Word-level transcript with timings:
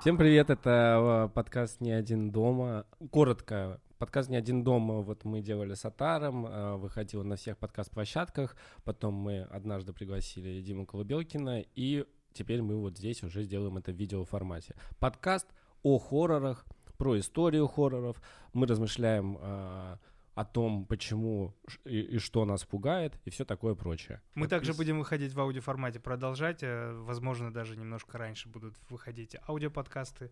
Всем 0.00 0.16
привет, 0.16 0.48
это 0.48 1.26
э, 1.26 1.34
подкаст 1.34 1.80
«Не 1.80 1.90
один 1.90 2.30
дома». 2.30 2.86
Коротко, 3.10 3.80
подкаст 3.98 4.28
«Не 4.28 4.36
один 4.36 4.62
дома» 4.62 5.00
вот 5.00 5.24
мы 5.24 5.40
делали 5.40 5.74
с 5.74 5.84
Атаром, 5.84 6.46
э, 6.46 6.76
выходил 6.76 7.24
на 7.24 7.34
всех 7.34 7.58
подкаст-площадках, 7.58 8.54
потом 8.84 9.14
мы 9.14 9.42
однажды 9.42 9.92
пригласили 9.92 10.60
Диму 10.60 10.86
Колубелкина, 10.86 11.64
и 11.74 12.06
теперь 12.32 12.62
мы 12.62 12.76
вот 12.76 12.96
здесь 12.96 13.24
уже 13.24 13.42
сделаем 13.42 13.76
это 13.76 13.90
в 13.90 13.96
видеоформате. 13.96 14.76
Подкаст 15.00 15.48
о 15.82 15.98
хоррорах, 15.98 16.64
про 16.96 17.18
историю 17.18 17.66
хорроров. 17.66 18.22
Мы 18.52 18.68
размышляем 18.68 19.36
э, 19.40 19.96
о 20.38 20.44
том, 20.44 20.86
почему 20.86 21.52
и, 21.84 22.00
и 22.00 22.18
что 22.18 22.44
нас 22.44 22.64
пугает, 22.64 23.18
и 23.24 23.30
все 23.30 23.44
такое 23.44 23.74
прочее. 23.74 24.22
Мы 24.36 24.42
Подпис... 24.42 24.50
также 24.50 24.72
будем 24.74 24.98
выходить 24.98 25.34
в 25.34 25.40
аудиоформате, 25.40 25.98
продолжать. 25.98 26.62
Э, 26.62 26.92
возможно, 26.92 27.52
даже 27.52 27.76
немножко 27.76 28.18
раньше 28.18 28.48
будут 28.48 28.76
выходить 28.88 29.36
аудиоподкасты. 29.48 30.30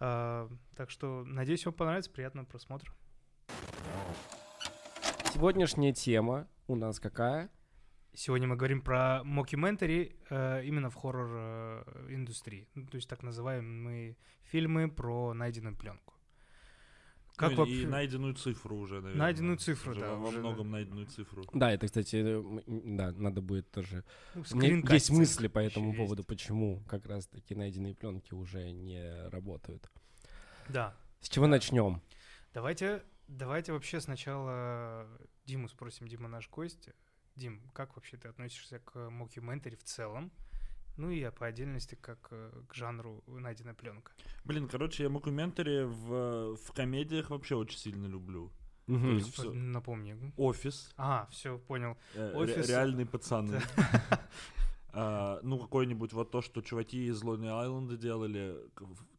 Э, 0.00 0.48
так 0.74 0.90
что, 0.90 1.22
надеюсь, 1.24 1.64
вам 1.66 1.74
понравится. 1.74 2.10
Приятного 2.10 2.46
просмотра. 2.46 2.92
Сегодняшняя 5.32 5.92
тема 5.92 6.48
у 6.66 6.74
нас 6.74 6.98
какая? 6.98 7.48
Сегодня 8.12 8.48
мы 8.48 8.56
говорим 8.56 8.80
про 8.80 9.22
мокюментари 9.22 10.16
э, 10.30 10.64
именно 10.64 10.90
в 10.90 10.96
хоррор-индустрии. 10.96 12.66
ну, 12.74 12.86
то 12.88 12.96
есть 12.96 13.08
так 13.08 13.22
называемые 13.22 14.16
фильмы 14.42 14.90
про 14.90 15.32
найденную 15.32 15.76
пленку. 15.76 16.13
Как 17.36 17.52
ну, 17.52 17.56
вообще? 17.58 17.82
И 17.82 17.86
найденную 17.86 18.34
цифру 18.34 18.76
уже, 18.76 18.94
наверное. 19.00 19.18
Найденную 19.18 19.58
цифру, 19.58 19.90
уже 19.90 20.00
да. 20.00 20.14
Во 20.14 20.28
уже, 20.28 20.38
многом 20.38 20.66
да. 20.66 20.72
найденную 20.72 21.06
цифру. 21.06 21.44
Да, 21.52 21.72
это, 21.72 21.86
кстати, 21.86 22.22
да, 22.66 23.10
надо 23.12 23.40
будет 23.40 23.70
тоже... 23.72 24.04
Ну, 24.34 24.44
У 24.52 24.56
меня 24.56 24.92
есть 24.92 25.10
мысли 25.10 25.48
по 25.48 25.58
этому 25.58 25.94
поводу, 25.94 26.20
есть. 26.20 26.28
почему 26.28 26.84
как 26.88 27.06
раз-таки 27.06 27.56
найденные 27.56 27.94
пленки 27.94 28.34
уже 28.34 28.70
не 28.70 29.28
работают. 29.30 29.90
Да. 30.68 30.94
С 31.20 31.28
чего 31.28 31.46
да. 31.46 31.52
начнем? 31.52 32.00
Давайте, 32.52 33.02
давайте 33.26 33.72
вообще 33.72 34.00
сначала 34.00 35.08
Диму 35.44 35.68
спросим. 35.68 36.06
Дима 36.06 36.28
наш 36.28 36.48
гость. 36.48 36.90
Дим, 37.34 37.60
как 37.72 37.96
вообще 37.96 38.16
ты 38.16 38.28
относишься 38.28 38.78
к 38.78 39.10
мокюментари 39.10 39.74
в 39.74 39.82
целом? 39.82 40.30
Ну 40.96 41.10
и 41.10 41.28
по 41.30 41.46
отдельности 41.46 41.96
как 42.00 42.28
э, 42.30 42.50
к 42.68 42.74
жанру 42.74 43.22
найденная 43.26 43.74
пленка. 43.74 44.12
Блин, 44.44 44.68
короче, 44.68 45.02
я 45.02 45.08
мокументари 45.08 45.84
в, 45.84 46.56
в 46.56 46.72
комедиях 46.72 47.30
вообще 47.30 47.56
очень 47.56 47.78
сильно 47.78 48.06
люблю. 48.06 48.52
Угу. 48.86 49.18
Все... 49.18 49.52
Напомни. 49.52 50.32
Офис. 50.36 50.92
А, 50.96 51.26
все, 51.30 51.58
понял. 51.58 51.96
Э, 52.14 52.32
Офис. 52.34 52.68
Реальные 52.68 53.06
пацаны. 53.06 53.60
А, 54.96 55.40
ну, 55.42 55.58
какой-нибудь 55.58 56.12
вот 56.12 56.30
то, 56.30 56.40
что 56.40 56.62
чуваки 56.62 57.08
из 57.08 57.20
Lonely 57.24 57.48
Island 57.48 57.84
'а 57.84 57.96
делали, 57.96 58.56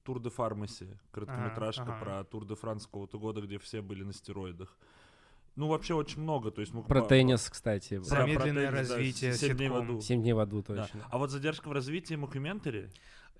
Tour 0.04 0.22
de 0.22 0.30
Pharmacy, 0.30 0.88
короткометражка 1.12 1.98
про 2.00 2.24
Тур 2.24 2.46
де 2.46 2.56
Франс 2.56 2.86
какого-то 2.86 3.20
года, 3.20 3.42
где 3.42 3.60
все 3.60 3.82
были 3.82 4.04
на 4.04 4.14
стероидах. 4.14 4.78
Ну, 5.56 5.68
вообще 5.68 5.94
очень 5.94 6.22
много. 6.22 6.52
То 6.52 6.62
есть 6.62 6.74
мы 6.74 6.84
про 6.84 7.02
теннис, 7.02 7.50
кстати. 7.50 8.00
Замедленное 8.02 8.70
про 8.70 8.80
развитие. 8.80 9.32
Да, 9.32 9.38
7 9.38 9.58
дней 9.58 9.70
в 9.70 9.76
аду. 9.76 10.02
7 10.02 10.22
дней 10.22 10.34
в 10.34 10.40
аду, 10.40 10.62
точно. 10.62 11.00
Да. 11.00 11.08
А 11.10 11.18
вот 11.18 11.32
задержка 11.32 11.70
в 11.70 11.72
развитии 11.72 12.16
мокюментари? 12.16 12.90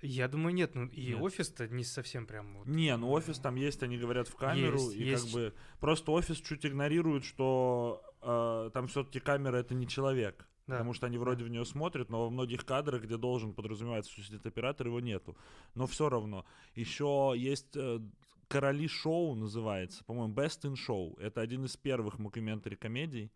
Я 0.02 0.28
думаю, 0.28 0.54
нет. 0.54 0.74
Ну, 0.74 0.86
и 0.86 1.14
офис-то 1.14 1.68
не 1.68 1.84
совсем 1.84 2.26
прям... 2.26 2.58
Вот... 2.58 2.66
Не, 2.66 2.96
ну 2.96 3.10
офис 3.10 3.38
там 3.38 3.56
есть, 3.56 3.82
они 3.82 3.96
говорят 3.96 4.28
в 4.28 4.36
камеру. 4.36 4.78
Есть, 4.78 4.94
и 4.94 5.04
есть. 5.04 5.24
как 5.24 5.32
бы... 5.32 5.54
Просто 5.80 6.12
офис 6.12 6.38
чуть 6.38 6.66
игнорирует, 6.66 7.24
что 7.24 8.02
э, 8.22 8.70
там 8.72 8.88
все-таки 8.88 9.20
камера— 9.20 9.56
это 9.58 9.74
не 9.74 9.86
человек. 9.88 10.46
Да. 10.66 10.74
Потому 10.74 10.94
что 10.94 11.06
они 11.06 11.16
вроде 11.16 11.44
в 11.44 11.48
нее 11.48 11.64
смотрят, 11.64 12.10
но 12.10 12.24
во 12.24 12.30
многих 12.30 12.64
кадрах, 12.64 13.02
где 13.02 13.16
должен 13.16 13.54
подразумеваться, 13.54 14.10
что 14.10 14.22
сидит 14.22 14.44
оператор, 14.44 14.88
его 14.88 15.00
нету. 15.00 15.36
Но 15.74 15.86
все 15.86 16.08
равно. 16.08 16.44
Еще 16.74 17.34
есть 17.36 17.76
э, 17.76 18.00
«Короли 18.48 18.88
шоу» 18.88 19.34
называется, 19.34 20.04
по-моему, 20.04 20.34
«Best 20.34 20.62
in 20.62 20.74
Show». 20.74 21.18
Это 21.20 21.40
один 21.40 21.64
из 21.64 21.76
первых 21.76 22.18
мокюментари 22.18 22.76
комедий. 22.76 23.32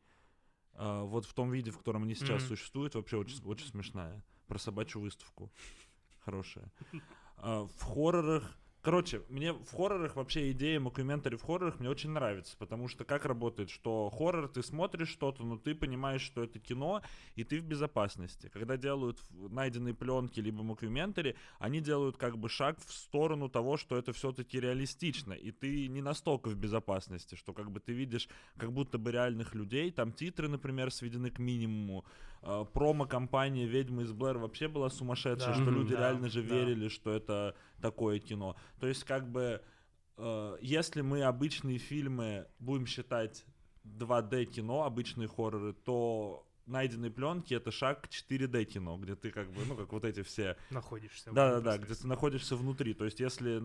Э, 0.74 1.04
вот 1.04 1.26
в 1.26 1.34
том 1.34 1.50
виде, 1.50 1.72
в 1.72 1.78
котором 1.78 2.04
они 2.04 2.14
сейчас 2.14 2.42
mm-hmm. 2.42 2.48
существуют, 2.48 2.94
вообще 2.94 3.16
очень, 3.16 3.42
очень 3.44 3.66
смешная. 3.66 4.24
Про 4.46 4.58
собачью 4.58 5.00
выставку. 5.00 5.50
Хорошая. 6.20 6.70
Э, 7.38 7.68
в 7.76 7.82
хоррорах 7.82 8.56
Короче, 8.82 9.22
мне 9.28 9.52
в 9.52 9.72
хоррорах 9.76 10.16
вообще 10.16 10.52
идея 10.52 10.80
мокюментари 10.80 11.36
в 11.36 11.42
хоррорах 11.42 11.80
мне 11.80 11.90
очень 11.90 12.10
нравится, 12.10 12.56
потому 12.58 12.88
что 12.88 13.04
как 13.04 13.26
работает, 13.26 13.68
что 13.68 14.08
хоррор, 14.08 14.48
ты 14.48 14.62
смотришь 14.62 15.10
что-то, 15.10 15.44
но 15.44 15.58
ты 15.58 15.74
понимаешь, 15.74 16.22
что 16.22 16.42
это 16.42 16.58
кино, 16.58 17.02
и 17.36 17.44
ты 17.44 17.60
в 17.60 17.64
безопасности. 17.64 18.48
Когда 18.48 18.78
делают 18.78 19.22
найденные 19.30 19.92
пленки 19.92 20.40
либо 20.40 20.62
мокюментари, 20.62 21.36
они 21.58 21.80
делают 21.80 22.16
как 22.16 22.38
бы 22.38 22.48
шаг 22.48 22.78
в 22.78 22.90
сторону 22.90 23.50
того, 23.50 23.76
что 23.76 23.98
это 23.98 24.14
все-таки 24.14 24.58
реалистично, 24.58 25.34
и 25.34 25.50
ты 25.50 25.86
не 25.88 26.00
настолько 26.00 26.48
в 26.48 26.56
безопасности, 26.56 27.34
что 27.34 27.52
как 27.52 27.70
бы 27.70 27.80
ты 27.80 27.92
видишь 27.92 28.28
как 28.56 28.72
будто 28.72 28.96
бы 28.96 29.12
реальных 29.12 29.54
людей, 29.54 29.90
там 29.90 30.12
титры, 30.12 30.48
например, 30.48 30.90
сведены 30.90 31.30
к 31.30 31.38
минимуму, 31.38 32.06
э, 32.42 32.64
промо-компания 32.72 33.66
«Ведьмы 33.66 34.04
из 34.04 34.12
Блэр» 34.12 34.38
вообще 34.38 34.68
была 34.68 34.88
сумасшедшая, 34.88 35.54
да. 35.54 35.62
что 35.62 35.70
люди 35.70 35.94
да, 35.94 36.00
реально 36.00 36.30
же 36.30 36.42
да. 36.42 36.54
верили, 36.54 36.88
что 36.88 37.12
это 37.12 37.54
такое 37.80 38.18
кино. 38.18 38.56
То 38.80 38.86
есть, 38.86 39.04
как 39.04 39.30
бы, 39.30 39.62
э, 40.16 40.56
если 40.60 41.02
мы 41.02 41.22
обычные 41.22 41.78
фильмы 41.78 42.46
будем 42.58 42.86
считать 42.86 43.44
2D 43.84 44.46
кино, 44.46 44.84
обычные 44.84 45.28
хорроры, 45.28 45.74
то 45.74 46.49
найденные 46.70 47.10
пленки 47.10 47.54
это 47.54 47.70
шаг 47.70 48.02
к 48.02 48.06
4D 48.08 48.64
кино, 48.64 48.96
где 48.96 49.14
ты 49.14 49.30
как 49.30 49.50
бы, 49.50 49.64
ну, 49.66 49.76
как 49.76 49.92
вот 49.92 50.04
эти 50.04 50.22
все... 50.22 50.56
Находишься. 50.70 51.30
Да, 51.32 51.54
да, 51.54 51.60
да, 51.60 51.78
где 51.78 51.94
ты 51.94 52.06
находишься 52.06 52.56
внутри. 52.56 52.94
То 52.94 53.04
есть, 53.04 53.20
если 53.20 53.62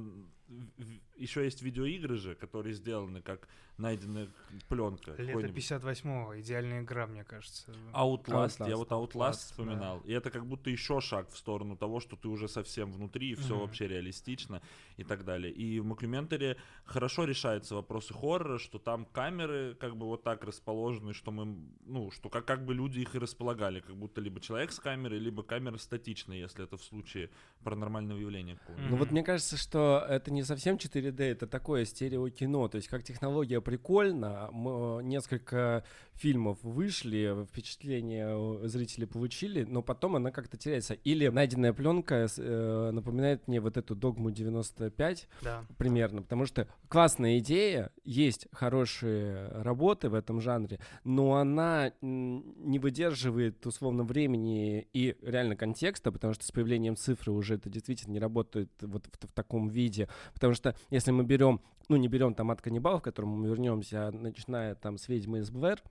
еще 1.16 1.44
есть 1.44 1.62
видеоигры 1.62 2.18
же, 2.18 2.36
которые 2.36 2.74
сделаны 2.74 3.22
как 3.22 3.48
найденная 3.78 4.30
пленка. 4.70 5.16
Лето 5.18 5.48
58-го, 5.48 6.40
идеальная 6.40 6.82
игра, 6.82 7.08
мне 7.08 7.24
кажется. 7.24 7.72
Outlast, 7.94 8.60
Outlast. 8.60 8.70
я 8.70 8.78
вот 8.78 8.92
Outlast, 8.92 9.14
Outlast 9.14 9.34
вспоминал. 9.34 10.02
Да. 10.02 10.10
И 10.10 10.14
это 10.14 10.30
как 10.30 10.46
будто 10.46 10.70
еще 10.70 11.02
шаг 11.02 11.30
в 11.30 11.38
сторону 11.38 11.76
того, 11.76 12.00
что 12.00 12.16
ты 12.16 12.28
уже 12.28 12.48
совсем 12.48 12.92
внутри, 12.92 13.32
и 13.32 13.36
все 13.36 13.56
mm-hmm. 13.56 13.60
вообще 13.60 13.88
реалистично 13.88 14.62
и 14.98 15.04
так 15.04 15.26
далее. 15.26 15.52
И 15.52 15.80
в 15.80 15.86
Мокюментаре 15.86 16.58
хорошо 16.86 17.26
решаются 17.26 17.76
вопросы 17.76 18.14
хоррора, 18.14 18.60
что 18.60 18.80
там 18.80 19.06
камеры 19.06 19.76
как 19.76 19.98
бы 19.98 20.06
вот 20.06 20.24
так 20.24 20.44
расположены, 20.44 21.14
что 21.14 21.32
мы, 21.32 21.58
ну, 21.86 22.12
что 22.12 22.30
как, 22.30 22.46
как 22.46 22.66
бы 22.66 22.74
люди 22.74 22.94
их 23.01 23.16
и 23.16 23.19
располагали, 23.19 23.79
как 23.79 23.95
будто 23.95 24.22
либо 24.22 24.39
человек 24.39 24.72
с 24.72 24.79
камерой, 24.79 25.19
либо 25.19 25.44
камера 25.44 25.78
статичная, 25.78 26.38
если 26.38 26.63
это 26.63 26.78
в 26.78 26.83
случае 26.83 27.29
паранормального 27.63 28.19
явления 28.19 28.56
какого-то. 28.56 28.83
Ну 28.89 28.95
вот 28.97 29.11
мне 29.11 29.23
кажется, 29.23 29.57
что 29.57 30.06
это 30.07 30.31
не 30.31 30.44
совсем 30.44 30.75
4D, 30.75 31.22
это 31.22 31.47
такое 31.47 31.85
стереокино, 31.85 32.67
то 32.69 32.78
есть 32.78 32.88
как 32.88 33.03
технология 33.03 33.61
прикольно, 33.61 34.50
мы, 34.51 35.03
несколько 35.03 35.83
фильмов 36.13 36.57
вышли, 36.63 37.45
впечатление 37.50 38.67
зрители 38.67 39.06
получили, 39.06 39.63
но 39.63 39.81
потом 39.81 40.16
она 40.16 40.31
как-то 40.31 40.57
теряется. 40.57 40.94
Или 40.94 41.27
найденная 41.27 41.73
пленка 41.73 42.27
э, 42.38 42.91
напоминает 42.91 43.47
мне 43.47 43.59
вот 43.59 43.77
эту 43.77 43.95
«Догму 43.95 44.29
95» 44.29 45.27
да. 45.41 45.66
примерно, 45.77 46.22
потому 46.22 46.45
что 46.45 46.67
классная 46.88 47.39
идея, 47.39 47.91
есть 48.03 48.47
хорошие 48.51 49.47
работы 49.47 50.09
в 50.09 50.13
этом 50.13 50.39
жанре, 50.39 50.79
но 51.03 51.35
она 51.35 51.91
не 52.01 52.79
выдерживает 52.85 53.66
условно 53.66 54.03
времени 54.03 54.88
и 54.94 55.18
реально 55.23 55.56
контекста, 55.56 56.12
потому 56.12 56.35
что 56.35 56.46
с 56.46 56.51
появлением 56.51 56.96
цифры 56.96 57.31
уже 57.31 57.56
это 57.56 57.68
действительно 57.68 58.13
не 58.13 58.19
работает 58.19 58.69
вот 58.79 59.07
в, 59.07 59.28
в 59.28 59.34
таком 59.34 59.69
виде, 59.69 60.07
потому 60.35 60.53
что 60.53 60.75
если 60.91 61.09
мы 61.09 61.24
берем, 61.24 61.62
ну 61.90 61.95
не 61.95 62.07
берем 62.07 62.35
там 62.35 62.51
от 62.51 62.62
каннибалов, 62.62 63.01
к 63.01 63.06
которому 63.06 63.38
мы 63.38 63.48
вернемся, 63.48 64.07
а 64.07 64.12
начиная 64.12 64.75
там 64.75 65.00
с 65.00 65.07
ведьмы 65.07 65.39
из 65.39 65.50
Блэр, 65.50 65.81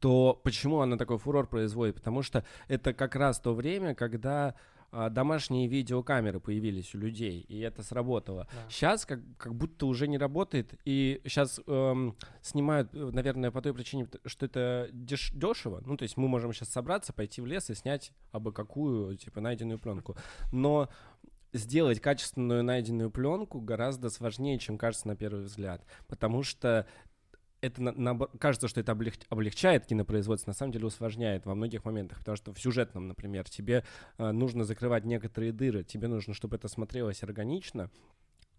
то 0.00 0.38
почему 0.44 0.80
она 0.80 0.98
такой 0.98 1.16
фурор 1.16 1.46
производит? 1.46 1.94
Потому 1.94 2.20
что 2.20 2.44
это 2.68 2.92
как 2.92 3.16
раз 3.16 3.40
то 3.40 3.54
время, 3.54 3.94
когда 3.94 4.56
домашние 5.10 5.66
видеокамеры 5.66 6.40
появились 6.40 6.94
у 6.94 6.98
людей, 6.98 7.40
и 7.40 7.58
это 7.60 7.82
сработало. 7.82 8.48
Да. 8.52 8.70
Сейчас 8.70 9.06
как, 9.06 9.20
как 9.36 9.54
будто 9.54 9.86
уже 9.86 10.06
не 10.08 10.18
работает, 10.18 10.74
и 10.84 11.20
сейчас 11.24 11.60
эм, 11.66 12.16
снимают, 12.42 12.92
наверное, 12.92 13.50
по 13.50 13.60
той 13.60 13.74
причине, 13.74 14.08
что 14.24 14.46
это 14.46 14.88
деш 14.92 15.32
дешево. 15.32 15.82
Ну, 15.84 15.96
то 15.96 16.04
есть 16.04 16.16
мы 16.16 16.28
можем 16.28 16.52
сейчас 16.52 16.68
собраться, 16.68 17.12
пойти 17.12 17.40
в 17.40 17.46
лес 17.46 17.70
и 17.70 17.74
снять 17.74 18.12
абы 18.32 18.52
какую, 18.52 19.16
типа, 19.16 19.40
найденную 19.40 19.78
пленку. 19.78 20.16
Но 20.52 20.88
сделать 21.52 22.00
качественную 22.00 22.62
найденную 22.62 23.10
пленку 23.10 23.60
гораздо 23.60 24.10
сложнее, 24.10 24.58
чем 24.58 24.76
кажется 24.76 25.08
на 25.08 25.16
первый 25.16 25.44
взгляд. 25.44 25.84
Потому 26.08 26.42
что 26.42 26.86
это 27.64 27.82
на, 27.82 27.92
на, 27.92 28.26
кажется, 28.38 28.68
что 28.68 28.80
это 28.80 28.92
облег, 28.92 29.14
облегчает 29.28 29.86
кинопроизводство, 29.86 30.50
на 30.50 30.54
самом 30.54 30.72
деле 30.72 30.86
усложняет 30.86 31.46
во 31.46 31.54
многих 31.54 31.84
моментах, 31.84 32.18
потому 32.18 32.36
что 32.36 32.52
в 32.52 32.60
сюжетном, 32.60 33.08
например, 33.08 33.48
тебе 33.48 33.84
э, 34.18 34.30
нужно 34.30 34.64
закрывать 34.64 35.04
некоторые 35.04 35.52
дыры, 35.52 35.84
тебе 35.84 36.08
нужно, 36.08 36.34
чтобы 36.34 36.56
это 36.56 36.68
смотрелось 36.68 37.22
органично. 37.22 37.90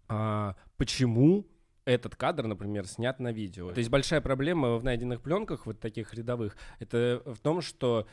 А 0.08 0.56
почему 0.76 1.46
этот 1.84 2.16
кадр, 2.16 2.46
например, 2.46 2.86
снят 2.86 3.18
на 3.20 3.32
видео? 3.32 3.72
То 3.72 3.78
есть 3.78 3.90
большая 3.90 4.20
проблема 4.20 4.76
в 4.76 4.84
найденных 4.84 5.22
пленках, 5.22 5.66
вот 5.66 5.80
таких 5.80 6.12
рядовых, 6.14 6.56
это 6.80 7.22
в 7.24 7.38
том, 7.38 7.60
что 7.60 8.06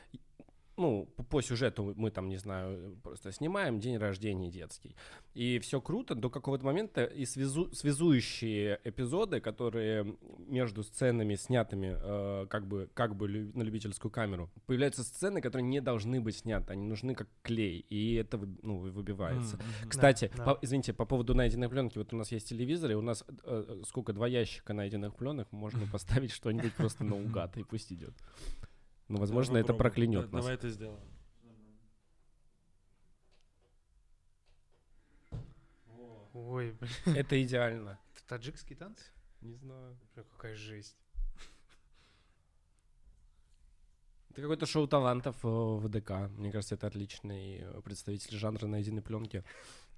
ну, 0.78 1.08
по 1.30 1.42
сюжету 1.42 1.94
мы 1.96 2.10
там, 2.12 2.30
не 2.30 2.38
знаю, 2.38 2.98
просто 3.04 3.32
снимаем 3.32 3.80
день 3.80 3.98
рождения 3.98 4.50
детский. 4.50 4.96
И 5.34 5.60
все 5.60 5.82
круто 5.82 6.16
до 6.16 6.30
какого-то 6.30 6.66
момента, 6.66 7.04
и 7.04 7.26
связу, 7.26 7.74
связующие 7.74 8.80
эпизоды, 8.84 9.40
которые 9.40 10.16
между 10.48 10.84
сценами, 10.84 11.36
снятыми 11.36 11.96
э, 11.96 12.48
как, 12.50 12.68
бы, 12.68 12.90
как 12.94 13.16
бы 13.16 13.28
на 13.28 13.64
любительскую 13.64 14.12
камеру, 14.12 14.50
появляются 14.66 15.04
сцены, 15.04 15.42
которые 15.42 15.68
не 15.68 15.82
должны 15.82 16.22
быть 16.22 16.38
сняты, 16.38 16.74
они 16.74 16.86
нужны 16.86 17.16
как 17.16 17.28
клей, 17.42 17.86
и 17.90 18.16
это 18.16 18.40
ну, 18.62 18.78
выбивается. 18.78 19.58
Mm-hmm. 19.58 19.88
Кстати, 19.90 20.32
да, 20.36 20.44
по, 20.44 20.54
да. 20.54 20.60
извините, 20.62 20.94
по 20.94 21.06
поводу 21.06 21.36
найденной 21.36 21.70
пленки, 21.70 21.98
вот 21.98 22.14
у 22.14 22.18
нас 22.18 22.32
есть 22.32 22.50
телевизор, 22.50 22.92
и 22.92 22.96
у 22.96 23.02
нас 23.02 23.24
э, 23.44 23.82
сколько, 23.88 24.14
два 24.14 24.28
ящика 24.28 24.74
найденных 24.74 25.16
пленок, 25.16 25.52
можно 25.52 25.86
поставить 25.92 26.32
что-нибудь 26.32 26.74
просто 26.74 27.04
наугад, 27.04 27.58
и 27.58 27.64
пусть 27.64 27.92
идет. 27.92 28.14
Ну, 29.14 29.20
возможно, 29.20 29.58
это 29.58 29.76
проклянет 29.76 30.32
нас. 30.32 30.44
Давай 30.44 30.56
это 30.56 30.70
сделаем. 30.70 31.00
Ой, 36.34 36.72
блин. 36.72 37.16
Это 37.16 37.40
идеально. 37.44 38.00
Это 38.16 38.28
таджикские 38.28 38.76
танцы? 38.76 39.04
Не 39.42 39.54
знаю. 39.54 39.96
Бля, 40.16 40.24
какая 40.24 40.56
жесть. 40.56 40.98
Это 44.32 44.42
какой-то 44.42 44.66
шоу 44.66 44.88
талантов 44.88 45.36
э, 45.44 45.48
в 45.48 45.88
ДК. 45.90 46.28
Мне 46.40 46.52
кажется, 46.52 46.74
это 46.74 46.88
отличный 46.88 47.60
э, 47.60 47.82
представитель 47.82 48.36
жанра 48.36 48.66
найденной 48.66 49.04
пленки. 49.04 49.44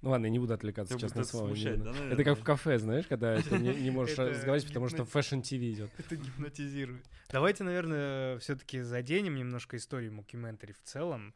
Ну 0.06 0.12
ладно, 0.12 0.26
я 0.26 0.30
не 0.30 0.38
буду 0.38 0.54
отвлекаться, 0.54 0.94
Ты 0.94 1.00
честное 1.00 1.24
слово. 1.24 1.48
Смущать, 1.48 1.82
да, 1.82 1.92
это 2.12 2.22
как 2.22 2.38
в 2.38 2.44
кафе, 2.44 2.78
знаешь, 2.78 3.08
когда 3.08 3.42
ты 3.42 3.58
не, 3.58 3.74
не 3.74 3.90
можешь 3.90 4.16
разговаривать, 4.18 4.68
потому 4.68 4.88
что 4.88 5.04
Fashion 5.04 5.40
TV 5.40 5.54
идет. 5.54 5.90
Это 5.98 6.14
гипнотизирует. 6.14 7.04
Давайте, 7.28 7.64
наверное, 7.64 8.38
все-таки 8.38 8.82
заденем 8.82 9.34
немножко 9.34 9.76
историю 9.76 10.12
мокюментари 10.12 10.70
в 10.74 10.82
целом. 10.84 11.34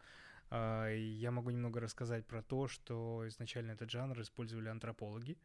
А, 0.51 0.89
я 0.89 1.33
могу 1.33 1.51
немного 1.51 1.81
рассказать 1.81 2.25
про 2.29 2.43
то, 2.45 2.69
что 2.69 3.25
изначально 3.27 3.73
этот 3.73 3.91
жанр 3.91 4.21
использовали 4.21 4.69
антропологи, 4.69 5.37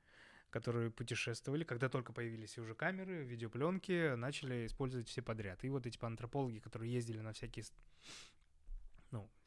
которые 0.51 0.91
путешествовали, 0.91 1.63
когда 1.63 1.89
только 1.89 2.13
появились 2.13 2.59
уже 2.59 2.75
камеры, 2.75 3.23
видеопленки, 3.23 4.13
начали 4.13 4.67
использовать 4.67 5.07
все 5.07 5.23
подряд. 5.23 5.63
И 5.63 5.69
вот 5.69 5.87
эти 5.87 5.97
антропологи, 5.99 6.59
которые 6.59 6.93
ездили 6.93 7.21
на 7.21 7.33
всякие 7.33 7.65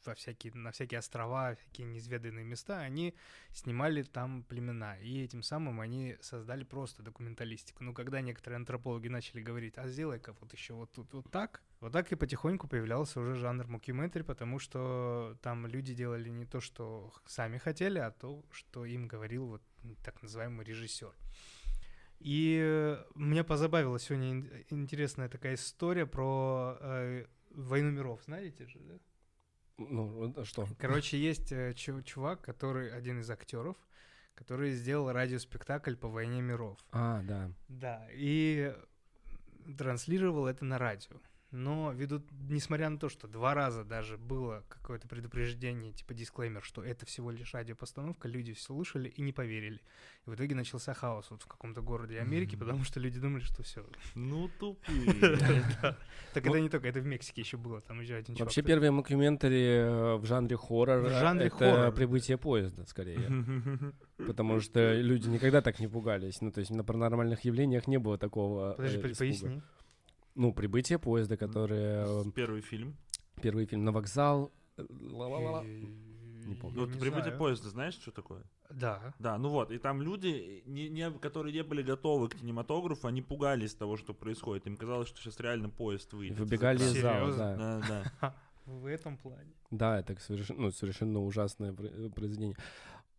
во 0.08 0.14
всякие, 0.14 0.52
на 0.54 0.70
всякие 0.70 0.98
острова, 0.98 1.54
всякие 1.54 1.86
неизведанные 1.86 2.44
места, 2.44 2.80
они 2.80 3.14
снимали 3.52 4.02
там 4.02 4.42
племена. 4.42 4.96
И 4.98 5.22
этим 5.22 5.42
самым 5.42 5.80
они 5.80 6.16
создали 6.20 6.64
просто 6.64 7.02
документалистику. 7.02 7.84
Но 7.84 7.92
когда 7.92 8.20
некоторые 8.20 8.56
антропологи 8.56 9.08
начали 9.08 9.40
говорить, 9.40 9.74
а 9.76 9.88
сделай-ка 9.88 10.34
вот 10.40 10.52
еще 10.52 10.74
вот 10.74 10.92
тут 10.92 11.12
вот 11.12 11.30
так, 11.30 11.62
вот 11.80 11.92
так 11.92 12.10
и 12.12 12.16
потихоньку 12.16 12.68
появлялся 12.68 13.20
уже 13.20 13.34
жанр 13.34 13.66
мокюментари, 13.66 14.22
потому 14.22 14.58
что 14.58 15.36
там 15.42 15.66
люди 15.66 15.94
делали 15.94 16.28
не 16.28 16.46
то, 16.46 16.60
что 16.60 17.12
сами 17.26 17.58
хотели, 17.58 17.98
а 17.98 18.10
то, 18.10 18.44
что 18.50 18.84
им 18.84 19.06
говорил 19.06 19.46
вот 19.46 19.62
так 20.02 20.22
называемый 20.22 20.64
режиссер. 20.64 21.14
И 22.20 22.98
меня 23.14 23.44
позабавила 23.44 23.98
сегодня 23.98 24.44
интересная 24.70 25.28
такая 25.28 25.54
история 25.54 26.04
про 26.04 26.76
э, 26.80 27.26
«Войну 27.50 27.90
миров», 27.90 28.22
знаете 28.24 28.66
же, 28.66 28.80
да? 28.80 28.94
Ну, 29.78 30.34
что? 30.44 30.68
Короче, 30.78 31.18
есть 31.18 31.52
э, 31.52 31.72
чувак, 31.74 32.40
который 32.40 32.92
один 32.92 33.20
из 33.20 33.30
актеров, 33.30 33.76
который 34.34 34.72
сделал 34.72 35.12
радиоспектакль 35.12 35.94
по 35.94 36.08
войне 36.08 36.42
миров. 36.42 36.78
А, 36.90 37.22
да. 37.22 37.50
Да, 37.68 38.06
и 38.12 38.74
транслировал 39.76 40.46
это 40.46 40.64
на 40.64 40.78
радио 40.78 41.16
но 41.50 41.92
ввиду, 41.92 42.22
несмотря 42.48 42.90
на 42.90 42.98
то, 42.98 43.08
что 43.08 43.26
два 43.26 43.54
раза 43.54 43.82
даже 43.82 44.18
было 44.18 44.64
какое-то 44.68 45.08
предупреждение, 45.08 45.92
типа 45.92 46.12
дисклеймер, 46.12 46.62
что 46.62 46.84
это 46.84 47.06
всего 47.06 47.30
лишь 47.30 47.54
радиопостановка, 47.54 48.28
люди 48.28 48.52
все 48.52 48.66
слушали 48.66 49.08
и 49.08 49.22
не 49.22 49.32
поверили. 49.32 49.80
И 50.26 50.30
в 50.30 50.34
итоге 50.34 50.54
начался 50.54 50.92
хаос 50.92 51.30
вот 51.30 51.42
в 51.42 51.46
каком-то 51.46 51.80
городе 51.80 52.20
Америки, 52.20 52.54
mm-hmm. 52.54 52.58
потому 52.58 52.84
что 52.84 53.00
люди 53.00 53.18
думали, 53.18 53.42
что 53.42 53.62
все. 53.62 53.84
Ну, 54.14 54.50
тупые. 54.58 54.98
Так 56.34 56.46
это 56.46 56.60
не 56.60 56.68
только, 56.68 56.86
это 56.86 57.00
в 57.00 57.06
Мексике 57.06 57.40
еще 57.40 57.56
было, 57.56 57.80
там 57.80 58.00
еще 58.00 58.14
один 58.14 58.34
Вообще 58.36 58.62
первые 58.62 58.90
мокюментари 58.90 59.64
э, 59.64 60.16
в 60.16 60.26
жанре 60.26 60.56
хоррор, 60.56 61.00
в 61.00 61.08
жанре 61.08 61.46
это 61.46 61.90
прибытие 61.92 62.36
поезда, 62.36 62.84
скорее. 62.84 63.92
Потому 64.26 64.60
что 64.60 64.94
люди 64.94 65.28
никогда 65.28 65.62
так 65.62 65.80
не 65.80 65.88
пугались. 65.88 66.40
Ну, 66.42 66.52
то 66.52 66.60
есть 66.60 66.70
на 66.70 66.84
паранормальных 66.84 67.44
явлениях 67.44 67.86
не 67.86 67.98
было 67.98 68.18
такого 68.18 68.74
Подожди, 68.74 68.98
э, 68.98 69.14
поясни. 69.14 69.62
Ну, 70.38 70.52
«Прибытие 70.52 71.00
поезда», 71.00 71.36
который... 71.36 72.26
Э, 72.28 72.30
первый 72.32 72.60
фильм. 72.60 72.96
Первый 73.42 73.66
фильм 73.66 73.84
«На 73.84 73.90
вокзал». 73.90 74.52
Не 74.76 76.54
помню. 76.54 76.78
Вот 76.78 76.96
«Прибытие 77.00 77.32
поезда» 77.32 77.70
знаешь, 77.70 77.94
что 77.94 78.12
такое? 78.12 78.44
Да. 78.70 79.12
Да, 79.18 79.36
ну 79.36 79.48
вот, 79.48 79.72
и 79.72 79.78
там 79.78 80.00
люди, 80.00 80.62
не, 80.64 80.88
не, 80.88 81.10
которые 81.10 81.52
не 81.52 81.64
были 81.64 81.82
готовы 81.82 82.28
к 82.28 82.36
кинематографу, 82.36 83.08
они 83.08 83.20
пугались 83.20 83.74
того, 83.74 83.96
что 83.96 84.14
происходит. 84.14 84.68
Им 84.68 84.76
казалось, 84.76 85.08
что 85.08 85.20
сейчас 85.20 85.40
реально 85.40 85.70
поезд 85.70 86.12
выйдет. 86.12 86.38
Выбегали 86.38 86.78
из 86.78 87.00
зала, 87.00 87.36
да. 87.36 87.56
да, 87.56 87.82
да. 88.20 88.34
В 88.64 88.86
этом 88.86 89.16
плане. 89.16 89.52
Да, 89.72 89.98
это 89.98 90.14
совершенно, 90.20 90.60
ну, 90.60 90.70
совершенно 90.70 91.20
ужасное 91.20 91.72
произведение. 91.72 92.56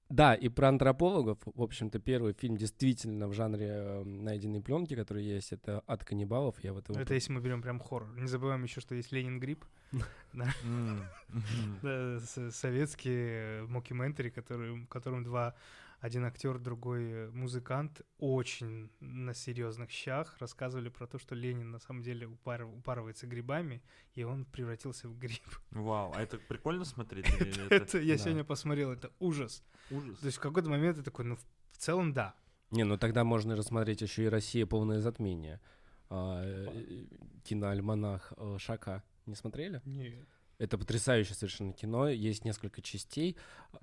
Да, 0.10 0.34
и 0.34 0.50
про 0.50 0.70
антропологов, 0.70 1.38
в 1.46 1.62
общем-то, 1.62 2.00
первый 2.00 2.34
фильм 2.34 2.58
действительно 2.58 3.28
в 3.28 3.34
жанре 3.34 3.68
э, 3.70 4.04
найденной 4.04 4.60
пленки, 4.60 4.96
который 4.96 5.24
есть, 5.24 5.54
это 5.54 5.84
«От 5.86 6.04
каннибалов». 6.04 6.56
Я 6.64 6.74
вот 6.74 6.90
его... 6.90 7.00
Это 7.00 7.14
если 7.14 7.32
мы 7.32 7.42
берем 7.42 7.62
прям 7.62 7.80
хоррор. 7.80 8.10
Не 8.18 8.28
забываем 8.28 8.64
еще, 8.64 8.82
что 8.82 8.96
есть 8.96 9.12
«Ленин 9.12 9.40
Грипп». 9.40 9.64
Советские 12.52 13.68
мокюментари, 13.68 14.30
которым 14.30 15.24
два 15.24 15.56
один 16.00 16.26
актер, 16.26 16.60
другой 16.60 17.12
э, 17.12 17.30
музыкант 17.32 18.02
очень 18.20 18.90
на 19.00 19.34
серьезных 19.34 19.92
щах 19.92 20.38
рассказывали 20.40 20.90
про 20.90 21.08
то, 21.08 21.20
что 21.20 21.36
Ленин 21.36 21.72
на 21.72 21.80
самом 21.80 22.04
деле 22.04 22.28
упар, 22.28 22.64
упарывается 22.64 23.28
грибами, 23.28 23.82
и 24.16 24.24
он 24.24 24.46
превратился 24.46 25.10
в 25.10 25.18
гриб. 25.18 25.44
Вау, 25.72 26.14
а 26.16 26.22
это 26.22 26.38
прикольно 26.38 26.86
смотреть? 26.86 27.28
это, 27.70 28.00
я 28.00 28.18
сегодня 28.18 28.44
посмотрел, 28.44 28.92
это 28.92 29.12
ужас. 29.20 29.64
Ужас. 29.92 30.18
То 30.20 30.26
есть 30.28 30.38
в 30.38 30.42
какой-то 30.42 30.70
момент 30.70 30.98
я 30.98 31.04
такой, 31.04 31.26
ну 31.26 31.36
в 31.72 31.78
целом 31.78 32.14
да. 32.14 32.34
Не, 32.72 32.84
ну 32.86 32.98
тогда 32.98 33.24
можно 33.24 33.56
рассмотреть 33.56 34.02
еще 34.02 34.24
и 34.24 34.30
«Россия. 34.30 34.66
Полное 34.66 35.02
затмение». 35.02 35.60
А, 36.10 36.42
э, 36.44 37.06
киноальманах 37.44 38.34
э, 38.38 38.58
Шака. 38.60 39.04
Не 39.26 39.36
смотрели? 39.36 39.82
Нет. 39.86 40.28
Это 40.60 40.78
потрясающее 40.78 41.36
совершенно 41.36 41.72
кино, 41.72 42.10
есть 42.10 42.44
несколько 42.44 42.82
частей. 42.82 43.38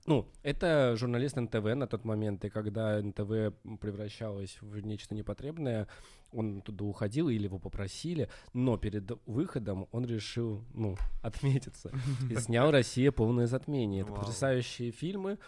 Ну, 0.05 0.29
это 0.43 0.95
журналист 0.97 1.37
НТВ 1.37 1.75
на 1.75 1.87
тот 1.87 2.05
момент, 2.05 2.45
и 2.45 2.51
когда 2.51 3.01
НТВ 3.01 3.57
превращалось 3.81 4.59
в 4.61 4.79
нечто 4.81 5.15
непотребное, 5.15 5.89
он 6.33 6.61
туда 6.61 6.85
уходил 6.85 7.31
или 7.31 7.45
его 7.45 7.59
попросили, 7.59 8.29
но 8.53 8.77
перед 8.77 9.11
выходом 9.25 9.89
он 9.91 10.05
решил, 10.05 10.65
ну, 10.75 10.97
отметиться. 11.23 11.91
И 12.31 12.37
снял 12.37 12.71
«Россия. 12.71 13.11
Полное 13.11 13.47
затмение». 13.47 14.03
Это 14.03 14.13
потрясающие 14.13 14.91
фильмы. 14.91 15.39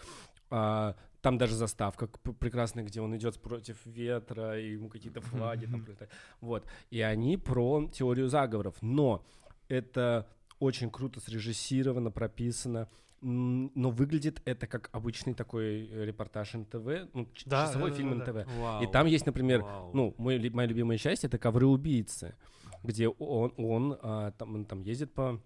А, 0.51 0.97
там 1.21 1.37
даже 1.37 1.57
заставка 1.57 2.07
прекрасная, 2.07 2.85
где 2.85 3.03
он 3.03 3.15
идет 3.17 3.39
против 3.39 3.85
ветра, 3.85 4.59
и 4.59 4.73
ему 4.73 4.89
какие-то 4.89 5.21
флаги 5.21 5.67
там. 5.67 5.85
Вот. 6.41 6.65
И 6.89 7.03
они 7.03 7.37
про 7.37 7.87
теорию 7.93 8.29
заговоров. 8.29 8.77
Но 8.81 9.27
это 9.69 10.27
очень 10.59 10.91
круто 10.91 11.21
срежиссировано, 11.21 12.11
прописано. 12.11 12.88
Но 13.21 13.91
выглядит 13.91 14.41
это 14.45 14.69
как 14.69 14.91
обычный 14.93 15.35
такой 15.35 15.88
э, 15.88 16.05
репортаж 16.05 16.55
НТВ, 16.55 17.11
ну, 17.15 17.29
да, 17.47 17.67
часовой 17.67 17.91
да, 17.91 17.97
фильм 17.97 18.19
да, 18.19 18.25
НТВ. 18.25 18.49
Да. 18.61 18.81
И 18.81 18.87
там 18.87 19.07
есть, 19.07 19.27
например, 19.27 19.62
Вау. 19.62 19.91
ну, 19.93 20.15
мой, 20.19 20.50
моя 20.50 20.69
любимая 20.69 20.99
часть 20.99 21.25
это 21.25 21.37
ковры 21.37 21.67
убийцы, 21.67 22.37
где 22.85 23.09
он, 23.09 23.53
он 23.57 23.99
а, 24.03 24.31
там, 24.33 24.65
там 24.65 24.83
ездит 24.83 25.12
по 25.15 25.41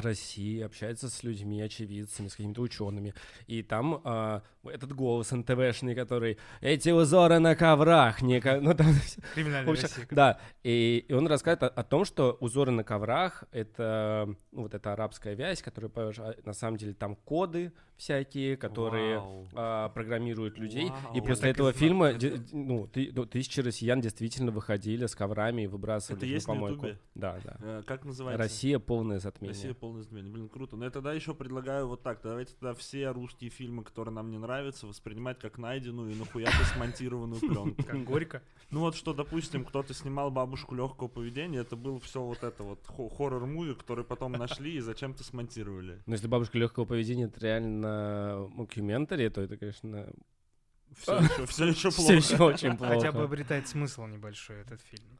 России, 0.00 0.60
общается 0.60 1.08
с 1.08 1.22
людьми, 1.22 1.60
очевидцами, 1.60 2.28
с 2.28 2.32
какими-то 2.32 2.62
учеными. 2.62 3.14
И 3.46 3.62
там 3.62 4.00
э, 4.04 4.40
этот 4.64 4.92
голос 4.92 5.30
НТВшный, 5.32 5.94
который 5.94 6.38
«Эти 6.60 6.90
узоры 6.90 7.38
на 7.38 7.54
коврах!» 7.54 8.22
не, 8.22 8.40
ну, 8.60 8.74
там, 8.74 8.94
Криминальная 9.34 9.70
общем, 9.70 9.82
Россия. 9.82 10.06
Да, 10.10 10.40
и, 10.62 11.04
и 11.08 11.12
он 11.12 11.26
рассказывает 11.26 11.62
о, 11.64 11.80
о 11.80 11.84
том, 11.84 12.04
что 12.04 12.36
узоры 12.40 12.70
на 12.70 12.84
коврах— 12.84 13.44
это 13.52 14.34
ну, 14.52 14.62
вот 14.62 14.74
эта 14.74 14.92
арабская 14.92 15.34
вязь, 15.34 15.62
которая 15.62 15.90
на 16.44 16.52
самом 16.52 16.76
деле 16.76 16.94
там 16.94 17.16
коды, 17.16 17.72
всякие, 18.00 18.56
которые 18.56 19.22
а, 19.52 19.90
программируют 19.90 20.58
людей. 20.58 20.88
Вау. 20.88 21.14
И 21.14 21.20
после 21.20 21.50
этого 21.50 21.72
фильма 21.72 22.12
ну, 22.50 22.86
ты, 22.86 23.12
ну, 23.14 23.26
тысячи 23.26 23.60
россиян 23.60 24.00
действительно 24.00 24.50
выходили 24.50 25.04
с 25.04 25.14
коврами 25.14 25.62
и 25.62 25.66
выбрасывали 25.66 26.16
Это 26.16 26.26
есть 26.26 26.46
помойку. 26.46 26.86
На 26.86 26.98
да, 27.14 27.38
да. 27.44 27.56
Э, 27.60 27.82
как 27.86 28.06
называется? 28.06 28.42
Россия 28.42 28.78
полное 28.78 29.18
затмение. 29.18 29.54
Россия 29.54 29.74
полное 29.74 30.02
затмение. 30.02 30.32
Блин, 30.32 30.48
круто. 30.48 30.76
Но 30.76 30.86
я 30.86 30.90
тогда 30.90 31.12
еще 31.12 31.34
предлагаю 31.34 31.88
вот 31.88 32.02
так. 32.02 32.20
Давайте 32.22 32.54
тогда 32.54 32.74
все 32.74 33.10
русские 33.10 33.50
фильмы, 33.50 33.84
которые 33.84 34.14
нам 34.14 34.30
не 34.30 34.38
нравятся, 34.38 34.86
воспринимать 34.86 35.38
как 35.38 35.58
найденную 35.58 36.12
и 36.12 36.14
нахуя-то 36.14 36.64
смонтированную 36.74 37.40
пленку. 37.40 37.82
Как 37.82 38.02
горько. 38.04 38.42
Ну 38.70 38.80
вот 38.80 38.94
что, 38.94 39.12
допустим, 39.12 39.64
кто-то 39.64 39.92
снимал 39.92 40.30
бабушку 40.30 40.74
легкого 40.74 41.08
поведения, 41.08 41.58
это 41.58 41.76
был 41.76 41.98
все 42.00 42.22
вот 42.22 42.44
это 42.44 42.62
вот 42.62 42.78
horror 42.86 43.30
movie, 43.30 43.74
который 43.74 44.04
потом 44.04 44.32
нашли 44.32 44.76
и 44.76 44.80
зачем-то 44.80 45.22
смонтировали. 45.22 45.98
Но 46.06 46.14
если 46.14 46.28
бабушка 46.28 46.56
легкого 46.56 46.84
поведения 46.86 47.24
это 47.24 47.40
реально 47.40 47.89
мокюментари, 48.50 49.28
то 49.28 49.40
это, 49.40 49.56
конечно, 49.56 50.08
все 50.96 51.18
еще, 51.18 51.46
все 51.46 51.64
еще 51.66 51.90
плохо. 51.90 52.02
Все 52.02 52.14
еще 52.14 52.42
очень 52.42 52.76
плохо. 52.76 52.94
Хотя 52.94 53.12
бы 53.12 53.22
обретает 53.22 53.68
смысл 53.68 54.06
небольшой 54.06 54.60
этот 54.60 54.80
фильм. 54.82 55.18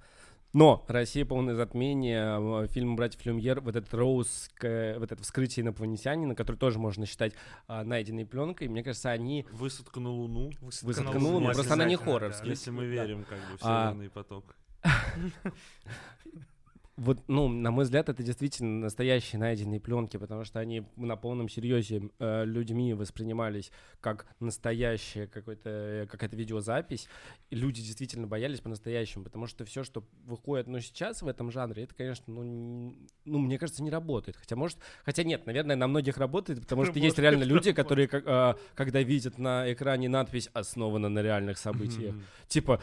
Но 0.52 0.84
«Россия. 0.88 1.24
Полное 1.24 1.54
затмение», 1.54 2.66
фильм 2.68 2.96
«Братьев 2.96 3.24
Люмьер», 3.24 3.60
вот 3.60 3.76
этот 3.76 3.94
Розуэлл, 3.94 4.50
вот 4.60 5.12
это 5.12 5.22
«Вскрытие 5.22 5.62
инопланетянина», 5.62 6.34
который 6.34 6.56
тоже 6.56 6.80
можно 6.80 7.06
считать 7.06 7.34
а, 7.68 7.84
найденной 7.84 8.26
пленкой, 8.26 8.66
мне 8.66 8.82
кажется, 8.82 9.10
они... 9.10 9.46
«Высадка 9.52 10.00
на 10.00 10.10
Луну». 10.10 10.50
«Высадка, 10.60 10.86
Высадка 10.86 11.18
на 11.20 11.28
Луну», 11.28 11.52
просто 11.52 11.74
она 11.74 11.84
не 11.84 11.96
хоррор. 11.96 12.32
Да. 12.32 12.44
Если 12.44 12.72
мы 12.72 12.84
верим 12.86 13.24
как 13.24 13.38
бы 13.38 13.58
в 13.58 13.60
«Северный 13.60 14.08
а... 14.08 14.10
поток». 14.10 14.56
вот, 16.96 17.22
ну, 17.28 17.48
на 17.48 17.70
мой 17.70 17.84
взгляд, 17.84 18.10
это 18.10 18.22
действительно 18.22 18.80
настоящие 18.80 19.40
найденные 19.40 19.80
пленки, 19.80 20.18
потому 20.18 20.44
что 20.44 20.58
они 20.58 20.82
на 20.96 21.16
полном 21.16 21.48
серьезе 21.48 22.10
э, 22.18 22.44
людьми 22.44 22.92
воспринимались 22.92 23.72
как 24.00 24.26
настоящая 24.38 25.26
какой-то, 25.26 25.70
э, 25.70 26.06
какая-то 26.06 26.36
видеозапись. 26.36 27.08
И 27.48 27.56
люди 27.56 27.80
действительно 27.80 28.26
боялись 28.26 28.60
по-настоящему, 28.60 29.24
потому 29.24 29.46
что 29.46 29.64
все, 29.64 29.82
что 29.82 30.04
выходит, 30.26 30.66
ну, 30.66 30.78
сейчас 30.80 31.22
в 31.22 31.28
этом 31.28 31.50
жанре, 31.50 31.84
это, 31.84 31.94
конечно, 31.94 32.24
ну, 32.26 32.94
ну 33.24 33.38
мне 33.38 33.58
кажется, 33.58 33.82
не 33.82 33.90
работает. 33.90 34.36
Хотя, 34.36 34.56
может, 34.56 34.76
хотя 35.02 35.22
нет, 35.22 35.46
наверное, 35.46 35.76
на 35.76 35.86
многих 35.86 36.18
работает, 36.18 36.60
потому 36.60 36.84
что 36.84 36.98
есть 36.98 37.18
реально 37.18 37.44
люди, 37.44 37.72
которые, 37.72 38.10
э, 38.12 38.54
когда 38.74 39.02
видят 39.02 39.38
на 39.38 39.72
экране 39.72 40.10
надпись 40.10 40.50
«основана 40.52 41.08
на 41.08 41.22
реальных 41.22 41.56
событиях», 41.56 42.14
типа 42.46 42.82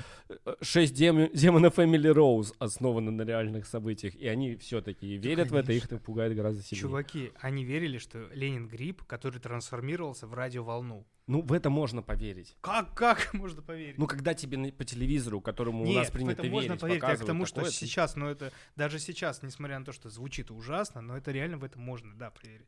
«шесть 0.62 0.96
демонов 0.96 1.78
Эмили 1.78 2.08
Роуз 2.08 2.54
основаны 2.58 3.12
на 3.12 3.22
реальных 3.22 3.68
событиях», 3.68 4.07
этих, 4.08 4.20
и 4.20 4.28
они 4.28 4.56
все-таки 4.56 5.18
верят 5.18 5.50
конечно. 5.50 5.58
в 5.58 5.60
это, 5.60 5.74
их 5.74 5.86
это 5.86 5.98
пугает 5.98 6.36
гораздо 6.36 6.64
сильнее. 6.64 6.82
Чуваки, 6.82 7.32
они 7.40 7.64
верили, 7.64 7.98
что 7.98 8.28
Ленин 8.34 8.68
гриб, 8.68 9.04
который 9.04 9.40
трансформировался 9.40 10.28
в 10.28 10.34
радиоволну. 10.34 11.06
Ну, 11.28 11.42
в 11.42 11.52
это 11.52 11.70
можно 11.70 12.02
поверить. 12.02 12.56
Как, 12.62 12.94
как 12.94 13.34
можно 13.34 13.62
поверить? 13.62 13.98
Ну, 13.98 14.08
когда 14.08 14.34
тебе 14.34 14.72
по 14.72 14.86
телевизору, 14.86 15.42
которому 15.42 15.84
Нет, 15.84 15.96
у 15.96 16.00
нас 16.00 16.12
принято 16.12 16.42
в 16.42 16.46
это 16.46 16.52
можно 16.52 16.68
верить, 16.70 16.82
поверить. 16.82 17.04
Я 17.04 17.16
к 17.16 17.26
тому, 17.26 17.46
что 17.46 17.56
такое, 17.56 17.72
сейчас, 17.72 18.16
но 18.16 18.30
это 18.30 18.54
даже 18.76 19.00
сейчас, 19.00 19.44
несмотря 19.44 19.78
на 19.80 19.86
то, 19.86 19.92
что 19.92 20.10
звучит 20.10 20.52
ужасно, 20.52 21.02
но 21.02 21.18
это 21.18 21.32
реально 21.32 21.58
в 21.58 21.64
это 21.64 21.78
можно, 21.78 22.16
да, 22.16 22.32
поверить. 22.32 22.68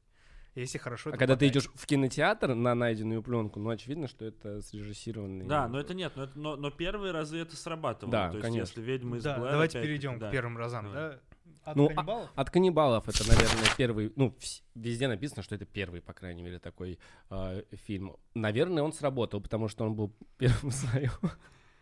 Если 0.55 0.77
хорошо. 0.77 1.12
А 1.12 1.13
когда 1.13 1.36
подать. 1.36 1.39
ты 1.39 1.48
идешь 1.48 1.69
в 1.74 1.86
кинотеатр 1.86 2.55
на 2.55 2.74
найденную 2.75 3.22
пленку, 3.22 3.60
ну 3.60 3.69
очевидно, 3.69 4.08
что 4.08 4.25
это 4.25 4.62
срежиссированный. 4.62 5.46
Да, 5.46 5.67
но 5.67 5.79
это 5.79 5.93
нет, 5.93 6.13
но, 6.15 6.24
это, 6.24 6.38
но, 6.38 6.55
но 6.55 6.72
первые 6.72 7.12
разы 7.13 7.38
это 7.38 7.55
срабатывало. 7.55 8.12
Да, 8.12 8.29
То 8.29 8.39
конечно. 8.39 8.60
есть, 8.60 8.77
если 8.77 8.81
ведьмы 8.81 9.17
из 9.17 9.24
да, 9.24 9.38
Блэр, 9.38 9.51
Давайте 9.51 9.77
опять, 9.77 9.88
перейдем 9.88 10.19
да. 10.19 10.29
к 10.29 10.31
первым 10.31 10.58
разам, 10.58 10.86
да. 10.86 10.93
да? 10.93 11.19
От 11.63 11.75
ну, 11.75 11.86
а, 11.86 11.94
каннибалов? 11.94 12.29
А, 12.36 12.41
от 12.41 12.50
каннибалов 12.50 13.10
это, 13.10 13.27
наверное, 13.27 13.65
первый. 13.77 14.13
Ну, 14.15 14.36
везде 14.75 15.08
написано, 15.08 15.44
что 15.44 15.56
это 15.56 15.65
первый, 15.65 16.01
по 16.01 16.13
крайней 16.13 16.44
мере, 16.44 16.60
такой 16.60 17.00
э, 17.29 17.63
фильм. 17.86 18.15
Наверное, 18.34 18.84
он 18.84 18.94
сработал, 18.94 19.41
потому 19.41 19.68
что 19.68 19.86
он 19.86 19.96
был 19.96 20.13
первым 20.38 20.72
в 20.72 20.74
своем. 20.74 21.12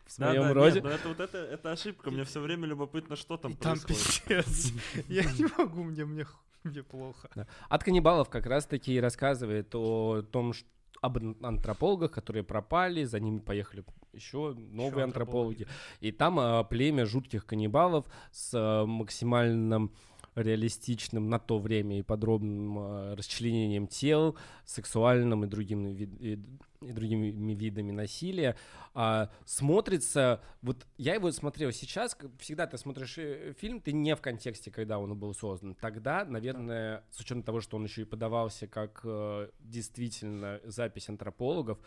В 0.06 0.12
своем 0.12 0.42
да, 0.42 0.48
да, 0.48 0.54
роде. 0.54 0.76
Нет, 0.76 0.84
но 0.84 0.90
это 0.90 1.08
вот 1.10 1.20
это, 1.20 1.38
это 1.38 1.72
ошибка. 1.72 2.12
Мне 2.12 2.24
все 2.24 2.40
время 2.40 2.66
любопытно, 2.66 3.16
что 3.16 3.38
там 3.38 3.54
И 3.54 3.56
происходит. 3.56 4.00
Там 4.28 4.44
пиздец. 4.44 4.74
Я 5.08 5.24
не 5.24 5.46
могу, 5.58 5.84
мне, 5.84 6.06
мне, 6.06 6.26
мне 6.64 6.84
плохо. 6.84 7.30
Да. 7.36 7.48
От 7.70 7.84
каннибалов 7.84 8.30
как 8.30 8.46
раз-таки 8.46 8.94
и 8.94 9.00
рассказывает 9.00 9.76
о 9.76 10.22
том, 10.22 10.54
что 10.54 10.68
об 11.02 11.18
антропологах, 11.44 12.12
которые 12.12 12.44
пропали, 12.44 13.04
за 13.04 13.20
ними 13.20 13.40
поехали 13.40 13.84
еще 14.18 14.54
новые 14.54 14.88
еще 14.88 15.04
антропологи. 15.04 15.64
антропологи. 15.64 15.68
И 16.02 16.12
там 16.12 16.40
а, 16.40 16.64
племя 16.64 17.06
жутких 17.06 17.46
каннибалов 17.46 18.06
с 18.32 18.52
а, 18.54 18.86
максимальным 18.86 19.92
реалистичным 20.38 21.30
на 21.30 21.40
то 21.40 21.58
время 21.58 22.00
и 22.00 22.04
подробным 22.04 22.78
э, 22.78 23.16
расчленением 23.16 23.88
тел, 23.88 24.38
сексуальным 24.66 25.44
и, 25.44 25.48
другим, 25.48 25.88
и, 25.88 26.04
и, 26.04 26.92
другими 26.92 27.54
видами 27.54 27.92
насилия. 27.92 28.56
А, 28.94 29.32
смотрится, 29.46 30.42
вот 30.62 30.86
я 30.98 31.16
его 31.16 31.32
смотрел 31.32 31.72
сейчас, 31.72 32.16
всегда 32.40 32.68
ты 32.68 32.78
смотришь 32.78 33.18
э, 33.18 33.54
фильм, 33.58 33.82
ты 33.82 33.92
не 33.92 34.16
в 34.16 34.22
контексте, 34.22 34.70
когда 34.70 35.00
он 35.00 35.18
был 35.18 35.34
создан. 35.34 35.74
Тогда, 35.76 36.24
наверное, 36.24 37.04
с 37.10 37.20
учетом 37.20 37.42
того, 37.42 37.60
что 37.60 37.78
он 37.78 37.86
еще 37.86 38.04
и 38.04 38.06
подавался 38.06 38.68
как 38.68 39.02
э, 39.04 39.50
действительно 39.60 40.62
запись 40.66 41.10
антропологов, 41.10 41.80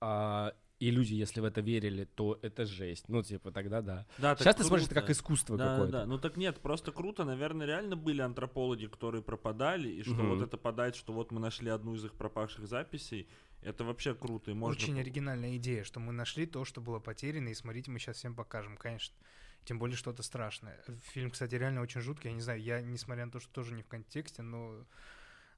а, 0.00 0.54
и 0.82 0.90
люди, 0.90 1.14
если 1.14 1.40
в 1.40 1.44
это 1.44 1.60
верили, 1.60 2.04
то 2.04 2.40
это 2.42 2.66
жесть. 2.66 3.08
Ну, 3.08 3.22
типа, 3.22 3.52
тогда 3.52 3.82
да. 3.82 4.04
да 4.18 4.34
Сейчас 4.34 4.56
ты 4.56 4.64
смотришь 4.64 4.86
это 4.86 4.96
как 4.96 5.10
искусство 5.10 5.56
да, 5.56 5.70
какое-то. 5.70 5.92
Да, 5.92 6.06
ну 6.06 6.18
так 6.18 6.36
нет, 6.36 6.58
просто 6.58 6.90
круто. 6.90 7.24
Наверное, 7.24 7.68
реально 7.68 7.94
были 7.94 8.20
антропологи, 8.20 8.86
которые 8.86 9.22
пропадали, 9.22 9.88
и 9.88 10.02
что 10.02 10.14
угу. 10.14 10.34
вот 10.34 10.42
это 10.42 10.56
подать, 10.56 10.96
что 10.96 11.12
вот 11.12 11.30
мы 11.30 11.38
нашли 11.38 11.70
одну 11.70 11.94
из 11.94 12.04
их 12.04 12.14
пропавших 12.14 12.66
записей, 12.66 13.28
это 13.62 13.84
вообще 13.84 14.12
круто. 14.12 14.50
И 14.50 14.54
можно... 14.54 14.82
Очень 14.82 14.98
оригинальная 14.98 15.56
идея, 15.56 15.84
что 15.84 16.00
мы 16.00 16.12
нашли 16.12 16.46
то, 16.46 16.64
что 16.64 16.80
было 16.80 16.98
потеряно, 16.98 17.50
и 17.50 17.54
смотрите, 17.54 17.92
мы 17.92 18.00
сейчас 18.00 18.16
всем 18.16 18.34
покажем, 18.34 18.76
конечно. 18.76 19.14
Тем 19.64 19.78
более 19.78 19.96
что-то 19.96 20.24
страшное. 20.24 20.82
Фильм, 21.12 21.30
кстати, 21.30 21.54
реально 21.54 21.82
очень 21.82 22.00
жуткий. 22.00 22.30
Я 22.30 22.34
не 22.34 22.42
знаю, 22.42 22.60
я, 22.60 22.80
несмотря 22.80 23.24
на 23.26 23.30
то, 23.30 23.38
что 23.38 23.52
тоже 23.52 23.72
не 23.72 23.82
в 23.82 23.86
контексте, 23.86 24.42
но 24.42 24.84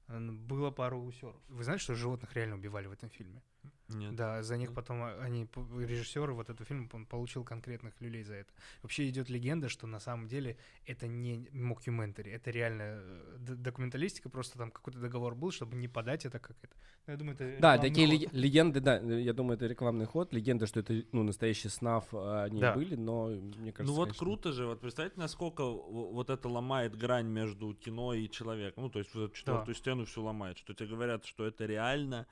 было 0.07 0.69
пару 0.69 1.01
усеров. 1.01 1.35
Вы 1.47 1.63
знаете, 1.63 1.83
что 1.83 1.95
животных 1.95 2.35
реально 2.35 2.57
убивали 2.57 2.85
в 2.85 2.91
этом 2.91 3.09
фильме? 3.09 3.41
Нет. 3.89 4.15
Да, 4.15 4.41
за 4.41 4.57
них 4.57 4.73
потом 4.73 5.03
а, 5.03 5.15
они, 5.21 5.47
режиссер 5.55 6.31
вот 6.31 6.49
этого 6.49 6.65
фильма, 6.65 6.89
он 6.93 7.05
получил 7.05 7.43
конкретных 7.43 7.93
люлей 7.99 8.23
за 8.23 8.35
это. 8.35 8.51
Вообще 8.81 9.07
идет 9.09 9.29
легенда, 9.29 9.69
что 9.69 9.85
на 9.85 9.99
самом 9.99 10.27
деле 10.27 10.57
это 10.85 11.07
не 11.07 11.47
мокюментари, 11.51 12.31
это 12.31 12.49
реально 12.49 12.83
э, 12.83 13.37
документалистика, 13.37 14.29
просто 14.29 14.57
там 14.57 14.71
какой-то 14.71 14.99
договор 14.99 15.35
был, 15.35 15.51
чтобы 15.51 15.75
не 15.75 15.87
подать 15.87 16.25
это 16.25 16.39
как 16.39 16.55
это. 16.63 16.73
Ну, 17.05 17.11
я 17.13 17.17
думаю, 17.17 17.35
это 17.35 17.61
да, 17.61 17.77
такие 17.77 18.07
ход. 18.07 18.33
легенды, 18.33 18.79
да, 18.79 18.97
я 18.97 19.33
думаю, 19.33 19.57
это 19.57 19.67
рекламный 19.67 20.05
ход, 20.05 20.33
легенда, 20.33 20.65
что 20.65 20.79
это 20.79 21.03
ну, 21.11 21.21
настоящий 21.21 21.69
снафф 21.69 22.05
а, 22.13 22.45
они 22.45 22.61
да. 22.61 22.73
были, 22.73 22.95
но 22.95 23.27
мне 23.27 23.71
кажется... 23.71 23.83
Ну 23.83 23.93
вот 23.93 24.05
конечно... 24.05 24.19
круто 24.19 24.51
же, 24.51 24.65
вот 24.65 24.81
представьте, 24.81 25.19
насколько 25.19 25.63
вот 25.63 26.31
это 26.31 26.49
ломает 26.49 26.97
грань 26.97 27.27
между 27.27 27.75
кино 27.75 28.15
и 28.15 28.27
человеком, 28.29 28.85
ну 28.85 28.89
то 28.89 28.97
есть 28.97 29.13
вот 29.13 29.25
эту 29.25 29.35
четвертую 29.35 29.75
да. 29.75 29.79
стену 29.79 30.05
все 30.05 30.21
ломает, 30.23 30.57
что 30.57 30.73
тебе 30.73 30.89
говорят, 30.89 31.25
что 31.25 31.45
это 31.45 31.67
реально, 31.67 32.25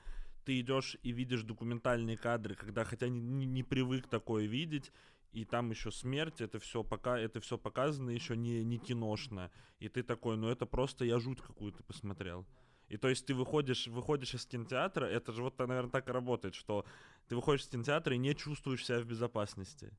ты 0.44 0.60
идешь 0.60 0.96
и 1.02 1.12
видишь 1.12 1.42
документальные 1.42 2.16
кадры, 2.16 2.54
когда 2.54 2.84
хотя 2.84 3.08
не, 3.08 3.46
не, 3.46 3.62
привык 3.62 4.06
такое 4.08 4.46
видеть, 4.46 4.92
и 5.32 5.44
там 5.44 5.70
еще 5.70 5.90
смерть, 5.90 6.40
это 6.40 6.58
все 6.58 6.84
пока 6.84 7.18
это 7.18 7.40
все 7.40 7.58
показано 7.58 8.10
еще 8.10 8.36
не, 8.36 8.62
не 8.62 8.78
киношно. 8.78 9.50
И 9.80 9.88
ты 9.88 10.02
такой, 10.02 10.36
ну 10.36 10.48
это 10.48 10.66
просто 10.66 11.04
я 11.04 11.18
жуть 11.18 11.40
какую-то 11.40 11.82
посмотрел. 11.82 12.46
И 12.88 12.96
то 12.96 13.08
есть 13.08 13.26
ты 13.26 13.34
выходишь, 13.34 13.88
выходишь 13.88 14.34
из 14.34 14.46
кинотеатра, 14.46 15.06
это 15.06 15.32
же 15.32 15.42
вот, 15.42 15.58
наверное, 15.58 15.90
так 15.90 16.08
и 16.08 16.12
работает, 16.12 16.54
что 16.54 16.84
ты 17.28 17.34
выходишь 17.34 17.62
из 17.62 17.68
кинотеатра 17.68 18.14
и 18.14 18.18
не 18.18 18.34
чувствуешь 18.34 18.84
себя 18.84 19.00
в 19.00 19.06
безопасности. 19.06 19.92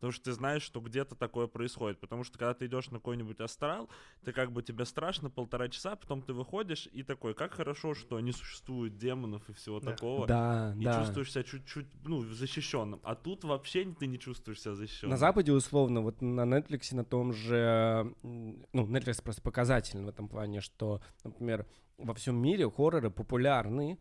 Потому 0.00 0.12
что 0.12 0.24
ты 0.24 0.32
знаешь, 0.32 0.62
что 0.62 0.80
где-то 0.80 1.14
такое 1.14 1.46
происходит. 1.46 2.00
Потому 2.00 2.24
что 2.24 2.38
когда 2.38 2.54
ты 2.54 2.64
идешь 2.64 2.90
на 2.90 2.98
какой-нибудь 2.98 3.38
астрал, 3.40 3.90
ты 4.24 4.32
как 4.32 4.50
бы 4.50 4.62
тебе 4.62 4.86
страшно 4.86 5.28
полтора 5.28 5.68
часа, 5.68 5.94
потом 5.94 6.22
ты 6.22 6.32
выходишь 6.32 6.88
и 6.90 7.02
такой, 7.02 7.34
как 7.34 7.52
хорошо, 7.52 7.94
что 7.94 8.18
не 8.18 8.32
существует 8.32 8.96
демонов 8.96 9.46
и 9.50 9.52
всего 9.52 9.78
да. 9.78 9.92
такого. 9.92 10.26
Да, 10.26 10.74
и 10.74 10.84
да. 10.84 11.00
чувствуешь 11.00 11.30
себя 11.30 11.42
чуть-чуть, 11.42 11.86
ну, 12.04 12.22
защищенным. 12.22 13.00
А 13.04 13.14
тут 13.14 13.44
вообще 13.44 13.84
ты 13.84 14.06
не 14.06 14.18
чувствуешь 14.18 14.62
себя 14.62 14.74
защищенным. 14.74 15.10
На 15.10 15.18
Западе, 15.18 15.52
условно, 15.52 16.00
вот 16.00 16.22
на 16.22 16.42
Netflix 16.42 16.94
на 16.94 17.04
том 17.04 17.34
же, 17.34 18.14
ну, 18.22 18.86
Netflix 18.86 19.22
просто 19.22 19.42
показательный 19.42 20.06
в 20.06 20.08
этом 20.08 20.28
плане, 20.28 20.62
что, 20.62 21.02
например, 21.24 21.66
во 21.98 22.14
всем 22.14 22.36
мире 22.36 22.70
хорроры 22.70 23.10
популярны, 23.10 23.98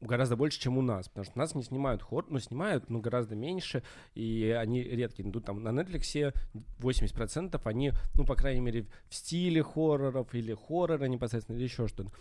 гораздо 0.00 0.36
больше, 0.36 0.60
чем 0.60 0.78
у 0.78 0.82
нас, 0.82 1.08
потому 1.08 1.24
что 1.24 1.38
нас 1.38 1.54
не 1.54 1.62
снимают 1.62 2.02
хоррор, 2.02 2.26
ну, 2.28 2.38
снимают, 2.38 2.88
но 2.88 3.00
гораздо 3.00 3.34
меньше, 3.34 3.82
и 4.14 4.54
они 4.58 4.82
редкие. 4.82 5.28
Ну, 5.28 5.40
там 5.40 5.62
на 5.62 5.70
Netflix 5.70 6.34
80% 6.78 7.60
они, 7.64 7.92
ну, 8.14 8.24
по 8.24 8.34
крайней 8.34 8.60
мере, 8.60 8.86
в 9.08 9.14
стиле 9.14 9.62
хорроров 9.62 10.34
или 10.34 10.54
хоррора 10.54 11.04
непосредственно, 11.06 11.56
или 11.56 11.64
еще 11.64 11.88
что-то. 11.88 12.12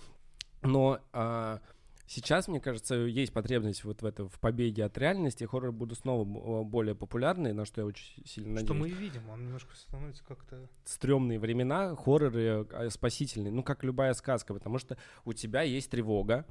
Но 0.64 1.00
а, 1.14 1.62
сейчас, 2.08 2.48
мне 2.48 2.60
кажется, 2.60 2.96
есть 2.96 3.32
потребность 3.32 3.84
вот 3.84 4.02
в 4.02 4.06
этом, 4.06 4.28
в 4.28 4.40
побеге 4.40 4.86
от 4.86 4.98
реальности, 4.98 5.44
хорроры 5.44 5.72
будут 5.72 6.00
снова 6.00 6.64
более 6.64 6.96
популярны, 6.96 7.54
на 7.54 7.66
что 7.66 7.82
я 7.82 7.86
очень 7.88 8.26
сильно 8.26 8.56
надеюсь. 8.56 8.68
Что 8.68 8.74
мы 8.74 8.90
и 8.90 8.94
видим, 8.94 9.30
он 9.30 9.44
немножко 9.46 9.76
становится 9.76 10.24
как-то... 10.24 10.68
Стрёмные 10.86 11.40
времена, 11.40 11.96
хорроры 11.96 12.68
а, 12.72 12.90
спасительные, 12.90 13.52
ну, 13.52 13.62
как 13.62 13.84
любая 13.84 14.14
сказка, 14.14 14.54
потому 14.54 14.80
что 14.80 14.98
у 15.26 15.34
тебя 15.34 15.62
есть 15.62 15.92
тревога, 15.92 16.46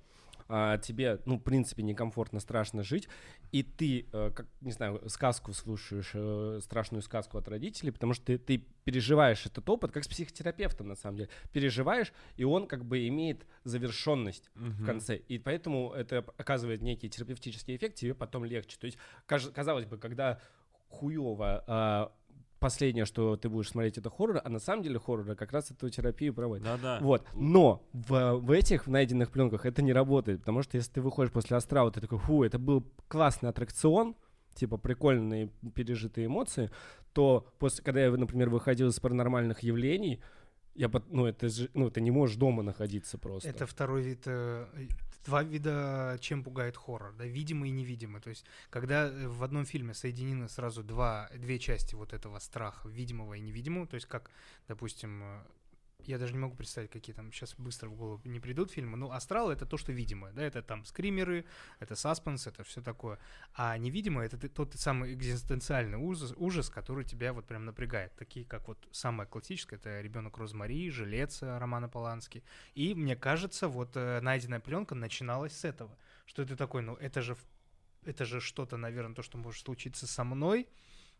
а, 0.49 0.79
тебе, 0.79 1.21
ну, 1.25 1.39
в 1.39 1.43
принципе, 1.43 1.83
некомфортно, 1.83 2.41
страшно 2.41 2.83
жить, 2.83 3.09
и 3.53 3.63
ты, 3.63 4.07
а, 4.13 4.31
как, 4.31 4.47
не 4.61 4.73
знаю, 4.73 5.03
сказку 5.09 5.53
слушаешь, 5.53 6.13
а, 6.15 6.59
страшную 6.61 7.03
сказку 7.03 7.39
от 7.39 7.49
родителей, 7.49 7.91
потому 7.91 8.13
что 8.15 8.25
ты, 8.27 8.39
ты 8.39 8.59
переживаешь 8.85 9.45
этот 9.47 9.69
опыт, 9.69 9.93
как 9.93 10.05
с 10.05 10.09
психотерапевтом, 10.09 10.89
на 10.89 10.95
самом 10.95 11.19
деле, 11.19 11.29
переживаешь, 11.53 12.13
и 12.37 12.45
он 12.45 12.67
как 12.67 12.85
бы 12.85 13.07
имеет 13.09 13.47
завершенность 13.65 14.51
угу. 14.55 14.67
в 14.67 14.85
конце, 14.85 15.17
и 15.17 15.39
поэтому 15.39 15.93
это 15.93 16.25
оказывает 16.37 16.83
некий 16.83 17.09
терапевтический 17.09 17.77
эффект, 17.77 17.97
тебе 17.97 18.15
потом 18.15 18.45
легче. 18.45 18.77
То 18.79 18.87
есть, 18.87 18.99
казалось 19.27 19.87
бы, 19.87 19.99
когда 19.99 20.41
хуево 20.89 21.65
а, 21.67 22.13
последнее, 22.59 23.05
что 23.05 23.37
ты 23.37 23.49
будешь 23.49 23.71
смотреть, 23.71 23.99
это 23.99 24.11
хоррор, 24.11 24.41
а 24.45 24.49
на 24.49 24.59
самом 24.59 24.83
деле 24.83 24.99
хоррор 24.99 25.35
как 25.35 25.53
раз 25.53 25.71
эту 25.71 25.89
терапию 25.91 26.35
проводит. 26.35 26.65
Да-да. 26.65 26.99
Вот. 27.01 27.27
Но 27.35 27.87
в, 27.93 28.35
в 28.35 28.51
этих 28.51 28.87
в 28.87 28.91
найденных 28.91 29.31
пленках 29.31 29.67
это 29.67 29.83
не 29.83 29.93
работает, 29.93 30.41
потому 30.41 30.63
что 30.63 30.77
если 30.77 30.93
ты 30.93 31.01
выходишь 31.01 31.33
после 31.33 31.57
астрала, 31.57 31.91
ты 31.91 32.01
такой, 32.01 32.19
фу, 32.19 32.45
это 32.45 32.59
был 32.59 32.85
классный 33.09 33.51
аттракцион, 33.51 34.17
типа 34.55 34.79
прикольные 34.79 35.51
пережитые 35.75 36.27
эмоции, 36.27 36.71
то 37.13 37.47
после, 37.59 37.85
когда 37.85 38.01
я, 38.01 38.11
например, 38.11 38.51
выходил 38.51 38.89
из 38.89 38.99
паранормальных 39.01 39.63
явлений, 39.63 40.21
я, 40.75 40.91
ну, 41.09 41.25
это 41.25 41.49
же, 41.49 41.71
ну, 41.73 41.91
ты 41.91 42.03
не 42.03 42.11
можешь 42.11 42.37
дома 42.37 42.63
находиться 42.63 43.17
просто. 43.17 43.49
Это 43.49 43.67
второй 43.67 44.03
вид 44.03 44.23
э, 44.27 44.67
два 45.27 45.43
вида, 45.43 46.17
чем 46.21 46.43
пугает 46.43 46.77
хоррор, 46.77 47.15
да, 47.19 47.27
видимый 47.27 47.71
и 47.71 47.73
невидимый. 47.73 48.21
То 48.21 48.31
есть, 48.31 48.45
когда 48.71 49.09
э, 49.09 49.29
в 49.29 49.43
одном 49.43 49.67
фильме 49.67 49.93
соединены 49.93 50.49
сразу 50.49 50.83
два, 50.83 51.29
две 51.35 51.59
части 51.59 51.95
вот 51.95 52.13
этого 52.13 52.39
страха, 52.39 52.89
видимого 52.89 53.35
и 53.35 53.41
невидимого, 53.41 53.87
то 53.87 53.97
есть, 53.97 54.07
как, 54.07 54.31
допустим, 54.69 55.23
э, 55.23 55.43
я 56.09 56.19
даже 56.19 56.33
не 56.33 56.39
могу 56.39 56.55
представить, 56.55 56.91
какие 56.91 57.15
там 57.15 57.33
сейчас 57.33 57.55
быстро 57.57 57.89
в 57.89 57.95
голову 57.95 58.21
не 58.25 58.41
придут 58.41 58.71
фильмы. 58.71 58.97
Ну, 58.97 59.11
астрал 59.11 59.51
это 59.51 59.67
то, 59.67 59.77
что 59.77 59.93
видимое, 59.93 60.33
да, 60.33 60.43
это 60.43 60.63
там 60.63 60.85
скримеры, 60.85 61.45
это 61.79 61.97
саспенс, 61.97 62.47
это 62.47 62.65
все 62.65 62.81
такое. 62.81 63.19
А 63.55 63.77
невидимое 63.79 64.27
это 64.27 64.49
тот 64.49 64.75
самый 64.75 65.15
экзистенциальный 65.15 65.99
ужас, 65.99 66.33
ужас, 66.37 66.71
который 66.71 67.05
тебя 67.05 67.33
вот 67.33 67.47
прям 67.47 67.65
напрягает. 67.65 68.15
Такие, 68.17 68.45
как 68.45 68.69
вот 68.69 68.89
самое 68.93 69.29
классическое, 69.29 69.79
это 69.79 70.01
ребенок 70.01 70.39
Розмари, 70.39 70.91
Жилец 70.91 71.43
Романа 71.43 71.89
Полански. 71.89 72.43
И 72.75 72.95
мне 72.95 73.17
кажется, 73.17 73.69
вот 73.69 73.97
э, 73.97 74.21
найденная 74.21 74.61
пленка 74.61 74.95
начиналась 74.95 75.57
с 75.57 75.65
этого. 75.65 75.97
Что 76.27 76.43
это 76.43 76.57
такой, 76.57 76.83
ну, 76.83 76.95
это 76.95 77.23
же 77.23 77.37
это 78.07 78.25
же 78.25 78.41
что-то, 78.41 78.77
наверное, 78.77 79.15
то, 79.15 79.23
что 79.23 79.37
может 79.37 79.65
случиться 79.65 80.07
со 80.07 80.25
мной 80.25 80.69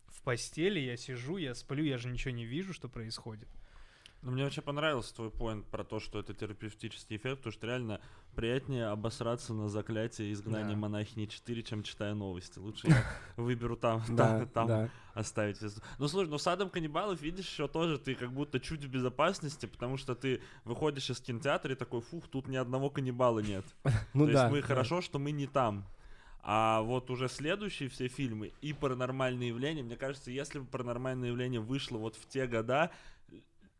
в 0.07 0.21
постели, 0.21 0.79
я 0.79 0.95
сижу, 0.97 1.37
я 1.37 1.53
сплю, 1.53 1.83
я 1.83 1.97
же 1.97 2.07
ничего 2.07 2.33
не 2.33 2.45
вижу, 2.45 2.73
что 2.73 2.87
происходит. 2.87 3.49
Ну, 4.23 4.31
мне 4.31 4.43
вообще 4.43 4.61
понравился 4.61 5.13
твой 5.13 5.29
поинт 5.29 5.65
про 5.67 5.83
то, 5.83 5.99
что 5.99 6.19
это 6.19 6.33
терапевтический 6.33 7.17
эффект, 7.17 7.37
потому 7.37 7.53
что 7.53 7.67
реально 7.67 8.01
приятнее 8.35 8.87
обосраться 8.87 9.53
на 9.53 9.69
заклятие 9.69 10.33
изгнания 10.33 10.73
да. 10.73 10.79
монахини 10.79 11.25
4, 11.25 11.63
чем 11.63 11.83
читая 11.83 12.13
новости. 12.13 12.57
Лучше 12.59 12.87
я 12.87 13.03
выберу 13.37 13.77
там, 13.77 14.03
там, 14.53 14.89
оставить. 15.13 15.59
Ну, 15.99 16.07
слушай, 16.07 16.29
ну 16.29 16.37
с 16.37 16.47
Адом 16.47 16.69
Каннибалов, 16.69 17.21
видишь, 17.21 17.47
еще 17.47 17.67
тоже 17.67 17.99
ты 17.99 18.15
как 18.15 18.31
будто 18.31 18.59
чуть 18.59 18.83
в 18.83 18.89
безопасности, 18.89 19.65
потому 19.65 19.97
что 19.97 20.15
ты 20.15 20.41
выходишь 20.65 21.09
из 21.09 21.19
кинотеатра 21.19 21.73
и 21.73 21.75
такой, 21.75 22.01
фух, 22.01 22.27
тут 22.27 22.47
ни 22.47 22.57
одного 22.57 22.89
каннибала 22.89 23.39
нет. 23.39 23.65
Ну 24.13 24.25
То 24.25 24.31
есть 24.31 24.51
мы 24.51 24.61
хорошо, 24.61 25.01
что 25.01 25.19
мы 25.19 25.31
не 25.31 25.47
там. 25.47 25.85
А 26.49 26.81
вот 26.81 27.09
уже 27.09 27.27
следующие 27.27 27.89
все 27.89 28.07
фильмы 28.07 28.53
и 28.61 28.71
паранормальные 28.71 29.49
явления, 29.49 29.83
мне 29.83 29.97
кажется, 29.97 30.31
если 30.31 30.59
бы 30.59 30.65
паранормальное 30.65 31.27
явление 31.27 31.59
вышло 31.59 31.97
вот 31.97 32.15
в 32.15 32.25
те 32.29 32.47
года, 32.47 32.89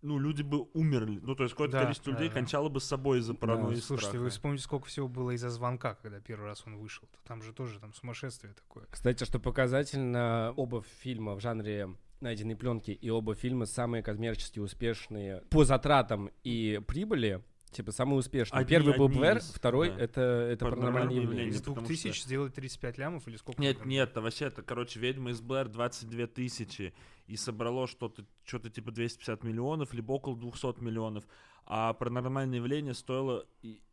ну, 0.01 0.19
люди 0.19 0.41
бы 0.41 0.67
умерли. 0.73 1.19
Ну, 1.21 1.35
то 1.35 1.43
есть 1.43 1.53
какое-то 1.53 1.73
да, 1.73 1.83
количество 1.83 2.13
да, 2.13 2.19
людей 2.19 2.29
да. 2.29 2.35
кончало 2.35 2.69
бы 2.69 2.79
с 2.79 2.85
собой 2.85 3.19
из-за 3.19 3.33
паранойи 3.33 3.75
да, 3.75 3.81
Слушайте, 3.81 4.09
страха. 4.09 4.23
вы 4.23 4.29
вспомните, 4.29 4.63
сколько 4.63 4.87
всего 4.87 5.07
было 5.07 5.31
из-за 5.31 5.49
звонка, 5.49 5.95
когда 6.01 6.19
первый 6.19 6.45
раз 6.45 6.63
он 6.65 6.77
вышел. 6.77 7.07
Там 7.25 7.41
же 7.41 7.53
тоже 7.53 7.79
там 7.79 7.93
сумасшествие 7.93 8.53
такое. 8.53 8.85
Кстати, 8.89 9.23
что 9.23 9.39
показательно, 9.39 10.53
оба 10.55 10.83
фильма 11.01 11.35
в 11.35 11.41
жанре 11.41 11.89
найденной 12.19 12.55
пленки 12.55 12.91
и 12.91 13.09
оба 13.09 13.35
фильма 13.35 13.65
самые 13.65 14.03
коммерчески 14.03 14.59
успешные 14.59 15.41
по 15.49 15.65
затратам 15.65 16.31
и 16.43 16.81
прибыли 16.87 17.43
Типа 17.71 17.91
самый 17.91 18.17
успешный. 18.17 18.57
Одни, 18.57 18.69
Первый 18.69 18.97
был 18.97 19.09
Блэр, 19.09 19.41
второй 19.41 19.89
да. 19.89 19.99
это, 19.99 20.21
это 20.21 20.65
паранормальное 20.65 21.21
явление. 21.21 21.49
Из 21.49 21.61
двух 21.61 21.85
тысяч 21.85 22.15
что... 22.15 22.25
сделать 22.25 22.53
35 22.53 22.97
лямов 22.97 23.27
или 23.27 23.35
сколько? 23.35 23.61
Нет, 23.61 23.85
нет, 23.85 24.09
это 24.09 24.21
вообще, 24.21 24.45
это, 24.45 24.61
короче, 24.63 24.99
«Ведьма 24.99 25.31
из 25.31 25.41
Блэр» 25.41 25.67
22 25.67 26.27
тысячи 26.27 26.93
и 27.27 27.35
собрало 27.35 27.87
что-то 27.87 28.25
что-то 28.45 28.69
типа 28.69 28.91
250 28.91 29.43
миллионов, 29.43 29.93
либо 29.93 30.13
около 30.13 30.37
200 30.37 30.81
миллионов. 30.81 31.25
А 31.65 31.93
паранормальное 31.93 32.59
явление 32.59 32.93
стоило, 32.93 33.45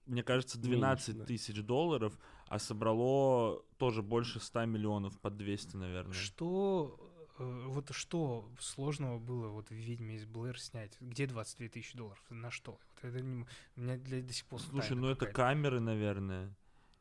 мне 0.06 0.22
кажется, 0.22 0.58
12 0.58 1.26
тысяч 1.26 1.60
долларов, 1.60 2.16
а 2.46 2.60
собрало 2.60 3.64
тоже 3.78 4.02
больше 4.02 4.38
100 4.38 4.66
миллионов, 4.66 5.18
под 5.18 5.36
200, 5.36 5.76
наверное. 5.76 6.14
Что 6.14 7.03
вот 7.38 7.90
что 7.92 8.48
сложного 8.60 9.18
было 9.18 9.48
вот 9.48 9.68
в 9.68 9.74
«Ведьме 9.74 10.16
из 10.16 10.24
Блэр» 10.24 10.58
снять? 10.58 10.96
Где 11.00 11.26
22 11.26 11.68
тысячи 11.68 11.96
долларов? 11.96 12.22
На 12.30 12.50
что? 12.50 12.78
Вот 13.02 13.04
это 13.04 13.20
не, 13.20 13.44
у 13.76 13.80
меня 13.80 13.96
для, 13.96 14.22
до 14.22 14.32
сих 14.32 14.46
пор 14.46 14.60
Слушай, 14.60 14.96
ну 14.96 15.08
это 15.08 15.26
камеры, 15.26 15.80
наверное. 15.80 16.54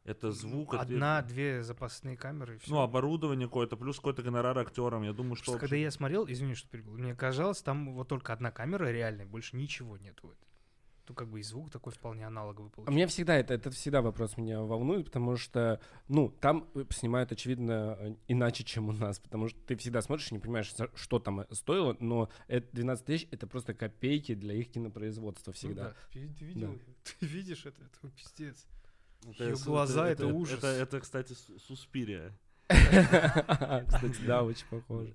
Это 0.06 0.32
звук. 0.32 0.74
Одна-две 0.74 1.58
это... 1.58 1.64
запасные 1.64 2.18
камеры. 2.18 2.60
Ну, 2.68 2.80
оборудование 2.80 3.48
какое-то, 3.48 3.78
плюс 3.78 3.98
какой-то 3.98 4.22
гонорар 4.22 4.58
актерам. 4.60 5.04
Я 5.04 5.14
думаю, 5.14 5.36
что. 5.36 5.46
Просто, 5.46 5.60
когда 5.62 5.76
я 5.78 5.92
смотрел, 5.92 6.26
извини, 6.28 6.56
что 6.56 6.68
перебил, 6.68 6.94
мне 6.94 7.16
казалось, 7.16 7.62
там 7.62 7.94
вот 7.94 8.10
только 8.10 8.34
одна 8.34 8.52
камера 8.52 8.92
реальная, 8.92 9.26
больше 9.26 9.56
ничего 9.56 9.98
нету 9.98 10.34
то 11.06 11.14
как 11.14 11.28
бы 11.28 11.40
и 11.40 11.44
звук 11.44 11.70
такой 11.70 11.92
вполне 11.92 12.26
аналоговый 12.26 12.70
получается. 12.70 12.92
У 12.92 12.96
меня 12.96 13.08
всегда 13.08 13.36
это, 13.36 13.54
это 13.54 13.72
всегда 13.72 14.02
вопрос 14.02 14.38
меня 14.38 14.62
волнует, 14.62 15.06
потому 15.06 15.36
что, 15.36 15.82
ну, 16.08 16.30
там 16.30 16.70
снимают, 16.92 17.32
очевидно, 17.32 17.98
э, 18.00 18.16
иначе, 18.28 18.64
чем 18.64 18.90
у 18.90 18.94
нас, 18.94 19.20
потому 19.20 19.50
что 19.50 19.60
ты 19.66 19.76
всегда 19.76 20.02
смотришь 20.02 20.32
и 20.32 20.36
не 20.36 20.40
понимаешь, 20.40 20.74
что 20.96 21.20
там 21.20 21.46
стоило, 21.52 21.98
но 22.00 22.30
это 22.48 22.68
12 22.74 23.06
тысяч— 23.06 23.28
это 23.32 23.48
просто 23.48 23.74
копейки 23.74 24.34
для 24.34 24.56
их 24.56 24.72
кинопроизводства 24.72 25.52
ну 25.52 25.56
всегда. 25.56 25.84
Ну, 25.84 25.90
да. 25.90 25.96
Ты, 26.12 26.20
видел, 26.46 26.74
да. 26.74 26.94
ты 27.20 27.26
видишь 27.26 27.66
это, 27.66 27.82
это 27.82 28.14
пиздец. 28.16 28.66
Это, 29.26 29.44
Ее 29.44 29.56
глаза— 29.56 30.08
это, 30.10 30.26
это 30.26 30.34
ужас. 30.34 30.60
Это, 30.60 30.68
это, 30.68 31.00
кстати, 31.02 31.34
Суспирия. 31.34 32.34
Кстати, 32.68 34.26
да, 34.26 34.44
очень 34.44 34.66
похоже. 34.70 35.14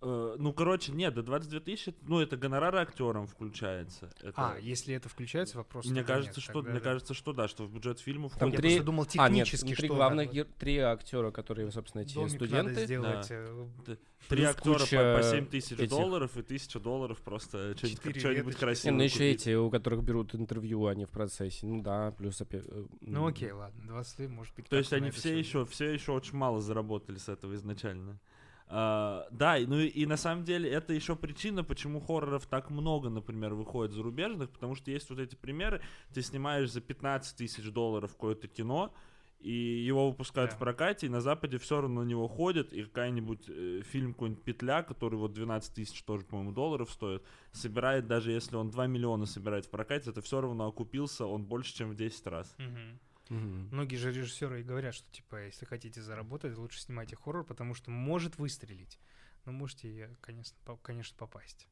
Э, 0.00 0.36
ну, 0.38 0.52
короче, 0.52 0.92
нет, 0.92 1.14
до 1.14 1.22
22 1.22 1.60
тысячи, 1.60 1.94
ну, 2.02 2.20
это 2.20 2.36
гонорары 2.36 2.78
актерам 2.78 3.26
включается. 3.26 4.10
Это... 4.20 4.32
А, 4.36 4.58
если 4.58 4.94
это 4.94 5.08
включается, 5.08 5.58
вопрос 5.58 5.86
Мне 5.86 6.04
кажется, 6.04 6.38
нет, 6.38 6.44
что, 6.44 6.52
тогда... 6.54 6.70
мне 6.70 6.80
кажется, 6.80 7.14
что 7.14 7.32
да, 7.32 7.48
что 7.48 7.64
в 7.64 7.72
бюджет 7.72 7.98
фильма 7.98 8.28
входит. 8.28 8.40
Там 8.40 8.52
три... 8.52 8.74
Я 8.74 8.82
думал 8.82 9.06
технически, 9.06 9.64
а, 9.64 9.68
нет, 9.68 9.78
три 9.78 9.88
главных, 9.88 10.32
гер... 10.32 10.46
три 10.58 10.78
актера, 10.78 11.32
которые, 11.32 11.70
собственно, 11.72 12.02
эти 12.02 12.14
Домик 12.14 12.30
студенты. 12.30 12.70
Надо 12.70 12.84
сделать. 12.84 13.28
Да. 13.28 13.92
Э, 13.92 13.96
три 14.28 14.44
актера 14.44 14.78
по, 14.78 15.18
по 15.18 15.22
7 15.22 15.46
тысяч 15.46 15.72
этих... 15.72 15.90
долларов 15.90 16.36
и 16.36 16.42
тысяча 16.42 16.78
долларов 16.78 17.20
просто 17.20 17.76
что-нибудь 17.76 18.56
красивое. 18.56 18.96
Ну, 18.96 19.02
еще 19.02 19.30
эти, 19.32 19.54
у 19.54 19.68
которых 19.68 20.04
берут 20.04 20.34
интервью, 20.34 20.86
они 20.86 21.06
в 21.06 21.10
процессе. 21.10 21.66
Ну 21.66 21.82
да, 21.82 22.12
плюс 22.12 22.40
опять. 22.40 22.64
Э, 22.68 22.86
ну 23.00 23.26
окей, 23.26 23.50
ладно, 23.50 23.82
20 23.84 24.18
лет, 24.20 24.30
может 24.30 24.54
быть. 24.54 24.68
То 24.68 24.76
есть 24.76 24.92
они 24.92 25.10
все 25.10 25.36
еще, 25.36 25.64
все 25.64 25.90
еще 25.90 26.12
очень 26.12 26.36
мало 26.36 26.60
заработали 26.60 27.18
с 27.18 27.28
этого 27.28 27.54
изначально. 27.56 28.20
Uh, 28.70 29.24
да, 29.30 29.56
ну 29.66 29.78
и, 29.78 29.86
и 29.86 30.04
на 30.04 30.18
самом 30.18 30.44
деле 30.44 30.68
это 30.68 30.92
еще 30.92 31.16
причина, 31.16 31.64
почему 31.64 32.00
хорроров 32.00 32.44
так 32.44 32.68
много, 32.68 33.08
например, 33.08 33.54
выходит 33.54 33.94
зарубежных, 33.94 34.50
потому 34.50 34.74
что 34.74 34.90
есть 34.90 35.08
вот 35.08 35.18
эти 35.20 35.34
примеры, 35.36 35.80
ты 36.12 36.20
снимаешь 36.20 36.70
за 36.70 36.82
15 36.82 37.34
тысяч 37.34 37.64
долларов 37.70 38.12
какое-то 38.12 38.46
кино, 38.46 38.92
и 39.40 39.52
его 39.52 40.10
выпускают 40.10 40.50
да. 40.50 40.56
в 40.56 40.58
прокате, 40.58 41.06
и 41.06 41.08
на 41.08 41.20
Западе 41.20 41.58
все 41.58 41.80
равно 41.80 42.02
на 42.02 42.06
него 42.06 42.26
ходят, 42.28 42.72
и 42.72 42.82
какая-нибудь 42.82 43.48
э, 43.48 43.82
фильм 43.84 44.12
какой-нибудь 44.12 44.42
«Петля», 44.42 44.82
который 44.82 45.14
вот 45.14 45.32
12 45.32 45.74
тысяч 45.74 46.02
тоже, 46.02 46.24
по-моему, 46.24 46.52
долларов 46.52 46.90
стоит, 46.90 47.22
собирает, 47.52 48.06
даже 48.06 48.32
если 48.32 48.56
он 48.56 48.70
2 48.70 48.86
миллиона 48.88 49.26
собирает 49.26 49.66
в 49.66 49.70
прокате, 49.70 50.10
это 50.10 50.20
все 50.22 50.40
равно 50.40 50.66
окупился 50.66 51.24
он 51.24 51.44
больше, 51.44 51.74
чем 51.74 51.90
в 51.90 51.94
10 51.94 52.26
раз. 52.26 52.54
Угу. 52.58 52.98
Угу. 53.30 53.38
Многие 53.72 53.96
же 53.96 54.12
режиссеры 54.12 54.60
и 54.60 54.64
говорят, 54.64 54.94
что 54.94 55.10
типа, 55.12 55.46
если 55.46 55.64
хотите 55.64 56.00
заработать, 56.00 56.56
лучше 56.56 56.80
снимайте 56.80 57.16
хоррор, 57.16 57.44
потому 57.44 57.74
что 57.74 57.90
может 57.90 58.38
выстрелить. 58.38 58.98
Но 59.44 59.52
можете, 59.52 60.16
конечно, 60.20 60.56
по 60.64 60.76
конечно 60.76 61.16
попасть. 61.16 61.68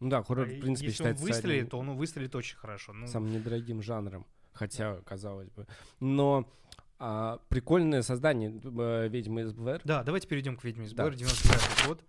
Ну 0.00 0.08
да, 0.10 0.22
хоррор, 0.22 0.46
а 0.46 0.50
в 0.50 0.60
принципе, 0.60 0.86
если 0.86 0.98
считается 0.98 1.24
он 1.24 1.30
выстрелит, 1.30 1.56
одним... 1.56 1.70
то 1.70 1.78
он 1.78 1.96
выстрелит 1.96 2.34
очень 2.34 2.56
хорошо. 2.56 2.92
Ну... 2.92 3.06
Самым 3.06 3.32
недорогим 3.32 3.82
жанром, 3.82 4.26
хотя, 4.52 5.00
казалось 5.02 5.50
бы. 5.50 5.66
Но 6.00 6.50
а, 6.98 7.40
прикольное 7.48 8.02
создание 8.02 8.50
э, 8.50 9.08
«Ведьмы 9.08 9.42
из 9.42 9.52
Блэр». 9.52 9.80
Да, 9.84 10.02
давайте 10.02 10.28
перейдем 10.28 10.56
к 10.56 10.64
«Ведьме 10.64 10.86
из 10.86 10.94
Блэр», 10.94 11.12
да. 11.12 11.18
95 11.18 11.86
год. 11.86 12.04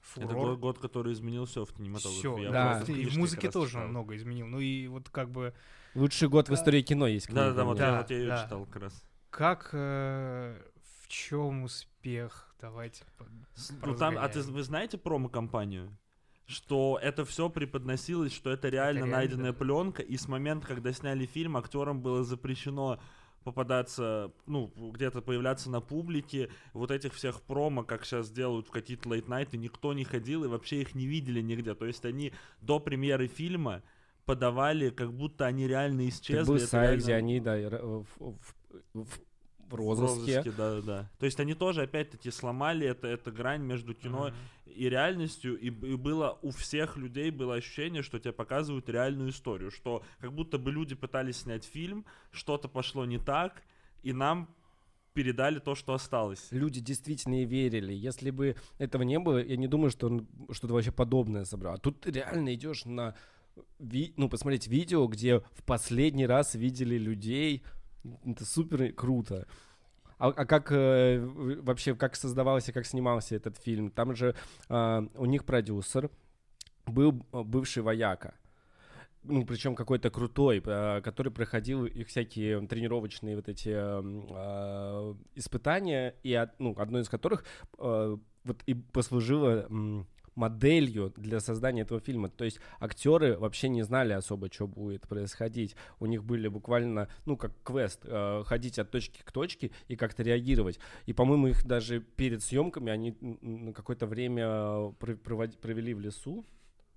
Фурор. 0.00 0.30
Это 0.30 0.34
год, 0.34 0.58
год, 0.58 0.78
который 0.78 1.12
изменил 1.12 1.44
все 1.44 1.64
в 1.64 1.72
кинематографе. 1.72 2.18
Все, 2.18 2.50
да. 2.50 2.82
И 2.86 3.06
в 3.06 3.16
музыке 3.16 3.50
тоже 3.50 3.78
он 3.78 3.88
много 3.88 4.16
изменил. 4.16 4.46
Ну 4.46 4.60
и 4.60 4.86
вот 4.86 5.08
как 5.10 5.30
бы 5.30 5.54
Лучший 5.94 6.28
год 6.28 6.48
в 6.48 6.54
истории 6.54 6.82
кино 6.82 7.06
есть. 7.06 7.32
Да, 7.32 7.52
да, 7.52 7.64
вот, 7.64 7.78
да, 7.78 7.88
я, 7.88 7.98
вот 7.98 8.10
я 8.10 8.16
ее 8.18 8.38
читал 8.42 8.66
как 8.66 8.82
раз. 8.82 9.04
Как, 9.30 9.70
э, 9.72 10.60
в 11.02 11.08
чем 11.08 11.64
успех? 11.64 12.54
Давайте. 12.60 13.04
Ну, 13.82 13.94
там, 13.96 14.18
а 14.18 14.28
ты, 14.28 14.40
вы 14.40 14.62
знаете 14.62 14.98
промо-компанию? 14.98 15.96
Что 16.46 16.98
это 17.02 17.24
все 17.24 17.50
преподносилось, 17.50 18.32
что 18.32 18.50
это 18.50 18.68
реально 18.68 19.00
это 19.00 19.08
найденная 19.08 19.52
да. 19.52 19.58
пленка, 19.58 20.02
и 20.02 20.16
с 20.16 20.28
момента, 20.28 20.66
когда 20.66 20.92
сняли 20.92 21.26
фильм, 21.26 21.56
актерам 21.56 22.00
было 22.00 22.24
запрещено 22.24 22.98
попадаться, 23.44 24.32
ну, 24.46 24.72
где-то 24.76 25.22
появляться 25.22 25.70
на 25.70 25.80
публике, 25.80 26.50
вот 26.72 26.90
этих 26.90 27.14
всех 27.14 27.40
промо, 27.42 27.84
как 27.84 28.04
сейчас 28.04 28.30
делают 28.30 28.66
в 28.66 28.70
какие-то 28.70 29.08
лейт-найты, 29.08 29.56
никто 29.56 29.92
не 29.92 30.04
ходил 30.04 30.44
и 30.44 30.48
вообще 30.48 30.82
их 30.82 30.94
не 30.94 31.06
видели 31.06 31.40
нигде. 31.40 31.74
То 31.74 31.86
есть 31.86 32.04
они 32.04 32.32
до 32.60 32.78
премьеры 32.80 33.26
фильма 33.26 33.82
подавали, 34.28 34.90
как 34.90 35.10
будто 35.12 35.46
они 35.46 35.66
реально 35.66 36.06
исчезли. 36.06 36.42
Это 36.42 36.52
был 36.52 36.58
сайт, 36.58 36.82
реально... 36.82 37.02
где 37.02 37.14
они, 37.14 37.40
да, 37.40 37.56
в, 37.56 38.06
в, 38.18 38.36
в, 38.92 39.08
в 39.70 39.74
розыске. 39.74 40.42
В 40.42 40.44
розыске, 40.44 40.52
да, 40.52 40.80
да. 40.82 41.10
То 41.18 41.24
есть 41.24 41.40
они 41.40 41.54
тоже, 41.54 41.82
опять-таки, 41.82 42.30
сломали 42.30 42.86
это, 42.86 43.06
это 43.06 43.30
грань 43.30 43.62
между 43.62 43.94
кино 43.94 44.28
mm-hmm. 44.28 44.74
и 44.74 44.90
реальностью, 44.90 45.58
и, 45.58 45.68
и 45.68 45.96
было 45.96 46.38
у 46.42 46.50
всех 46.50 46.98
людей 46.98 47.30
было 47.30 47.54
ощущение, 47.54 48.02
что 48.02 48.18
тебе 48.18 48.32
показывают 48.32 48.90
реальную 48.90 49.30
историю, 49.30 49.70
что 49.70 50.02
как 50.20 50.34
будто 50.34 50.58
бы 50.58 50.70
люди 50.72 50.94
пытались 50.94 51.38
снять 51.38 51.64
фильм, 51.64 52.04
что-то 52.30 52.68
пошло 52.68 53.06
не 53.06 53.18
так, 53.18 53.62
и 54.02 54.12
нам 54.12 54.54
передали 55.14 55.58
то, 55.58 55.74
что 55.74 55.94
осталось. 55.94 56.48
Люди 56.50 56.80
действительно 56.80 57.42
и 57.42 57.46
верили. 57.46 57.94
Если 57.94 58.30
бы 58.30 58.56
этого 58.76 59.04
не 59.04 59.18
было, 59.18 59.42
я 59.42 59.56
не 59.56 59.68
думаю, 59.68 59.90
что 59.90 60.06
он 60.08 60.28
что-то 60.50 60.74
вообще 60.74 60.92
подобное 60.92 61.44
собрал. 61.44 61.74
А 61.74 61.78
тут 61.78 62.06
реально 62.06 62.54
идешь 62.54 62.84
на 62.84 63.14
ви, 63.78 64.12
ну, 64.16 64.28
посмотреть 64.28 64.68
видео, 64.68 65.06
где 65.06 65.38
в 65.38 65.62
последний 65.64 66.26
раз 66.26 66.54
видели 66.54 66.98
людей, 66.98 67.62
это 68.24 68.44
супер 68.44 68.92
круто. 68.92 69.46
А, 70.18 70.28
а 70.28 70.46
как 70.46 70.72
э, 70.72 71.20
вообще, 71.62 71.94
как 71.94 72.16
создавался, 72.16 72.72
как 72.72 72.86
снимался 72.86 73.36
этот 73.36 73.56
фильм? 73.56 73.90
Там 73.90 74.14
же 74.14 74.34
э, 74.68 75.08
у 75.14 75.26
них 75.26 75.44
продюсер 75.44 76.10
был 76.86 77.24
э, 77.32 77.42
бывший 77.42 77.82
вояка. 77.82 78.34
Ну, 79.22 79.44
причем 79.44 79.74
какой-то 79.74 80.10
крутой, 80.10 80.62
э, 80.64 81.00
который 81.02 81.32
проходил 81.32 81.86
их 81.86 82.08
всякие 82.08 82.66
тренировочные 82.66 83.36
вот 83.36 83.48
эти 83.48 83.70
э, 83.72 85.14
испытания, 85.36 86.14
и 86.24 86.46
ну, 86.58 86.74
одно 86.78 86.98
из 86.98 87.08
которых 87.08 87.44
э, 87.78 88.16
вот 88.44 88.62
и 88.66 88.74
послужило 88.74 89.68
моделью 90.38 91.12
для 91.16 91.40
создания 91.40 91.82
этого 91.82 92.00
фильма. 92.00 92.28
То 92.28 92.44
есть 92.44 92.60
актеры 92.80 93.36
вообще 93.36 93.68
не 93.68 93.82
знали 93.82 94.12
особо, 94.12 94.50
что 94.50 94.66
будет 94.66 95.06
происходить. 95.08 95.76
У 95.98 96.06
них 96.06 96.24
были 96.24 96.48
буквально, 96.48 97.08
ну, 97.26 97.36
как 97.36 97.52
квест, 97.64 98.00
э, 98.04 98.42
ходить 98.46 98.78
от 98.78 98.90
точки 98.90 99.22
к 99.22 99.32
точке 99.32 99.72
и 99.88 99.96
как-то 99.96 100.22
реагировать. 100.22 100.78
И, 101.06 101.12
по-моему, 101.12 101.48
их 101.48 101.66
даже 101.66 102.00
перед 102.00 102.42
съемками 102.42 102.92
они 102.92 103.16
на 103.20 103.72
какое-то 103.72 104.06
время 104.06 104.92
провели 104.98 105.94
в 105.94 106.00
лесу, 106.00 106.44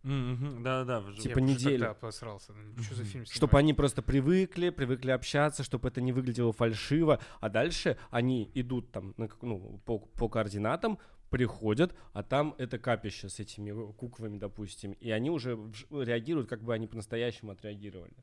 Mm-hmm, 0.04 0.64
да, 0.64 0.84
да, 0.84 1.04
типа 1.20 1.38
неделю. 1.38 1.96
посрался. 2.02 2.54
Что 2.82 2.96
за 2.96 3.04
фильм 3.04 3.24
Чтобы 3.26 3.60
они 3.60 3.76
просто 3.76 4.02
привыкли, 4.02 4.72
привыкли 4.72 5.12
общаться, 5.12 5.64
чтобы 5.64 5.90
это 5.90 6.02
не 6.02 6.12
выглядело 6.12 6.52
фальшиво, 6.52 7.20
а 7.40 7.50
дальше 7.50 7.98
они 8.10 8.50
идут 8.56 8.92
там 8.92 9.14
ну, 9.18 9.80
по, 9.86 10.00
по 10.00 10.28
координатам, 10.28 10.98
приходят, 11.32 11.96
а 12.14 12.22
там 12.22 12.54
это 12.60 12.78
капище 12.78 13.30
с 13.30 13.40
этими 13.40 13.72
куклами, 13.94 14.38
допустим, 14.38 14.92
и 14.92 15.10
они 15.10 15.32
уже 15.32 15.58
реагируют, 15.90 16.50
как 16.50 16.62
бы 16.62 16.74
они 16.74 16.88
по-настоящему 16.88 17.54
отреагировали. 17.54 18.14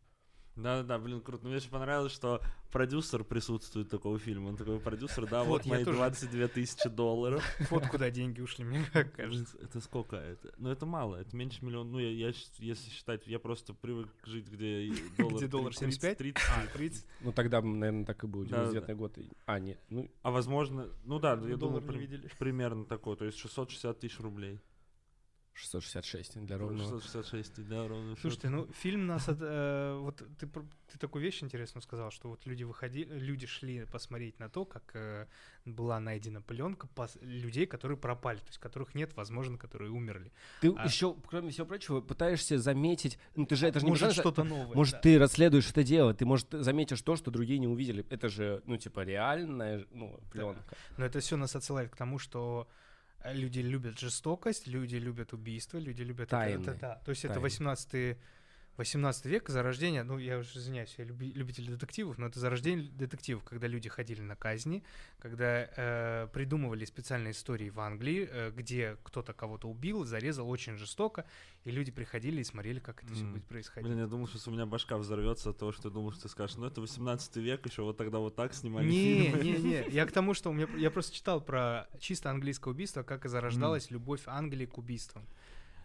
Да-да-да, 0.58 0.98
блин, 0.98 1.20
круто. 1.20 1.46
Мне 1.46 1.56
очень 1.56 1.70
понравилось, 1.70 2.12
что 2.12 2.42
продюсер 2.72 3.22
присутствует 3.24 3.88
такого 3.88 4.18
фильма. 4.18 4.48
Он 4.48 4.56
такой 4.56 4.80
продюсер, 4.80 5.26
да, 5.28 5.44
вот, 5.44 5.64
вот 5.64 5.66
мои 5.66 5.84
тоже... 5.84 5.98
22 5.98 6.48
тысячи 6.48 6.88
долларов. 6.88 7.44
Вот 7.70 7.86
куда 7.86 8.10
деньги 8.10 8.40
ушли, 8.40 8.64
мне 8.64 8.84
кажется. 9.16 9.56
Это 9.58 9.80
сколько? 9.80 10.16
Это, 10.16 10.52
ну, 10.58 10.70
это 10.70 10.84
мало, 10.84 11.16
это 11.16 11.36
меньше 11.36 11.64
миллиона. 11.64 11.90
Ну, 11.90 11.98
я, 11.98 12.10
я 12.10 12.32
если 12.58 12.90
считать, 12.90 13.26
я 13.26 13.38
просто 13.38 13.72
привык 13.72 14.08
жить, 14.24 14.48
где 14.48 14.92
доллар... 15.18 15.36
Где 15.36 15.46
доллар 15.46 15.74
75? 15.74 16.18
30, 16.18 16.42
а, 16.50 16.66
30. 16.72 17.06
Ну, 17.20 17.32
тогда, 17.32 17.62
наверное, 17.62 18.04
так 18.04 18.24
и 18.24 18.26
был, 18.26 18.44
99 18.44 18.96
год. 18.96 19.18
А, 19.46 19.58
нет, 19.60 19.78
ну... 19.88 20.10
А 20.22 20.30
возможно, 20.30 20.88
ну 21.04 21.18
да, 21.18 21.38
я 21.46 21.56
думаю, 21.56 21.82
примерно 22.38 22.84
такой, 22.84 23.16
то 23.16 23.24
есть 23.24 23.38
660 23.38 24.00
тысяч 24.00 24.18
рублей. 24.20 24.60
666 25.58 26.38
для 26.44 26.56
ровного. 26.56 27.00
666 27.00 27.64
для 27.64 27.88
ровного. 27.88 28.16
Слушайте, 28.16 28.48
ну 28.48 28.66
фильм 28.72 29.06
нас 29.06 29.28
от, 29.28 29.38
э, 29.40 29.98
вот 30.00 30.22
ты 30.38 30.48
ты 30.92 30.98
такую 30.98 31.22
вещь 31.22 31.42
интересную 31.42 31.82
сказал, 31.82 32.10
что 32.10 32.28
вот 32.30 32.46
люди 32.46 32.64
выходили, 32.64 33.18
люди 33.18 33.46
шли 33.46 33.84
посмотреть 33.84 34.38
на 34.38 34.48
то, 34.48 34.64
как 34.64 34.82
э, 34.94 35.26
была 35.64 36.00
найдена 36.00 36.40
пленка 36.40 36.86
пос, 36.86 37.18
людей, 37.20 37.66
которые 37.66 37.98
пропали, 37.98 38.38
то 38.38 38.46
есть 38.46 38.58
которых 38.58 38.94
нет, 38.94 39.14
возможно, 39.14 39.58
которые 39.58 39.90
умерли. 39.90 40.32
Ты 40.60 40.72
а, 40.76 40.84
еще, 40.84 41.14
кроме 41.26 41.50
всего 41.50 41.66
прочего, 41.66 42.00
пытаешься 42.00 42.58
заметить, 42.58 43.18
ну 43.34 43.44
ты 43.44 43.56
же 43.56 43.66
это 43.66 43.80
же 43.80 43.84
не 43.84 43.90
может 43.90 44.12
что-то 44.12 44.44
новое. 44.44 44.76
Может 44.76 44.94
да. 44.94 45.00
ты 45.00 45.18
расследуешь 45.18 45.68
это 45.70 45.82
дело, 45.82 46.14
ты 46.14 46.24
может 46.24 46.48
заметишь 46.52 47.02
то, 47.02 47.16
что 47.16 47.30
другие 47.30 47.58
не 47.58 47.68
увидели. 47.68 48.06
Это 48.08 48.28
же, 48.28 48.62
ну 48.64 48.76
типа 48.76 49.00
реальная, 49.00 49.86
ну 49.90 50.18
пленка. 50.30 50.62
Да. 50.70 50.76
Но 50.98 51.04
это 51.04 51.20
все 51.20 51.36
нас 51.36 51.54
отсылает 51.56 51.90
к 51.90 51.96
тому, 51.96 52.18
что 52.18 52.68
люди 53.24 53.60
любят 53.60 53.98
жестокость, 53.98 54.66
люди 54.66 54.96
любят 54.96 55.32
убийство, 55.32 55.78
люди 55.78 56.02
любят... 56.02 56.28
Тайны. 56.28 56.62
Это, 56.62 56.70
это, 56.70 56.80
да. 56.80 56.94
То 57.04 57.10
есть 57.10 57.22
Тайны. 57.22 57.32
это 57.32 57.40
18 57.40 58.18
18 58.78 59.24
век, 59.26 59.48
зарождение, 59.48 60.04
ну, 60.04 60.18
я 60.18 60.38
уже 60.38 60.56
извиняюсь, 60.56 60.94
я 60.98 61.04
люби, 61.04 61.32
любитель 61.32 61.66
детективов, 61.66 62.16
но 62.16 62.26
это 62.26 62.38
зарождение 62.38 62.88
детективов, 62.92 63.42
когда 63.42 63.66
люди 63.66 63.88
ходили 63.88 64.20
на 64.20 64.36
казни, 64.36 64.84
когда 65.18 65.68
э, 65.76 66.28
придумывали 66.32 66.84
специальные 66.84 67.32
истории 67.32 67.70
в 67.70 67.80
Англии, 67.80 68.28
э, 68.30 68.52
где 68.52 68.96
кто-то 69.02 69.32
кого-то 69.32 69.68
убил, 69.68 70.04
зарезал 70.04 70.48
очень 70.48 70.76
жестоко, 70.76 71.24
и 71.64 71.72
люди 71.72 71.90
приходили 71.90 72.40
и 72.40 72.44
смотрели, 72.44 72.78
как 72.78 73.02
это 73.02 73.12
mm. 73.12 73.16
все 73.16 73.24
будет 73.24 73.44
происходить. 73.46 73.88
Блин, 73.88 73.98
я 73.98 74.06
думал, 74.06 74.28
что 74.28 74.48
у 74.48 74.52
меня 74.52 74.64
башка 74.64 74.96
взорвется 74.96 75.50
от 75.50 75.58
того, 75.58 75.72
что 75.72 75.82
ты 75.82 75.90
думал, 75.90 76.12
что 76.12 76.22
ты 76.22 76.28
скажешь, 76.28 76.56
ну, 76.56 76.64
это 76.64 76.80
18 76.80 77.36
век, 77.36 77.66
еще 77.66 77.82
вот 77.82 77.96
тогда 77.96 78.18
вот 78.18 78.36
так 78.36 78.54
снимали 78.54 78.88
не, 78.88 79.32
фильмы. 79.32 79.42
Не, 79.42 79.58
не, 79.58 79.84
я 79.90 80.06
к 80.06 80.12
тому, 80.12 80.34
что 80.34 80.50
у 80.50 80.52
меня, 80.52 80.68
я 80.76 80.92
просто 80.92 81.12
читал 81.12 81.40
про 81.40 81.88
чисто 81.98 82.30
английское 82.30 82.70
убийство, 82.70 83.02
как 83.02 83.24
и 83.24 83.28
зарождалась 83.28 83.88
mm. 83.88 83.94
любовь 83.94 84.22
Англии 84.26 84.66
к 84.66 84.78
убийствам. 84.78 85.26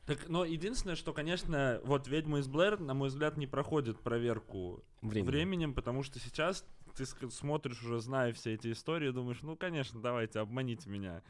Так, 0.05 0.27
но 0.27 0.43
единственное, 0.43 0.95
что, 0.95 1.13
конечно, 1.13 1.79
вот 1.85 2.07
«Ведьма 2.07 2.39
из 2.39 2.47
Блэр», 2.47 2.79
на 2.79 2.93
мой 2.93 3.07
взгляд, 3.07 3.37
не 3.37 3.47
проходит 3.47 3.99
проверку 4.01 4.83
временем, 5.01 5.25
временем 5.25 5.73
потому 5.73 6.03
что 6.03 6.19
сейчас 6.19 6.65
ты 6.95 7.05
смотришь 7.05 7.81
уже, 7.83 7.99
зная 7.99 8.33
все 8.33 8.53
эти 8.53 8.71
истории, 8.71 9.11
думаешь, 9.11 9.41
ну, 9.41 9.55
конечно, 9.55 10.01
давайте, 10.01 10.39
обманите 10.39 10.89
меня. 10.89 11.23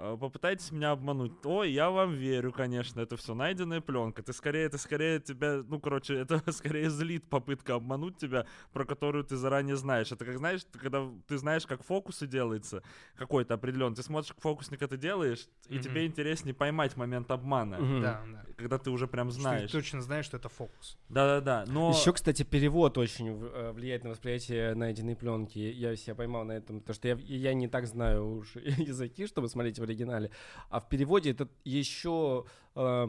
А, 0.00 0.16
попытайтесь 0.16 0.70
меня 0.70 0.92
обмануть. 0.92 1.32
Ой, 1.44 1.72
я 1.72 1.90
вам 1.90 2.14
верю, 2.14 2.52
конечно, 2.52 3.00
это 3.00 3.16
все 3.16 3.34
найденная 3.34 3.80
пленка. 3.80 4.22
Ты 4.22 4.32
скорее, 4.32 4.66
это 4.66 4.78
скорее 4.78 5.18
тебя, 5.18 5.62
ну, 5.66 5.80
короче, 5.80 6.14
это 6.14 6.40
скорее 6.52 6.88
злит 6.88 7.28
попытка 7.28 7.74
обмануть 7.74 8.16
тебя, 8.16 8.46
про 8.72 8.84
которую 8.84 9.24
ты 9.24 9.36
заранее 9.36 9.76
знаешь. 9.76 10.12
Это 10.12 10.24
как, 10.24 10.38
знаешь, 10.38 10.60
когда 10.80 11.08
ты 11.26 11.36
знаешь, 11.36 11.66
как 11.66 11.82
фокусы 11.82 12.28
делается, 12.28 12.84
какой-то 13.16 13.54
определенный, 13.54 13.96
ты 13.96 14.04
смотришь, 14.04 14.32
как 14.32 14.40
фокусник 14.40 14.82
это 14.82 14.96
делаешь, 14.96 15.48
mm-hmm. 15.68 15.76
и 15.76 15.80
тебе 15.80 16.06
интереснее 16.06 16.54
поймать 16.54 16.96
момент 16.96 17.28
обмана. 17.32 17.74
Mm-hmm. 17.74 18.00
Да, 18.00 18.22
да. 18.32 18.44
Когда 18.56 18.78
ты 18.78 18.90
уже 18.90 19.08
прям 19.08 19.32
знаешь. 19.32 19.68
Что 19.68 19.78
ты 19.78 19.84
точно 19.84 20.02
знаешь, 20.02 20.26
что 20.26 20.36
это 20.36 20.48
фокус. 20.48 20.96
Да-да-да, 21.08 21.64
но... 21.66 21.90
Еще, 21.90 22.12
кстати, 22.12 22.44
перевод 22.44 22.98
очень 22.98 23.28
э, 23.30 23.72
влияет 23.72 24.04
на 24.04 24.10
восприятие 24.10 24.74
найденной 24.74 25.16
пленки. 25.16 25.58
Я 25.58 25.96
себя 25.96 26.14
поймал 26.14 26.44
на 26.44 26.52
этом, 26.52 26.80
потому 26.80 26.94
что 26.94 27.08
я, 27.08 27.14
я 27.14 27.54
не 27.54 27.66
так 27.66 27.86
знаю 27.86 28.38
уж 28.38 28.54
языки, 28.54 29.26
чтобы 29.26 29.48
смотреть 29.48 29.78
оригинале, 29.88 30.30
а 30.70 30.80
в 30.80 30.88
переводе 30.88 31.30
это 31.30 31.48
еще 31.64 32.44
э, 32.74 33.08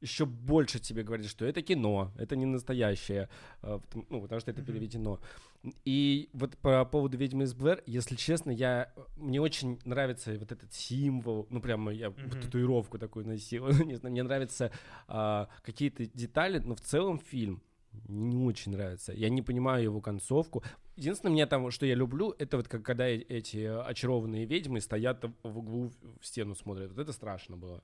еще 0.00 0.26
больше 0.26 0.78
тебе 0.78 1.02
говорит, 1.02 1.28
что 1.28 1.44
это 1.44 1.62
кино, 1.62 2.12
это 2.16 2.36
не 2.36 2.46
настоящее, 2.46 3.28
э, 3.62 3.78
ну, 4.08 4.22
потому 4.22 4.40
что 4.40 4.50
это 4.50 4.62
переведено. 4.62 5.20
И 5.84 6.28
вот 6.32 6.56
по 6.58 6.84
поводу 6.84 7.16
«Ведьмы 7.18 7.44
из 7.44 7.54
Блэр», 7.54 7.82
если 7.86 8.14
честно, 8.14 8.50
я, 8.50 8.92
мне 9.16 9.40
очень 9.40 9.80
нравится 9.84 10.36
вот 10.38 10.52
этот 10.52 10.72
символ, 10.72 11.46
ну, 11.50 11.60
прямо 11.60 11.92
я 11.92 12.08
mm-hmm. 12.08 12.42
татуировку 12.42 12.98
такую 12.98 13.26
носил, 13.26 13.66
не 13.84 13.96
знаю, 13.96 14.12
мне 14.12 14.22
нравятся 14.22 14.70
а, 15.08 15.48
какие-то 15.62 16.06
детали, 16.06 16.58
но 16.58 16.74
в 16.74 16.80
целом 16.80 17.18
фильм 17.18 17.62
не 18.08 18.36
очень 18.36 18.72
нравится. 18.72 19.12
Я 19.12 19.28
не 19.28 19.42
понимаю 19.42 19.84
его 19.84 20.00
концовку. 20.00 20.62
Единственное, 20.96 21.32
мне 21.32 21.46
там, 21.46 21.70
что 21.70 21.86
я 21.86 21.94
люблю, 21.94 22.34
это 22.38 22.56
вот 22.56 22.68
как, 22.68 22.82
когда 22.82 23.08
э, 23.08 23.18
эти 23.18 23.58
очарованные 23.58 24.46
ведьмы 24.46 24.80
стоят 24.80 25.24
в 25.42 25.58
углу 25.58 25.92
в 26.20 26.26
стену 26.26 26.54
смотрят. 26.54 26.90
Вот 26.90 26.98
это 26.98 27.12
страшно 27.12 27.56
было. 27.56 27.82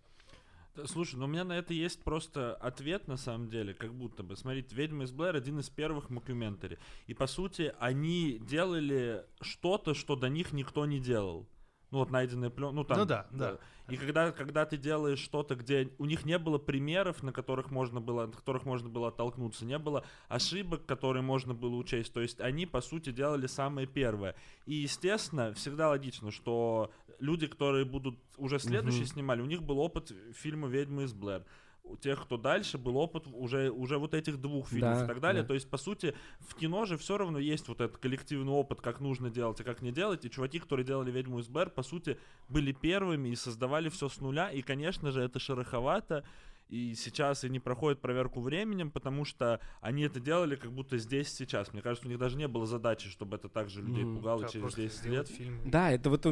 Слушай, 0.86 1.16
ну 1.16 1.26
у 1.26 1.28
меня 1.28 1.44
на 1.44 1.56
это 1.56 1.72
есть 1.72 2.02
просто 2.02 2.54
ответ 2.56 3.06
на 3.06 3.16
самом 3.16 3.48
деле, 3.48 3.74
как 3.74 3.94
будто 3.94 4.24
бы. 4.24 4.36
Смотрите, 4.36 4.74
«Ведьма 4.74 5.04
из 5.04 5.12
Блэр» 5.12 5.36
один 5.36 5.60
из 5.60 5.70
первых 5.70 6.10
мокюментари. 6.10 6.78
И 7.06 7.14
по 7.14 7.28
сути 7.28 7.72
они 7.78 8.38
делали 8.40 9.24
что-то, 9.40 9.94
что 9.94 10.16
до 10.16 10.28
них 10.28 10.52
никто 10.52 10.84
не 10.84 10.98
делал 10.98 11.46
ну 11.94 12.00
вот 12.00 12.11
найденные 12.11 12.50
пленки, 12.50 12.74
ну 12.74 12.83
там. 12.83 12.98
Ну 12.98 13.04
да, 13.04 13.26
да. 13.30 13.59
И 13.88 13.96
когда, 13.96 14.33
когда 14.33 14.66
ты 14.66 14.76
делаешь 14.76 15.20
что-то, 15.20 15.54
где 15.54 15.90
у 15.98 16.07
них 16.07 16.24
не 16.24 16.38
было 16.38 16.59
примеров, 16.59 17.22
на 17.22 17.33
которых 17.33 17.70
можно 17.70 18.00
было, 18.00 18.24
от 18.24 18.35
которых 18.35 18.64
можно 18.64 18.88
было 18.88 19.09
оттолкнуться, 19.09 19.64
не 19.64 19.78
было 19.78 20.04
ошибок, 20.28 20.85
которые 20.87 21.22
можно 21.22 21.54
было 21.54 21.76
учесть. 21.76 22.12
То 22.12 22.20
есть 22.20 22.40
они, 22.40 22.66
по 22.66 22.80
сути, 22.80 23.11
делали 23.11 23.46
самое 23.46 23.87
первое. 23.87 24.35
И, 24.66 24.74
естественно, 24.74 25.54
всегда 25.54 25.88
логично, 25.90 26.33
что 26.33 26.90
люди, 27.20 27.46
которые 27.46 27.85
будут 27.85 28.18
уже 28.38 28.59
следующие 28.59 29.02
mm-hmm. 29.02 29.12
снимали, 29.12 29.40
у 29.40 29.46
них 29.46 29.62
был 29.62 29.78
опыт 29.78 30.11
фильма 30.35 30.66
«Ведьмы 30.66 31.04
из 31.04 31.12
Блэр». 31.12 31.44
У 31.84 31.96
тех, 31.96 32.22
кто 32.22 32.36
дальше, 32.36 32.78
был 32.78 32.96
опыт 32.96 33.26
уже, 33.32 33.70
уже 33.70 33.98
вот 33.98 34.14
этих 34.14 34.40
двух 34.40 34.68
фильмов 34.68 34.98
да, 34.98 35.04
и 35.04 35.06
так 35.06 35.20
далее. 35.20 35.42
Да. 35.42 35.48
То 35.48 35.54
есть, 35.54 35.68
по 35.68 35.76
сути, 35.76 36.14
в 36.40 36.54
кино 36.54 36.86
же 36.86 36.96
все 36.96 37.18
равно 37.18 37.38
есть 37.38 37.68
вот 37.68 37.80
этот 37.80 37.98
коллективный 37.98 38.52
опыт, 38.52 38.80
как 38.80 39.00
нужно 39.00 39.30
делать 39.30 39.60
и 39.60 39.64
как 39.64 39.82
не 39.82 39.92
делать. 39.92 40.24
И 40.24 40.30
чуваки, 40.30 40.58
которые 40.58 40.84
делали 40.84 41.10
«Ведьму 41.10 41.38
из 41.38 41.48
Бэр», 41.48 41.70
по 41.70 41.82
сути, 41.82 42.18
были 42.48 42.72
первыми 42.72 43.28
и 43.28 43.36
создавали 43.36 43.90
все 43.90 44.08
с 44.08 44.20
нуля. 44.20 44.50
И, 44.50 44.62
конечно 44.62 45.12
же, 45.12 45.22
это 45.22 45.38
шероховато 45.38 46.24
и 46.68 46.94
сейчас 46.94 47.44
и 47.44 47.50
не 47.50 47.60
проходят 47.60 48.00
проверку 48.00 48.40
временем, 48.40 48.90
потому 48.90 49.24
что 49.24 49.60
они 49.80 50.02
это 50.02 50.18
делали 50.18 50.56
как 50.56 50.72
будто 50.72 50.96
здесь 50.96 51.32
сейчас. 51.32 51.72
Мне 51.72 51.82
кажется, 51.82 52.06
у 52.06 52.10
них 52.10 52.18
даже 52.18 52.36
не 52.36 52.48
было 52.48 52.66
задачи, 52.66 53.08
чтобы 53.10 53.36
это 53.36 53.48
также 53.48 53.82
людей 53.82 54.04
mm, 54.04 54.14
пугало 54.16 54.42
да, 54.42 54.48
через 54.48 54.74
10 54.74 55.04
лет. 55.06 55.28
Фильм. 55.28 55.60
Да, 55.70 55.90
это 55.90 56.10
вот 56.10 56.26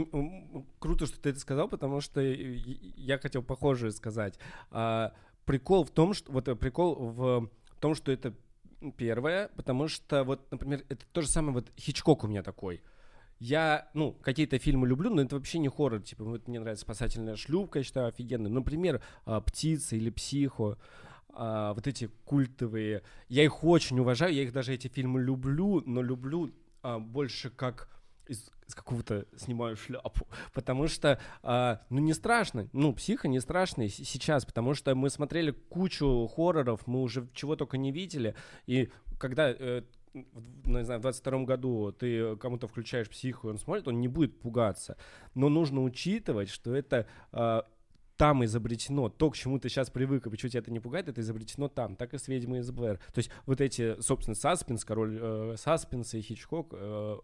круто, 0.78 1.06
что 1.06 1.20
ты 1.20 1.30
это 1.30 1.38
сказал, 1.38 1.68
потому 1.68 2.00
что 2.00 2.20
я 2.20 3.18
хотел 3.18 3.42
похожее 3.42 3.92
сказать. 3.92 4.38
Прикол 5.44 5.84
в 5.84 5.90
том, 5.90 6.14
что 6.14 6.32
вот 6.32 6.48
э, 6.48 6.54
прикол 6.54 6.94
в 6.94 7.50
том, 7.80 7.94
что 7.94 8.12
это 8.12 8.34
первое, 8.96 9.48
потому 9.56 9.88
что 9.88 10.24
вот, 10.24 10.50
например, 10.50 10.84
это 10.88 11.04
то 11.12 11.22
же 11.22 11.28
самое 11.28 11.54
вот 11.54 11.70
Хичкок 11.76 12.24
у 12.24 12.28
меня 12.28 12.42
такой 12.42 12.82
я, 13.42 13.88
ну, 13.92 14.12
какие-то 14.12 14.56
фильмы 14.58 14.86
люблю, 14.86 15.10
но 15.10 15.20
это 15.20 15.34
вообще 15.34 15.58
не 15.58 15.68
хоррор. 15.68 16.00
Типа, 16.00 16.22
вот 16.22 16.46
мне 16.46 16.60
нравится 16.60 16.84
«Спасательная 16.84 17.34
шлюпка», 17.34 17.80
я 17.80 17.84
считаю, 17.84 18.06
офигенный. 18.06 18.48
Например, 18.48 19.02
а, 19.24 19.40
«Птица» 19.40 19.96
или 19.96 20.10
«Психо». 20.10 20.78
А, 21.30 21.74
вот 21.74 21.88
эти 21.88 22.08
культовые. 22.24 23.02
Я 23.28 23.42
их 23.42 23.64
очень 23.64 23.98
уважаю, 23.98 24.32
я 24.32 24.42
их 24.42 24.52
даже, 24.52 24.72
эти 24.72 24.86
фильмы 24.86 25.20
люблю, 25.20 25.82
но 25.84 26.02
люблю 26.02 26.52
а, 26.82 27.00
больше 27.00 27.50
как 27.50 27.88
из, 28.26 28.50
из 28.68 28.74
какого-то 28.74 29.26
снимаю 29.36 29.76
шляпу, 29.76 30.26
потому 30.54 30.88
что, 30.88 31.18
а, 31.42 31.80
ну, 31.90 32.00
не 32.00 32.14
страшно, 32.14 32.68
ну, 32.72 32.92
психо 32.92 33.28
не 33.28 33.40
страшный 33.40 33.88
сейчас, 33.88 34.44
потому 34.44 34.74
что 34.74 34.94
мы 34.94 35.10
смотрели 35.10 35.50
кучу 35.50 36.26
хорроров, 36.28 36.86
мы 36.86 37.02
уже 37.02 37.28
чего 37.34 37.56
только 37.56 37.78
не 37.78 37.92
видели, 37.92 38.34
и 38.66 38.90
когда 39.18 39.50
э, 39.50 39.82
ну, 40.14 40.78
не 40.78 40.84
знаю, 40.84 41.00
в 41.00 41.02
22 41.02 41.44
году 41.44 41.92
ты 41.92 42.36
кому-то 42.36 42.66
включаешь 42.66 43.08
психу, 43.08 43.48
и 43.48 43.50
он 43.50 43.58
смотрит, 43.58 43.88
он 43.88 44.00
не 44.00 44.08
будет 44.08 44.40
пугаться. 44.40 44.96
Но 45.34 45.48
нужно 45.48 45.82
учитывать, 45.82 46.50
что 46.50 46.74
это 46.74 47.06
э, 47.32 47.62
там 48.16 48.44
изобретено. 48.44 49.08
То, 49.08 49.30
к 49.30 49.36
чему 49.36 49.58
ты 49.58 49.68
сейчас 49.68 49.90
привык, 49.90 50.26
и 50.26 50.30
почему 50.30 50.50
тебя 50.50 50.60
это 50.60 50.70
не 50.70 50.80
пугает, 50.80 51.08
это 51.08 51.20
изобретено 51.20 51.68
там. 51.68 51.96
Так 51.96 52.14
и 52.14 52.18
с 52.18 52.28
«Ведьмой 52.28 52.60
из 52.60 52.70
Блэр». 52.70 52.98
То 53.12 53.18
есть 53.18 53.30
вот 53.46 53.60
эти, 53.60 54.00
собственно, 54.00 54.34
саспенс, 54.34 54.84
король 54.84 55.18
э, 55.20 55.54
саспенса 55.56 56.18
и 56.18 56.22
Хичкок, 56.22 56.68
э, 56.72 57.16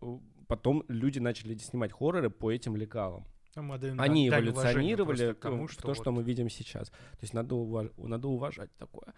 потом 0.47 0.85
люди 0.89 1.19
начали 1.19 1.57
снимать 1.57 1.93
хорроры 1.93 2.31
по 2.31 2.51
этим 2.51 2.77
лекалам. 2.77 3.25
Они 3.99 4.29
эволюционировали 4.29 5.33
к 5.33 5.41
тому, 5.41 5.69
что 5.69 5.81
в 5.81 5.83
то, 5.83 5.89
вот... 5.89 5.97
что 5.97 6.13
мы 6.13 6.23
видим 6.23 6.49
сейчас. 6.49 6.91
То 6.91 7.23
есть 7.23 7.35
надо, 7.35 7.55
уваж... 7.55 7.89
надо 7.97 8.29
уважать 8.29 8.71
такое. 8.77 9.15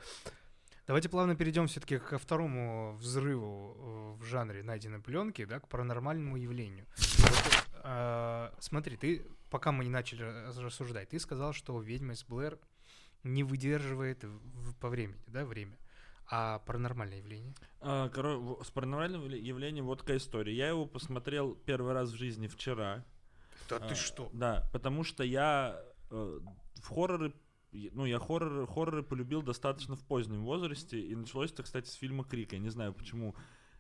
Давайте 0.87 1.09
плавно 1.09 1.37
перейдем 1.37 1.69
все-таки 1.69 1.99
ко 1.99 2.19
второму 2.19 2.97
взрыву 2.97 3.77
э, 4.19 4.21
в 4.21 4.25
жанре 4.25 4.63
найденной 4.63 4.99
пленки, 4.99 5.45
да, 5.45 5.61
к 5.61 5.69
паранормальному 5.69 6.37
явлению. 6.37 6.87
Вот, 7.19 7.40
э, 7.83 8.51
смотри, 8.61 8.97
ты, 8.97 9.27
пока 9.51 9.73
мы 9.73 9.85
не 9.85 9.91
начали 9.91 10.23
рассуждать, 10.59 11.11
ты 11.11 11.19
сказал, 11.19 11.53
что 11.53 11.81
ведьма 11.81 12.15
из 12.15 12.25
Блэр 12.25 12.59
не 13.23 13.43
выдерживает 13.43 14.25
в, 14.25 14.75
по 14.77 14.89
времени, 14.89 15.21
да, 15.27 15.45
время. 15.45 15.77
А 16.33 16.61
паранормальное 16.61 17.19
явление? 17.19 17.55
А, 17.81 18.09
короче, 18.09 18.65
с 18.65 18.71
паранормальным 18.71 19.29
явлением 19.29 19.87
вот 19.87 20.01
такая 20.01 20.19
история. 20.19 20.55
Я 20.55 20.69
его 20.69 20.87
посмотрел 20.87 21.55
первый 21.55 21.93
раз 21.93 22.11
в 22.11 22.17
жизни 22.17 22.47
вчера. 22.47 23.05
Да 23.69 23.77
а, 23.77 23.89
ты 23.89 23.95
что? 23.97 24.31
Да, 24.33 24.69
потому 24.73 25.03
что 25.03 25.25
я 25.25 25.83
э, 26.11 26.41
в 26.83 26.89
хорроры 26.89 27.33
ну, 27.73 28.05
я 28.05 28.19
хорроры, 28.19 28.67
хорроры 28.67 29.03
полюбил 29.03 29.43
достаточно 29.43 29.95
в 29.95 30.05
позднем 30.05 30.43
возрасте, 30.45 31.01
и 31.01 31.15
началось 31.15 31.53
это, 31.53 31.63
кстати, 31.63 31.89
с 31.89 31.95
фильма 31.95 32.25
«Крик». 32.25 32.53
Я 32.53 32.59
не 32.59 32.69
знаю, 32.69 32.93
почему. 32.93 33.35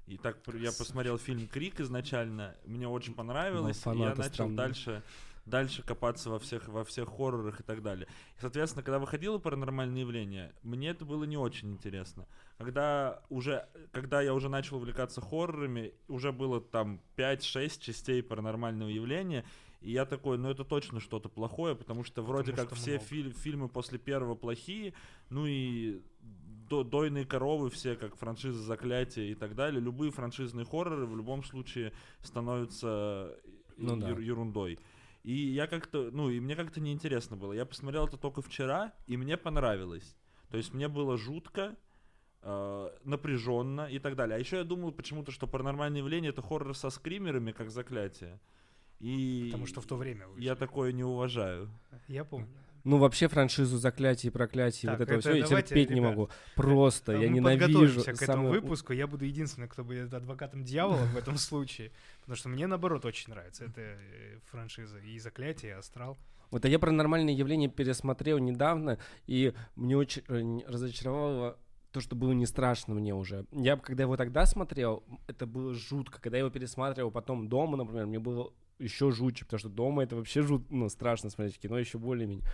И 0.06 0.16
так 0.16 0.38
я 0.54 0.72
посмотрел 0.72 1.18
фильм 1.18 1.46
«Крик» 1.46 1.80
изначально, 1.80 2.56
мне 2.64 2.88
очень 2.88 3.14
понравилось, 3.14 3.84
и 3.86 3.98
я 3.98 4.14
начал 4.14 4.32
странные. 4.34 4.56
дальше 4.56 5.02
дальше 5.46 5.82
копаться 5.82 6.30
во 6.30 6.38
всех, 6.38 6.68
во 6.68 6.84
всех 6.84 7.08
хоррорах 7.08 7.60
и 7.60 7.62
так 7.62 7.82
далее. 7.82 8.06
И, 8.36 8.40
соответственно, 8.40 8.82
когда 8.82 8.98
выходило 8.98 9.38
паранормальное 9.38 10.00
явление, 10.00 10.52
мне 10.62 10.90
это 10.90 11.04
было 11.04 11.24
не 11.24 11.36
очень 11.36 11.72
интересно. 11.72 12.26
Когда, 12.58 13.22
уже, 13.28 13.66
когда 13.92 14.20
я 14.20 14.34
уже 14.34 14.48
начал 14.48 14.76
увлекаться 14.76 15.20
хоррорами, 15.20 15.92
уже 16.08 16.32
было 16.32 16.60
там 16.60 17.00
5-6 17.16 17.80
частей 17.80 18.22
паранормального 18.22 18.88
явления, 18.88 19.44
и 19.80 19.92
я 19.92 20.04
такой, 20.04 20.36
ну 20.36 20.50
это 20.50 20.64
точно 20.64 21.00
что-то 21.00 21.28
плохое, 21.28 21.74
потому 21.74 22.04
что 22.04 22.22
вроде 22.22 22.52
потому 22.52 22.68
как 22.68 22.76
что 22.76 22.82
все 22.84 22.98
фи- 22.98 23.30
фильмы 23.32 23.68
после 23.68 23.98
первого 23.98 24.34
плохие, 24.34 24.92
ну 25.30 25.46
и 25.46 26.02
до, 26.70 26.84
дойные 26.84 27.26
коровы 27.26 27.68
все, 27.68 27.96
как 27.96 28.16
франшиза 28.16 28.62
заклятия 28.62 29.24
и 29.24 29.34
так 29.34 29.54
далее. 29.54 29.80
Любые 29.80 30.12
франшизные 30.12 30.64
хорроры 30.64 31.04
в 31.04 31.16
любом 31.16 31.42
случае 31.42 31.92
становятся 32.22 33.36
ну, 33.76 33.96
ер- 33.96 34.16
да. 34.16 34.22
ерундой. 34.22 34.78
И 35.24 35.34
я 35.34 35.66
как-то, 35.66 36.10
ну, 36.12 36.30
и 36.30 36.40
мне 36.40 36.56
как-то 36.56 36.80
неинтересно 36.80 37.36
было. 37.36 37.52
Я 37.52 37.66
посмотрел 37.66 38.06
это 38.06 38.16
только 38.16 38.40
вчера, 38.40 38.92
и 39.06 39.16
мне 39.16 39.36
понравилось. 39.36 40.16
То 40.50 40.56
есть 40.56 40.72
мне 40.72 40.88
было 40.88 41.18
жутко, 41.18 41.76
э, 42.42 42.90
напряженно 43.04 43.86
и 43.86 43.98
так 43.98 44.16
далее. 44.16 44.36
А 44.36 44.38
еще 44.38 44.58
я 44.58 44.64
думал 44.64 44.92
почему-то, 44.92 45.32
что 45.32 45.46
паранормальное 45.46 46.00
явление 46.00 46.30
это 46.30 46.40
хоррор 46.40 46.74
со 46.74 46.88
скримерами, 46.88 47.52
как 47.52 47.70
заклятие. 47.70 48.40
И 49.00 49.46
Потому 49.46 49.66
что 49.66 49.80
в 49.80 49.86
то 49.86 49.96
время 49.96 50.28
вышли. 50.28 50.44
Я 50.44 50.54
такое 50.54 50.92
не 50.92 51.04
уважаю. 51.04 51.68
Я 52.06 52.24
помню. 52.24 52.48
Ну, 52.84 52.98
вообще 52.98 53.28
франшизу 53.28 53.78
заклятий 53.78 54.28
и 54.28 54.30
проклятий, 54.30 54.86
так, 54.86 54.98
вот 54.98 55.08
этого 55.08 55.18
это, 55.18 55.28
всего 55.44 55.56
я 55.56 55.62
терпеть 55.62 55.90
ребят, 55.90 55.94
не 55.94 56.00
могу. 56.00 56.30
Просто, 56.54 57.12
я 57.12 57.28
ненавижу. 57.28 58.02
к 58.02 58.22
этому 58.22 58.48
выпуску, 58.48 58.92
я 58.92 59.06
буду 59.06 59.24
единственным, 59.24 59.68
кто 59.68 59.84
будет 59.84 60.12
адвокатом 60.12 60.64
дьявола 60.64 61.04
в 61.06 61.16
этом 61.16 61.36
случае, 61.36 61.92
потому 62.20 62.36
что 62.36 62.48
мне, 62.48 62.66
наоборот, 62.66 63.04
очень 63.04 63.30
нравится 63.30 63.64
эта 63.64 63.80
э, 63.80 64.38
франшиза. 64.50 64.98
И 64.98 65.18
заклятие, 65.18 65.72
и 65.72 65.74
астрал. 65.74 66.18
Вот, 66.50 66.64
а 66.64 66.68
я 66.68 66.78
про 66.78 66.90
нормальные 66.90 67.36
явления 67.36 67.68
пересмотрел 67.68 68.38
недавно, 68.38 68.98
и 69.26 69.54
мне 69.76 69.96
очень 69.96 70.22
э, 70.28 70.70
разочаровало 70.70 71.58
то, 71.92 72.00
что 72.00 72.16
было 72.16 72.32
не 72.32 72.46
страшно 72.46 72.94
мне 72.94 73.14
уже. 73.14 73.46
Я, 73.52 73.76
когда 73.76 74.04
его 74.04 74.16
тогда 74.16 74.46
смотрел, 74.46 75.02
это 75.26 75.46
было 75.46 75.74
жутко. 75.74 76.20
Когда 76.20 76.38
я 76.38 76.40
его 76.42 76.50
пересматривал 76.50 77.10
потом 77.10 77.48
дома, 77.48 77.76
например, 77.76 78.06
мне 78.06 78.18
было 78.18 78.52
еще 78.80 79.10
жутче, 79.12 79.44
потому 79.44 79.58
что 79.58 79.68
дома 79.68 80.02
это 80.02 80.16
вообще 80.16 80.42
жут, 80.42 80.70
ну, 80.70 80.88
страшно 80.88 81.30
смотреть 81.30 81.58
кино, 81.58 81.78
еще 81.78 81.98
более-менее. 81.98 82.46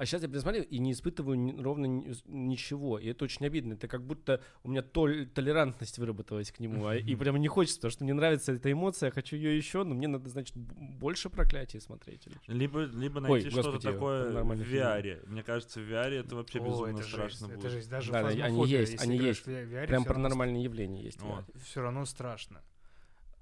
А 0.00 0.06
сейчас 0.06 0.22
я 0.22 0.28
пересмотрел 0.28 0.62
и 0.62 0.78
не 0.78 0.92
испытываю 0.92 1.62
ровно 1.62 1.84
ничего. 2.24 2.98
И 2.98 3.08
это 3.08 3.26
очень 3.26 3.44
обидно. 3.44 3.74
Это 3.74 3.86
как 3.86 4.02
будто 4.02 4.40
у 4.62 4.70
меня 4.70 4.80
толь, 4.80 5.26
толерантность 5.26 5.98
выработалась 5.98 6.50
к 6.50 6.58
нему. 6.58 6.86
А, 6.86 6.96
и 6.96 7.14
прямо 7.16 7.38
не 7.38 7.48
хочется, 7.48 7.80
потому 7.80 7.90
что 7.90 8.04
мне 8.04 8.14
нравится 8.14 8.52
эта 8.52 8.72
эмоция, 8.72 9.08
я 9.08 9.10
хочу 9.10 9.36
ее 9.36 9.54
еще, 9.54 9.84
но 9.84 9.94
мне 9.94 10.08
надо, 10.08 10.30
значит, 10.30 10.56
больше 10.56 11.28
проклятий 11.28 11.82
смотреть. 11.82 12.26
Либо, 12.46 12.84
либо 12.84 13.20
найти 13.20 13.50
что-то 13.50 13.78
такое 13.78 14.30
в 14.30 14.52
VR. 14.62 15.02
Фильм. 15.02 15.32
Мне 15.32 15.42
кажется, 15.42 15.80
в 15.80 15.82
VR 15.82 16.20
это 16.20 16.34
вообще 16.34 16.60
О, 16.60 16.64
безумно 16.64 16.96
это 16.96 17.06
страшно 17.06 17.28
жесть, 17.28 17.42
будет. 17.42 17.58
Это 17.58 17.68
жесть. 17.68 17.90
Даже 17.90 18.12
да, 18.12 18.26
они 18.26 18.66
есть, 18.70 19.02
они 19.02 19.18
есть. 19.18 19.46
VR, 19.46 19.86
Прям 19.86 20.06
паранормальные 20.06 20.64
явления 20.64 21.02
есть. 21.02 21.20
Все 21.62 21.82
равно 21.82 22.06
страшно. 22.06 22.62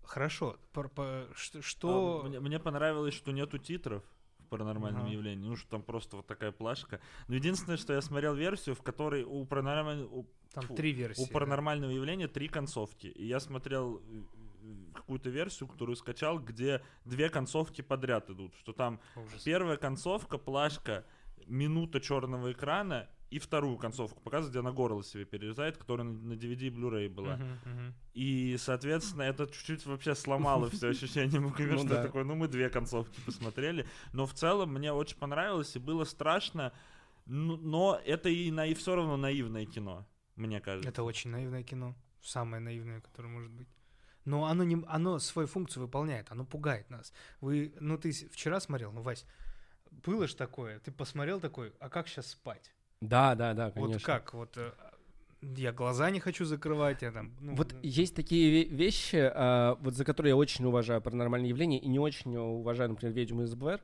Хорошо. 0.08 0.58
Что... 1.34 1.62
что... 1.62 2.22
А, 2.24 2.28
мне, 2.28 2.40
мне 2.40 2.58
понравилось, 2.58 3.14
что 3.14 3.30
нету 3.30 3.58
титров 3.58 4.02
в 4.38 4.46
паранормальном 4.48 5.02
ага. 5.02 5.12
явлении. 5.12 5.46
Ну, 5.46 5.56
что 5.56 5.68
там 5.68 5.82
просто 5.82 6.16
вот 6.16 6.26
такая 6.26 6.50
плашка. 6.50 7.00
Но 7.28 7.34
единственное, 7.34 7.76
что 7.76 7.92
я 7.92 8.00
смотрел 8.00 8.34
версию, 8.34 8.74
в 8.74 8.82
которой 8.82 9.22
у 9.22 9.44
паранормального... 9.44 10.24
Там 10.54 10.64
фу, 10.64 10.74
три 10.74 10.92
версии. 10.92 11.22
У 11.22 11.26
паранормального 11.26 11.92
да. 11.92 11.96
явления 11.96 12.26
три 12.26 12.48
концовки. 12.48 13.08
И 13.08 13.26
я 13.26 13.38
смотрел 13.38 14.02
какую-то 14.94 15.28
версию, 15.28 15.68
которую 15.68 15.94
скачал, 15.96 16.38
где 16.38 16.82
две 17.04 17.28
концовки 17.28 17.82
подряд 17.82 18.30
идут. 18.30 18.54
Что 18.56 18.72
там 18.72 19.00
Ужас. 19.14 19.42
первая 19.42 19.76
концовка, 19.76 20.38
плашка, 20.38 21.04
минута 21.46 22.00
черного 22.00 22.52
экрана, 22.52 23.08
и 23.30 23.38
вторую 23.38 23.76
концовку 23.76 24.20
показывает, 24.22 24.52
где 24.52 24.60
она 24.60 24.72
горло 24.72 25.04
себе 25.04 25.24
перерезает, 25.24 25.76
которая 25.76 26.06
на 26.06 26.32
DVD 26.32 26.68
и 26.68 26.70
Blu-ray 26.70 27.08
была. 27.08 27.34
Uh-huh, 27.34 27.58
uh-huh. 27.64 27.92
И, 28.14 28.56
соответственно, 28.58 29.22
это 29.22 29.46
чуть-чуть 29.46 29.84
вообще 29.86 30.14
сломало 30.14 30.70
все 30.70 30.88
ощущение 30.90 31.40
мукомер, 31.40 31.74
ну, 31.74 31.78
что 31.80 31.88
да. 31.88 32.02
такое, 32.02 32.24
ну 32.24 32.34
мы 32.34 32.48
две 32.48 32.70
концовки 32.70 33.20
посмотрели. 33.26 33.86
Но 34.12 34.26
в 34.26 34.32
целом 34.32 34.72
мне 34.72 34.92
очень 34.92 35.18
понравилось 35.18 35.76
и 35.76 35.78
было 35.78 36.04
страшно, 36.04 36.72
но 37.26 38.00
это 38.04 38.30
и, 38.30 38.50
на, 38.50 38.66
и 38.66 38.74
все 38.74 38.94
равно 38.94 39.16
наивное 39.18 39.66
кино, 39.66 40.06
мне 40.36 40.60
кажется. 40.60 40.88
Это 40.88 41.02
очень 41.02 41.30
наивное 41.30 41.62
кино, 41.62 41.94
самое 42.22 42.62
наивное, 42.62 43.02
которое 43.02 43.28
может 43.28 43.52
быть. 43.52 43.68
Но 44.24 44.46
оно, 44.46 44.64
не, 44.64 44.82
оно 44.88 45.18
свою 45.18 45.48
функцию 45.48 45.82
выполняет, 45.82 46.30
оно 46.30 46.44
пугает 46.44 46.88
нас. 46.90 47.12
Вы, 47.40 47.74
ну 47.80 47.98
ты 47.98 48.12
вчера 48.12 48.60
смотрел, 48.60 48.92
ну, 48.92 49.02
Вась, 49.02 49.26
было 49.90 50.26
ж 50.26 50.34
такое, 50.34 50.78
ты 50.80 50.92
посмотрел 50.92 51.40
такой, 51.40 51.74
а 51.80 51.88
как 51.88 52.08
сейчас 52.08 52.28
спать? 52.28 52.72
Да, 53.00 53.34
да, 53.34 53.54
да, 53.54 53.70
конечно. 53.70 53.94
Вот 53.94 54.02
как, 54.02 54.34
вот 54.34 54.56
э, 54.56 54.72
я 55.40 55.72
глаза 55.72 56.10
не 56.10 56.20
хочу 56.20 56.44
закрывать, 56.44 57.02
я 57.02 57.12
там. 57.12 57.32
Ну, 57.40 57.54
вот 57.54 57.72
ну. 57.72 57.78
есть 57.82 58.16
такие 58.16 58.64
вещи, 58.64 59.30
а, 59.34 59.76
вот 59.80 59.94
за 59.94 60.04
которые 60.04 60.30
я 60.30 60.36
очень 60.36 60.64
уважаю 60.64 61.00
паранормальные 61.00 61.50
явления 61.50 61.78
и 61.78 61.88
не 61.88 61.98
очень 61.98 62.36
уважаю, 62.36 62.90
например, 62.90 63.14
ведьму 63.14 63.42
из 63.42 63.54
Блэр, 63.54 63.80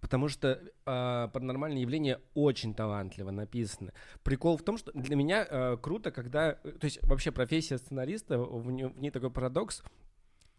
Потому 0.00 0.28
что 0.28 0.48
э, 0.50 1.28
паранормальные 1.32 1.82
явления 1.82 2.20
очень 2.34 2.72
талантливо 2.72 3.30
написаны. 3.32 3.92
Прикол 4.22 4.56
в 4.56 4.62
том, 4.62 4.78
что 4.78 4.92
для 4.92 5.16
меня 5.16 5.44
э, 5.48 5.76
круто, 5.80 6.12
когда... 6.12 6.52
То 6.52 6.84
есть 6.84 7.02
вообще 7.02 7.32
профессия 7.32 7.78
сценариста, 7.78 8.38
в, 8.38 8.70
ней, 8.70 8.84
в 8.84 9.00
ней 9.00 9.10
такой 9.10 9.30
парадокс, 9.30 9.82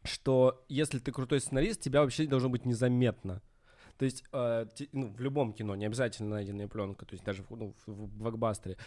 что 0.03 0.65
если 0.67 0.99
ты 0.99 1.13
крутой 1.13 1.39
сценарист, 1.39 1.79
тебя 1.79 2.01
вообще 2.01 2.27
должно 2.27 2.49
быть 2.49 2.65
незаметно. 2.65 3.41
То 3.99 4.05
есть 4.05 4.23
э, 4.31 4.65
ну, 4.93 5.07
в 5.09 5.19
любом 5.19 5.51
кино, 5.51 5.75
не 5.75 5.85
обязательно 5.85 6.29
найденная 6.29 6.69
пленка, 6.69 7.05
то 7.05 7.13
есть 7.13 7.25
даже 7.25 7.43
в, 7.43 7.51
ну, 7.51 7.75
в, 7.85 7.91
в 7.91 8.07
блокбастере, 8.17 8.77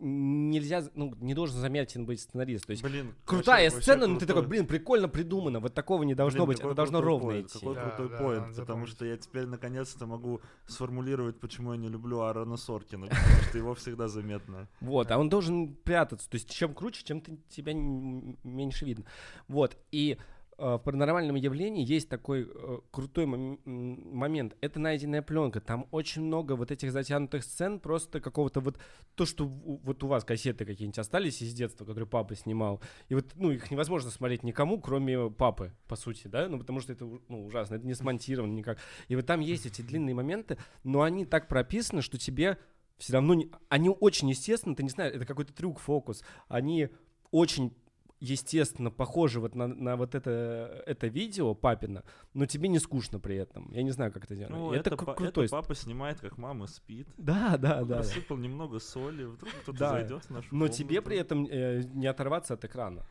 нельзя, 0.00 0.82
ну, 0.96 1.14
не 1.20 1.32
должен 1.32 1.60
заметен 1.60 2.04
быть 2.04 2.20
сценарист. 2.20 2.66
То 2.66 2.72
есть 2.72 2.82
блин, 2.82 3.14
крутая 3.24 3.70
вообще, 3.70 3.80
сцена, 3.80 4.00
вообще 4.00 4.12
но 4.14 4.18
ты 4.18 4.26
такой, 4.26 4.44
блин, 4.48 4.66
прикольно 4.66 5.08
придумано, 5.08 5.60
вот 5.60 5.74
такого 5.74 6.02
не 6.02 6.16
должно 6.16 6.44
блин, 6.44 6.56
быть, 6.56 6.58
это 6.58 6.74
должно 6.74 7.00
ровно 7.00 7.28
поинт, 7.28 7.50
идти. 7.50 7.58
Какой 7.60 7.74
да, 7.76 7.82
крутой 7.82 8.08
да, 8.08 8.16
поинт, 8.16 8.56
да, 8.56 8.62
потому 8.62 8.86
что 8.86 9.04
я 9.04 9.16
теперь 9.16 9.46
наконец-то 9.46 10.06
могу 10.06 10.40
сформулировать, 10.66 11.38
почему 11.38 11.74
я 11.74 11.78
не 11.78 11.88
люблю 11.88 12.22
Аарона 12.22 12.56
Соркина, 12.56 13.06
потому 13.06 13.42
что 13.48 13.58
его 13.58 13.74
всегда 13.76 14.08
заметно. 14.08 14.68
Вот, 14.80 15.12
а 15.12 15.18
он 15.18 15.28
должен 15.28 15.72
прятаться, 15.72 16.28
то 16.28 16.34
есть 16.34 16.50
чем 16.50 16.74
круче, 16.74 17.04
чем 17.04 17.20
ты, 17.20 17.38
тебя 17.48 17.74
меньше 17.74 18.84
видно. 18.84 19.04
Вот, 19.46 19.76
и 19.92 20.18
Э, 20.18 20.37
в 20.58 20.78
паранормальном 20.78 21.36
явлении 21.36 21.86
есть 21.86 22.08
такой 22.08 22.42
э, 22.42 22.78
крутой 22.90 23.26
мом- 23.26 23.60
момент. 23.64 24.56
Это 24.60 24.80
найденная 24.80 25.22
пленка. 25.22 25.60
Там 25.60 25.86
очень 25.92 26.22
много 26.22 26.56
вот 26.56 26.72
этих 26.72 26.90
затянутых 26.90 27.44
сцен, 27.44 27.78
просто 27.78 28.20
какого-то 28.20 28.60
вот 28.60 28.78
то, 29.14 29.24
что 29.24 29.44
вот 29.46 30.02
у 30.02 30.08
вас 30.08 30.24
кассеты 30.24 30.64
какие-нибудь 30.64 30.98
остались 30.98 31.40
из 31.42 31.54
детства, 31.54 31.84
которые 31.84 32.08
папа 32.08 32.34
снимал. 32.34 32.82
И 33.08 33.14
вот, 33.14 33.26
ну, 33.36 33.52
их 33.52 33.70
невозможно 33.70 34.10
смотреть 34.10 34.42
никому, 34.42 34.80
кроме 34.80 35.30
папы, 35.30 35.72
по 35.86 35.94
сути, 35.94 36.26
да, 36.26 36.48
ну, 36.48 36.58
потому 36.58 36.80
что 36.80 36.92
это, 36.92 37.04
ну, 37.28 37.46
ужасно, 37.46 37.76
это 37.76 37.86
не 37.86 37.94
смонтировано 37.94 38.52
никак. 38.52 38.78
И 39.06 39.14
вот 39.14 39.26
там 39.26 39.38
есть 39.38 39.64
эти 39.64 39.82
длинные 39.82 40.16
моменты, 40.16 40.58
но 40.82 41.02
они 41.02 41.24
так 41.24 41.46
прописаны, 41.46 42.02
что 42.02 42.18
тебе 42.18 42.58
все 42.96 43.12
равно, 43.12 43.34
не... 43.34 43.50
они 43.68 43.90
очень 43.90 44.28
естественно, 44.28 44.74
ты 44.74 44.82
не 44.82 44.90
знаешь, 44.90 45.14
это 45.14 45.24
какой-то 45.24 45.52
трюк, 45.52 45.78
фокус. 45.78 46.24
Они 46.48 46.88
очень 47.30 47.72
естественно, 48.20 48.90
похоже 48.90 49.40
вот 49.40 49.54
на, 49.54 49.66
на 49.66 49.96
вот 49.96 50.14
это, 50.14 50.82
это 50.86 51.06
видео 51.06 51.54
папина, 51.54 52.04
но 52.34 52.46
тебе 52.46 52.68
не 52.68 52.78
скучно 52.78 53.20
при 53.20 53.36
этом. 53.36 53.70
Я 53.72 53.82
не 53.82 53.90
знаю, 53.90 54.12
как 54.12 54.24
это 54.24 54.34
делать. 54.34 54.50
Ну, 54.50 54.72
это, 54.72 54.90
это, 54.90 54.96
крутой. 54.96 55.46
это 55.46 55.52
папа 55.52 55.74
снимает, 55.74 56.20
как 56.20 56.38
мама 56.38 56.66
спит. 56.66 57.08
Да, 57.16 57.56
да, 57.56 57.82
Он 57.82 57.88
да. 57.88 57.98
Рассыпал 57.98 58.36
да. 58.36 58.42
немного 58.42 58.78
соли, 58.80 59.24
вдруг 59.24 59.52
кто-то 59.62 59.78
да. 59.78 59.90
зайдет 59.90 60.24
в 60.24 60.30
нашу 60.30 60.48
Но 60.50 60.58
комнату. 60.58 60.76
тебе 60.76 61.02
при 61.02 61.16
этом 61.16 61.46
э, 61.46 61.82
не 61.94 62.06
оторваться 62.06 62.54
от 62.54 62.64
экрана. 62.64 63.06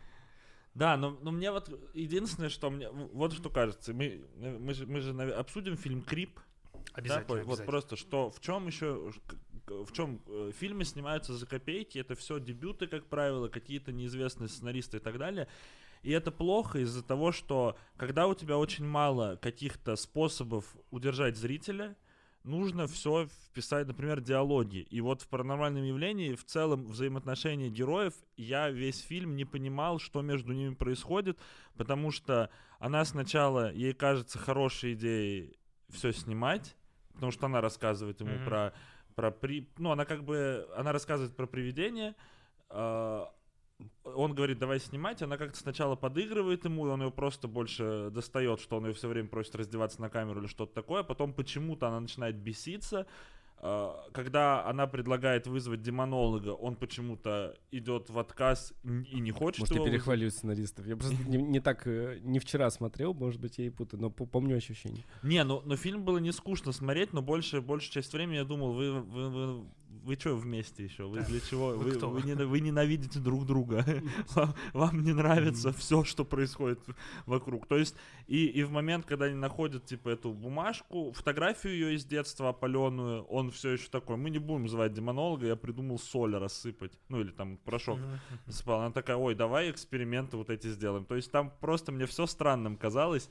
Да, 0.74 0.96
но, 0.96 1.18
но 1.22 1.32
мне 1.32 1.52
вот 1.52 1.70
единственное, 1.96 2.50
что 2.50 2.70
мне... 2.70 2.90
Вот 2.90 3.34
что 3.34 3.50
кажется. 3.50 3.94
Мы, 3.94 4.26
мы, 4.38 4.74
же, 4.74 4.86
мы 4.86 5.02
же 5.02 5.20
обсудим 5.34 5.76
фильм 5.76 6.02
«Крип», 6.02 6.40
Обязательно, 6.94 7.28
да, 7.28 7.42
обязательно. 7.42 7.56
Вот 7.58 7.66
просто 7.66 7.96
что, 7.96 8.30
в 8.32 8.40
чем 8.40 8.68
еще, 8.68 9.12
в 9.68 9.92
чем 9.92 10.22
э, 10.28 10.52
фильмы 10.58 10.86
снимаются 10.86 11.34
за 11.34 11.46
копейки, 11.46 12.00
это 12.00 12.16
все 12.16 12.40
дебюты, 12.40 12.88
как 12.88 13.06
правило, 13.06 13.48
какие-то 13.48 13.92
неизвестные 13.92 14.50
сценаристы 14.50 14.98
и 14.98 15.00
так 15.00 15.18
далее. 15.18 15.48
И 16.04 16.12
это 16.12 16.32
плохо 16.32 16.80
из-за 16.80 17.04
того, 17.04 17.32
что 17.32 17.78
когда 17.98 18.28
у 18.28 18.36
тебя 18.36 18.58
очень 18.58 18.86
мало 18.86 19.38
каких-то 19.42 19.96
способов 19.96 20.76
удержать 20.92 21.38
зрителя, 21.38 21.96
нужно 22.44 22.88
все 22.88 23.28
вписать, 23.28 23.88
например, 23.88 24.22
диалоги. 24.22 24.78
И 24.78 25.02
вот 25.02 25.22
в 25.22 25.28
паранормальном 25.28 25.84
явлении 25.84 26.36
в 26.36 26.46
целом 26.46 26.86
взаимоотношения 26.86 27.70
героев 27.70 28.14
я 28.38 28.70
весь 28.70 29.02
фильм 29.02 29.36
не 29.36 29.46
понимал, 29.46 30.00
что 30.00 30.22
между 30.22 30.54
ними 30.54 30.74
происходит, 30.74 31.38
потому 31.76 32.12
что 32.12 32.50
она 32.80 33.04
сначала, 33.06 33.74
ей 33.74 33.94
кажется 33.94 34.40
хорошей 34.40 34.94
идеей 34.94 35.58
все 35.90 36.14
снимать, 36.14 36.76
потому 37.14 37.32
что 37.32 37.48
она 37.48 37.62
рассказывает 37.62 38.22
ему 38.22 38.32
mm-hmm. 38.32 38.46
про 38.46 38.74
про 39.18 39.32
при, 39.32 39.68
ну 39.80 39.92
она 39.92 40.06
как 40.06 40.24
бы 40.24 40.70
она 40.78 40.94
рассказывает 40.94 41.36
про 41.36 41.48
привидение. 41.48 42.16
Э, 42.70 43.26
он 44.04 44.34
говорит, 44.34 44.60
давай 44.60 44.80
снимать, 44.80 45.22
она 45.22 45.38
как-то 45.38 45.58
сначала 45.58 45.96
подыгрывает 45.96 46.66
ему, 46.66 46.84
он 46.84 47.02
ее 47.02 47.12
просто 47.12 47.48
больше 47.48 48.10
достает, 48.12 48.60
что 48.60 48.78
он 48.78 48.88
ее 48.88 48.94
все 48.94 49.08
время 49.08 49.28
просит 49.28 49.56
раздеваться 49.56 50.02
на 50.02 50.10
камеру 50.10 50.40
или 50.40 50.48
что-то 50.48 50.74
такое, 50.74 51.04
потом 51.04 51.34
почему-то 51.34 51.88
она 51.88 52.00
начинает 52.00 52.36
беситься, 52.36 53.02
а, 53.02 53.06
когда 53.60 54.66
она 54.66 54.86
предлагает 54.86 55.48
вызвать 55.48 55.82
демонолога, 55.82 56.50
он 56.50 56.76
почему-то 56.76 57.58
идет 57.72 58.10
в 58.10 58.20
отказ 58.20 58.74
и 58.84 59.20
не 59.20 59.32
хочет 59.32 59.62
Может, 59.62 59.76
его 59.76 59.86
я 59.86 59.92
перехвалю 59.92 60.30
сценаристов. 60.30 60.86
Я 60.86 60.96
просто 60.96 61.16
не, 61.28 61.38
не 61.38 61.60
так, 61.60 61.88
э, 61.88 62.20
не 62.22 62.38
вчера 62.40 62.70
смотрел, 62.70 63.16
может 63.16 63.42
быть, 63.42 63.58
я 63.58 63.66
и 63.66 63.70
путаю, 63.70 64.02
но 64.02 64.10
помню 64.12 64.58
ощущение. 64.58 65.04
Не, 65.24 65.44
ну, 65.44 65.62
но 65.66 65.76
фильм 65.76 66.04
было 66.04 66.20
не 66.20 66.32
скучно 66.32 66.72
смотреть, 66.72 67.14
но 67.14 67.24
больше, 67.24 67.62
большую 67.62 67.94
часть 67.94 68.14
времени 68.14 68.36
я 68.36 68.46
думал, 68.46 68.74
вы, 68.74 69.02
вы, 69.02 69.30
вы 69.30 69.66
вы 70.08 70.16
что 70.16 70.38
вместе 70.38 70.86
еще? 70.86 71.04
Вы 71.04 71.22
для 71.22 71.42
чего? 71.42 71.72
Вы, 71.72 71.92
вы, 71.92 72.08
вы, 72.08 72.22
не, 72.22 72.34
вы 72.34 72.62
ненавидите 72.62 73.20
друг 73.20 73.46
друга. 73.46 73.86
вам, 74.36 74.56
вам 74.72 75.04
не 75.04 75.12
нравится 75.12 75.74
все, 75.74 76.06
что 76.06 76.24
происходит 76.24 76.80
вокруг. 77.26 77.68
То 77.68 77.78
есть, 77.78 77.94
и, 78.26 78.46
и 78.46 78.64
в 78.64 78.72
момент, 78.72 79.06
когда 79.06 79.26
они 79.26 79.36
находят, 79.36 79.86
типа, 79.86 80.08
эту 80.08 80.32
бумажку, 80.32 81.12
фотографию 81.12 81.74
ее 81.74 81.96
из 81.96 82.06
детства 82.06 82.50
опаленную, 82.50 83.24
он 83.24 83.52
все 83.52 83.72
еще 83.72 83.90
такой, 83.90 84.16
мы 84.16 84.30
не 84.30 84.40
будем 84.40 84.70
звать 84.70 84.94
демонолога, 84.94 85.46
я 85.46 85.58
придумал 85.58 86.00
соль 86.00 86.38
рассыпать. 86.38 86.94
Ну, 87.10 87.20
или 87.20 87.32
там 87.32 87.58
порошок 87.58 88.00
спал. 88.48 88.80
Она 88.80 88.92
такая, 88.92 89.18
ой, 89.18 89.36
давай 89.36 89.70
эксперименты 89.70 90.38
вот 90.38 90.50
эти 90.50 90.68
сделаем. 90.68 91.04
То 91.04 91.16
есть, 91.16 91.30
там 91.32 91.52
просто 91.60 91.92
мне 91.92 92.06
все 92.06 92.28
странным 92.28 92.78
казалось. 92.78 93.30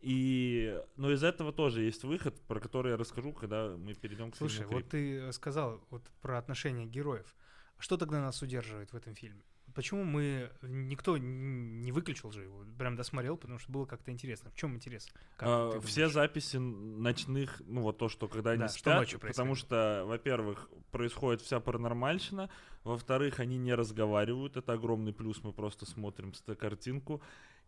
И, 0.00 0.78
но 0.96 1.10
из 1.10 1.24
этого 1.24 1.52
тоже 1.52 1.82
есть 1.82 2.04
выход, 2.04 2.40
про 2.42 2.60
который 2.60 2.92
я 2.92 2.96
расскажу, 2.96 3.32
когда 3.32 3.76
мы 3.76 3.94
перейдем 3.94 4.30
к 4.30 4.36
Слушай, 4.36 4.66
вот 4.66 4.88
ты 4.88 5.32
сказал 5.32 5.82
вот 5.90 6.02
про 6.20 6.38
отношения 6.38 6.86
героев. 6.86 7.34
Что 7.78 7.96
тогда 7.96 8.20
нас 8.20 8.40
удерживает 8.42 8.92
в 8.92 8.96
этом 8.96 9.14
фильме? 9.14 9.42
Почему 9.74 10.04
мы 10.04 10.50
никто 10.62 11.18
не 11.18 11.92
выключил 11.92 12.30
же 12.30 12.44
его, 12.44 12.64
прям 12.78 12.96
досмотрел, 12.96 13.36
потому 13.36 13.58
что 13.58 13.70
было 13.70 13.84
как-то 13.84 14.10
интересно. 14.10 14.50
В 14.50 14.54
чем 14.54 14.74
интерес? 14.74 15.06
А, 15.38 15.78
все 15.80 16.08
записи 16.08 16.56
ночных, 16.56 17.60
ну 17.66 17.82
вот 17.82 17.98
то, 17.98 18.08
что 18.08 18.26
когда 18.26 18.52
они 18.52 18.60
да, 18.60 18.68
спят, 18.68 19.08
что 19.08 19.18
потому 19.18 19.54
что, 19.54 20.04
во-первых, 20.06 20.70
происходит 20.92 21.42
вся 21.42 21.60
паранормальщина, 21.60 22.48
во-вторых, 22.84 23.40
они 23.40 23.58
не 23.58 23.74
разговаривают, 23.74 24.56
это 24.56 24.72
огромный 24.72 25.12
плюс, 25.12 25.42
мы 25.42 25.52
просто 25.52 25.84
смотрим 25.84 26.32
картинку, 26.58 27.20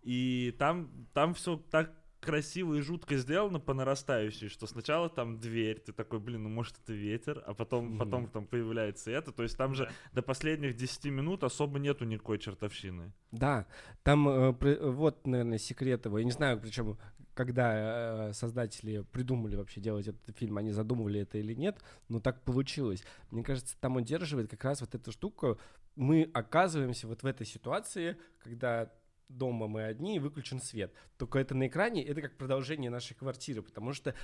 и 0.03 0.55
там 0.59 1.09
там 1.13 1.35
все 1.35 1.57
так 1.71 1.93
красиво 2.21 2.75
и 2.75 2.81
жутко 2.81 3.17
сделано 3.17 3.61
по 3.61 3.75
нарастающей, 3.75 4.49
что 4.49 4.67
сначала 4.67 5.09
там 5.09 5.39
дверь, 5.39 5.79
ты 5.81 5.93
такой, 5.93 6.19
блин, 6.19 6.45
ну 6.45 6.49
может 6.49 6.77
это 6.83 6.93
ветер, 6.93 7.43
а 7.47 7.55
потом, 7.55 7.95
mm-hmm. 7.95 7.99
потом 7.99 8.29
там 8.29 8.47
появляется 8.47 9.11
это, 9.11 9.33
то 9.33 9.43
есть 9.43 9.57
там 9.57 9.75
же 9.75 9.91
до 10.13 10.23
последних 10.23 10.77
10 10.77 11.07
минут 11.07 11.45
особо 11.45 11.79
нету 11.79 12.05
никакой 12.05 12.39
чертовщины. 12.39 13.13
Да, 13.31 13.67
там 14.03 14.29
э, 14.29 14.53
при, 14.53 14.75
вот, 14.77 15.27
наверное, 15.27 15.59
секрет 15.59 16.07
его, 16.07 16.19
я 16.19 16.25
не 16.25 16.33
знаю, 16.33 16.61
причем 16.61 16.99
когда 17.39 18.31
э, 18.31 18.33
создатели 18.33 19.05
придумали 19.13 19.55
вообще 19.55 19.81
делать 19.81 20.09
этот 20.09 20.37
фильм, 20.37 20.59
они 20.59 20.73
задумывали 20.73 21.21
это 21.21 21.39
или 21.39 21.55
нет, 21.55 21.79
но 22.09 22.19
так 22.19 22.43
получилось. 22.43 23.05
Мне 23.31 23.45
кажется, 23.45 23.77
там 23.81 23.95
удерживает 23.95 24.51
как 24.51 24.65
раз 24.65 24.81
вот 24.81 24.97
эту 24.97 25.13
штуку. 25.13 25.57
Мы 25.95 26.29
оказываемся 26.35 27.07
вот 27.07 27.23
в 27.23 27.27
этой 27.27 27.47
ситуации, 27.47 28.17
когда 28.43 28.91
дома 29.29 29.69
мы 29.69 29.85
одни 29.85 30.17
и 30.17 30.19
выключен 30.19 30.61
свет. 30.61 30.93
Только 31.17 31.39
это 31.39 31.55
на 31.55 31.67
экране, 31.67 32.05
это 32.05 32.23
как 32.23 32.37
продолжение 32.37 32.91
нашей 32.91 33.15
квартиры, 33.15 33.63
потому 33.63 33.93
что 33.93 34.15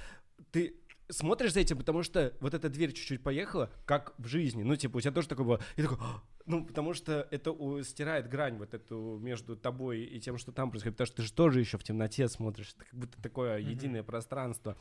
ты 0.51 0.77
смотришь 1.09 1.53
за 1.53 1.61
этим, 1.61 1.79
потому 1.79 2.03
что 2.03 2.35
вот 2.41 2.55
эта 2.55 2.69
дверь 2.69 2.93
чуть-чуть 2.93 3.23
поехала, 3.23 3.71
как 3.87 4.15
в 4.19 4.27
жизни. 4.27 4.63
Ну, 4.63 4.77
типа, 4.77 4.97
у 4.97 5.01
тебя 5.01 5.13
тоже 5.13 5.29
такое 5.29 5.47
было. 5.47 5.61
И 5.77 5.83
такой, 5.83 5.99
«А!» 6.01 6.23
ну, 6.47 6.65
потому 6.65 6.95
что 6.95 7.27
это 7.31 7.53
у, 7.53 7.83
стирает 7.83 8.29
грань 8.29 8.59
вот 8.59 8.75
эту 8.75 9.19
между 9.21 9.57
тобой 9.57 10.01
и 10.01 10.21
тем, 10.21 10.39
что 10.39 10.53
там 10.53 10.71
происходит. 10.71 10.97
Потому 10.97 11.07
что 11.07 11.17
ты 11.17 11.23
же 11.23 11.33
тоже 11.33 11.61
еще 11.61 11.79
в 11.79 11.85
темноте 11.85 12.29
смотришь. 12.29 12.75
Это 12.77 12.85
как 12.85 12.95
будто 12.95 13.23
такое 13.23 13.59
mm-hmm. 13.59 13.71
единое 13.71 14.03
пространство. 14.03 14.77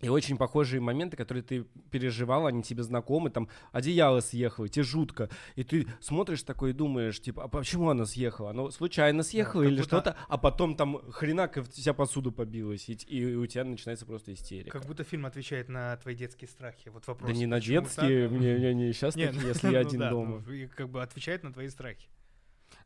И 0.00 0.08
очень 0.08 0.36
похожие 0.36 0.80
моменты, 0.80 1.16
которые 1.16 1.42
ты 1.42 1.64
переживал, 1.90 2.46
они 2.46 2.62
тебе 2.62 2.82
знакомы, 2.82 3.30
там 3.30 3.48
одеяло 3.72 4.20
съехало, 4.20 4.68
тебе 4.68 4.84
жутко. 4.84 5.28
И 5.56 5.64
ты 5.64 5.88
смотришь 6.00 6.42
такой 6.44 6.70
и 6.70 6.72
думаешь, 6.72 7.20
типа, 7.20 7.44
а 7.44 7.48
почему 7.48 7.90
оно 7.90 8.04
съехало? 8.04 8.50
Оно 8.50 8.70
случайно 8.70 9.24
съехало 9.24 9.64
да, 9.64 9.68
или 9.68 9.76
будто... 9.78 9.88
что-то, 9.88 10.16
а 10.28 10.38
потом 10.38 10.76
там 10.76 11.00
хренак 11.10 11.58
и 11.58 11.62
вся 11.62 11.94
посуда 11.94 12.30
побилась, 12.30 12.88
и, 12.88 12.92
и 12.92 13.34
у 13.34 13.46
тебя 13.46 13.64
начинается 13.64 14.06
просто 14.06 14.32
истерика. 14.32 14.78
Как 14.78 14.86
будто 14.86 15.02
фильм 15.02 15.26
отвечает 15.26 15.68
на 15.68 15.96
твои 15.96 16.14
детские 16.14 16.48
страхи. 16.48 16.88
Вот 16.90 17.06
вопрос. 17.08 17.28
Да 17.28 17.36
не 17.36 17.46
на 17.46 17.60
детские, 17.60 18.28
мне, 18.28 18.54
мне, 18.54 18.74
не 18.74 18.92
сейчас, 18.92 19.16
если 19.16 19.66
я 19.72 19.80
ну 19.82 19.86
один 19.88 20.00
дома. 20.00 20.44
Как 20.76 20.88
бы 20.88 21.02
отвечает 21.02 21.42
на 21.42 21.52
твои 21.52 21.68
страхи. 21.68 22.08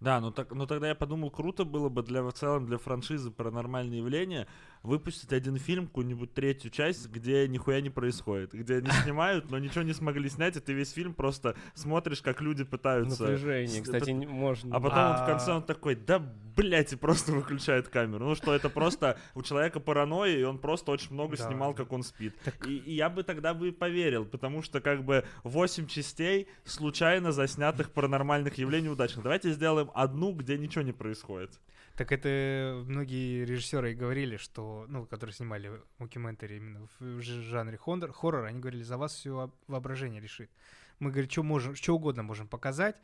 Да, 0.03 0.21
ну 0.21 0.33
так, 0.33 0.53
ну 0.53 0.67
тогда 0.67 0.89
я 0.89 0.95
подумал, 0.97 1.31
круто 1.31 1.65
было 1.65 1.89
бы 1.89 2.03
для 2.03 2.23
в 2.23 2.33
целом 2.33 2.67
для 2.67 2.77
франшизы 2.77 3.31
паранормальные 3.31 3.99
явления 3.99 4.49
выпустить 4.83 5.33
один 5.33 5.59
фильм, 5.59 5.87
какую-нибудь 5.87 6.35
третью 6.35 6.71
часть, 6.71 7.09
где 7.09 7.47
нихуя 7.47 7.81
не 7.81 7.91
происходит, 7.91 8.53
где 8.53 8.79
они 8.79 8.91
снимают, 9.05 9.51
но 9.51 9.59
ничего 9.59 9.83
не 9.83 9.93
смогли 9.93 10.29
снять, 10.29 10.57
и 10.57 10.61
ты 10.61 10.73
весь 10.73 10.91
фильм 10.91 11.15
просто 11.15 11.55
смотришь, 11.75 12.21
как 12.21 12.41
люди 12.41 12.65
пытаются. 12.65 13.23
Напряжение, 13.23 13.81
кстати, 13.81 14.11
можно. 14.11 14.75
А 14.75 14.81
потом 14.81 15.23
в 15.23 15.27
конце 15.27 15.53
он 15.53 15.63
такой, 15.63 15.95
да, 15.95 16.19
блядь, 16.19 16.93
и 16.93 16.97
просто 16.97 17.33
выключает 17.33 17.89
камеру. 17.89 18.27
Ну 18.27 18.35
что, 18.35 18.53
это 18.55 18.69
просто 18.69 19.19
у 19.35 19.43
человека 19.43 19.81
паранойя, 19.81 20.37
и 20.37 20.43
он 20.43 20.59
просто 20.59 20.91
очень 20.91 21.13
много 21.13 21.37
снимал, 21.37 21.75
как 21.75 21.93
он 21.93 22.03
спит. 22.03 22.35
И, 22.67 22.77
и 22.77 22.95
я 22.95 23.09
бы 23.09 23.23
тогда 23.23 23.55
бы 23.55 23.71
поверил, 23.73 24.25
потому 24.25 24.63
что 24.63 24.81
как 24.81 25.05
бы 25.05 25.25
8 25.45 25.87
частей 25.87 26.49
случайно 26.65 27.31
заснятых 27.31 27.93
паранормальных 27.93 28.59
явлений 28.59 28.89
удачных. 28.89 29.23
Давайте 29.23 29.53
сделаем 29.53 29.92
одну, 29.95 30.33
где 30.33 30.59
ничего 30.59 30.83
не 30.83 30.93
происходит. 30.93 31.61
Так 31.97 32.11
это 32.11 32.83
многие 32.87 33.45
режиссеры 33.45 33.93
и 33.93 33.95
говорили, 33.95 34.39
что, 34.39 34.87
ну, 34.89 35.07
которые 35.07 35.35
снимали 35.35 35.83
мокюментари 35.99 36.57
именно 36.57 36.89
в 36.99 37.21
жанре 37.21 37.77
хоррор, 37.77 38.13
хоррор, 38.13 38.45
они 38.47 38.61
говорили, 38.61 38.83
за 38.83 38.97
вас 38.97 39.15
все 39.15 39.53
воображение 39.67 40.21
решит. 40.21 40.51
Мы, 40.99 41.11
говорим, 41.11 41.31
что, 41.31 41.43
можем, 41.43 41.75
что 41.75 41.95
угодно 41.95 42.23
можем 42.23 42.49
показать, 42.49 42.97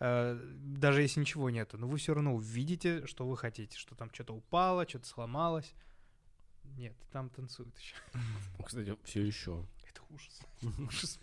э, 0.00 0.38
даже 0.60 1.02
если 1.02 1.20
ничего 1.20 1.50
нету, 1.50 1.78
но 1.78 1.86
вы 1.86 1.96
все 1.98 2.12
равно 2.12 2.34
увидите, 2.34 3.06
что 3.06 3.26
вы 3.26 3.36
хотите, 3.36 3.78
что 3.78 3.94
там 3.94 4.10
что-то 4.12 4.34
упало, 4.34 4.86
что-то 4.88 5.06
сломалось. 5.06 5.74
Нет, 6.76 6.94
там 7.12 7.30
танцуют 7.30 7.78
еще. 7.78 7.94
Кстати, 8.64 8.96
все 9.04 9.24
еще. 9.24 9.64
Это 9.88 10.02
ужас. 10.10 10.40
Ужас. 10.78 11.20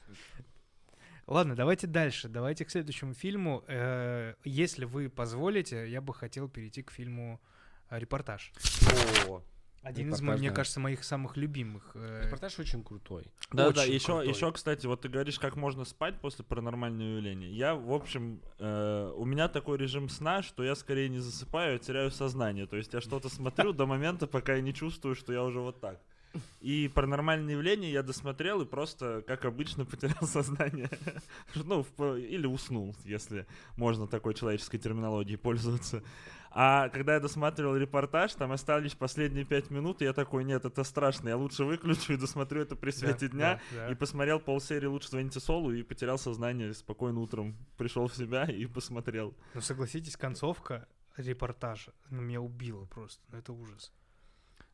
Ладно, 1.32 1.56
давайте 1.56 1.88
дальше. 1.88 2.28
Давайте 2.28 2.66
к 2.66 2.70
следующему 2.70 3.14
фильму. 3.14 3.64
Э, 3.68 4.34
если 4.44 4.84
вы 4.84 5.08
позволите, 5.08 5.90
я 5.90 6.02
бы 6.02 6.14
хотел 6.14 6.50
перейти 6.50 6.84
к 6.84 6.92
фильму 6.92 7.40
э, 7.90 8.00
«Репортаж». 8.00 8.52
О, 9.30 9.42
один 9.82 10.12
из, 10.12 10.20
мне 10.20 10.50
да. 10.50 10.56
кажется, 10.56 10.82
моих 10.82 11.06
самых 11.06 11.38
любимых. 11.38 11.92
Э, 11.96 12.24
Репортаж 12.26 12.60
очень 12.60 12.84
крутой. 12.84 13.32
Да, 13.54 13.70
очень 13.70 13.76
да. 13.78 13.84
Еще, 13.86 14.30
еще, 14.30 14.52
кстати, 14.52 14.86
вот 14.86 15.04
ты 15.04 15.08
говоришь, 15.08 15.40
как 15.40 15.56
можно 15.56 15.86
спать 15.86 16.20
после 16.20 16.44
паранормального 16.44 17.16
явления. 17.16 17.50
Я, 17.50 17.76
в 17.76 17.94
общем, 17.94 18.42
э, 18.60 19.14
у 19.16 19.24
меня 19.24 19.48
такой 19.48 19.78
режим 19.78 20.10
сна, 20.10 20.44
что 20.44 20.66
я 20.66 20.76
скорее 20.76 21.08
не 21.08 21.20
засыпаю, 21.20 21.78
а 21.78 21.80
теряю 21.80 22.12
сознание. 22.12 22.68
То 22.68 22.76
есть 22.76 22.94
я 22.94 23.00
что-то 23.00 23.30
смотрю 23.30 23.72
до 23.72 23.86
момента, 23.86 24.28
пока 24.28 24.56
я 24.56 24.62
не 24.62 24.74
чувствую, 24.74 25.16
что 25.16 25.32
я 25.32 25.44
уже 25.46 25.62
вот 25.62 25.80
так. 25.80 26.02
И 26.62 26.90
паранормальные 26.94 27.56
явления 27.56 27.92
я 27.92 28.04
досмотрел 28.04 28.62
и 28.62 28.66
просто, 28.66 29.24
как 29.28 29.46
обычно, 29.46 29.86
потерял 29.92 30.28
сознание. 30.28 30.90
ну, 31.56 31.86
или 32.16 32.46
уснул, 32.46 32.96
если 33.04 33.46
можно 33.78 34.08
такой 34.08 34.34
человеческой 34.34 34.78
терминологией 34.78 35.38
пользоваться. 35.38 36.04
А 36.54 36.90
когда 36.90 37.14
я 37.14 37.22
досматривал 37.22 37.78
репортаж, 37.78 38.34
там 38.34 38.52
остались 38.52 38.94
последние 38.94 39.46
пять 39.46 39.70
минут, 39.70 40.02
и 40.02 40.06
я 40.06 40.12
такой, 40.12 40.44
нет, 40.44 40.66
это 40.66 40.84
страшно, 40.84 41.30
я 41.30 41.38
лучше 41.38 41.64
выключу 41.64 42.14
и 42.14 42.18
досмотрю 42.18 42.62
это 42.62 42.76
при 42.76 42.92
свете 42.92 43.28
да, 43.30 43.34
дня. 43.34 43.62
Да, 43.72 43.88
да. 43.88 43.92
И 43.92 43.96
посмотрел 43.96 44.40
полсерии 44.40 44.88
«Лучше 44.88 45.10
звоните 45.10 45.40
Солу» 45.40 45.72
и 45.72 45.82
потерял 45.82 46.18
сознание 46.18 46.74
спокойно 46.74 47.22
утром. 47.22 47.56
Пришел 47.78 48.08
в 48.08 48.16
себя 48.16 48.44
и 48.44 48.66
посмотрел. 48.66 49.34
Ну, 49.54 49.62
согласитесь, 49.62 50.18
концовка 50.18 50.88
репортажа 51.16 51.94
ну, 52.10 52.22
меня 52.22 52.42
убила 52.42 52.86
просто. 52.86 53.22
Ну, 53.30 53.38
это 53.38 53.54
ужас. 53.54 53.94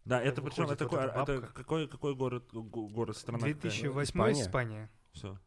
Да, 0.07 0.21
это 0.21 0.41
причем 0.41 0.69
это, 0.69 0.85
какой, 0.85 1.05
это 1.05 1.41
какой, 1.53 1.87
какой 1.87 2.15
город, 2.15 2.49
город, 2.53 3.17
страна? 3.17 3.39
2008 3.39 4.03
Испания. 4.03 4.41
Испания. 4.41 4.89
Все. 5.11 5.37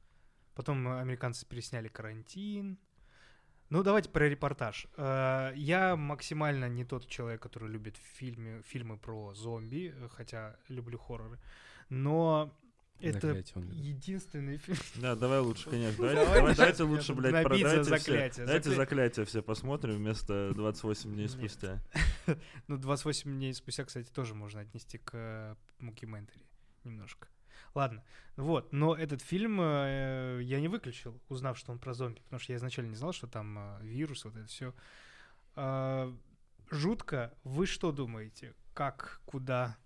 Потом 0.54 0.86
американцы 0.88 1.46
пересняли 1.46 1.88
карантин. 1.88 2.78
Ну, 3.70 3.82
давайте 3.82 4.10
про 4.10 4.28
репортаж. 4.28 4.86
Э, 4.96 5.52
я 5.54 5.96
максимально 5.96 6.68
не 6.68 6.84
тот 6.84 7.06
человек, 7.06 7.40
который 7.40 7.70
любит 7.70 7.96
фильмы, 7.96 8.62
фильмы 8.66 8.98
про 8.98 9.32
зомби, 9.32 9.94
хотя 10.10 10.56
люблю 10.68 10.98
хорроры. 10.98 11.38
Но 11.88 12.52
это 13.00 13.42
единственный 13.72 14.58
фильм. 14.58 14.78
Да, 14.96 15.14
давай 15.14 15.40
лучше, 15.40 15.68
конечно. 15.68 16.06
Давай, 16.06 16.34
давай, 16.34 16.54
давайте 16.54 16.82
лучше, 16.84 17.14
блядь, 17.14 17.44
про, 17.44 17.58
давайте, 17.58 17.84
заклятие. 17.84 18.30
Все, 18.30 18.46
давайте 18.46 18.70
заклятие 18.70 19.26
все 19.26 19.42
посмотрим 19.42 19.96
вместо 19.96 20.52
28 20.54 21.14
дней 21.14 21.28
спустя. 21.28 21.82
Ну, 22.68 22.76
28 22.76 23.30
дней 23.30 23.52
спустя, 23.54 23.84
кстати, 23.84 24.08
тоже 24.08 24.34
можно 24.34 24.60
отнести 24.60 24.98
к 24.98 25.56
Мукиментари 25.78 26.44
немножко. 26.84 27.28
Ладно, 27.74 28.02
вот, 28.36 28.72
но 28.72 28.94
этот 28.94 29.22
фильм 29.22 29.60
э, 29.60 30.40
я 30.42 30.60
не 30.60 30.68
выключил, 30.68 31.20
узнав, 31.28 31.56
что 31.58 31.72
он 31.72 31.78
про 31.78 31.94
зомби, 31.94 32.20
потому 32.20 32.40
что 32.40 32.52
я 32.52 32.56
изначально 32.56 32.90
не 32.90 32.96
знал, 32.96 33.12
что 33.12 33.26
там 33.26 33.58
э, 33.58 33.78
вирус, 33.82 34.24
вот 34.24 34.36
это 34.36 34.46
все. 34.46 34.70
Э, 34.70 34.72
а, 35.56 36.16
жутко. 36.70 37.34
Вы 37.44 37.66
что 37.66 37.92
думаете? 37.92 38.54
Как, 38.74 39.20
куда? 39.24 39.76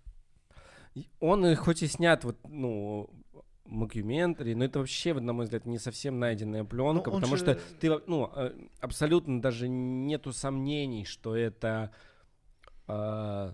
Он 1.19 1.55
хоть 1.55 1.83
и 1.83 1.87
снят 1.87 2.23
вот, 2.23 2.37
ну, 2.47 3.09
мокюментари, 3.65 4.53
но 4.53 4.65
это 4.65 4.79
вообще, 4.79 5.13
на 5.13 5.33
мой 5.33 5.45
взгляд, 5.45 5.65
не 5.65 5.79
совсем 5.79 6.19
найденная 6.19 6.63
пленка, 6.63 7.09
ну, 7.09 7.15
потому 7.15 7.35
же... 7.35 7.43
что 7.43 7.59
ты, 7.79 7.99
ну, 8.07 8.31
э, 8.35 8.53
абсолютно 8.79 9.41
даже 9.41 9.67
нету 9.67 10.31
сомнений, 10.31 11.05
что 11.05 11.35
это, 11.35 11.91
э, 12.87 13.53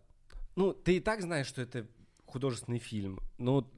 ну, 0.56 0.74
ты 0.74 0.98
и 0.98 1.00
так 1.00 1.22
знаешь, 1.22 1.48
что 1.48 1.62
это 1.62 1.88
художественный 2.26 2.80
фильм, 2.80 3.20
но 3.38 3.70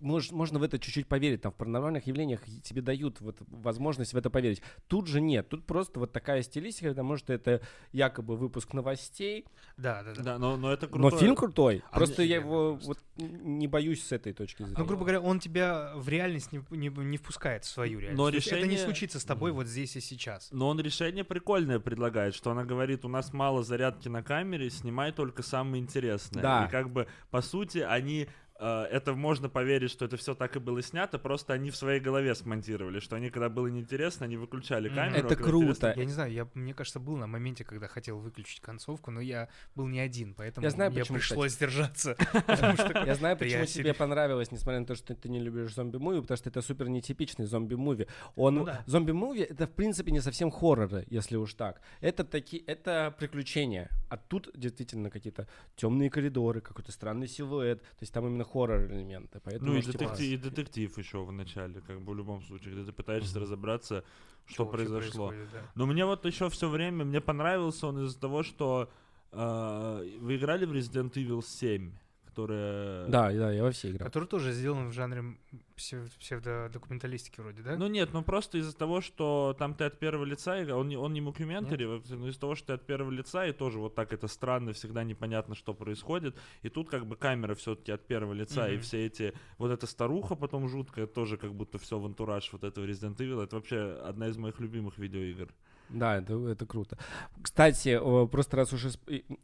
мож, 0.00 0.30
можно 0.30 0.58
в 0.58 0.62
это 0.62 0.78
чуть-чуть 0.78 1.06
поверить, 1.06 1.42
там 1.42 1.52
в 1.52 1.54
паранормальных 1.56 2.06
явлениях 2.06 2.40
тебе 2.62 2.82
дают 2.82 3.20
вот 3.20 3.38
возможность 3.48 4.14
в 4.14 4.16
это 4.16 4.30
поверить. 4.30 4.62
Тут 4.88 5.06
же 5.06 5.20
нет, 5.20 5.48
тут 5.48 5.66
просто 5.66 6.00
вот 6.00 6.12
такая 6.12 6.42
стилистика, 6.42 6.90
потому 6.90 7.16
что 7.16 7.32
это 7.32 7.60
якобы 7.92 8.36
выпуск 8.36 8.72
новостей. 8.72 9.46
Да, 9.76 10.02
да, 10.02 10.14
да. 10.14 10.22
да 10.22 10.38
но, 10.38 10.56
но 10.56 10.72
это 10.72 10.86
крутой. 10.86 11.10
Но 11.10 11.16
фильм 11.16 11.36
крутой. 11.36 11.82
А 11.90 11.96
просто 11.96 12.22
мне... 12.22 12.30
я 12.30 12.36
его 12.36 12.74
вот 12.74 12.98
не 13.16 13.66
боюсь 13.66 14.04
с 14.04 14.12
этой 14.12 14.32
точки 14.32 14.62
зрения. 14.62 14.76
Ну, 14.78 14.84
грубо 14.84 15.02
говоря, 15.02 15.20
он 15.20 15.40
тебя 15.40 15.92
в 15.96 16.08
реальность 16.08 16.52
не, 16.52 16.62
не, 16.70 16.88
не 16.88 17.16
впускает 17.16 17.64
в 17.64 17.68
свою 17.68 17.98
реальность. 17.98 18.18
Но 18.18 18.28
решение... 18.28 18.60
Это 18.60 18.68
не 18.68 18.78
случится 18.78 19.20
с 19.20 19.24
тобой 19.24 19.52
вот 19.52 19.66
здесь 19.66 19.96
и 19.96 20.00
сейчас. 20.00 20.48
Но 20.52 20.68
он 20.68 20.80
решение 20.80 21.24
прикольное 21.24 21.78
предлагает, 21.80 22.34
что 22.34 22.50
она 22.50 22.64
говорит, 22.64 23.04
у 23.04 23.08
нас 23.08 23.32
мало 23.32 23.62
зарядки 23.62 24.08
на 24.08 24.22
камере, 24.22 24.70
снимай 24.70 25.12
только 25.12 25.42
самое 25.42 25.82
интересное. 25.82 26.42
Да. 26.42 26.66
И 26.66 26.70
как 26.70 26.90
бы, 26.90 27.06
по 27.30 27.40
сути, 27.40 27.78
они 27.78 28.28
это 28.60 29.14
можно 29.14 29.48
поверить, 29.48 29.90
что 29.90 30.04
это 30.04 30.16
все 30.16 30.34
так 30.34 30.56
и 30.56 30.58
было 30.58 30.82
снято, 30.82 31.18
просто 31.18 31.52
они 31.54 31.70
в 31.70 31.76
своей 31.76 32.00
голове 32.00 32.34
смонтировали, 32.34 33.00
что 33.00 33.16
они, 33.16 33.30
когда 33.30 33.48
было 33.48 33.68
неинтересно, 33.68 34.26
они 34.26 34.36
выключали 34.36 34.88
камеру. 34.88 35.26
Это 35.26 35.34
а 35.34 35.36
круто. 35.36 35.70
Интересно... 35.70 36.00
Я 36.00 36.04
не 36.04 36.12
знаю, 36.12 36.32
я, 36.32 36.48
мне 36.54 36.74
кажется, 36.74 37.00
был 37.00 37.16
на 37.16 37.26
моменте, 37.26 37.64
когда 37.64 37.88
хотел 37.88 38.18
выключить 38.18 38.60
концовку, 38.60 39.10
но 39.10 39.20
я 39.20 39.48
был 39.74 39.86
не 39.86 40.00
один, 40.00 40.34
поэтому 40.34 40.64
я 40.64 40.70
знаю, 40.70 40.90
мне 40.90 41.00
почему, 41.00 41.18
пришлось 41.18 41.52
кстати. 41.52 41.70
держаться. 41.70 42.16
Я 43.06 43.14
знаю, 43.14 43.36
почему 43.36 43.64
тебе 43.64 43.94
понравилось, 43.94 44.52
несмотря 44.52 44.80
на 44.80 44.86
то, 44.86 44.94
что 44.94 45.14
ты 45.14 45.28
не 45.28 45.40
любишь 45.40 45.74
зомби-муви, 45.74 46.20
потому 46.20 46.36
что 46.36 46.48
это 46.48 46.62
супер 46.62 46.88
нетипичный 46.88 47.46
зомби-муви. 47.46 48.06
Он 48.36 48.54
ну 48.54 48.68
зомби-муви 48.86 49.42
это 49.42 49.66
в 49.66 49.70
принципе 49.70 50.12
не 50.12 50.20
совсем 50.20 50.50
хорроры, 50.50 51.06
если 51.08 51.36
уж 51.36 51.54
так. 51.54 51.80
Это 52.00 52.24
такие, 52.24 52.62
это 52.64 53.14
приключения. 53.18 53.90
А 54.08 54.16
тут 54.16 54.50
действительно 54.54 55.10
какие-то 55.10 55.48
темные 55.76 56.10
коридоры, 56.10 56.60
какой-то 56.60 56.92
странный 56.92 57.28
силуэт. 57.28 57.80
То 57.80 58.02
есть 58.02 58.12
там 58.12 58.26
именно 58.26 58.44
хоррор 58.52 58.86
элементы. 58.86 59.40
Поэтому 59.44 59.72
ну 59.72 59.78
и 59.78 59.82
детектив, 59.82 60.20
и 60.20 60.36
детектив 60.36 60.98
еще 60.98 61.24
в 61.24 61.32
начале, 61.32 61.80
как 61.80 62.00
бы 62.00 62.12
в 62.12 62.16
любом 62.16 62.42
случае, 62.42 62.74
где 62.74 62.84
ты 62.84 62.92
пытаешься 62.92 63.36
mm-hmm. 63.36 63.42
разобраться, 63.42 64.04
что, 64.46 64.54
что 64.54 64.66
произошло. 64.66 65.32
Да. 65.52 65.62
Но 65.74 65.86
мне 65.86 66.04
вот 66.04 66.24
еще 66.26 66.48
все 66.48 66.68
время, 66.68 67.04
мне 67.04 67.20
понравился 67.20 67.86
он 67.86 68.04
из-за 68.04 68.18
того, 68.18 68.42
что 68.42 68.90
э, 69.32 70.18
вы 70.20 70.36
играли 70.36 70.64
в 70.66 70.72
Resident 70.72 71.12
Evil 71.12 71.42
7? 71.44 71.92
Которая... 72.30 73.06
Да, 73.08 73.32
да, 73.32 73.52
я 73.52 73.62
во 73.62 73.72
все 73.72 73.90
играл. 73.90 74.06
Который 74.06 74.28
тоже 74.28 74.52
сделан 74.52 74.88
в 74.88 74.92
жанре 74.92 75.36
псевдодокументалистики 75.76 77.40
вроде, 77.40 77.62
да? 77.62 77.76
Ну 77.76 77.88
нет, 77.88 78.10
ну 78.12 78.22
просто 78.22 78.58
из-за 78.58 78.76
того, 78.76 79.00
что 79.00 79.56
там 79.58 79.74
ты 79.74 79.84
от 79.84 79.98
первого 79.98 80.24
лица, 80.24 80.56
он 80.76 80.88
не, 80.88 80.96
он 80.96 81.12
не 81.12 81.20
мокюментари, 81.20 81.84
но 81.84 82.28
из-за 82.28 82.40
того, 82.40 82.54
что 82.54 82.68
ты 82.68 82.72
от 82.74 82.86
первого 82.86 83.10
лица, 83.10 83.46
и 83.46 83.52
тоже 83.52 83.78
вот 83.78 83.94
так 83.94 84.12
это 84.12 84.28
странно, 84.28 84.72
всегда 84.72 85.02
непонятно, 85.02 85.54
что 85.54 85.74
происходит. 85.74 86.36
И 86.62 86.68
тут 86.68 86.88
как 86.88 87.06
бы 87.06 87.16
камера 87.16 87.54
все-таки 87.54 87.92
от 87.92 88.06
первого 88.06 88.32
лица, 88.32 88.68
mm-hmm. 88.68 88.74
и 88.74 88.78
все 88.78 89.06
эти... 89.06 89.34
Вот 89.58 89.70
эта 89.70 89.86
старуха 89.86 90.36
потом 90.36 90.68
жуткая, 90.68 91.06
тоже 91.06 91.36
как 91.36 91.52
будто 91.54 91.78
все 91.78 91.98
в 91.98 92.06
антураж 92.06 92.52
вот 92.52 92.62
этого 92.62 92.86
Resident 92.86 93.16
Evil. 93.16 93.42
Это 93.42 93.56
вообще 93.56 94.00
одна 94.04 94.28
из 94.28 94.36
моих 94.36 94.60
любимых 94.60 94.98
видеоигр. 94.98 95.48
Да, 95.90 96.18
это, 96.18 96.34
это 96.48 96.66
круто. 96.66 96.96
Кстати, 97.42 97.98
просто 98.28 98.56
раз 98.56 98.72
уж 98.72 98.86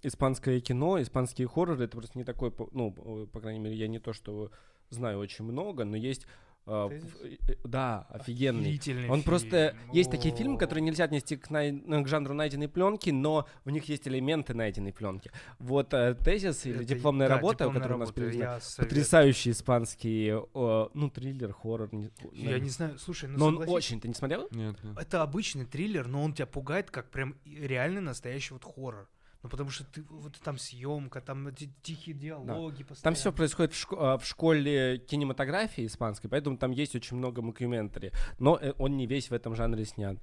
испанское 0.03 0.61
кино, 0.61 1.03
испанские 1.03 1.49
хорроры, 1.49 1.85
это 1.85 1.97
просто 1.97 2.17
не 2.19 2.25
такой, 2.25 2.53
ну, 2.73 2.93
по 3.33 3.41
крайней 3.41 3.61
мере, 3.61 3.77
я 3.77 3.89
не 3.89 3.99
то, 3.99 4.13
что 4.13 4.51
знаю 4.91 5.19
очень 5.19 5.45
много, 5.45 5.85
но 5.85 5.97
есть 5.97 6.27
Uh, 6.67 7.59
да, 7.63 8.09
офигенный. 8.11 8.73
Он 9.09 9.21
фильм. 9.21 9.23
просто... 9.23 9.77
Есть 9.93 10.11
такие 10.11 10.35
фильмы, 10.35 10.59
которые 10.59 10.83
нельзя 10.83 11.05
отнести 11.05 11.37
к, 11.37 11.49
най... 11.51 11.71
Ну, 11.71 12.03
к 12.03 12.09
жанру 12.09 12.35
найденной 12.35 12.69
пленки, 12.69 13.11
но 13.11 13.47
в 13.65 13.71
них 13.71 13.89
есть 13.89 14.09
элементы 14.09 14.53
найденной 14.53 14.93
пленки. 14.93 15.31
Вот 15.61 15.95
uh, 15.95 16.15
тезис 16.15 16.67
или 16.67 16.77
Это, 16.77 16.85
дипломная 16.85 17.29
да, 17.29 17.37
работа, 17.37 17.65
дипломная 17.65 17.81
которая 17.81 17.99
работа, 18.01 18.21
у 18.21 18.23
нас 18.23 18.31
переведена, 18.31 18.85
потрясающий 18.85 19.51
испанский, 19.53 20.33
ну, 20.55 21.11
триллер, 21.11 21.53
хоррор. 21.53 21.95
Не, 21.95 22.11
Я 22.33 22.59
не 22.59 22.71
знаю, 22.71 22.99
слушай, 22.99 23.29
ну 23.29 23.39
Но 23.39 23.47
он 23.47 23.69
очень... 23.69 24.01
Ты 24.01 24.09
не 24.09 24.15
смотрел? 24.15 24.49
Нет, 24.51 24.83
нет. 24.83 24.99
Это 24.99 25.23
обычный 25.23 25.67
триллер, 25.67 26.09
но 26.09 26.25
он 26.25 26.33
тебя 26.33 26.47
пугает 26.47 26.91
как 26.91 27.11
прям 27.11 27.37
реальный 27.45 28.01
настоящий 28.01 28.55
вот 28.55 28.65
хоррор. 28.65 29.09
Ну, 29.47 29.51
потому 29.51 29.71
что 29.71 29.85
ты 29.85 30.03
вот 30.11 30.37
там 30.43 30.59
съемка, 30.59 31.21
там 31.21 31.47
эти 31.47 31.71
тихие 31.81 32.17
диалоги 32.17 32.85
да. 32.89 32.95
Там 33.01 33.15
все 33.15 33.33
происходит 33.33 33.75
в, 33.75 33.77
шко- 33.77 33.97
а, 33.97 34.19
в 34.19 34.27
школе 34.27 34.99
кинематографии 34.99 35.87
испанской, 35.87 36.29
поэтому 36.29 36.57
там 36.57 36.73
есть 36.73 36.97
очень 36.97 37.17
много 37.17 37.43
мокюментари, 37.43 38.11
но 38.41 38.59
э, 38.61 38.73
он 38.79 38.97
не 38.97 39.07
весь 39.07 39.31
в 39.31 39.33
этом 39.33 39.55
жанре 39.55 39.85
снят. 39.85 40.19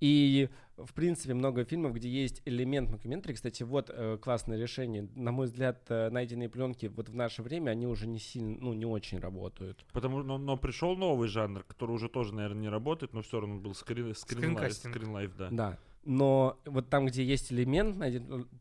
И, 0.00 0.50
в 0.76 0.92
принципе, 0.92 1.32
много 1.32 1.64
фильмов, 1.64 1.94
где 1.94 2.10
есть 2.10 2.42
элемент 2.44 2.90
мокюментари. 2.90 3.32
Кстати, 3.32 3.62
вот 3.62 3.90
э, 3.90 4.18
классное 4.20 4.58
решение. 4.58 5.08
На 5.14 5.32
мой 5.32 5.46
взгляд, 5.46 5.82
э, 5.88 6.10
найденные 6.10 6.50
пленки 6.50 6.86
вот 6.94 7.08
в 7.08 7.14
наше 7.14 7.42
время, 7.42 7.70
они 7.70 7.86
уже 7.86 8.06
не 8.06 8.18
сильно, 8.18 8.54
ну, 8.60 8.74
не 8.74 8.84
очень 8.84 9.18
работают. 9.18 9.82
Потому 9.94 10.22
но, 10.22 10.36
но 10.36 10.58
пришел 10.58 10.94
новый 10.94 11.28
жанр, 11.28 11.64
который 11.64 11.92
уже 11.92 12.10
тоже, 12.10 12.34
наверное, 12.34 12.60
не 12.60 12.68
работает, 12.68 13.14
но 13.14 13.22
все 13.22 13.40
равно 13.40 13.56
был 13.56 13.74
скрин, 13.74 14.14
скрин, 14.14 14.58
скрин, 14.70 15.32
да. 15.38 15.48
Да 15.50 15.78
но 16.08 16.58
вот 16.64 16.88
там, 16.88 17.04
где 17.04 17.22
есть 17.22 17.52
элемент 17.52 17.98
на 17.98 18.10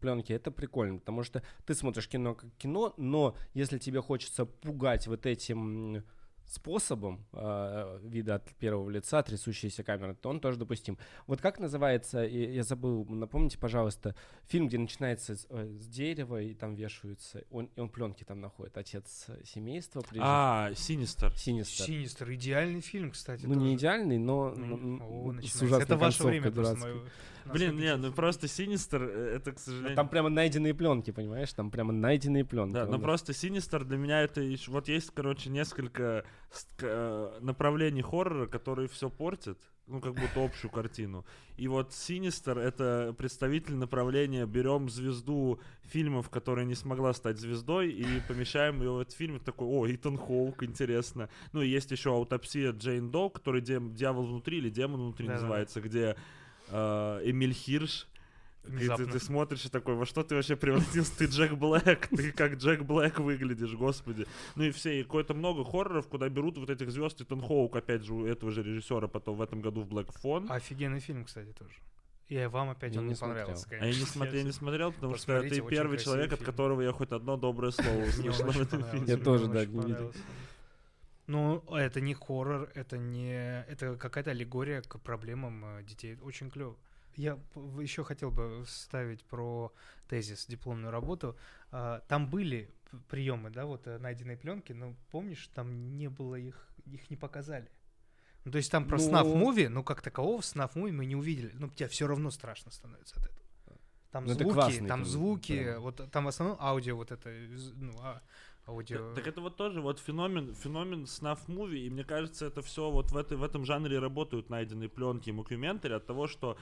пленке, 0.02 0.34
это 0.34 0.52
прикольно, 0.52 1.00
потому 1.00 1.24
что 1.24 1.42
ты 1.66 1.74
смотришь 1.76 2.10
кино 2.10 2.36
как 2.36 2.50
кино, 2.58 2.94
но 2.98 3.38
если 3.54 3.78
тебе 3.78 4.02
хочется 4.02 4.46
пугать 4.46 5.08
вот 5.08 5.26
этим 5.26 6.04
способом 6.48 7.26
э, 7.34 8.00
вида 8.04 8.36
от 8.36 8.50
первого 8.56 8.90
лица, 8.90 9.22
трясущейся 9.22 9.84
камеры, 9.84 10.16
то 10.16 10.30
он 10.30 10.40
тоже 10.40 10.58
допустим. 10.58 10.98
Вот 11.28 11.42
как 11.42 11.60
называется, 11.60 12.20
я 12.20 12.64
забыл, 12.64 13.06
напомните, 13.06 13.58
пожалуйста, 13.58 14.16
фильм, 14.46 14.68
где 14.68 14.78
начинается 14.78 15.36
с, 15.36 15.46
э, 15.50 15.78
с 15.80 15.88
дерева 15.88 16.42
и 16.42 16.54
там 16.54 16.76
вешаются, 16.76 17.44
он, 17.52 17.70
и 17.76 17.80
он 17.80 17.90
пленки 17.90 18.24
там 18.24 18.40
находит, 18.40 18.78
отец 18.78 19.28
семейства. 19.44 20.02
Прежде... 20.02 20.22
А, 20.24 20.72
Синистер. 20.74 21.38
Синистер. 21.38 21.86
Синистер, 21.86 22.34
идеальный 22.34 22.82
фильм, 22.82 23.12
кстати. 23.12 23.46
Ну, 23.46 23.54
тоже. 23.54 23.66
не 23.66 23.76
идеальный, 23.76 24.18
но 24.18 24.54
ну, 24.56 25.30
О, 25.30 25.42
с 25.42 25.62
ужасной 25.62 25.84
Это 25.84 25.98
ваше 25.98 26.24
время 26.24 26.52
просто 26.52 27.04
Блин, 27.54 27.78
не, 27.78 27.96
ну 27.96 28.12
просто 28.12 28.48
Синистер, 28.48 29.04
э, 29.04 29.36
это, 29.38 29.54
к 29.54 29.60
сожалению... 29.60 29.96
Там 29.96 30.10
прямо 30.10 30.30
найденные 30.30 30.74
пленки, 30.74 31.12
понимаешь? 31.12 31.52
Там 31.54 31.72
прямо 31.72 31.94
найденные 31.94 32.46
пленки. 32.46 32.74
Да, 32.74 32.86
ну 32.86 33.00
просто 33.00 33.34
Синистер 33.34 33.84
для 33.84 33.98
меня 33.98 34.22
это... 34.22 34.42
Вот 34.68 34.88
есть, 34.88 35.12
короче, 35.14 35.50
несколько 35.50 36.04
э, 36.04 36.24
направлений 37.42 38.02
хоррора, 38.02 38.48
которые 38.48 38.88
все 38.88 39.10
портят 39.10 39.58
ну, 39.88 40.02
как 40.02 40.14
будто 40.14 40.44
общую 40.44 40.70
картину. 40.70 41.26
И 41.56 41.68
вот 41.68 41.94
Синистер— 41.94 42.58
это 42.60 43.16
представитель 43.18 43.76
направления 43.76 44.46
«берем 44.46 44.90
звезду 44.90 45.60
фильмов, 45.84 46.30
которая 46.30 46.66
не 46.66 46.76
смогла 46.76 47.14
стать 47.14 47.40
звездой, 47.40 47.90
и 47.90 48.06
помещаем 48.28 48.82
ее 48.82 48.92
в 48.92 49.00
этот 49.00 49.14
фильм». 49.14 49.40
Такой, 49.40 49.68
о, 49.68 49.88
Итан 49.88 50.18
Хоук, 50.18 50.64
интересно. 50.64 51.30
Ну, 51.54 51.62
и 51.62 51.70
есть 51.70 51.90
еще 51.92 52.12
«Аутопсия 52.12 52.74
Джейн 52.74 53.10
Доу», 53.10 53.30
который 53.30 53.62
«Дьявол 53.62 54.26
внутри» 54.26 54.58
или 54.58 54.70
«Демон 54.70 55.02
внутри» 55.02 55.28
да, 55.28 55.34
называется, 55.34 55.82
да. 55.82 55.88
где 55.88 56.16
э, 56.70 57.22
Эмиль 57.24 57.54
Хирш. 57.54 58.08
И 58.68 58.88
ты, 58.88 59.06
ты 59.06 59.20
смотришь 59.20 59.66
и 59.66 59.70
такой, 59.70 59.96
во 59.96 60.06
что 60.06 60.24
ты 60.24 60.36
вообще 60.36 60.56
превратился? 60.56 61.18
Ты 61.18 61.26
Джек 61.26 61.54
Блэк, 61.54 62.08
ты 62.16 62.32
как 62.32 62.56
Джек 62.56 62.82
Блэк 62.82 63.22
выглядишь, 63.22 63.74
господи. 63.74 64.26
Ну 64.56 64.64
и 64.64 64.72
все, 64.72 65.00
и 65.00 65.04
какое-то 65.04 65.34
много 65.34 65.64
хорроров, 65.64 66.08
куда 66.08 66.30
берут 66.30 66.58
вот 66.58 66.70
этих 66.70 66.92
звезд, 66.92 67.22
и 67.22 67.24
Тон 67.24 67.42
Хоук, 67.42 67.76
опять 67.76 68.04
же, 68.04 68.14
у 68.14 68.26
этого 68.26 68.52
же 68.52 68.64
режиссера 68.64 69.08
потом 69.08 69.38
в 69.38 69.42
этом 69.42 69.62
году 69.62 69.82
в 69.82 69.88
Black 69.88 70.10
Phone. 70.24 70.50
Офигенный 70.50 71.00
фильм, 71.00 71.26
кстати, 71.26 71.52
тоже. 71.54 71.76
И 72.28 72.46
вам 72.46 72.72
опять 72.72 72.94
я 72.94 73.00
он 73.00 73.08
не, 73.08 73.14
не 73.14 73.16
понравился, 73.16 73.70
конечно. 73.70 73.88
А 73.88 73.90
я 73.90 74.00
не, 74.00 74.06
смотрел, 74.06 74.36
я 74.36 74.44
не 74.44 74.52
смотрел, 74.52 74.92
потому 74.92 75.16
что 75.16 75.42
ты 75.42 75.62
первый 75.62 75.98
человек, 75.98 76.32
фильм. 76.32 76.40
от 76.40 76.46
которого 76.46 76.82
я 76.82 76.92
хоть 76.92 77.12
одно 77.12 77.38
доброе 77.38 77.72
слово 77.72 78.04
услышал 78.04 78.48
в 78.48 78.62
этом 78.62 78.84
фильме. 78.84 79.08
Я 79.08 79.18
тоже, 79.18 79.48
да, 79.48 79.66
не 79.66 79.86
видел. 79.86 80.12
Ну, 81.28 81.62
это 81.70 82.00
не 82.00 82.14
хоррор, 82.14 82.70
это 82.74 82.98
не... 82.98 83.64
Это 83.68 83.98
какая-то 83.98 84.32
аллегория 84.32 84.82
к 84.82 84.98
проблемам 85.00 85.66
э, 85.66 85.84
детей. 85.84 86.18
Очень 86.22 86.50
клево. 86.50 86.78
Я 87.18 87.40
еще 87.80 88.04
хотел 88.04 88.32
бы 88.32 88.64
вставить 88.66 89.24
про 89.26 89.74
тезис, 90.08 90.46
дипломную 90.46 90.92
работу. 90.92 91.36
А, 91.72 92.02
там 92.08 92.30
были 92.30 92.70
приемы, 93.10 93.50
да, 93.50 93.66
вот 93.66 93.88
э, 93.88 93.98
найденные 93.98 94.38
пленки, 94.38 94.72
но 94.72 94.96
помнишь, 95.12 95.50
там 95.54 95.98
не 95.98 96.10
было 96.10 96.36
их, 96.36 96.70
их 96.86 97.10
не 97.10 97.18
показали. 97.18 97.70
Ну, 98.46 98.52
то 98.52 98.60
есть 98.60 98.72
там 98.72 98.88
про 98.88 98.98
ну... 98.98 99.04
snuff 99.04 99.28
movie, 99.28 99.68
ну 99.68 99.84
как 99.84 100.02
такового 100.02 100.42
snuff 100.42 100.76
movie 100.76 100.94
мы 100.94 101.06
не 101.06 101.16
увидели. 101.16 101.52
Ну, 101.56 101.70
тебе 101.70 101.90
все 101.90 102.08
равно 102.08 102.32
страшно 102.32 102.72
становится 102.72 103.20
от 103.20 103.26
этого. 103.26 103.38
Там 104.12 104.26
ну, 104.26 104.34
звуки, 104.34 104.88
там 104.88 105.06
звуки, 105.06 105.64
прям. 105.64 105.82
вот 105.82 106.02
там 106.12 106.26
в 106.26 106.28
основном 106.30 106.58
аудио 106.62 106.96
вот 106.96 107.12
это, 107.12 107.30
ну, 107.76 107.92
а, 108.00 108.22
аудио. 108.66 109.08
Так, 109.08 109.16
так 109.16 109.28
это 109.28 109.42
вот 109.42 109.58
тоже 109.58 109.82
вот 109.82 110.00
феномен, 110.00 110.56
феномен 110.56 111.08
snuff 111.08 111.48
movie, 111.50 111.86
и 111.86 111.90
мне 111.90 112.06
кажется, 112.06 112.46
это 112.46 112.62
все 112.62 112.90
вот 112.90 113.12
в, 113.12 113.18
этой, 113.18 113.38
в 113.38 113.44
этом 113.44 113.66
жанре 113.66 114.00
работают 114.00 114.50
найденные 114.50 114.88
пленки 114.88 115.30
и 115.30 115.34
мокюментари 115.34 115.94
от 115.94 116.06
того, 116.06 116.28
что 116.28 116.58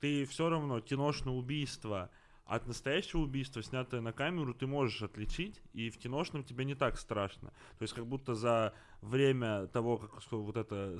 ты 0.00 0.24
все 0.24 0.48
равно 0.48 0.80
киношное 0.80 1.34
убийство 1.34 2.10
от 2.46 2.66
настоящего 2.66 3.20
убийства, 3.20 3.62
снятое 3.62 4.00
на 4.00 4.12
камеру, 4.12 4.54
ты 4.54 4.66
можешь 4.66 5.02
отличить, 5.02 5.62
и 5.72 5.88
в 5.88 5.98
киношном 5.98 6.42
тебе 6.42 6.64
не 6.64 6.74
так 6.74 6.98
страшно. 6.98 7.52
То 7.78 7.82
есть 7.82 7.94
как 7.94 8.06
будто 8.06 8.34
за 8.34 8.74
время 9.02 9.68
того, 9.68 9.98
как 9.98 10.20
вот 10.32 10.56
это, 10.56 10.98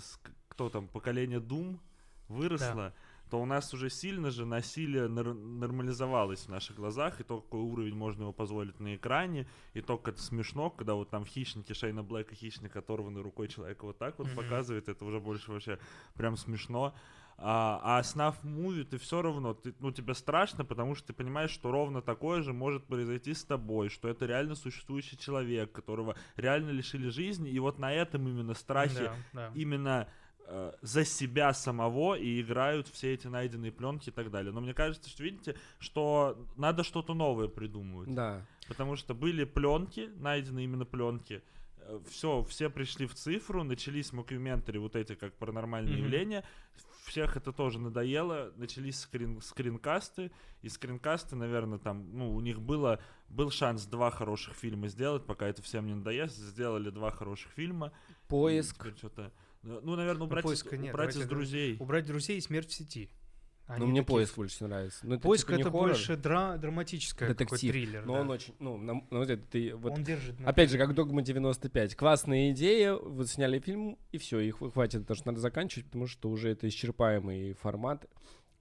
кто 0.49 0.69
там, 0.71 0.87
поколение 0.87 1.41
Doom 1.41 1.81
выросло, 2.29 2.75
да. 2.75 2.95
то 3.31 3.41
у 3.43 3.47
нас 3.47 3.75
уже 3.75 3.91
сильно 3.91 4.31
же 4.31 4.47
насилие 4.47 5.09
нормализовалось 5.09 6.47
в 6.47 6.49
наших 6.51 6.77
глазах, 6.77 7.21
и 7.21 7.25
то, 7.25 7.41
какой 7.41 7.63
уровень 7.63 7.97
можно 7.97 8.23
его 8.23 8.33
позволить 8.33 8.79
на 8.79 8.95
экране, 8.95 9.49
и 9.75 9.81
то, 9.81 9.99
как 9.99 10.15
это 10.15 10.23
смешно, 10.23 10.71
когда 10.71 10.95
вот 10.95 11.11
там 11.11 11.25
в 11.25 11.29
«Хищнике» 11.29 11.75
Шейна 11.75 12.05
Блэка 12.05 12.37
хищник, 12.37 12.77
оторванный 12.77 13.23
рукой 13.23 13.49
человека 13.49 13.87
вот 13.87 13.99
так 13.99 14.19
вот 14.19 14.29
mm-hmm. 14.29 14.37
показывает, 14.37 14.89
это 14.89 15.05
уже 15.05 15.19
больше 15.19 15.51
вообще 15.51 15.81
прям 16.15 16.37
смешно. 16.37 16.95
А, 17.43 17.81
а 17.83 18.03
снаф 18.03 18.45
муви 18.45 18.85
ты 18.85 18.99
все 18.99 19.23
равно, 19.23 19.55
ты, 19.55 19.75
ну 19.81 19.91
тебе 19.91 20.13
страшно, 20.13 20.63
потому 20.63 20.95
что 20.95 21.07
ты 21.07 21.13
понимаешь, 21.15 21.51
что 21.51 21.71
ровно 21.73 22.03
такое 22.03 22.43
же 22.43 22.53
может 22.53 22.85
произойти 22.85 23.33
с 23.33 23.45
тобой, 23.45 23.89
что 23.89 24.09
это 24.09 24.27
реально 24.27 24.55
существующий 24.55 25.17
человек, 25.17 25.73
которого 25.73 26.17
реально 26.37 26.69
лишили 26.69 27.09
жизни, 27.09 27.51
и 27.51 27.59
вот 27.59 27.79
на 27.79 27.95
этом 27.95 28.29
именно 28.29 28.53
страхе, 28.53 29.13
да, 29.33 29.49
да. 29.49 29.53
именно 29.55 30.07
э, 30.49 30.73
за 30.83 31.07
себя 31.07 31.55
самого 31.55 32.15
и 32.15 32.43
играют 32.43 32.89
все 32.89 33.15
эти 33.15 33.27
найденные 33.27 33.73
пленки 33.73 34.11
и 34.11 34.13
так 34.13 34.31
далее. 34.31 34.53
Но 34.53 34.61
мне 34.61 34.75
кажется, 34.75 35.09
что 35.09 35.23
видите, 35.23 35.57
что 35.79 36.47
надо 36.57 36.85
что-то 36.85 37.15
новое 37.15 37.49
придумывать. 37.49 38.15
Да. 38.15 38.45
Потому 38.69 38.97
что 38.97 39.15
были 39.15 39.45
пленки, 39.45 40.11
найдены 40.17 40.63
именно 40.63 40.85
пленки, 40.85 41.43
все, 42.09 42.43
все 42.45 42.71
пришли 42.71 43.07
в 43.07 43.15
цифру, 43.15 43.65
начались 43.65 44.13
мокюментари, 44.13 44.79
вот 44.79 44.97
эти 44.97 45.15
как 45.15 45.35
паранормальные 45.35 45.95
mm-hmm. 45.95 45.99
явления, 45.99 46.45
всех 47.05 47.37
это 47.37 47.53
тоже 47.53 47.79
надоело, 47.79 48.53
начались 48.57 49.01
скрин, 49.01 49.41
скринкасты, 49.41 50.31
и 50.63 50.69
скринкасты, 50.69 51.37
наверное, 51.37 51.79
там, 51.79 52.07
ну, 52.17 52.35
у 52.35 52.41
них 52.41 52.61
было, 52.61 53.01
был 53.29 53.51
шанс 53.51 53.87
два 53.87 54.11
хороших 54.11 54.55
фильма 54.55 54.89
сделать, 54.89 55.25
пока 55.27 55.49
это 55.49 55.63
всем 55.63 55.87
не 55.87 55.95
надоест, 55.95 56.37
сделали 56.37 56.91
два 56.91 57.11
хороших 57.11 57.51
фильма. 57.53 57.93
Поиск. 58.29 58.87
Что-то, 58.97 59.33
ну, 59.63 59.97
наверное, 59.97 60.27
убрать, 60.27 60.45
ну, 60.45 60.53
из, 60.53 60.65
нет, 60.73 60.95
убрать 60.95 61.17
из 61.17 61.27
друзей. 61.27 61.77
Убрать 61.81 62.07
друзей 62.07 62.39
и 62.39 62.41
смерть 62.41 62.69
в 62.69 62.75
сети. 62.75 63.11
Они 63.71 63.85
ну, 63.85 63.87
мне 63.87 64.01
такие... 64.01 64.17
поиск 64.17 64.37
больше 64.37 64.65
нравится. 64.67 64.99
Ну, 65.07 65.15
это 65.15 65.23
поиск 65.23 65.47
типа 65.47 65.61
это 65.61 65.71
хоррор, 65.71 65.89
больше 65.89 66.13
дра- 66.15 66.59
драматическое 66.59 67.29
детектив. 67.29 67.71
триллер. 67.71 68.05
Но 68.05 68.15
да. 68.15 68.21
он 68.23 68.31
очень, 68.31 68.55
ну, 68.59 68.77
на, 68.77 69.05
на 69.11 69.21
взгляд, 69.21 69.49
ты 69.49 69.75
вот. 69.77 69.93
Он 69.93 70.03
держит. 70.03 70.35
Опять 70.45 70.71
же, 70.71 70.79
как 70.79 70.93
Догма 70.95 71.23
95. 71.23 71.95
Классная 71.95 72.51
идея, 72.51 72.95
вот 72.95 73.29
сняли 73.29 73.61
фильм, 73.61 73.97
и 74.11 74.19
все, 74.19 74.41
их 74.41 74.59
хватит, 74.59 75.03
потому 75.03 75.17
что 75.17 75.29
надо 75.29 75.41
заканчивать, 75.41 75.87
потому 75.87 76.09
что 76.09 76.31
уже 76.31 76.51
это 76.51 76.67
исчерпаемый 76.67 77.53
формат. 77.53 78.07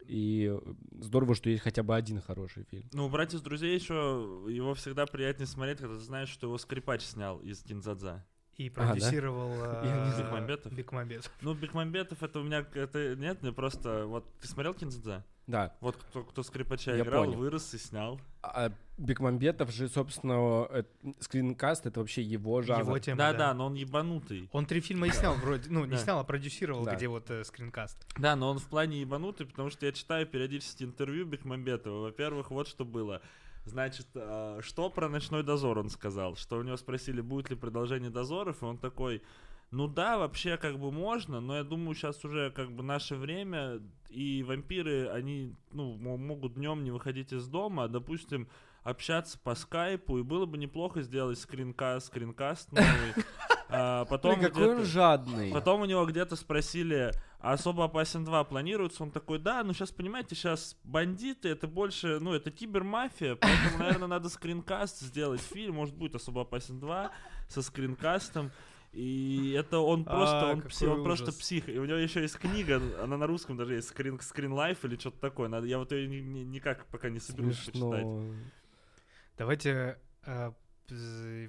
И 0.05 0.55
здорово, 0.99 1.35
что 1.35 1.49
есть 1.49 1.63
хотя 1.63 1.83
бы 1.83 1.95
один 1.95 2.21
хороший 2.21 2.63
фильм. 2.63 2.87
Ну, 2.93 3.09
«Братья 3.09 3.37
из 3.37 3.41
друзей» 3.41 3.75
еще 3.75 4.43
его 4.47 4.73
всегда 4.73 5.05
приятнее 5.05 5.47
смотреть, 5.47 5.79
когда 5.79 5.95
ты 5.95 6.01
знаешь, 6.01 6.29
что 6.29 6.47
его 6.47 6.57
скрипач 6.57 7.01
снял 7.01 7.39
из 7.39 7.61
Кинзадза 7.63 8.25
и 8.59 8.69
продюсировал 8.69 9.53
а, 9.53 9.81
да? 9.81 10.17
э, 10.17 10.21
Бекмамбетов. 10.21 10.73
Бекмамбетов. 10.73 11.31
Ну, 11.39 11.53
Бекмамбетов 11.53 12.21
это 12.21 12.39
у 12.39 12.43
меня 12.43 12.65
это 12.73 13.15
нет, 13.15 13.41
мне 13.41 13.53
просто 13.53 14.05
вот 14.05 14.25
ты 14.41 14.49
смотрел 14.49 14.73
Кинзадза? 14.73 15.23
Да. 15.47 15.73
Вот 15.79 15.95
кто, 15.95 16.23
кто 16.23 16.43
скрипача 16.43 16.91
Я 16.91 17.03
играл, 17.03 17.23
понял. 17.23 17.39
вырос 17.39 17.73
и 17.73 17.77
снял. 17.77 18.19
А 18.43 18.71
Бекмамбетов 18.97 19.71
же, 19.71 19.87
собственно, 19.87 20.67
э, 20.69 20.83
скринкаст 21.21 21.85
это 21.85 22.01
вообще 22.01 22.21
его 22.21 22.61
жанр. 22.61 22.81
Его 22.81 22.99
тема, 22.99 23.17
да, 23.17 23.31
да, 23.31 23.37
да, 23.37 23.53
но 23.53 23.67
он 23.67 23.75
ебанутый. 23.75 24.49
Он 24.51 24.65
три 24.65 24.81
фильма 24.81 25.07
и 25.07 25.11
снял 25.11 25.35
вроде, 25.35 25.69
ну, 25.69 25.85
не 25.85 25.97
снял, 25.97 26.19
а 26.19 26.25
продюсировал, 26.25 26.85
где 26.85 27.07
вот 27.07 27.31
э, 27.31 27.45
скринкаст. 27.45 27.97
Да, 28.17 28.35
но 28.35 28.51
он 28.51 28.59
в 28.59 28.67
плане 28.67 28.99
ебанутый, 28.99 29.47
потому 29.47 29.69
что 29.69 29.85
я 29.85 29.93
читаю 29.93 30.27
периодически 30.27 30.83
интервью 30.83 31.25
Бекмамбетова. 31.25 32.01
Во-первых, 32.01 32.51
вот 32.51 32.67
что 32.67 32.83
было. 32.83 33.21
Значит, 33.65 34.07
а, 34.15 34.59
что 34.61 34.89
про 34.89 35.09
ночной 35.09 35.43
дозор 35.43 35.79
он 35.79 35.89
сказал? 35.89 36.35
Что 36.35 36.57
у 36.57 36.63
него 36.63 36.77
спросили, 36.77 37.21
будет 37.21 37.49
ли 37.49 37.55
продолжение 37.55 38.09
дозоров, 38.09 38.61
и 38.61 38.65
он 38.65 38.77
такой, 38.77 39.21
Ну 39.71 39.87
да, 39.87 40.17
вообще 40.17 40.57
как 40.57 40.79
бы 40.79 40.91
можно, 40.91 41.39
но 41.39 41.57
я 41.57 41.63
думаю, 41.63 41.93
сейчас 41.93 42.25
уже 42.25 42.51
как 42.51 42.71
бы 42.71 42.81
наше 42.83 43.15
время, 43.15 43.79
и 44.09 44.41
вампиры, 44.43 45.07
они, 45.09 45.55
ну, 45.71 45.95
могут 45.95 46.55
днем 46.55 46.83
не 46.83 46.89
выходить 46.91 47.31
из 47.33 47.47
дома, 47.47 47.83
а, 47.83 47.87
допустим, 47.87 48.47
общаться 48.81 49.37
по 49.37 49.53
скайпу, 49.55 50.17
и 50.17 50.23
было 50.23 50.45
бы 50.47 50.57
неплохо 50.57 51.01
сделать 51.03 51.37
скринкаст, 51.37 52.07
скринкаст 52.07 52.71
новый. 52.71 53.13
А, 53.71 54.05
потом 54.05 54.39
Блин, 54.39 54.49
какой 54.49 54.75
он 54.75 54.85
жадный. 54.85 55.51
Потом 55.51 55.81
у 55.81 55.85
него 55.85 56.05
где-то 56.05 56.35
спросили, 56.35 57.11
а 57.39 57.53
особо 57.53 57.85
опасен 57.85 58.25
2 58.25 58.43
планируется? 58.45 59.03
Он 59.03 59.11
такой, 59.11 59.37
да, 59.37 59.63
ну 59.63 59.73
сейчас, 59.73 59.91
понимаете, 59.91 60.35
сейчас 60.35 60.75
бандиты, 60.83 61.49
это 61.49 61.67
больше, 61.67 62.19
ну, 62.19 62.33
это 62.33 62.51
кибермафия, 62.51 63.35
поэтому, 63.35 63.77
наверное, 63.77 64.07
надо 64.07 64.29
скринкаст 64.29 64.99
сделать 65.01 65.41
фильм, 65.41 65.75
может 65.75 65.95
быть, 65.95 66.15
особо 66.15 66.41
опасен 66.41 66.79
2 66.79 67.11
со 67.47 67.61
скринкастом. 67.61 68.51
И 68.91 69.51
это 69.51 69.77
он 69.77 70.03
просто, 70.03 70.49
а, 70.49 70.51
он, 70.51 70.61
пси, 70.63 70.87
он 70.87 71.03
просто 71.03 71.31
псих. 71.31 71.69
И 71.69 71.77
у 71.77 71.85
него 71.85 71.97
еще 71.97 72.21
есть 72.21 72.37
книга, 72.37 72.81
она 73.03 73.17
на 73.17 73.27
русском 73.27 73.55
даже 73.55 73.75
есть, 73.75 73.91
Screen, 73.91 74.19
Screen 74.19 74.49
Life 74.49 74.79
или 74.83 74.97
что-то 74.97 75.19
такое. 75.19 75.47
Надо, 75.47 75.67
я 75.67 75.77
вот 75.77 75.91
ее 75.91 76.07
ни, 76.07 76.15
ни, 76.15 76.39
никак 76.39 76.87
пока 76.87 77.09
не 77.09 77.19
соберусь 77.19 77.59
Смешно. 77.59 77.91
почитать. 77.91 78.07
Давайте 79.37 79.99
э, 80.25 80.51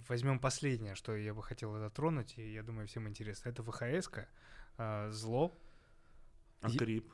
возьмем 0.09 0.39
последнее, 0.39 0.95
что 0.95 1.17
я 1.17 1.35
бы 1.35 1.43
хотел 1.43 1.79
затронуть, 1.79 2.39
и 2.39 2.53
я 2.53 2.63
думаю, 2.63 2.87
всем 2.87 3.09
интересно. 3.09 3.49
Это 3.49 3.63
ВХС-ка, 3.63 4.29
э, 4.79 5.11
зло. 5.11 5.57
А 6.61 6.71
Крип? 6.71 7.11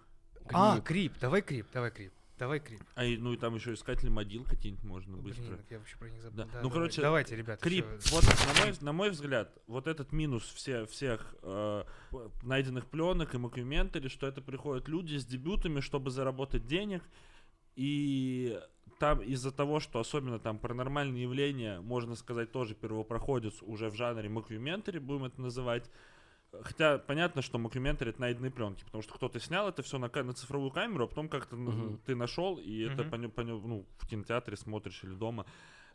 А, 0.52 0.80
Крип, 0.80 1.18
давай 1.18 1.42
Крип, 1.42 1.66
давай 1.72 1.90
Крип. 1.90 2.12
Давай 2.38 2.60
Крип. 2.60 2.82
А, 2.94 3.04
и, 3.04 3.16
ну 3.16 3.32
и 3.32 3.38
там 3.38 3.54
еще 3.54 3.72
искатели 3.72 4.10
могил 4.10 4.44
какие-нибудь 4.44 4.84
можно 4.84 5.16
Блин, 5.16 5.34
быстро. 5.36 5.58
я 5.70 5.78
вообще 5.78 5.96
про 5.96 6.10
них 6.10 6.20
забыл. 6.20 6.36
Да. 6.36 6.44
Да, 6.44 6.50
ну, 6.56 6.68
давай. 6.68 6.72
короче, 6.72 7.00
давайте, 7.00 7.34
ребята. 7.34 7.62
Крип, 7.62 7.86
еще... 7.86 8.14
вот 8.14 8.24
на 8.24 8.62
мой, 8.62 8.74
на 8.80 8.92
мой 8.92 9.10
взгляд, 9.10 9.58
вот 9.66 9.86
этот 9.86 10.12
минус 10.12 10.42
все, 10.54 10.84
всех 10.84 11.34
э, 11.42 11.84
найденных 12.42 12.86
пленок 12.88 13.34
и 13.34 13.38
мокюментари, 13.38 14.08
что 14.08 14.26
это 14.26 14.42
приходят 14.42 14.86
люди 14.86 15.16
с 15.16 15.24
дебютами, 15.24 15.80
чтобы 15.80 16.10
заработать 16.10 16.66
денег, 16.66 17.02
и 17.76 18.58
там 18.98 19.20
из-за 19.20 19.52
того, 19.52 19.78
что 19.78 20.00
особенно 20.00 20.38
там 20.38 20.58
паранормальные 20.58 21.22
явления, 21.22 21.80
можно 21.80 22.16
сказать, 22.16 22.50
тоже 22.50 22.74
первопроходец 22.74 23.62
уже 23.62 23.90
в 23.90 23.94
жанре 23.94 24.28
мокюментари, 24.28 24.98
будем 24.98 25.24
это 25.24 25.40
называть, 25.40 25.88
Хотя 26.62 26.98
понятно, 26.98 27.42
что 27.42 27.58
мокюментари 27.58 28.10
это 28.10 28.20
найденные 28.20 28.50
пленки, 28.50 28.84
потому 28.84 29.02
что 29.02 29.14
кто-то 29.14 29.40
снял 29.40 29.68
это 29.68 29.82
все 29.82 29.98
на, 29.98 30.08
на 30.08 30.32
цифровую 30.32 30.70
камеру, 30.70 31.04
а 31.04 31.08
потом 31.08 31.28
как-то 31.28 31.56
uh-huh. 31.56 31.98
ты 32.06 32.14
нашел, 32.14 32.56
и 32.58 32.82
uh-huh. 32.82 32.92
это 32.92 33.04
по, 33.04 33.18
по, 33.28 33.42
ну, 33.42 33.86
в 33.98 34.06
кинотеатре 34.06 34.56
смотришь 34.56 35.02
или 35.04 35.12
дома. 35.12 35.46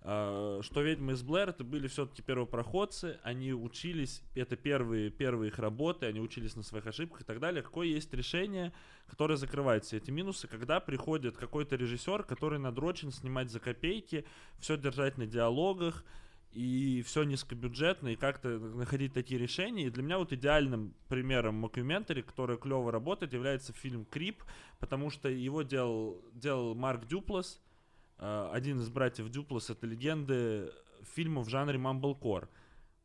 Uh, 0.04 0.64
что 0.64 0.82
ведьмы 0.82 1.14
из 1.14 1.22
Блэр 1.22 1.50
это 1.50 1.64
были 1.64 1.88
все-таки 1.88 2.24
первопроходцы, 2.24 3.20
они 3.22 3.54
учились, 3.54 4.24
это 4.34 4.56
первые, 4.56 5.12
первые 5.12 5.50
их 5.50 5.60
работы, 5.60 6.08
они 6.08 6.20
учились 6.20 6.56
на 6.56 6.64
своих 6.64 6.88
ошибках 6.88 7.22
и 7.22 7.24
так 7.24 7.40
далее. 7.40 7.62
Какое 7.62 7.86
есть 7.86 8.12
решение, 8.12 8.74
которое 9.06 9.36
закрывает 9.36 9.86
все 9.86 9.98
эти 9.98 10.10
минусы, 10.10 10.48
когда 10.48 10.80
приходит 10.80 11.38
какой-то 11.38 11.76
режиссер, 11.76 12.24
который 12.24 12.58
надрочен 12.58 13.12
снимать 13.12 13.52
за 13.52 13.60
копейки, 13.60 14.26
все 14.58 14.76
держать 14.76 15.20
на 15.20 15.28
диалогах, 15.28 16.04
и 16.52 17.04
все 17.06 17.22
низкобюджетно, 17.22 18.10
и 18.10 18.16
как-то 18.16 18.58
находить 18.58 19.14
такие 19.14 19.40
решения. 19.40 19.86
И 19.86 19.90
для 19.92 20.02
меня 20.02 20.18
вот 20.18 20.34
идеальным 20.34 20.96
примером 21.10 21.56
мокюментари, 21.56 22.22
который 22.24 22.58
клево 22.58 22.92
работает, 22.92 23.34
является 23.34 23.72
фильм 23.72 24.06
«Крип», 24.06 24.44
потому 24.80 25.12
что 25.12 25.30
его 25.30 25.62
делал, 25.62 26.26
делал 26.34 26.74
Марк 26.76 27.06
Дюплас, 27.08 27.62
один 28.22 28.80
из 28.80 28.90
братьев 28.90 29.30
Дюплас, 29.30 29.70
это 29.70 29.88
легенды 29.88 30.72
фильмов 31.16 31.48
в 31.48 31.50
жанре 31.50 31.78
мамблкор. 31.78 32.50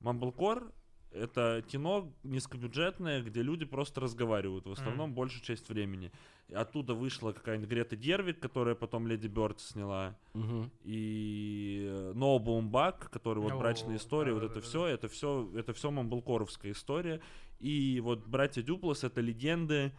Мамблкор— 0.01 0.73
это 1.11 1.65
кино 1.67 2.13
низкобюджетное, 2.23 3.23
где 3.23 3.43
люди 3.43 3.65
просто 3.65 4.01
разговаривают, 4.01 4.67
в 4.67 4.73
основном 4.73 5.11
mm. 5.11 5.15
большую 5.15 5.43
часть 5.43 5.69
времени. 5.69 6.13
Оттуда 6.55 6.95
вышла 6.95 7.33
какая-нибудь 7.33 7.69
Грета 7.69 7.97
Дервик, 7.97 8.39
которая 8.39 8.75
потом 8.75 9.07
Леди 9.09 9.27
Бёрд 9.27 9.59
сняла. 9.61 10.17
Угу. 10.35 10.71
И 10.85 11.91
No 12.15 12.39
Boom 12.39 12.71
Back, 12.71 13.09
который 13.11 13.41
вот 13.41 13.55
брачная 13.55 13.97
история, 13.97 14.33
вот 14.33 14.45
это 14.45 14.61
все, 14.61 14.87
это 14.87 15.09
все, 15.09 15.51
это 15.57 15.73
все 15.73 15.91
мамблкоровская 15.91 16.71
история. 16.71 17.21
И 17.59 18.01
вот 18.01 18.27
братья 18.29 18.63
Дюплас 18.63 19.03
это 19.03 19.21
легенды 19.21 19.75
э, 19.75 19.91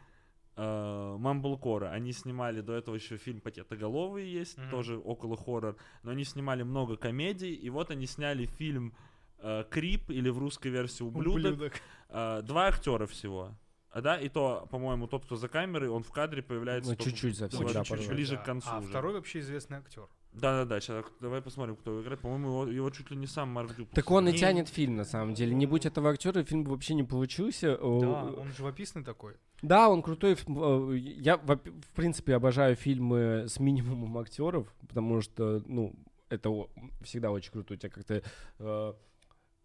Мамблкора. 0.58 1.92
Они 1.92 2.12
снимали 2.12 2.62
до 2.62 2.74
этого 2.74 2.96
еще 2.96 3.18
фильм 3.18 3.42
«Пакетоголовые» 3.42 4.32
есть, 4.32 4.58
mm 4.58 4.70
тоже 4.72 4.98
около 4.98 5.38
хоррор. 5.38 5.78
Но 6.04 6.12
они 6.12 6.24
снимали 6.24 6.64
много 6.64 6.98
комедий. 6.98 7.54
И 7.54 7.70
вот 7.70 7.92
они 7.92 8.08
сняли 8.08 8.46
фильм 8.46 8.94
э, 9.40 9.64
«Крип» 9.70 10.10
или 10.10 10.30
в 10.30 10.38
русской 10.38 10.70
версии 10.70 11.04
«Ублюдок». 11.04 11.54
Ублюдок. 11.54 11.74
Э, 12.10 12.42
два 12.44 12.68
актера 12.68 13.06
всего. 13.06 13.56
А 13.90 14.02
да, 14.02 14.20
и 14.20 14.30
то, 14.30 14.68
по-моему, 14.70 15.08
тот, 15.08 15.26
кто 15.26 15.36
за 15.36 15.48
камерой, 15.48 15.90
он 15.90 16.04
в 16.04 16.12
кадре 16.12 16.44
появляется. 16.44 16.92
Ну, 16.92 16.96
чуть-чуть 16.98 17.38
совсем, 17.38 17.66
да, 17.68 17.84
чуть-чуть 17.84 18.10
ближе 18.10 18.36
да. 18.36 18.42
к 18.42 18.46
концу. 18.46 18.70
А 18.72 18.80
уже. 18.80 18.90
второй 18.90 19.14
вообще 19.14 19.40
известный 19.40 19.78
актер. 19.78 20.08
Да-да-да, 20.40 20.80
сейчас 20.80 21.06
давай 21.20 21.42
посмотрим, 21.42 21.76
кто 21.76 22.02
играет. 22.02 22.20
По-моему, 22.20 22.48
его, 22.48 22.68
его 22.68 22.90
чуть 22.90 23.10
ли 23.12 23.18
не 23.18 23.28
сам 23.28 23.50
Марк 23.50 23.76
Дюпл. 23.76 23.94
Так 23.94 24.10
он 24.12 24.28
и 24.28 24.34
тянет 24.34 24.70
фильм, 24.70 24.96
на 24.96 25.04
самом 25.04 25.34
деле. 25.34 25.54
Не 25.56 25.66
будь 25.66 25.86
этого 25.86 26.10
актера, 26.10 26.44
фильм 26.44 26.64
бы 26.64 26.72
вообще 26.72 26.94
не 26.94 27.04
получился. 27.04 27.78
Да, 27.78 28.24
он 28.26 28.52
живописный 28.56 29.04
такой. 29.04 29.36
Да, 29.62 29.90
он 29.90 30.02
крутой. 30.02 30.34
Э, 30.34 30.98
я, 30.98 31.38
в 31.38 31.92
принципе, 31.96 32.36
обожаю 32.36 32.76
фильмы 32.76 33.46
с 33.48 33.60
минимумом 33.60 34.18
актеров, 34.18 34.74
потому 34.88 35.22
что, 35.22 35.62
ну, 35.66 35.96
это 36.30 36.50
всегда 37.02 37.32
очень 37.32 37.52
круто. 37.52 37.74
У 37.74 37.78
тебя 37.78 37.90
как-то 37.90 38.22
э, 38.60 38.94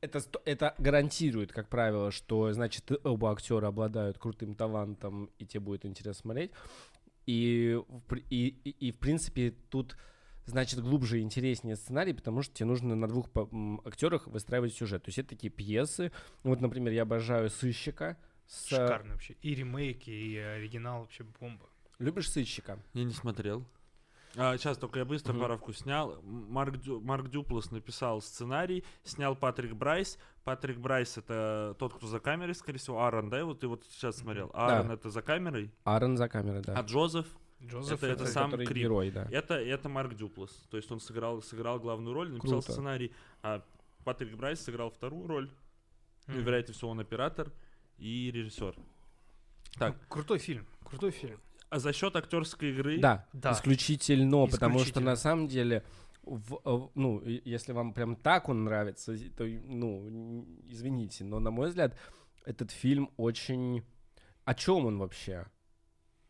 это, 0.03 0.21
это 0.45 0.75
гарантирует, 0.79 1.53
как 1.53 1.69
правило, 1.69 2.11
что, 2.11 2.53
значит, 2.53 2.91
оба 3.05 3.33
актера 3.33 3.69
обладают 3.69 4.19
крутым 4.19 4.55
талантом, 4.55 5.31
и 5.39 5.47
тебе 5.47 5.61
будет 5.61 5.87
интересно 5.87 6.21
смотреть. 6.21 6.51
И, 7.25 7.79
и, 8.31 8.49
и, 8.65 8.71
и 8.89 8.93
в 8.93 8.99
принципе, 8.99 9.55
тут, 9.71 9.97
значит, 10.47 10.81
глубже 10.81 11.21
и 11.21 11.23
интереснее 11.23 11.77
сценарий, 11.77 12.13
потому 12.13 12.43
что 12.43 12.55
тебе 12.55 12.67
нужно 12.67 12.95
на 12.95 13.09
двух 13.09 13.29
актерах 13.85 14.27
выстраивать 14.27 14.75
сюжет. 14.75 15.03
То 15.05 15.09
есть 15.09 15.19
это 15.19 15.31
такие 15.31 15.51
пьесы. 15.51 16.13
Вот, 16.43 16.61
например, 16.61 16.93
я 16.93 17.03
обожаю 17.03 17.51
«Сыщика». 17.51 18.17
С... 18.47 18.67
Шикарно 18.67 19.13
вообще. 19.13 19.35
И 19.41 19.55
ремейки, 19.55 20.11
и 20.11 20.37
оригинал 20.37 21.01
вообще 21.01 21.25
бомба. 21.41 21.67
Любишь 21.99 22.31
«Сыщика»? 22.31 22.79
Я 22.93 23.05
не 23.05 23.13
смотрел. 23.13 23.65
А, 24.37 24.57
сейчас 24.57 24.79
только 24.79 25.01
я 25.01 25.05
быстро 25.05 25.33
угу. 25.35 25.43
паровку 25.43 25.73
снял. 25.73 26.21
Марк, 26.23 26.79
Дю, 26.79 27.01
Марк 27.01 27.29
Дюплас 27.29 27.71
написал 27.71 28.23
сценарий, 28.23 28.85
снял 29.05 29.37
Патрик 29.37 29.75
Брайс. 29.75 30.19
Патрик 30.45 30.79
Брайс 30.79 31.19
это 31.19 31.77
тот, 31.79 31.95
кто 31.95 32.07
за 32.07 32.19
камерой, 32.19 32.55
скорее 32.55 32.79
всего. 32.79 33.03
Аарон, 33.03 33.29
да? 33.29 33.45
Вот 33.45 33.61
ты 33.61 33.69
вот 33.69 33.85
сейчас 33.91 34.17
смотрел. 34.17 34.51
Аарон 34.55 34.89
да. 34.89 34.95
это 34.95 35.11
за 35.11 35.23
камерой. 35.23 35.71
Аарон 35.85 36.17
за 36.17 36.29
камерой, 36.29 36.63
да. 36.63 36.75
А 36.75 36.83
Джозеф? 36.83 37.27
Джозеф 37.65 38.03
это, 38.03 38.07
это, 38.13 38.27
сам 38.27 38.51
Крип. 38.51 38.73
герой, 38.73 39.11
да. 39.11 39.29
Это, 39.31 39.55
это 39.55 39.89
Марк 39.89 40.15
Дюплас. 40.15 40.51
То 40.71 40.77
есть 40.77 40.91
он 40.91 41.01
сыграл, 41.01 41.43
сыграл 41.43 41.79
главную 41.79 42.15
роль, 42.15 42.31
написал 42.33 42.61
Круто. 42.61 42.73
сценарий. 42.73 43.13
А 43.43 43.63
Патрик 44.05 44.37
Брайс 44.37 44.61
сыграл 44.61 44.91
вторую 44.91 45.27
роль. 45.27 45.45
Mm-hmm. 45.47 46.35
Ну, 46.35 46.41
вероятнее 46.41 46.75
всего, 46.75 46.91
он 46.91 47.01
оператор 47.01 47.53
и 47.99 48.31
режиссер. 48.31 48.75
Так. 49.79 49.95
Ну, 49.95 50.09
крутой 50.09 50.39
фильм. 50.39 50.67
Крутой 50.85 51.11
фильм. 51.11 51.41
А 51.71 51.79
за 51.79 51.93
счет 51.93 52.15
актерской 52.17 52.71
игры? 52.71 52.99
Да, 52.99 53.27
да. 53.33 53.53
Исключительно, 53.53 54.45
исключительно, 54.45 54.47
потому 54.47 54.79
что 54.81 55.01
на 55.01 55.17
самом 55.17 55.49
деле, 55.49 55.85
в, 56.23 56.61
э, 56.65 56.89
ну, 56.95 57.23
если 57.25 57.73
вам 57.73 57.95
прям 57.95 58.17
так 58.17 58.49
он 58.49 58.65
нравится, 58.65 59.17
то, 59.37 59.45
ну, 59.45 60.47
извините, 60.69 61.25
но 61.25 61.39
на 61.39 61.51
мой 61.51 61.69
взгляд, 61.69 61.97
этот 62.45 62.73
фильм 62.73 63.11
очень... 63.17 63.85
О 64.45 64.55
чем 64.55 64.87
он 64.87 64.99
вообще? 64.99 65.47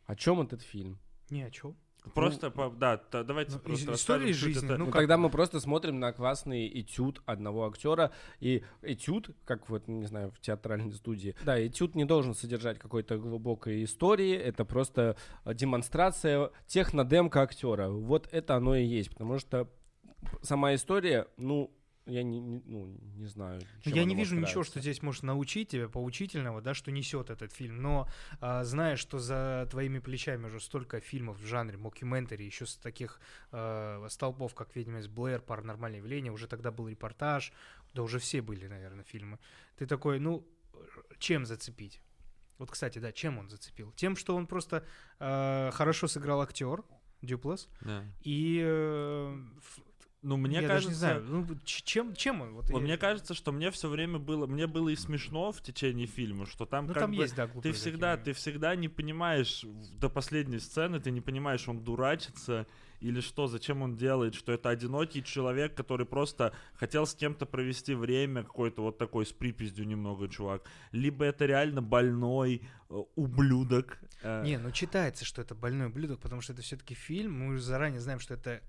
О 0.06 0.14
чем 0.14 0.40
этот 0.42 0.62
фильм? 0.62 1.00
Не 1.30 1.44
о 1.44 1.50
чем. 1.50 1.76
Просто, 2.14 2.46
ну, 2.46 2.52
по, 2.52 2.76
да, 2.76 2.96
то, 2.96 3.22
давайте 3.22 3.52
ну, 3.52 3.58
просто 3.60 3.94
история 3.94 4.32
жизни. 4.32 4.64
Это. 4.64 4.76
Ну, 4.76 4.86
ну 4.86 4.90
тогда 4.90 5.16
мы 5.16 5.30
просто 5.30 5.60
смотрим 5.60 6.00
на 6.00 6.12
классный 6.12 6.68
этюд 6.80 7.22
одного 7.26 7.66
актера. 7.66 8.10
И 8.40 8.64
этюд, 8.82 9.30
как 9.44 9.68
вот, 9.68 9.86
не 9.86 10.06
знаю, 10.06 10.32
в 10.32 10.40
театральной 10.40 10.92
студии, 10.92 11.36
да, 11.44 11.64
этюд 11.64 11.94
не 11.94 12.04
должен 12.04 12.34
содержать 12.34 12.80
какой-то 12.80 13.18
глубокой 13.18 13.84
истории. 13.84 14.34
Это 14.34 14.64
просто 14.64 15.16
демонстрация 15.46 16.50
технодемка 16.66 17.42
актера. 17.42 17.88
Вот 17.88 18.28
это 18.32 18.56
оно 18.56 18.74
и 18.74 18.84
есть. 18.84 19.10
Потому 19.10 19.38
что 19.38 19.68
сама 20.42 20.74
история, 20.74 21.28
ну, 21.36 21.72
я 22.06 22.22
не, 22.22 22.40
не, 22.40 22.60
ну, 22.66 22.96
не 23.16 23.26
знаю. 23.26 23.60
Ну, 23.84 23.94
я 23.94 24.04
не 24.04 24.14
вижу 24.14 24.34
ничего, 24.34 24.64
что 24.64 24.80
здесь 24.80 25.02
может 25.02 25.22
научить 25.22 25.68
тебя 25.68 25.88
поучительного, 25.88 26.60
да, 26.60 26.74
что 26.74 26.90
несет 26.90 27.30
этот 27.30 27.52
фильм. 27.52 27.80
Но 27.80 28.08
а, 28.40 28.64
зная, 28.64 28.96
что 28.96 29.18
за 29.18 29.68
твоими 29.70 30.00
плечами 30.00 30.46
уже 30.46 30.60
столько 30.60 31.00
фильмов 31.00 31.38
в 31.38 31.46
жанре 31.46 31.76
мокюментари, 31.76 32.42
еще 32.44 32.66
с 32.66 32.76
таких 32.76 33.20
а, 33.52 34.04
столпов, 34.08 34.54
как 34.54 34.74
«Ведьма 34.74 34.98
из 34.98 35.06
Блэр», 35.06 35.42
«Паранормальное 35.42 36.00
явление», 36.00 36.32
уже 36.32 36.48
тогда 36.48 36.72
был 36.72 36.88
репортаж, 36.88 37.52
да 37.94 38.02
уже 38.02 38.18
все 38.18 38.42
были, 38.42 38.66
наверное, 38.66 39.04
фильмы. 39.04 39.38
Ты 39.76 39.86
такой, 39.86 40.18
ну, 40.18 40.44
чем 41.18 41.46
зацепить? 41.46 42.00
Вот, 42.58 42.70
кстати, 42.70 42.98
да, 42.98 43.12
чем 43.12 43.38
он 43.38 43.48
зацепил? 43.48 43.92
Тем, 43.92 44.16
что 44.16 44.34
он 44.34 44.46
просто 44.46 44.84
э, 45.18 45.70
хорошо 45.72 46.08
сыграл 46.08 46.40
актер, 46.42 46.82
Дюплас, 47.22 47.68
да. 47.82 48.04
и 48.22 48.60
э, 48.64 49.38
Ну, 50.22 50.36
мне 50.36 50.60
я 50.60 50.68
кажется... 50.68 50.88
не 50.88 50.94
знаю, 50.94 51.24
ну, 51.24 51.46
чем, 51.64 52.14
чем 52.14 52.42
он? 52.42 52.54
Вот, 52.54 52.70
вот 52.70 52.78
я... 52.78 52.84
Мне 52.84 52.96
кажется, 52.96 53.34
что 53.34 53.50
мне 53.50 53.72
все 53.72 53.88
время 53.88 54.18
было... 54.18 54.46
Мне 54.46 54.68
было 54.68 54.88
и 54.88 54.96
смешно 54.96 55.50
в 55.50 55.60
течение 55.60 56.06
фильма, 56.06 56.46
что 56.46 56.64
там 56.64 56.86
ну, 56.86 56.94
как 56.94 57.02
там 57.02 57.10
бы... 57.10 57.22
есть, 57.22 57.34
да, 57.34 57.48
ты 57.48 57.72
всегда, 57.72 58.16
ты 58.16 58.32
всегда 58.32 58.76
не 58.76 58.88
понимаешь, 58.88 59.64
до 59.98 60.08
последней 60.08 60.60
сцены 60.60 61.00
ты 61.00 61.10
не 61.10 61.20
понимаешь, 61.20 61.68
он 61.68 61.82
дурачится 61.82 62.66
или 63.02 63.20
что, 63.20 63.48
зачем 63.48 63.82
он 63.82 63.96
делает, 63.96 64.34
что 64.34 64.52
это 64.52 64.68
одинокий 64.70 65.24
человек, 65.24 65.74
который 65.74 66.06
просто 66.06 66.52
хотел 66.74 67.04
с 67.04 67.14
кем-то 67.14 67.46
провести 67.46 67.94
время, 67.94 68.44
какой-то 68.44 68.82
вот 68.82 68.98
такой 68.98 69.26
с 69.26 69.32
припиздью 69.32 69.86
немного 69.86 70.28
чувак, 70.28 70.62
либо 70.92 71.24
это 71.24 71.46
реально 71.46 71.82
больной 71.82 72.62
э, 72.88 72.94
ублюдок. 73.16 73.98
Э. 74.22 74.44
Не, 74.44 74.56
ну 74.56 74.70
читается, 74.70 75.24
что 75.24 75.42
это 75.42 75.56
больной 75.56 75.88
ублюдок, 75.88 76.20
потому 76.20 76.42
что 76.42 76.52
это 76.52 76.62
все-таки 76.62 76.94
фильм, 76.94 77.40
мы 77.40 77.54
уже 77.54 77.62
заранее 77.62 78.00
знаем, 78.00 78.20
что 78.20 78.34
это 78.34 78.62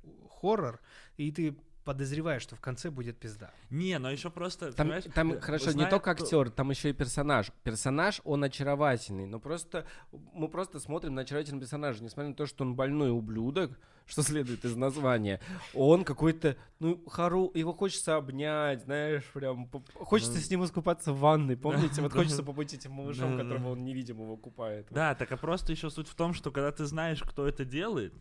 хоррор, 0.43 0.81
и 1.15 1.31
ты 1.31 1.55
подозреваешь, 1.83 2.41
что 2.41 2.55
в 2.55 2.61
конце 2.61 2.89
будет 2.89 3.17
пизда. 3.17 3.51
Не, 3.69 3.99
но 3.99 4.09
еще 4.09 4.29
просто... 4.29 4.71
Там, 4.73 4.91
там 5.13 5.39
хорошо, 5.39 5.71
знаешь, 5.71 5.85
не 5.85 5.89
только 5.89 6.11
актер, 6.11 6.49
там 6.49 6.69
еще 6.69 6.89
и 6.89 6.93
персонаж. 6.93 7.51
Персонаж, 7.63 8.21
он 8.23 8.43
очаровательный, 8.43 9.25
но 9.25 9.39
просто 9.39 9.85
мы 10.11 10.47
просто 10.47 10.79
смотрим 10.79 11.15
на 11.15 11.21
очаровательного 11.21 11.61
персонажа, 11.61 12.03
несмотря 12.03 12.29
на 12.29 12.35
то, 12.35 12.45
что 12.45 12.63
он 12.63 12.75
больной 12.75 13.11
ублюдок, 13.11 13.77
что 14.05 14.21
следует 14.23 14.65
из 14.65 14.75
названия. 14.75 15.39
Он 15.73 16.03
какой-то, 16.03 16.57
ну, 16.79 17.03
хару, 17.07 17.51
его 17.53 17.73
хочется 17.73 18.15
обнять, 18.15 18.83
знаешь, 18.83 19.25
прям, 19.33 19.69
хочется 19.95 20.39
с 20.39 20.49
ним 20.49 20.63
искупаться 20.65 21.13
в 21.13 21.19
ванной, 21.19 21.57
помните? 21.57 22.01
Вот 22.01 22.13
хочется 22.13 22.43
побыть 22.43 22.73
этим 22.73 22.91
малышом, 22.93 23.37
которого 23.37 23.71
он 23.71 23.83
невидимого 23.83 24.35
купает. 24.37 24.87
Да, 24.89 25.15
так 25.15 25.31
а 25.31 25.37
просто 25.37 25.71
еще 25.71 25.89
суть 25.89 26.07
в 26.07 26.15
том, 26.15 26.33
что 26.33 26.51
когда 26.51 26.71
ты 26.71 26.85
знаешь, 26.85 27.21
кто 27.23 27.47
это 27.47 27.65
делает, 27.65 28.13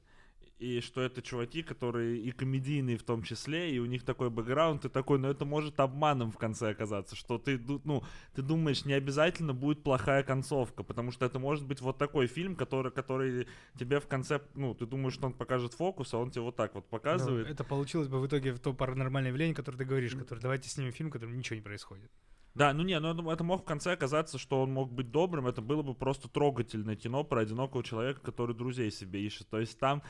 и 0.63 0.81
что 0.81 1.01
это 1.01 1.23
чуваки, 1.23 1.63
которые 1.63 2.19
и 2.19 2.31
комедийные 2.31 2.97
в 2.97 3.03
том 3.03 3.25
числе, 3.25 3.75
и 3.75 3.81
у 3.81 3.87
них 3.87 4.05
такой 4.05 4.31
бэкграунд, 4.31 4.85
и 4.85 4.89
такой, 4.89 5.19
но 5.19 5.29
это 5.29 5.45
может 5.45 5.81
обманом 5.81 6.31
в 6.31 6.39
конце 6.39 6.71
оказаться, 6.71 7.17
что 7.17 7.39
ты, 7.39 7.61
ну, 7.85 8.05
ты 8.35 8.43
думаешь, 8.43 8.85
не 8.85 8.93
обязательно 8.93 9.55
будет 9.55 9.83
плохая 9.83 10.23
концовка, 10.23 10.85
потому 10.85 11.11
что 11.11 11.27
это 11.27 11.41
может 11.41 11.67
быть 11.67 11.81
вот 11.81 11.99
такой 11.99 12.29
фильм, 12.29 12.55
который, 12.55 12.93
который 12.93 13.49
тебе 13.77 13.99
в 13.99 14.07
конце, 14.07 14.41
ну, 14.55 14.73
ты 14.75 14.87
думаешь, 14.87 15.15
что 15.15 15.27
он 15.27 15.33
покажет 15.33 15.75
фокус, 15.75 16.15
а 16.15 16.19
он 16.19 16.31
тебе 16.31 16.43
вот 16.43 16.55
так 16.55 16.75
вот 16.77 16.89
показывает. 16.89 17.49
Ну, 17.49 17.53
это 17.53 17.65
получилось 17.65 18.07
бы 18.07 18.21
в 18.21 18.27
итоге 18.29 18.53
в 18.53 18.61
то 18.61 18.73
паранормальное 18.73 19.33
явление, 19.33 19.57
которое 19.57 19.79
ты 19.79 19.85
говоришь, 19.85 20.15
который 20.15 20.39
давайте 20.39 20.69
снимем 20.69 20.93
фильм, 20.93 21.11
в 21.11 21.13
котором 21.13 21.37
ничего 21.37 21.57
не 21.57 21.63
происходит. 21.63 22.11
Да, 22.55 22.75
ну 22.75 22.83
не, 22.83 22.99
ну 23.01 23.31
это 23.31 23.45
мог 23.45 23.63
в 23.63 23.65
конце 23.65 23.93
оказаться, 23.93 24.37
что 24.37 24.63
он 24.63 24.73
мог 24.73 24.93
быть 24.93 25.11
добрым, 25.11 25.47
это 25.47 25.63
было 25.63 25.83
бы 25.83 25.95
просто 25.95 26.29
трогательное 26.29 26.97
кино 26.97 27.25
про 27.25 27.41
одинокого 27.41 27.83
человека, 27.83 28.21
который 28.21 28.55
друзей 28.55 28.91
себе 28.91 29.23
ищет. 29.23 29.49
То 29.49 29.59
есть 29.59 29.79
там 29.79 30.03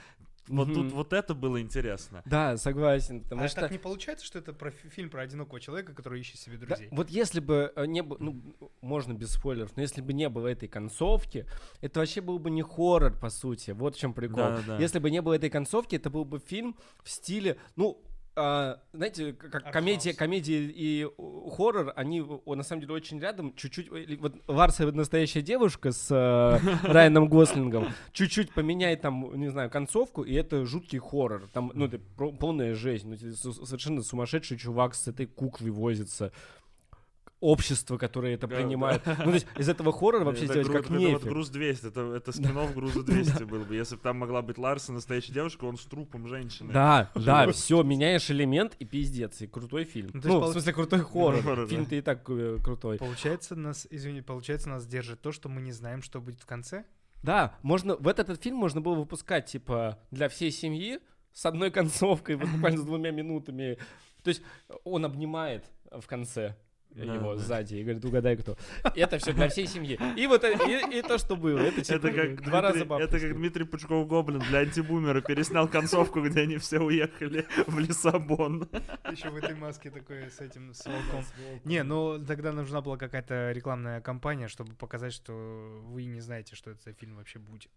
вот 0.48 0.68
mm-hmm. 0.68 0.74
тут 0.74 0.92
вот 0.92 1.12
это 1.12 1.34
было 1.34 1.60
интересно. 1.60 2.22
Да, 2.24 2.56
согласен. 2.56 3.22
Потому 3.22 3.42
а 3.42 3.48
что... 3.48 3.60
так 3.60 3.70
не 3.70 3.78
получается, 3.78 4.26
что 4.26 4.38
это 4.38 4.52
про 4.52 4.70
фильм 4.70 5.08
про 5.08 5.22
одинокого 5.22 5.60
человека, 5.60 5.94
который 5.94 6.20
ищет 6.20 6.38
себе 6.38 6.56
друзей. 6.56 6.88
Да, 6.90 6.96
вот 6.96 7.10
если 7.10 7.40
бы 7.40 7.72
э, 7.76 7.86
не 7.86 8.02
было, 8.02 8.18
ну, 8.20 8.42
можно 8.80 9.12
без 9.12 9.32
спойлеров, 9.32 9.76
но 9.76 9.82
если 9.82 10.00
бы 10.00 10.12
не 10.12 10.28
было 10.28 10.48
этой 10.48 10.68
концовки, 10.68 11.46
это 11.80 12.00
вообще 12.00 12.20
был 12.20 12.38
бы 12.38 12.50
не 12.50 12.62
хоррор, 12.62 13.12
по 13.18 13.30
сути. 13.30 13.70
Вот 13.70 13.96
в 13.96 13.98
чем 13.98 14.14
прикол. 14.14 14.36
Да, 14.36 14.62
да. 14.66 14.78
Если 14.78 14.98
бы 14.98 15.10
не 15.10 15.22
было 15.22 15.34
этой 15.34 15.50
концовки, 15.50 15.96
это 15.96 16.10
был 16.10 16.24
бы 16.24 16.40
фильм 16.40 16.76
в 17.02 17.10
стиле, 17.10 17.58
ну, 17.76 18.02
а, 18.34 18.80
знаете, 18.92 19.34
как 19.34 19.70
комедия, 19.72 20.14
комедия 20.14 20.60
и 20.62 21.06
хоррор, 21.54 21.92
они 21.96 22.24
на 22.46 22.62
самом 22.62 22.80
деле 22.80 22.94
очень 22.94 23.20
рядом. 23.20 23.54
Чуть-чуть, 23.54 23.90
вот 24.20 24.34
Ларса 24.48 24.90
настоящая 24.90 25.42
девушка 25.42 25.92
с 25.92 26.10
э, 26.10 26.58
Райаном 26.90 27.28
Гослингом, 27.28 27.88
чуть-чуть 28.12 28.52
поменяет 28.54 29.02
там, 29.02 29.38
не 29.38 29.48
знаю, 29.48 29.70
концовку, 29.70 30.22
и 30.22 30.32
это 30.34 30.64
жуткий 30.64 30.98
хоррор. 30.98 31.48
Там, 31.52 31.72
ну, 31.74 31.86
это 31.86 31.98
полная 32.16 32.74
жизнь. 32.74 33.08
Ну, 33.10 33.52
совершенно 33.52 34.02
сумасшедший 34.02 34.56
чувак 34.56 34.94
с 34.94 35.08
этой 35.08 35.26
куклой 35.26 35.70
возится 35.70 36.32
общество, 37.42 37.98
которое 37.98 38.34
это 38.34 38.48
принимает. 38.48 39.04
Ну, 39.04 39.14
то 39.14 39.34
есть 39.34 39.46
из 39.58 39.68
этого 39.68 39.92
хоррора 39.92 40.24
вообще 40.24 40.46
сделать 40.46 40.68
как 40.68 40.88
нефиг. 40.88 41.16
Это 41.16 41.18
вот 41.18 41.28
груз 41.28 41.48
200, 41.50 41.86
это, 41.88 42.00
это 42.14 42.32
спинов 42.32 42.72
груза 42.74 43.02
200 43.04 43.42
был 43.42 43.64
бы. 43.64 43.74
Если 43.74 43.96
бы 43.96 44.00
там 44.00 44.18
могла 44.18 44.42
быть 44.42 44.56
Ларса, 44.58 44.92
настоящая 44.92 45.34
девушка, 45.34 45.64
он 45.64 45.76
с 45.76 45.84
трупом 45.84 46.28
женщины. 46.28 46.72
Да, 46.72 47.10
да, 47.14 47.50
все, 47.50 47.82
меняешь 47.82 48.30
элемент 48.30 48.76
и 48.78 48.84
пиздец, 48.84 49.42
и 49.42 49.46
крутой 49.46 49.84
фильм. 49.84 50.10
Ну, 50.14 50.20
ну 50.24 50.40
в 50.40 50.52
смысле, 50.52 50.72
крутой 50.72 51.00
хоррор. 51.00 51.66
Фильм-то 51.66 51.96
и 51.96 52.00
так 52.00 52.22
э, 52.28 52.58
крутой. 52.62 52.98
Получается, 52.98 53.56
нас, 53.56 53.86
извини, 53.90 54.22
получается, 54.22 54.68
нас 54.68 54.86
держит 54.86 55.20
то, 55.20 55.32
что 55.32 55.48
мы 55.48 55.60
не 55.60 55.72
знаем, 55.72 56.02
что 56.02 56.20
будет 56.20 56.40
в 56.40 56.46
конце? 56.46 56.84
Да, 57.22 57.56
можно, 57.62 57.96
в 57.96 58.06
этот, 58.06 58.30
этот 58.30 58.42
фильм 58.42 58.56
можно 58.56 58.80
было 58.80 58.94
выпускать, 58.94 59.46
типа, 59.46 59.98
для 60.10 60.28
всей 60.28 60.52
семьи, 60.52 61.00
с 61.32 61.44
одной 61.44 61.70
концовкой, 61.70 62.36
вот 62.36 62.48
буквально 62.48 62.78
с 62.78 62.84
двумя 62.84 63.10
минутами. 63.10 63.78
То 64.22 64.28
есть 64.28 64.42
он 64.84 65.04
обнимает 65.04 65.64
в 65.90 66.06
конце 66.06 66.56
да, 66.94 67.14
его 67.14 67.34
да. 67.34 67.40
сзади 67.40 67.76
и 67.76 67.82
говорит, 67.82 68.04
угадай 68.04 68.36
кто. 68.36 68.56
Это 68.94 69.18
все 69.18 69.32
для 69.32 69.48
всей 69.48 69.66
семьи. 69.66 69.98
И 70.16 70.26
вот 70.26 70.44
и, 70.44 70.98
и 70.98 71.02
то, 71.02 71.18
что 71.18 71.36
было. 71.36 71.58
Это, 71.58 71.82
типа, 71.82 71.96
это 71.96 72.12
как 72.12 72.42
два 72.42 72.60
Дмитрий, 72.60 72.88
раза 72.88 73.04
Это 73.04 73.20
как 73.20 73.36
Дмитрий 73.36 73.64
Пучков 73.64 74.06
Гоблин 74.06 74.40
для 74.40 74.60
антибумера 74.60 75.20
переснял 75.20 75.68
концовку, 75.68 76.22
где 76.22 76.42
они 76.42 76.58
все 76.58 76.80
уехали 76.80 77.46
в 77.66 77.78
Лиссабон. 77.78 78.68
Еще 79.10 79.30
в 79.30 79.36
этой 79.36 79.54
маске 79.54 79.90
такой 79.90 80.30
с 80.30 80.40
этим 80.40 80.74
с 80.74 80.84
волком. 80.86 81.24
Не, 81.64 81.82
ну 81.82 82.22
тогда 82.24 82.52
нужна 82.52 82.80
была 82.80 82.96
какая-то 82.96 83.52
рекламная 83.52 84.00
кампания, 84.00 84.48
чтобы 84.48 84.74
показать, 84.74 85.12
что 85.12 85.32
вы 85.84 86.04
не 86.04 86.20
знаете, 86.20 86.56
что 86.56 86.70
это 86.70 86.82
за 86.82 86.92
фильм 86.92 87.16
вообще 87.16 87.38
будет. 87.38 87.70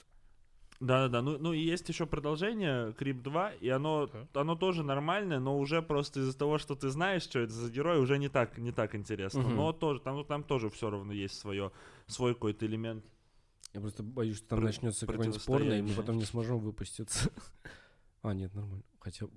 Да-да-да, 0.80 1.22
ну, 1.22 1.38
ну 1.38 1.54
и 1.54 1.60
есть 1.60 1.88
еще 1.88 2.06
продолжение 2.06 2.92
Крип 2.94 3.22
2, 3.22 3.54
и 3.54 3.70
оно, 3.70 4.06
okay. 4.06 4.28
оно 4.34 4.56
тоже 4.56 4.84
нормальное, 4.84 5.40
но 5.40 5.58
уже 5.58 5.82
просто 5.82 6.20
из-за 6.20 6.38
того, 6.38 6.58
что 6.58 6.76
ты 6.76 6.90
знаешь, 6.90 7.24
что 7.24 7.40
это 7.40 7.54
за 7.54 7.72
герой, 7.72 8.00
уже 8.00 8.18
не 8.18 8.28
так, 8.28 8.58
не 8.58 8.72
так 8.72 8.94
интересно. 8.94 9.40
Uh-huh. 9.40 9.56
Но 9.56 9.72
тоже, 9.72 10.02
там, 10.02 10.16
ну, 10.16 10.24
там 10.26 10.44
тоже 10.44 10.70
все 10.70 10.90
равно 10.90 11.14
есть 11.14 11.38
свое, 11.38 11.72
свой 12.08 12.34
какой-то 12.34 12.66
элемент. 12.66 13.06
Я 13.74 13.80
просто 13.80 14.04
боюсь, 14.04 14.38
что 14.38 14.50
там 14.50 14.60
Про- 14.60 14.66
начнется 14.66 15.06
какой-нибудь 15.06 15.42
спорный, 15.42 15.80
и 15.80 15.82
мы 15.82 15.94
потом 15.94 16.18
не 16.18 16.26
сможем 16.26 16.60
выпуститься. 16.60 17.30
а, 18.22 18.34
нет, 18.34 18.54
нормально. 18.54 18.84
Хотя... 19.00 19.28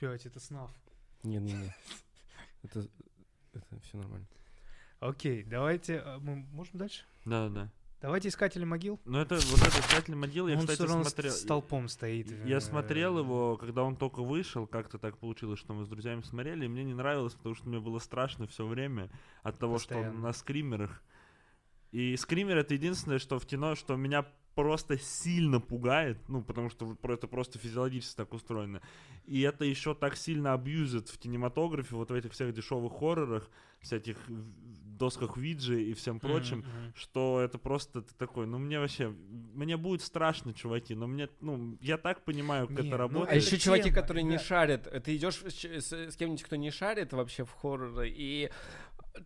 Блять, 0.00 0.26
это 0.26 0.40
снав. 0.40 0.70
Не-не-не. 1.22 1.74
Это, 2.62 2.88
это 3.52 3.80
все 3.82 3.98
нормально. 3.98 4.26
Окей, 5.00 5.44
давайте, 5.44 5.98
а, 5.98 6.18
мы 6.18 6.36
можем 6.36 6.78
дальше? 6.78 7.04
Да-да-да. 7.24 7.70
Давайте 8.02 8.28
искатели 8.28 8.64
могил. 8.64 9.00
Ну 9.04 9.18
это 9.18 9.36
вот 9.36 9.60
этот 9.60 9.78
искатель 9.78 10.16
могил, 10.16 10.48
я, 10.48 10.56
он 10.56 10.66
кстати, 10.66 10.86
смотрел. 10.86 11.32
столпом 11.32 11.88
стоит. 11.88 12.30
Я 12.44 12.60
смотрел 12.60 13.20
его, 13.20 13.56
когда 13.56 13.84
он 13.84 13.94
только 13.94 14.22
вышел, 14.22 14.66
как-то 14.66 14.98
так 14.98 15.18
получилось, 15.18 15.60
что 15.60 15.72
мы 15.72 15.84
с 15.84 15.88
друзьями 15.88 16.22
смотрели, 16.22 16.64
и 16.64 16.68
мне 16.68 16.82
не 16.82 16.94
нравилось, 16.94 17.34
потому 17.34 17.54
что 17.54 17.68
мне 17.68 17.78
было 17.78 18.00
страшно 18.00 18.48
все 18.48 18.66
время 18.66 19.08
от 19.44 19.58
того, 19.58 19.74
Постоянно. 19.74 20.08
что 20.08 20.16
он 20.16 20.22
на 20.22 20.32
скримерах. 20.32 21.02
И 21.92 22.16
скример 22.16 22.56
это 22.58 22.74
единственное, 22.74 23.20
что 23.20 23.38
в 23.38 23.46
кино, 23.46 23.76
что 23.76 23.94
меня 23.94 24.26
просто 24.54 24.98
сильно 24.98 25.60
пугает, 25.60 26.18
ну, 26.28 26.42
потому 26.42 26.70
что 26.70 26.96
это 27.04 27.26
просто 27.26 27.58
физиологически 27.58 28.16
так 28.16 28.34
устроено. 28.34 28.82
И 29.26 29.42
это 29.42 29.64
еще 29.64 29.94
так 29.94 30.16
сильно 30.16 30.52
абьюзит 30.54 31.08
в 31.08 31.18
кинематографе, 31.18 31.94
вот 31.94 32.10
в 32.10 32.14
этих 32.14 32.32
всех 32.32 32.52
дешевых 32.52 32.92
хоррорах, 32.92 33.48
всяких 33.80 34.16
досках 35.02 35.36
виджи 35.36 35.82
и 35.82 35.94
всем 35.94 36.20
прочим, 36.20 36.60
mm-hmm. 36.60 36.92
что 36.94 37.40
это 37.40 37.58
просто 37.58 38.02
ты 38.02 38.14
такой, 38.14 38.46
ну 38.46 38.58
мне 38.58 38.78
вообще, 38.78 39.08
мне 39.54 39.76
будет 39.76 40.02
страшно, 40.02 40.54
чуваки, 40.54 40.94
но 40.94 41.08
мне, 41.08 41.28
ну, 41.40 41.76
я 41.80 41.98
так 41.98 42.24
понимаю, 42.24 42.68
как 42.68 42.76
Нет, 42.76 42.86
это 42.86 42.90
ну, 42.90 42.96
работает. 42.96 43.30
Ну, 43.30 43.34
а 43.34 43.36
еще 43.36 43.58
чуваки, 43.58 43.90
которые 43.90 44.22
не 44.22 44.38
шарят, 44.38 44.88
ты 45.04 45.16
идешь 45.16 45.42
с, 45.42 45.64
с, 45.64 45.92
с 45.92 46.16
кем-нибудь, 46.16 46.44
кто 46.44 46.54
не 46.54 46.70
шарит 46.70 47.12
вообще 47.12 47.44
в 47.44 47.50
хорроры, 47.50 48.08
и 48.08 48.50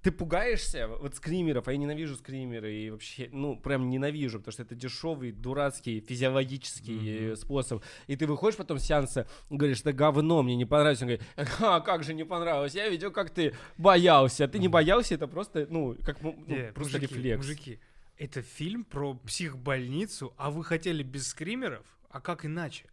ты 0.02 0.10
пугаешься 0.10 0.88
вот 0.88 1.14
скримеров, 1.14 1.68
а 1.68 1.72
я 1.72 1.78
ненавижу 1.78 2.16
скримеры 2.16 2.74
и 2.74 2.90
вообще, 2.90 3.28
ну, 3.32 3.56
прям 3.56 3.88
ненавижу, 3.88 4.38
потому 4.38 4.52
что 4.52 4.62
это 4.62 4.74
дешевый, 4.74 5.32
дурацкий, 5.32 6.00
физиологический 6.00 6.98
mm-hmm. 6.98 7.36
способ. 7.36 7.82
И 8.06 8.16
ты 8.16 8.26
выходишь 8.26 8.56
потом 8.56 8.78
с 8.78 8.84
сеанса, 8.84 9.28
говоришь, 9.48 9.80
это 9.80 9.92
говно, 9.92 10.42
мне 10.42 10.56
не 10.56 10.64
понравилось. 10.64 11.02
Он 11.02 11.08
говорит, 11.08 11.26
а 11.60 11.80
как 11.80 12.02
же 12.02 12.14
не 12.14 12.24
понравилось? 12.24 12.74
Я 12.74 12.88
видел, 12.88 13.10
как 13.10 13.30
ты 13.30 13.54
боялся. 13.78 14.44
А 14.44 14.48
ты 14.48 14.58
не 14.58 14.68
боялся, 14.68 15.14
это 15.14 15.28
просто, 15.28 15.66
ну, 15.70 15.96
как 16.04 16.20
ну, 16.20 16.36
не, 16.46 16.72
просто 16.72 16.98
мужики, 16.98 17.14
рефлекс. 17.14 17.46
Мужики, 17.46 17.80
это 18.18 18.42
фильм 18.42 18.84
про 18.84 19.14
психбольницу, 19.14 20.34
а 20.36 20.50
вы 20.50 20.64
хотели 20.64 21.02
без 21.02 21.28
скримеров? 21.28 21.84
А 22.10 22.20
как 22.20 22.44
иначе? 22.44 22.86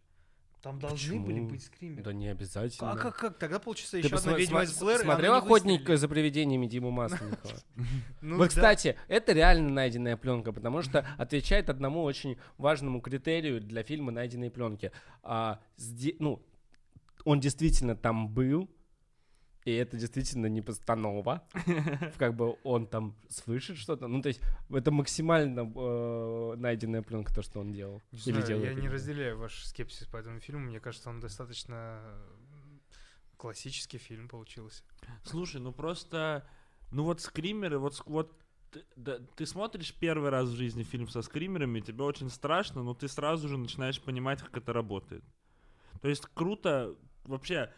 Там 0.64 0.78
должны 0.78 0.96
Почему? 0.96 1.26
были 1.26 1.40
быть 1.40 1.62
скримеры. 1.62 2.02
Да 2.02 2.14
не 2.14 2.28
обязательно. 2.28 2.92
А 2.92 2.96
как, 2.96 3.18
как? 3.18 3.36
Тогда 3.36 3.58
получится 3.58 3.98
еще 3.98 4.16
одна 4.16 4.32
ведьма 4.32 4.62
из 4.62 4.78
Блэр. 4.80 5.02
Смотрел 5.02 5.34
«Охотник 5.34 5.86
за 5.94 6.08
привидениями» 6.08 6.66
Диму 6.66 6.90
Масленникова? 6.90 7.52
Ну 8.22 8.38
вот, 8.38 8.48
кстати, 8.48 8.96
это 9.08 9.34
реально 9.34 9.68
найденная 9.68 10.16
пленка, 10.16 10.52
потому 10.52 10.80
что 10.80 11.06
отвечает 11.18 11.68
одному 11.68 12.02
очень 12.02 12.38
важному 12.56 13.02
критерию 13.02 13.60
для 13.60 13.82
фильма 13.82 14.10
«Найденные 14.10 14.50
пленки». 14.50 14.90
А, 15.22 15.60
ну, 16.18 16.42
он 17.26 17.40
действительно 17.40 17.94
там 17.94 18.30
был, 18.30 18.70
и 19.64 19.72
это 19.72 19.96
действительно 19.96 20.46
не 20.46 20.60
постанова, 20.60 21.42
как 22.18 22.34
бы 22.34 22.56
он 22.64 22.86
там 22.86 23.14
слышит 23.28 23.78
что-то, 23.78 24.08
ну 24.08 24.20
то 24.20 24.28
есть 24.28 24.40
это 24.70 24.90
максимально 24.90 25.60
э, 25.74 26.54
найденная 26.56 27.02
пленка 27.02 27.34
то, 27.34 27.42
что 27.42 27.60
он 27.60 27.72
делал. 27.72 28.02
Не 28.12 28.18
знаю, 28.18 28.62
я 28.62 28.74
не 28.74 28.88
разделяю 28.88 29.38
ваш 29.38 29.64
скепсис 29.64 30.06
по 30.06 30.18
этому 30.18 30.40
фильму, 30.40 30.66
мне 30.66 30.80
кажется, 30.80 31.08
он 31.08 31.20
достаточно 31.20 32.00
классический 33.36 33.98
фильм 33.98 34.28
получился. 34.28 34.82
Слушай, 35.24 35.60
ну 35.60 35.72
просто, 35.72 36.46
ну 36.92 37.04
вот 37.04 37.20
скримеры, 37.20 37.78
вот 37.78 38.02
вот 38.06 38.32
ты, 38.70 38.84
да, 38.96 39.18
ты 39.36 39.46
смотришь 39.46 39.94
первый 39.94 40.30
раз 40.30 40.48
в 40.48 40.56
жизни 40.56 40.82
фильм 40.82 41.08
со 41.08 41.22
скримерами, 41.22 41.80
тебе 41.80 42.04
очень 42.04 42.28
страшно, 42.28 42.82
но 42.82 42.92
ты 42.92 43.08
сразу 43.08 43.48
же 43.48 43.56
начинаешь 43.56 44.00
понимать, 44.00 44.42
как 44.42 44.56
это 44.56 44.72
работает. 44.72 45.24
То 46.02 46.08
есть 46.08 46.26
круто 46.34 46.94
вообще 47.24 47.72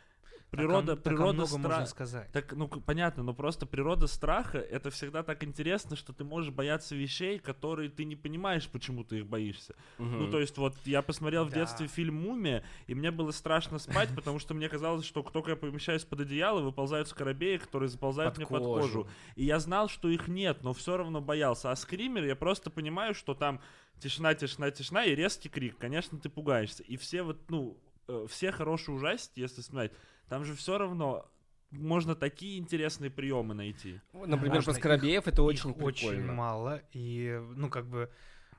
природа, 0.50 0.96
так, 0.96 1.04
природа 1.04 1.38
так 1.40 1.48
страха. 1.48 1.68
можно 1.68 1.86
сказать. 1.86 2.32
Так, 2.32 2.52
ну 2.52 2.68
понятно, 2.68 3.22
но 3.22 3.34
просто 3.34 3.66
природа 3.66 4.06
страха 4.06 4.58
это 4.58 4.90
всегда 4.90 5.22
так 5.22 5.44
интересно, 5.44 5.96
что 5.96 6.12
ты 6.12 6.24
можешь 6.24 6.52
бояться 6.52 6.94
вещей, 6.94 7.38
которые 7.38 7.90
ты 7.90 8.04
не 8.04 8.16
понимаешь, 8.16 8.68
почему 8.68 9.04
ты 9.04 9.18
их 9.18 9.26
боишься. 9.26 9.74
Угу. 9.98 10.06
Ну 10.06 10.30
то 10.30 10.40
есть 10.40 10.56
вот 10.58 10.74
я 10.84 11.02
посмотрел 11.02 11.44
в 11.44 11.50
да. 11.50 11.60
детстве 11.60 11.86
фильм 11.86 12.16
Мумия, 12.22 12.64
и 12.86 12.94
мне 12.94 13.10
было 13.10 13.30
страшно 13.30 13.78
спать, 13.78 14.08
потому 14.14 14.38
что 14.38 14.54
мне 14.54 14.68
казалось, 14.68 15.04
что 15.04 15.22
только 15.22 15.50
я 15.50 15.56
помещаюсь 15.56 16.04
под 16.04 16.20
одеяло, 16.20 16.60
выползают 16.60 17.08
скоробеи, 17.08 17.56
которые 17.58 17.88
заползают 17.88 18.34
под 18.34 18.38
мне 18.38 18.46
кожу. 18.46 18.64
под 18.64 18.82
кожу. 18.82 19.08
И 19.34 19.44
я 19.44 19.58
знал, 19.58 19.88
что 19.88 20.08
их 20.08 20.28
нет, 20.28 20.62
но 20.62 20.72
все 20.72 20.96
равно 20.96 21.20
боялся. 21.20 21.70
А 21.70 21.76
скример 21.76 22.24
я 22.24 22.36
просто 22.36 22.70
понимаю, 22.70 23.14
что 23.14 23.34
там 23.34 23.60
тишина, 23.98 24.34
тишина, 24.34 24.70
тишина 24.70 25.04
и 25.04 25.14
резкий 25.14 25.48
крик. 25.48 25.78
Конечно, 25.78 26.18
ты 26.18 26.28
пугаешься. 26.28 26.82
И 26.82 26.96
все 26.96 27.22
вот, 27.22 27.38
ну, 27.48 27.78
э, 28.08 28.26
все 28.28 28.52
хорошие 28.52 28.94
ужастики, 28.94 29.40
если 29.40 29.62
смотреть, 29.62 29.92
там 30.28 30.44
же 30.44 30.54
все 30.54 30.78
равно 30.78 31.26
можно 31.70 32.14
такие 32.14 32.58
интересные 32.58 33.10
приемы 33.10 33.54
найти. 33.54 34.00
Например, 34.12 34.62
про 34.62 34.72
Скоробеев 34.72 35.26
это 35.26 35.42
очень 35.42 35.70
их 35.70 35.78
очень 35.78 36.24
мало, 36.24 36.82
и, 36.92 37.40
ну, 37.54 37.68
как 37.68 37.86
бы, 37.86 38.10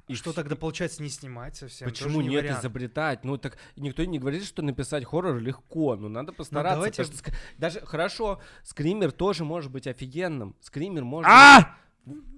и 0.08 0.16
что 0.16 0.32
тогда 0.32 0.56
получается 0.56 1.04
не 1.04 1.10
снимать 1.10 1.58
совсем? 1.58 1.90
Почему 1.90 2.22
не 2.22 2.30
нет 2.30 2.44
вариант. 2.44 2.60
изобретать? 2.62 3.26
Ну 3.26 3.38
так 3.38 3.58
никто 3.76 4.06
не 4.06 4.20
говорит, 4.20 4.46
что 4.46 4.62
написать 4.62 5.04
хоррор 5.04 5.38
легко, 5.38 5.98
но 5.98 6.08
надо 6.08 6.32
ну, 6.32 6.38
постараться. 6.38 6.78
Ну, 6.78 6.82
давайте... 6.82 7.04
что, 7.04 7.32
даже 7.58 7.82
хорошо, 7.82 8.42
скример 8.64 9.12
тоже 9.12 9.44
может 9.44 9.70
быть 9.70 9.86
офигенным. 9.86 10.56
Скример 10.62 11.04
может. 11.04 11.30
А! 11.30 11.60
Быть 11.60 11.87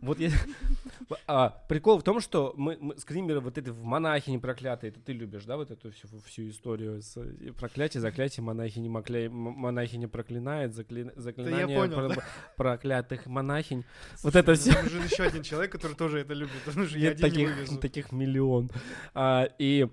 вот 0.02 0.20
я... 0.20 0.32
а, 1.28 1.50
прикол 1.68 2.00
в 2.00 2.04
том, 2.04 2.20
что 2.22 2.54
мы, 2.58 2.78
мы 2.80 2.98
скримеры 2.98 3.40
вот 3.40 3.58
это 3.58 3.72
в 3.72 3.84
монахине 3.84 4.40
проклятые, 4.40 4.92
это 4.92 5.00
ты 5.00 5.14
любишь, 5.14 5.46
да, 5.46 5.58
вот 5.58 5.72
эту 5.72 5.92
всю, 5.92 6.08
всю 6.26 6.50
историю 6.50 7.02
с 7.02 7.18
проклятие, 7.58 8.02
заклятие, 8.02 8.44
монахини, 8.44 8.90
макля... 8.90 9.30
монахини 9.30 10.06
проклинает, 10.08 10.74
закли... 10.74 11.12
заклинание 11.16 11.68
да 11.68 11.82
понял, 11.82 11.96
про... 11.96 12.16
да? 12.16 12.24
проклятых 12.56 13.26
монахинь. 13.26 13.86
Слушай, 14.16 14.24
вот 14.24 14.36
это 14.36 14.54
все. 14.56 14.82
Нужен 14.82 15.04
еще 15.04 15.24
один 15.24 15.44
человек, 15.44 15.72
который 15.72 15.96
тоже 15.96 16.20
это 16.20 16.34
любит, 16.34 16.62
потому 16.66 16.86
что 16.86 16.98
я 16.98 17.14
таких, 17.14 17.70
не 17.70 17.78
таких 17.78 18.12
миллион. 18.12 18.72
А, 19.14 19.48
и 19.60 19.88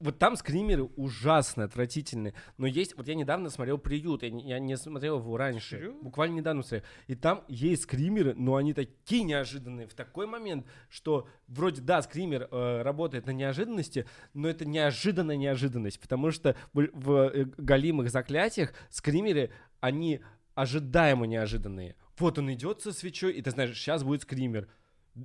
вот 0.00 0.18
там 0.18 0.36
скримеры 0.36 0.84
ужасно 0.84 1.64
отвратительные. 1.64 2.34
Но 2.56 2.66
есть, 2.66 2.96
вот 2.96 3.08
я 3.08 3.14
недавно 3.14 3.50
смотрел 3.50 3.78
приют, 3.78 4.22
я 4.22 4.30
не, 4.30 4.48
я 4.48 4.58
не 4.58 4.76
смотрел 4.76 5.18
его 5.18 5.36
раньше, 5.36 5.76
Серьезно? 5.76 6.02
буквально 6.02 6.36
недавно 6.36 6.62
смотрел. 6.62 6.84
И 7.08 7.14
там 7.16 7.44
есть 7.48 7.82
скримеры, 7.82 8.34
но 8.34 8.56
они 8.56 8.74
такие 8.74 9.24
неожиданные 9.24 9.88
в 9.88 9.94
такой 9.94 10.26
момент, 10.26 10.66
что 10.88 11.26
вроде 11.48 11.82
да, 11.82 12.00
скример 12.02 12.48
э, 12.50 12.82
работает 12.82 13.26
на 13.26 13.32
неожиданности, 13.32 14.06
но 14.34 14.48
это 14.48 14.64
неожиданная 14.64 15.36
неожиданность, 15.36 16.00
потому 16.00 16.30
что 16.30 16.54
в, 16.72 16.88
в 16.92 17.30
э, 17.34 17.44
галимых 17.56 18.10
заклятиях 18.10 18.74
скримеры 18.90 19.50
они 19.80 20.20
ожидаемо 20.54 21.26
неожиданные. 21.26 21.96
Вот 22.18 22.38
он 22.38 22.52
идет 22.52 22.82
со 22.82 22.92
свечой, 22.92 23.32
и 23.32 23.42
ты 23.42 23.50
знаешь, 23.50 23.76
сейчас 23.76 24.02
будет 24.04 24.22
скример 24.22 24.68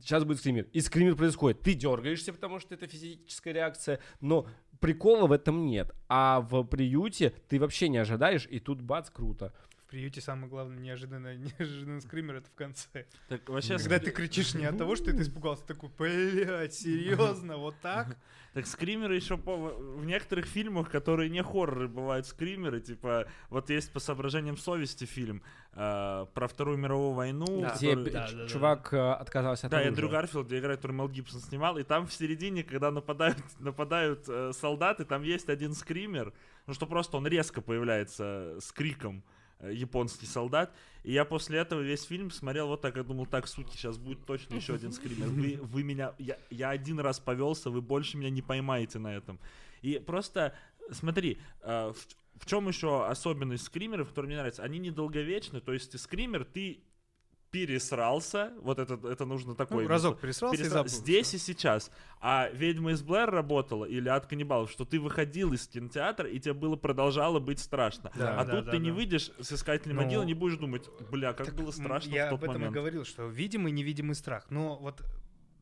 сейчас 0.01 0.23
будет 0.23 0.39
скример. 0.39 0.67
И 0.73 0.81
скример 0.81 1.15
происходит. 1.15 1.61
Ты 1.61 1.73
дергаешься, 1.73 2.33
потому 2.33 2.59
что 2.59 2.73
это 2.73 2.87
физическая 2.87 3.53
реакция, 3.53 3.99
но 4.21 4.47
прикола 4.79 5.27
в 5.27 5.31
этом 5.31 5.65
нет. 5.65 5.93
А 6.09 6.41
в 6.41 6.63
приюте 6.63 7.33
ты 7.47 7.59
вообще 7.59 7.89
не 7.89 7.97
ожидаешь, 7.97 8.47
и 8.49 8.59
тут 8.59 8.81
бац, 8.81 9.09
круто. 9.09 9.53
Приюте 9.93 10.21
самое 10.21 10.47
главное 10.47 10.79
неожиданно, 10.79 11.35
неожиданный 11.59 12.01
скример 12.01 12.37
это 12.37 12.49
в 12.49 12.55
конце. 12.55 13.05
Так 13.29 13.47
вообще... 13.47 13.77
Когда 13.77 13.99
ты 13.99 14.09
кричишь 14.09 14.55
не 14.55 14.65
от 14.65 14.75
того, 14.75 14.95
что 14.95 15.11
ты 15.11 15.21
испугался, 15.21 15.63
такой, 15.67 15.91
блядь, 15.95 16.73
серьезно, 16.73 17.57
вот 17.57 17.75
так? 17.79 18.17
Так 18.53 18.67
скримеры 18.67 19.15
еще 19.15 19.37
по... 19.37 19.55
в 19.55 20.05
некоторых 20.05 20.45
фильмах, 20.45 20.89
которые 20.91 21.29
не 21.29 21.41
хорроры, 21.41 21.87
бывают 21.87 22.27
скримеры. 22.27 22.81
Типа, 22.81 23.27
вот 23.49 23.71
есть 23.71 23.91
по 23.91 23.99
соображениям 23.99 24.57
совести 24.57 25.05
фильм 25.05 25.41
э, 25.73 26.25
про 26.33 26.47
Вторую 26.47 26.77
мировую 26.77 27.13
войну. 27.13 27.61
Да. 27.61 27.71
Который... 27.71 28.11
Да, 28.11 28.29
да, 28.31 28.47
чувак 28.47 28.89
да. 28.91 29.15
отказался 29.15 29.67
от 29.67 29.71
Да, 29.71 29.81
Эндрю 29.81 30.07
Гарфилд, 30.07 30.45
где 30.45 30.59
играет, 30.59 30.79
который 30.79 30.95
Мел 30.95 31.09
Гибсон 31.09 31.41
снимал. 31.41 31.79
И 31.79 31.83
там 31.83 32.05
в 32.05 32.13
середине, 32.13 32.63
когда 32.63 32.91
нападают, 32.91 33.37
нападают 33.59 34.25
э, 34.27 34.51
солдаты, 34.53 35.03
там 35.05 35.23
есть 35.23 35.49
один 35.49 35.73
скример. 35.73 36.31
Ну, 36.67 36.75
что 36.75 36.85
просто 36.85 37.17
он 37.17 37.25
резко 37.25 37.59
появляется 37.61 38.57
с 38.59 38.71
криком. 38.71 39.23
Э, 39.63 39.73
японский 39.73 40.25
солдат. 40.25 40.75
И 41.03 41.13
я 41.13 41.23
после 41.25 41.59
этого 41.59 41.79
весь 41.79 42.03
фильм 42.03 42.31
смотрел 42.31 42.67
вот 42.67 42.81
так, 42.81 42.97
я 42.97 43.03
думал, 43.03 43.25
так, 43.25 43.47
суки, 43.47 43.75
сейчас 43.77 43.97
будет 43.97 44.25
точно 44.25 44.55
еще 44.55 44.75
один 44.75 44.91
скример. 44.91 45.29
Вы, 45.29 45.57
вы 45.61 45.83
меня, 45.83 46.13
я, 46.19 46.37
я 46.49 46.69
один 46.69 46.99
раз 46.99 47.19
повелся, 47.19 47.69
вы 47.69 47.81
больше 47.81 48.17
меня 48.17 48.29
не 48.29 48.41
поймаете 48.41 48.99
на 48.99 49.15
этом. 49.15 49.39
И 49.81 49.99
просто, 50.05 50.53
смотри, 50.91 51.37
э, 51.61 51.93
в, 51.93 52.41
в 52.41 52.45
чем 52.45 52.67
еще 52.67 53.05
особенность 53.05 53.63
скримеров, 53.63 54.09
которые 54.09 54.27
мне 54.27 54.37
нравятся? 54.37 54.63
Они 54.63 54.79
недолговечны, 54.79 55.61
то 55.61 55.71
есть 55.71 55.91
ты 55.91 55.97
скример, 55.97 56.43
ты 56.43 56.83
пересрался, 57.53 58.51
вот 58.61 58.79
это, 58.79 58.99
это 59.07 59.25
нужно 59.25 59.53
такой... 59.53 59.83
Ну, 59.83 59.89
разок 59.89 60.19
пересрался 60.19 60.57
пересрал, 60.57 60.85
и 60.85 60.87
забыл. 60.89 61.01
Здесь 61.03 61.35
и 61.35 61.37
сейчас. 61.37 61.91
А 62.19 62.49
«Ведьма 62.51 62.93
из 62.93 63.03
Блэр» 63.03 63.29
работала, 63.29 63.85
или 63.85 64.09
«Ад 64.09 64.25
каннибалов», 64.25 64.71
что 64.71 64.85
ты 64.85 64.99
выходил 64.99 65.53
из 65.53 65.67
кинотеатра, 65.67 66.27
и 66.27 66.39
тебе 66.39 66.55
было 66.55 66.75
продолжало 66.75 67.39
быть 67.39 67.59
страшно. 67.59 68.11
Да, 68.15 68.39
а 68.39 68.43
да, 68.43 68.55
тут 68.55 68.65
да, 68.65 68.71
ты 68.71 68.77
да. 68.77 68.83
не 68.83 68.89
выйдешь 68.89 69.29
с 69.39 69.51
«Искателем 69.51 69.97
ну, 69.97 70.01
могилы», 70.01 70.25
не 70.25 70.33
будешь 70.33 70.57
думать, 70.57 70.89
бля, 71.11 71.33
как 71.33 71.53
было 71.53 71.69
страшно 71.69 72.11
я 72.11 72.25
в 72.25 72.29
тот 72.31 72.39
об 72.39 72.43
этом 72.45 72.53
момент. 72.55 72.75
и 72.75 72.79
говорил, 72.79 73.05
что 73.05 73.27
видимый 73.27 73.71
невидимый 73.71 74.15
страх. 74.15 74.47
Но 74.49 74.79
вот 74.79 75.03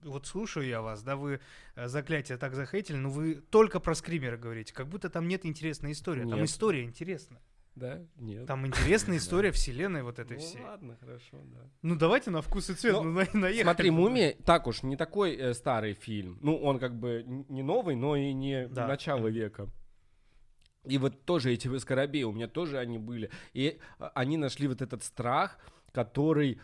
вот 0.04 0.26
слушаю 0.26 0.66
я 0.66 0.82
вас, 0.82 1.04
да, 1.04 1.16
вы 1.16 1.42
э, 1.76 1.88
заклятие 1.88 2.38
так 2.38 2.56
захейтили, 2.56 2.98
но 2.98 3.10
вы 3.10 3.36
только 3.36 3.80
про 3.80 3.94
скримеры 3.94 4.38
говорите, 4.38 4.74
как 4.74 4.88
будто 4.88 5.10
там 5.10 5.28
нет 5.28 5.46
интересной 5.46 5.92
истории. 5.92 6.24
Нет. 6.24 6.32
Там 6.32 6.46
история 6.46 6.84
интересная. 6.84 7.42
Да? 7.76 8.02
Нет. 8.18 8.48
Там 8.48 8.68
интересная 8.68 9.18
история 9.20 9.52
вселенной 9.52 10.04
вот 10.04 10.20
этой 10.20 10.38
ну, 10.38 10.44
всей. 10.44 10.62
ладно, 10.62 10.98
хорошо, 11.00 11.38
да. 11.44 11.60
Ну 11.82 11.96
давайте 11.96 12.30
на 12.30 12.42
вкус 12.42 12.70
и 12.70 12.74
цвет, 12.74 12.96
ну, 12.96 13.04
ну 13.04 13.12
наехали. 13.14 13.64
Смотри, 13.64 13.92
«Мумия» 13.92 14.36
так 14.46 14.68
уж 14.68 14.84
не 14.84 14.98
такой 14.98 15.36
э, 15.36 15.54
старый 15.54 15.94
фильм. 15.94 16.38
Ну, 16.42 16.58
он 16.58 16.80
как 16.80 17.00
бы 17.00 17.24
не 17.26 17.64
новый, 17.64 17.96
но 17.96 18.16
и 18.16 18.34
не 18.34 18.68
начало 18.68 19.28
века. 19.28 19.70
И 20.86 20.98
вот 20.98 21.26
тоже 21.26 21.54
эти 21.54 21.78
скоробеи, 21.78 22.24
у 22.24 22.32
меня 22.32 22.48
тоже 22.48 22.80
они 22.80 22.98
были. 22.98 23.30
И 23.54 23.80
а, 24.00 24.12
они 24.16 24.38
нашли 24.38 24.68
вот 24.68 24.82
этот 24.82 25.04
страх, 25.04 25.60
который 25.92 26.60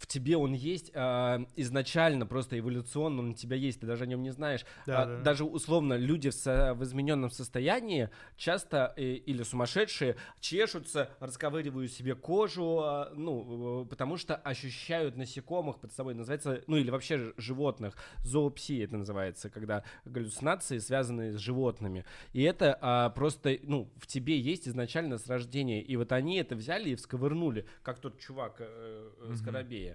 в 0.00 0.06
тебе 0.06 0.38
он 0.38 0.54
есть 0.54 0.90
э, 0.94 1.38
изначально, 1.56 2.26
просто 2.26 2.58
эволюционно 2.58 3.20
он 3.20 3.30
у 3.30 3.34
тебя 3.34 3.56
есть, 3.56 3.80
ты 3.80 3.86
даже 3.86 4.04
о 4.04 4.06
нем 4.06 4.22
не 4.22 4.30
знаешь. 4.30 4.64
Да, 4.86 5.02
а, 5.02 5.06
да. 5.06 5.20
Даже 5.20 5.44
условно 5.44 5.94
люди 5.94 6.30
в, 6.30 6.34
со, 6.34 6.72
в 6.72 6.82
измененном 6.84 7.30
состоянии 7.30 8.08
часто 8.36 8.94
э, 8.96 9.02
или 9.02 9.42
сумасшедшие 9.42 10.16
чешутся, 10.40 11.10
расковыривают 11.20 11.92
себе 11.92 12.14
кожу, 12.14 12.80
э, 12.82 13.14
ну, 13.14 13.86
потому 13.90 14.16
что 14.16 14.36
ощущают 14.36 15.16
насекомых 15.16 15.78
под 15.78 15.92
собой, 15.92 16.14
называется, 16.14 16.62
ну 16.66 16.78
или 16.78 16.88
вообще 16.88 17.34
животных, 17.36 17.94
зоопсия 18.24 18.84
это 18.84 18.96
называется, 18.96 19.50
когда 19.50 19.84
галлюцинации 20.06 20.78
связаны 20.78 21.32
с 21.32 21.36
животными. 21.36 22.06
И 22.32 22.42
это 22.42 22.78
э, 22.80 23.14
просто, 23.14 23.58
ну, 23.64 23.90
в 23.98 24.06
тебе 24.06 24.40
есть 24.40 24.66
изначально 24.66 25.18
с 25.18 25.26
рождения, 25.26 25.82
и 25.82 25.96
вот 25.96 26.12
они 26.12 26.36
это 26.36 26.56
взяли 26.56 26.88
и 26.88 26.94
всковырнули, 26.94 27.66
как 27.82 27.98
тот 27.98 28.18
чувак 28.18 28.56
э, 28.60 29.10
э, 29.20 29.34
с 29.34 29.42
Коробея. 29.42 29.89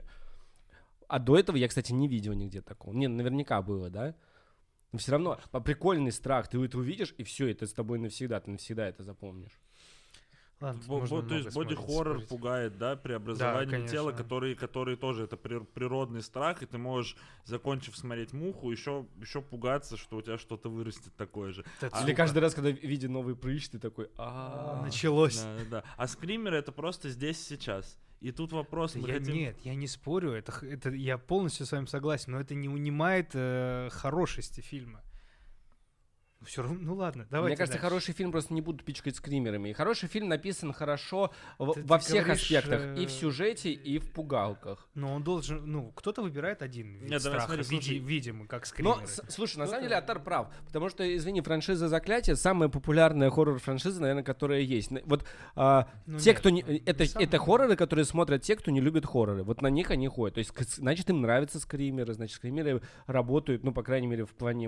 А 1.07 1.19
до 1.19 1.37
этого 1.37 1.55
я, 1.57 1.67
кстати, 1.67 1.91
не 1.91 2.07
видел 2.07 2.33
нигде 2.33 2.61
такого. 2.61 2.93
Не, 2.93 3.07
наверняка 3.07 3.61
было, 3.61 3.89
да? 3.89 4.15
Но 4.91 4.99
все 4.99 5.11
равно 5.11 5.39
по 5.51 5.59
прикольный 5.59 6.11
страх, 6.11 6.47
ты 6.47 6.63
это 6.63 6.77
увидишь, 6.77 7.13
и 7.17 7.23
все, 7.23 7.49
это 7.49 7.67
с 7.67 7.73
тобой 7.73 7.99
навсегда, 7.99 8.39
ты 8.39 8.51
навсегда 8.51 8.87
это 8.87 9.03
запомнишь. 9.03 9.59
Ладно, 10.61 10.81
Бо, 10.87 11.21
то 11.21 11.35
есть 11.35 11.53
боди-хоррор 11.53 12.21
пугает, 12.21 12.77
да, 12.77 12.95
преобразование 12.95 13.81
да, 13.81 13.87
тела, 13.87 14.13
который, 14.13 14.55
который 14.55 14.95
тоже 14.95 15.25
это 15.25 15.35
природный 15.35 16.23
страх, 16.23 16.63
и 16.63 16.65
ты 16.65 16.77
можешь, 16.77 17.17
закончив 17.43 17.97
смотреть 17.97 18.31
муху, 18.31 18.71
еще, 18.71 19.05
еще 19.19 19.41
пугаться, 19.41 19.97
что 19.97 20.15
у 20.15 20.21
тебя 20.21 20.37
что-то 20.37 20.69
вырастет 20.69 21.13
такое 21.17 21.51
же. 21.51 21.65
А, 21.81 22.03
Или 22.03 22.13
каждый 22.13 22.39
раз, 22.39 22.55
когда 22.55 22.69
видя 22.69 23.09
новый 23.09 23.35
прыщ, 23.35 23.67
ты 23.67 23.79
такой, 23.79 24.09
а 24.17 24.81
началось. 24.81 25.41
Да, 25.41 25.57
да. 25.69 25.83
А 25.97 26.07
скример 26.07 26.53
это 26.53 26.71
просто 26.71 27.09
здесь 27.09 27.45
сейчас. 27.45 27.99
И 28.21 28.31
тут 28.31 28.51
вопрос, 28.53 28.95
мы 28.95 29.07
я, 29.07 29.19
хотим... 29.19 29.35
Нет, 29.35 29.57
я 29.63 29.75
не 29.75 29.87
спорю, 29.87 30.31
это, 30.31 30.53
это 30.65 30.89
я 30.89 31.17
полностью 31.17 31.65
с 31.65 31.71
вами 31.71 31.85
согласен, 31.85 32.31
но 32.31 32.39
это 32.39 32.55
не 32.55 32.69
унимает 32.69 33.31
э, 33.33 33.89
хорошести 33.91 34.61
фильма. 34.61 35.03
Все 36.45 36.61
равно, 36.61 36.77
ну 36.79 36.95
ладно, 36.95 37.27
давайте 37.29 37.51
Мне 37.51 37.57
кажется, 37.57 37.77
дальше. 37.77 37.89
хороший 37.89 38.13
фильм 38.13 38.31
просто 38.31 38.53
не 38.53 38.61
будут 38.61 38.83
пичкать 38.83 39.15
скримерами. 39.15 39.69
И 39.69 39.73
хороший 39.73 40.07
фильм 40.07 40.29
написан 40.29 40.73
хорошо 40.73 41.31
в, 41.57 41.75
во 41.83 41.99
всех 41.99 42.25
говоришь, 42.25 42.43
аспектах. 42.43 42.97
И 42.97 43.05
в 43.05 43.09
э, 43.09 43.11
сюжете, 43.11 43.71
и 43.71 43.99
в 43.99 44.11
пугалках. 44.11 44.87
Но 44.93 45.15
он 45.15 45.23
должен, 45.23 45.61
ну, 45.65 45.91
кто-то 45.91 46.21
выбирает 46.21 46.61
один 46.61 46.97
вид 46.97 47.09
Нет, 47.09 47.21
страха, 47.21 47.45
смотри, 47.45 47.63
види, 47.63 47.93
видимо, 47.95 48.47
как 48.47 48.65
скримеры. 48.65 49.01
Но, 49.01 49.07
слушай, 49.29 49.57
на 49.57 49.67
самом 49.67 49.83
деле 49.83 49.95
Атар 49.95 50.21
прав. 50.21 50.47
Потому 50.65 50.89
что, 50.89 51.15
извини, 51.15 51.41
франшиза 51.41 51.87
«Заклятие» 51.87 52.35
самая 52.35 52.69
популярная 52.69 53.29
хоррор-франшиза, 53.29 54.01
наверное, 54.01 54.23
которая 54.23 54.61
есть. 54.61 54.91
Вот 55.05 55.25
а, 55.55 55.89
ну, 56.05 56.19
те, 56.19 56.31
нет, 56.31 56.39
кто 56.39 56.49
не... 56.49 56.63
Ну, 56.63 56.79
это, 56.85 57.03
это 57.03 57.37
хорроры, 57.39 57.75
которые 57.75 58.05
смотрят 58.05 58.41
те, 58.41 58.55
кто 58.55 58.71
не 58.71 58.81
любит 58.81 59.05
хорроры. 59.05 59.43
Вот 59.43 59.61
на 59.61 59.67
них 59.67 59.91
они 59.91 60.07
ходят. 60.07 60.35
То 60.35 60.39
есть, 60.39 60.51
значит, 60.75 61.09
им 61.09 61.21
нравятся 61.21 61.59
скримеры, 61.59 62.13
значит, 62.13 62.35
скримеры 62.35 62.81
работают, 63.07 63.63
ну, 63.63 63.73
по 63.73 63.83
крайней 63.83 64.07
мере, 64.07 64.25
в 64.25 64.33
плане 64.33 64.67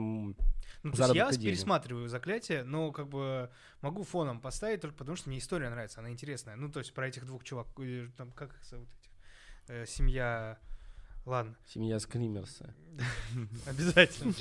ну, 0.84 0.92
то 0.92 1.04
есть 1.04 1.16
я 1.16 1.32
денег. 1.32 1.67
Пересматриваю 1.68 2.08
заклятие, 2.08 2.64
но 2.64 2.92
как 2.92 3.10
бы 3.10 3.50
могу 3.82 4.04
фоном 4.04 4.40
поставить 4.40 4.82
только 4.82 4.96
потому, 4.96 5.18
что 5.18 5.30
мне 5.30 5.40
история 5.40 5.70
нравится, 5.70 6.00
она 6.00 6.10
интересная. 6.10 6.56
Ну, 6.56 6.72
то 6.72 6.80
есть 6.80 6.94
про 6.94 7.08
этих 7.08 7.26
двух 7.26 7.44
чуваков, 7.44 7.86
там, 8.16 8.32
как 8.32 8.54
их 8.56 8.64
зовут 8.64 8.88
этих? 9.00 9.12
Э, 9.68 9.86
семья... 9.86 10.58
Ладно. 11.26 11.58
Семья 11.66 12.00
Скримерса. 12.00 12.74
Обязательно. 13.66 14.34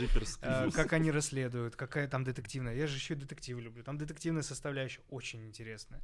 А, 0.43 0.70
как 0.70 0.93
они 0.93 1.11
расследуют, 1.11 1.74
какая 1.74 2.07
там 2.07 2.22
детективная. 2.22 2.77
Я 2.77 2.87
же 2.87 2.95
еще 2.95 3.14
и 3.14 3.16
детективы 3.16 3.61
люблю. 3.61 3.83
Там 3.83 3.99
детективная 3.99 4.43
составляющая 4.43 5.03
очень 5.11 5.45
интересная. 5.45 6.01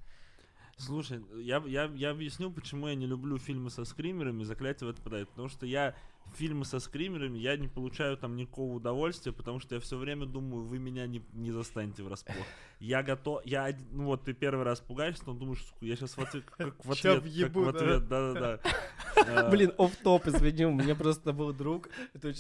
Слушай, 0.79 1.23
я, 1.37 1.63
я, 1.67 1.85
я 1.95 2.11
объясню, 2.11 2.51
почему 2.51 2.89
я 2.89 2.97
не 2.97 3.07
люблю 3.07 3.39
фильмы 3.39 3.71
со 3.71 3.85
скримерами, 3.85 4.43
заклятие 4.43 4.89
в 4.89 4.91
это 4.91 5.01
попадает. 5.01 5.29
Потому 5.29 5.49
что 5.49 5.67
я 5.67 5.95
фильмы 6.35 6.65
со 6.65 6.81
скримерами, 6.81 7.39
я 7.39 7.57
не 7.57 7.69
получаю 7.69 8.17
там 8.17 8.37
никакого 8.37 8.75
удовольствия, 8.75 9.33
потому 9.33 9.61
что 9.61 9.75
я 9.75 9.81
все 9.81 9.97
время 9.97 10.27
думаю, 10.27 10.65
вы 10.65 10.79
меня 10.79 11.07
не, 11.07 11.23
не 11.33 11.51
застанете 11.51 12.03
врасплох. 12.03 12.45
Я 12.81 13.03
готов, 13.03 13.43
я, 13.45 13.71
ну 13.91 14.07
вот 14.07 14.25
ты 14.25 14.33
первый 14.33 14.65
раз 14.65 14.81
пугаешься, 14.81 15.25
но 15.27 15.35
думаешь, 15.35 15.65
я 15.81 15.95
сейчас 15.95 16.17
в 16.17 16.21
ответ, 16.21 16.45
как 16.57 16.85
в 16.85 16.91
ответ, 16.91 17.23
как 17.23 17.55
в 17.55 17.69
ответ, 17.69 18.09
да-да-да. 18.09 19.49
Блин, 19.51 19.73
оф 19.79 19.95
топ 19.97 20.27
извини, 20.27 20.67
у 20.67 20.73
меня 20.73 20.95
просто 20.95 21.33
был 21.33 21.53
друг, 21.53 21.91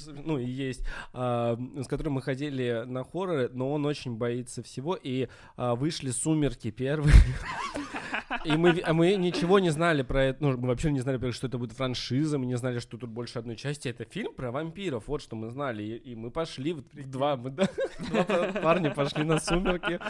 ну 0.08 0.38
и 0.38 0.46
есть, 0.46 0.84
а, 1.12 1.58
с 1.76 1.86
которым 1.86 2.14
мы 2.14 2.22
ходили 2.22 2.84
на 2.86 3.04
хорроры, 3.04 3.50
но 3.52 3.72
он 3.72 3.86
очень 3.86 4.16
боится 4.16 4.62
всего, 4.62 4.98
и 5.00 5.28
а, 5.56 5.74
вышли 5.74 6.10
«Сумерки» 6.10 6.70
первые. 6.70 7.14
И 8.44 8.52
мы, 8.52 8.80
а 8.84 8.92
мы 8.92 9.14
ничего 9.16 9.58
не 9.58 9.70
знали 9.70 10.02
про 10.02 10.24
это, 10.24 10.42
ну, 10.42 10.56
мы 10.56 10.68
вообще 10.68 10.90
не 10.90 11.00
знали, 11.00 11.30
что 11.30 11.46
это 11.46 11.58
будет 11.58 11.72
франшиза, 11.72 12.38
мы 12.38 12.46
не 12.46 12.56
знали, 12.56 12.78
что 12.78 12.96
тут 12.96 13.10
больше 13.10 13.38
одной 13.38 13.56
части. 13.56 13.71
Это 13.84 14.04
фильм 14.04 14.34
про 14.34 14.50
вампиров, 14.50 15.08
вот 15.08 15.22
что 15.22 15.36
мы 15.36 15.50
знали. 15.50 15.82
И, 15.82 16.12
и 16.12 16.14
мы 16.14 16.30
пошли 16.30 16.72
в, 16.72 16.84
в 16.92 17.10
два, 17.10 17.36
мы, 17.36 17.50
да, 17.50 17.68
два 18.10 18.52
парня 18.60 18.90
пошли 18.90 19.24
на 19.24 19.38
«Сумерки». 19.38 19.98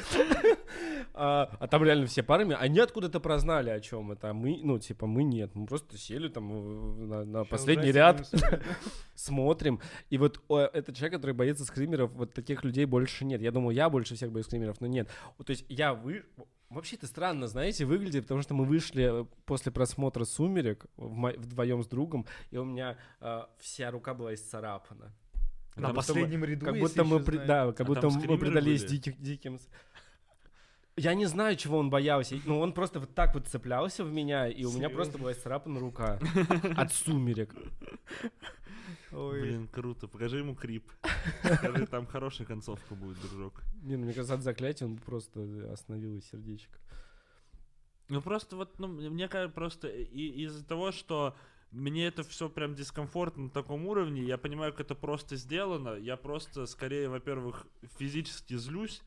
А, 1.14 1.50
а 1.60 1.68
там 1.68 1.84
реально 1.84 2.06
все 2.06 2.22
парами, 2.22 2.56
они 2.58 2.78
откуда-то 2.78 3.20
прознали, 3.20 3.68
о 3.68 3.80
чем 3.80 4.12
это. 4.12 4.30
А 4.30 4.32
мы, 4.32 4.58
ну, 4.62 4.78
типа, 4.78 5.06
мы 5.06 5.24
нет. 5.24 5.54
Мы 5.54 5.66
просто 5.66 5.98
сели 5.98 6.28
там 6.28 7.08
на, 7.08 7.24
на 7.24 7.44
последний 7.44 7.92
ряд, 7.92 8.26
смотрим. 9.14 9.80
И 10.08 10.16
вот 10.16 10.40
о, 10.48 10.60
этот 10.60 10.96
человек, 10.96 11.16
который 11.16 11.34
боится 11.34 11.66
скримеров, 11.66 12.12
вот 12.12 12.32
таких 12.32 12.64
людей 12.64 12.86
больше 12.86 13.26
нет. 13.26 13.42
Я 13.42 13.50
думаю, 13.50 13.74
я 13.76 13.90
больше 13.90 14.14
всех 14.14 14.32
боюсь 14.32 14.46
скримеров, 14.46 14.80
но 14.80 14.86
нет. 14.86 15.10
То 15.44 15.50
есть 15.50 15.66
я 15.68 15.92
вы 15.92 16.24
Вообще 16.72 16.96
это 16.96 17.06
странно, 17.06 17.48
знаете, 17.48 17.84
выглядит, 17.84 18.24
потому 18.24 18.42
что 18.42 18.54
мы 18.54 18.64
вышли 18.64 19.26
после 19.44 19.70
просмотра 19.70 20.24
«Сумерек» 20.24 20.86
вдвоем 20.96 21.82
с 21.82 21.86
другом, 21.86 22.26
и 22.50 22.56
у 22.56 22.64
меня 22.64 22.96
э, 23.20 23.42
вся 23.58 23.90
рука 23.90 24.14
была 24.14 24.34
исцарапана. 24.34 25.12
На 25.76 25.88
как 25.88 25.96
последнем 25.96 26.40
мы, 26.40 26.46
ряду, 26.46 26.66
как 26.66 26.78
будто 26.78 27.04
мы, 27.04 27.20
при, 27.20 27.38
да, 27.38 27.72
как 27.72 27.80
а 27.80 27.84
будто 27.84 28.08
мы 28.10 28.38
предались 28.38 28.84
диким, 28.84 29.14
диким... 29.18 29.58
Я 30.96 31.14
не 31.14 31.24
знаю, 31.24 31.56
чего 31.56 31.78
он 31.78 31.88
боялся. 31.88 32.36
Ну, 32.44 32.60
он 32.60 32.74
просто 32.74 33.00
вот 33.00 33.14
так 33.14 33.32
вот 33.34 33.48
цеплялся 33.48 34.04
в 34.04 34.12
меня, 34.12 34.46
и 34.48 34.64
у 34.64 34.72
меня 34.72 34.90
просто 34.90 35.16
была 35.18 35.32
исцарапана 35.32 35.80
рука 35.80 36.18
от 36.76 36.92
сумерек. 36.92 37.54
Ой. 39.12 39.40
Блин, 39.40 39.68
круто. 39.68 40.08
Покажи 40.08 40.38
ему 40.38 40.54
крип. 40.54 40.90
Скажи, 41.42 41.86
там 41.86 42.06
хорошая 42.06 42.46
концовка 42.46 42.94
будет, 42.94 43.20
дружок. 43.20 43.62
Не, 43.82 43.96
ну 43.96 44.04
мне 44.04 44.14
кажется, 44.14 44.34
от 44.34 44.42
заклятия 44.42 44.86
он 44.86 44.96
просто 44.96 45.70
остановил 45.72 46.20
сердечко. 46.22 46.78
Ну 48.08 48.20
просто 48.20 48.56
вот, 48.56 48.78
ну, 48.78 48.88
мне 48.88 49.28
кажется, 49.28 49.54
просто 49.54 49.88
из-за 49.88 50.64
того, 50.64 50.92
что 50.92 51.34
мне 51.70 52.06
это 52.06 52.22
все 52.22 52.48
прям 52.48 52.74
дискомфортно 52.74 53.44
на 53.44 53.50
таком 53.50 53.86
уровне, 53.86 54.22
я 54.22 54.36
понимаю, 54.36 54.72
как 54.72 54.82
это 54.82 54.94
просто 54.94 55.36
сделано, 55.36 55.96
я 55.96 56.16
просто 56.18 56.66
скорее, 56.66 57.08
во-первых, 57.08 57.66
физически 57.98 58.54
злюсь, 58.54 59.00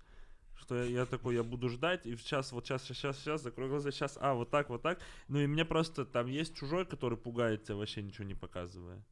что 0.56 0.76
я, 0.76 0.86
я 0.86 1.06
такой, 1.06 1.36
я 1.36 1.44
буду 1.44 1.70
ждать, 1.70 2.08
и 2.08 2.16
сейчас, 2.16 2.52
вот 2.52 2.66
сейчас, 2.66 2.84
сейчас, 2.84 3.20
сейчас, 3.20 3.44
закрою 3.44 3.70
глаза, 3.70 3.92
сейчас, 3.92 4.18
а, 4.20 4.34
вот 4.34 4.50
так, 4.50 4.70
вот 4.70 4.82
так. 4.82 5.00
Ну 5.28 5.40
и 5.40 5.48
мне 5.48 5.66
просто, 5.66 6.06
там 6.06 6.26
есть 6.28 6.56
чужой, 6.56 6.86
который 6.86 7.18
пугает 7.18 7.64
тебя 7.64 7.76
вообще 7.76 8.02
ничего 8.02 8.26
не 8.26 8.34
показывая. 8.34 9.06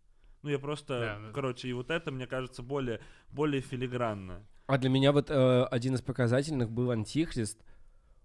Ну, 0.44 0.50
я 0.50 0.60
просто, 0.60 1.00
да, 1.00 1.20
ну 1.20 1.34
короче, 1.34 1.70
и 1.70 1.74
вот 1.74 1.90
это, 1.90 2.12
мне 2.12 2.28
кажется, 2.28 2.62
более, 2.62 3.00
более 3.32 3.62
филигранно. 3.62 4.46
А 4.68 4.78
для 4.78 4.90
меня 4.90 5.12
вот 5.12 5.30
э, 5.30 5.64
один 5.66 5.96
из 5.96 6.02
показательных 6.02 6.70
был 6.70 6.92
Антихрист, 6.92 7.60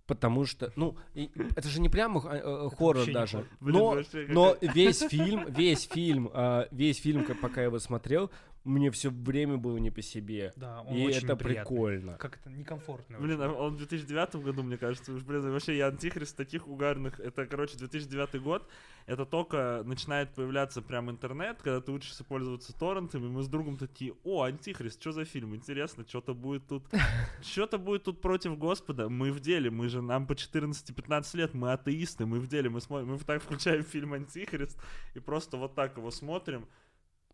потому 0.06 0.44
что, 0.44 0.72
ну, 0.74 0.96
и, 1.14 1.30
это 1.54 1.68
же 1.68 1.80
не 1.80 1.88
прямо 1.88 2.20
э, 2.24 2.40
э, 2.42 2.68
хоррор 2.76 3.10
даже, 3.12 3.46
но, 3.60 3.98
но 4.28 4.56
весь 4.60 5.00
фильм, 5.00 5.44
весь 5.48 5.86
фильм, 5.86 6.30
э, 6.32 6.66
весь 6.72 7.00
фильм, 7.00 7.24
пока 7.40 7.60
я 7.60 7.66
его 7.66 7.78
смотрел, 7.78 8.32
мне 8.68 8.90
все 8.90 9.10
время 9.10 9.56
было 9.56 9.78
не 9.78 9.90
по 9.90 10.02
себе. 10.02 10.52
Да, 10.56 10.82
он 10.82 10.96
и 10.96 11.06
очень 11.06 11.24
это 11.24 11.36
прикольно. 11.36 12.16
Как 12.18 12.36
это 12.36 12.50
некомфортно. 12.50 13.18
Блин, 13.18 13.40
а 13.40 13.52
он 13.52 13.74
в 13.74 13.78
2009 13.78 14.36
году, 14.36 14.62
мне 14.62 14.76
кажется, 14.76 15.12
уж, 15.12 15.22
блин, 15.22 15.50
вообще 15.50 15.76
я 15.76 15.88
антихрист 15.88 16.36
таких 16.36 16.68
угарных. 16.68 17.18
Это, 17.20 17.46
короче, 17.46 17.76
2009 17.78 18.42
год. 18.42 18.68
Это 19.06 19.24
только 19.24 19.82
начинает 19.86 20.34
появляться 20.34 20.82
прям 20.82 21.10
интернет, 21.10 21.62
когда 21.62 21.80
ты 21.80 21.92
учишься 21.92 22.24
пользоваться 22.24 22.78
торрентами, 22.78 23.26
мы 23.26 23.42
с 23.42 23.48
другом 23.48 23.78
такие, 23.78 24.14
о, 24.22 24.42
антихрист, 24.42 25.00
что 25.00 25.12
за 25.12 25.24
фильм? 25.24 25.54
Интересно, 25.54 26.04
что-то 26.06 26.34
будет 26.34 26.66
тут, 26.66 26.84
что-то 27.42 27.78
будет 27.78 28.04
тут 28.04 28.20
против 28.20 28.58
Господа. 28.58 29.08
Мы 29.08 29.32
в 29.32 29.40
деле, 29.40 29.70
мы 29.70 29.88
же, 29.88 30.02
нам 30.02 30.26
по 30.26 30.34
14-15 30.34 31.36
лет, 31.38 31.54
мы 31.54 31.72
атеисты, 31.72 32.26
мы 32.26 32.38
в 32.38 32.48
деле, 32.48 32.68
мы 32.68 32.82
смотрим, 32.82 33.12
мы 33.12 33.18
так 33.18 33.42
включаем 33.42 33.82
фильм 33.82 34.12
Антихрист 34.12 34.78
и 35.14 35.20
просто 35.20 35.56
вот 35.56 35.74
так 35.74 35.96
его 35.96 36.10
смотрим. 36.10 36.66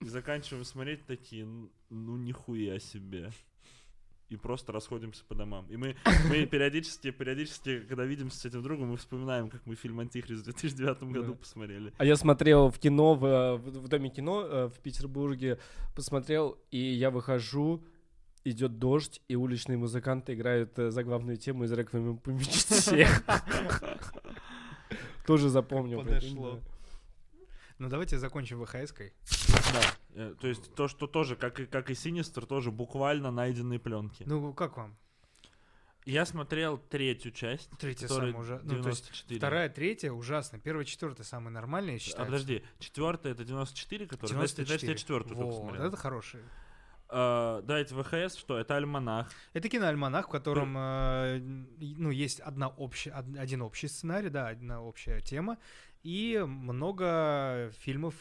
И 0.05 0.09
заканчиваем 0.09 0.67
смотреть 0.67 1.07
такие, 1.07 1.47
ну 1.89 2.17
нихуя 2.19 2.79
себе. 2.79 3.31
И 4.29 4.37
просто 4.37 4.71
расходимся 4.71 5.25
по 5.25 5.35
домам. 5.35 5.67
И 5.71 5.79
мы, 5.79 5.97
мы 6.29 6.45
периодически, 6.47 7.11
периодически, 7.11 7.81
когда 7.81 8.05
видимся 8.05 8.39
с 8.39 8.45
этим 8.45 8.63
другом, 8.63 8.91
мы 8.91 8.99
вспоминаем, 8.99 9.49
как 9.49 9.65
мы 9.65 9.77
фильм 9.77 10.01
«Антихрист» 10.01 10.43
в 10.43 10.45
2009 10.45 11.05
году 11.05 11.33
да. 11.33 11.39
посмотрели. 11.39 11.95
А 11.97 12.05
я 12.05 12.17
смотрел 12.17 12.71
в 12.71 12.79
кино, 12.79 13.15
в, 13.15 13.57
в 13.57 13.89
Доме 13.89 14.11
кино 14.11 14.43
э, 14.43 14.69
в 14.69 14.79
Петербурге, 14.81 15.59
посмотрел, 15.95 16.59
и 16.71 16.79
я 16.79 17.11
выхожу, 17.11 17.83
идет 18.45 18.79
дождь, 18.79 19.23
и 19.29 19.37
уличные 19.37 19.79
музыканты 19.79 20.35
играют 20.35 20.79
э, 20.79 20.91
заглавную 20.91 21.39
тему 21.39 21.65
из 21.65 21.73
«Реквиема 21.73 22.19
по 22.19 22.29
мечте». 22.29 23.09
Тоже 25.27 25.49
запомнил. 25.49 26.03
Подошло. 26.03 26.61
Ну 27.79 27.89
давайте 27.89 28.19
закончим 28.19 28.65
ВХС-кой. 28.65 29.13
Да. 29.75 29.95
Э, 30.15 30.35
то 30.41 30.47
есть 30.47 30.75
то, 30.75 30.89
что 30.89 31.07
тоже, 31.07 31.37
как 31.37 31.61
и, 31.61 31.67
как 31.67 31.91
и 31.91 31.95
Синистер, 31.95 32.47
тоже 32.47 32.71
буквально 32.71 33.31
найденные 33.31 33.79
пленки. 33.79 34.25
Ну, 34.27 34.53
как 34.53 34.77
вам? 34.77 34.97
Я 36.05 36.27
смотрел 36.27 36.77
третью 36.77 37.33
часть. 37.33 37.71
Третья 37.79 38.09
самая 38.09 38.35
ужасная. 38.35 38.77
Ну, 38.77 38.83
то 38.83 38.91
есть 38.91 39.11
вторая, 39.37 39.71
третья 39.71 40.13
ужасная. 40.13 40.61
Первая, 40.61 40.85
четвертая 40.85 41.25
самая 41.25 41.51
нормальная, 41.51 41.95
я 41.95 41.99
считаю. 41.99 42.23
А 42.23 42.27
подожди, 42.27 42.63
четвертая 42.79 43.33
это 43.33 43.45
94, 43.45 44.07
который... 44.07 44.31
94. 44.33 44.67
Значит, 44.67 44.89
я 44.89 44.95
четвертую 44.97 45.37
вот, 45.37 45.45
только 45.45 45.57
смотрел. 45.57 45.83
это 45.85 45.97
хороший. 45.97 46.41
Uh, 47.15 47.63
да, 47.63 47.79
это 47.79 47.95
ВХС, 47.95 48.37
что? 48.37 48.59
Это 48.59 48.75
альманах. 48.75 49.31
Это 49.53 49.69
киноальманах, 49.69 50.27
в 50.27 50.31
котором 50.31 50.77
uh, 50.77 51.39
ну, 51.79 52.11
есть 52.11 52.41
одна 52.41 52.69
общая, 52.69 53.13
один 53.13 53.63
общий 53.63 53.87
сценарий, 53.87 54.31
да, 54.31 54.49
одна 54.49 54.83
общая 54.83 55.21
тема, 55.21 55.59
и 56.03 56.43
много 56.45 57.71
фильмов, 57.79 58.15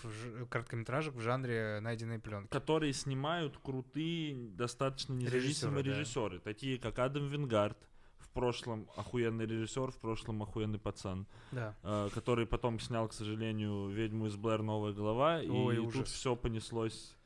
короткометражек 0.50 1.16
в 1.16 1.22
жанре 1.22 1.80
найденной 1.82 2.20
пленки. 2.20 2.50
Которые 2.50 2.94
снимают 2.94 3.58
крутые, 3.58 4.50
достаточно 4.52 5.14
независимые 5.14 5.84
режиссеры, 5.84 6.00
режиссеры 6.00 6.38
да. 6.38 6.44
такие 6.44 6.78
как 6.78 7.00
Адам 7.00 7.28
Вингард, 7.30 7.78
в 8.20 8.30
прошлом 8.30 8.88
охуенный 8.96 9.46
режиссер, 9.46 9.92
в 9.92 9.98
прошлом 9.98 10.44
охуенный 10.44 10.80
пацан, 10.80 11.28
да. 11.52 11.76
э, 11.84 12.10
который 12.14 12.46
потом 12.46 12.80
снял, 12.80 13.08
к 13.08 13.14
сожалению, 13.14 13.90
«Ведьму 13.90 14.28
из 14.28 14.36
Блэр. 14.36 14.62
Новая 14.62 14.94
глава», 14.94 15.40
Ой, 15.40 15.76
и 15.76 15.80
ужас. 15.80 15.94
тут 15.94 16.08
все 16.08 16.36
понеслось 16.36 17.16
э, 17.16 17.23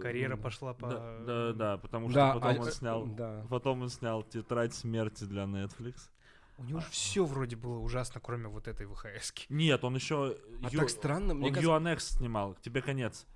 Карьера 0.00 0.36
пошла 0.36 0.74
по... 0.74 0.88
Да, 0.88 1.18
да, 1.26 1.52
да 1.52 1.76
потому 1.78 2.08
что 2.08 2.14
да, 2.14 2.34
потом 2.34 2.56
а, 2.56 2.60
он 2.60 2.72
снял... 2.72 3.06
Да. 3.06 3.46
Потом 3.48 3.82
он 3.82 3.88
снял 3.88 4.22
«Тетрадь 4.22 4.74
смерти» 4.74 5.24
для 5.24 5.44
Netflix. 5.44 6.10
У 6.58 6.64
него 6.64 6.80
же 6.80 6.86
все 6.90 7.24
вроде 7.24 7.56
было 7.56 7.78
ужасно, 7.78 8.20
кроме 8.20 8.48
вот 8.48 8.68
этой 8.68 8.86
ВХС. 8.86 9.32
-ки. 9.32 9.46
Нет, 9.48 9.82
он 9.82 9.94
еще. 9.94 10.36
А 10.62 10.68
Ю... 10.68 10.78
так 10.78 10.90
странно, 10.90 11.34
мне 11.34 11.48
Он 11.48 11.54
кажется... 11.54 11.76
UNX 11.76 12.18
снимал. 12.18 12.54
Тебе 12.62 12.82
конец. 12.82 13.26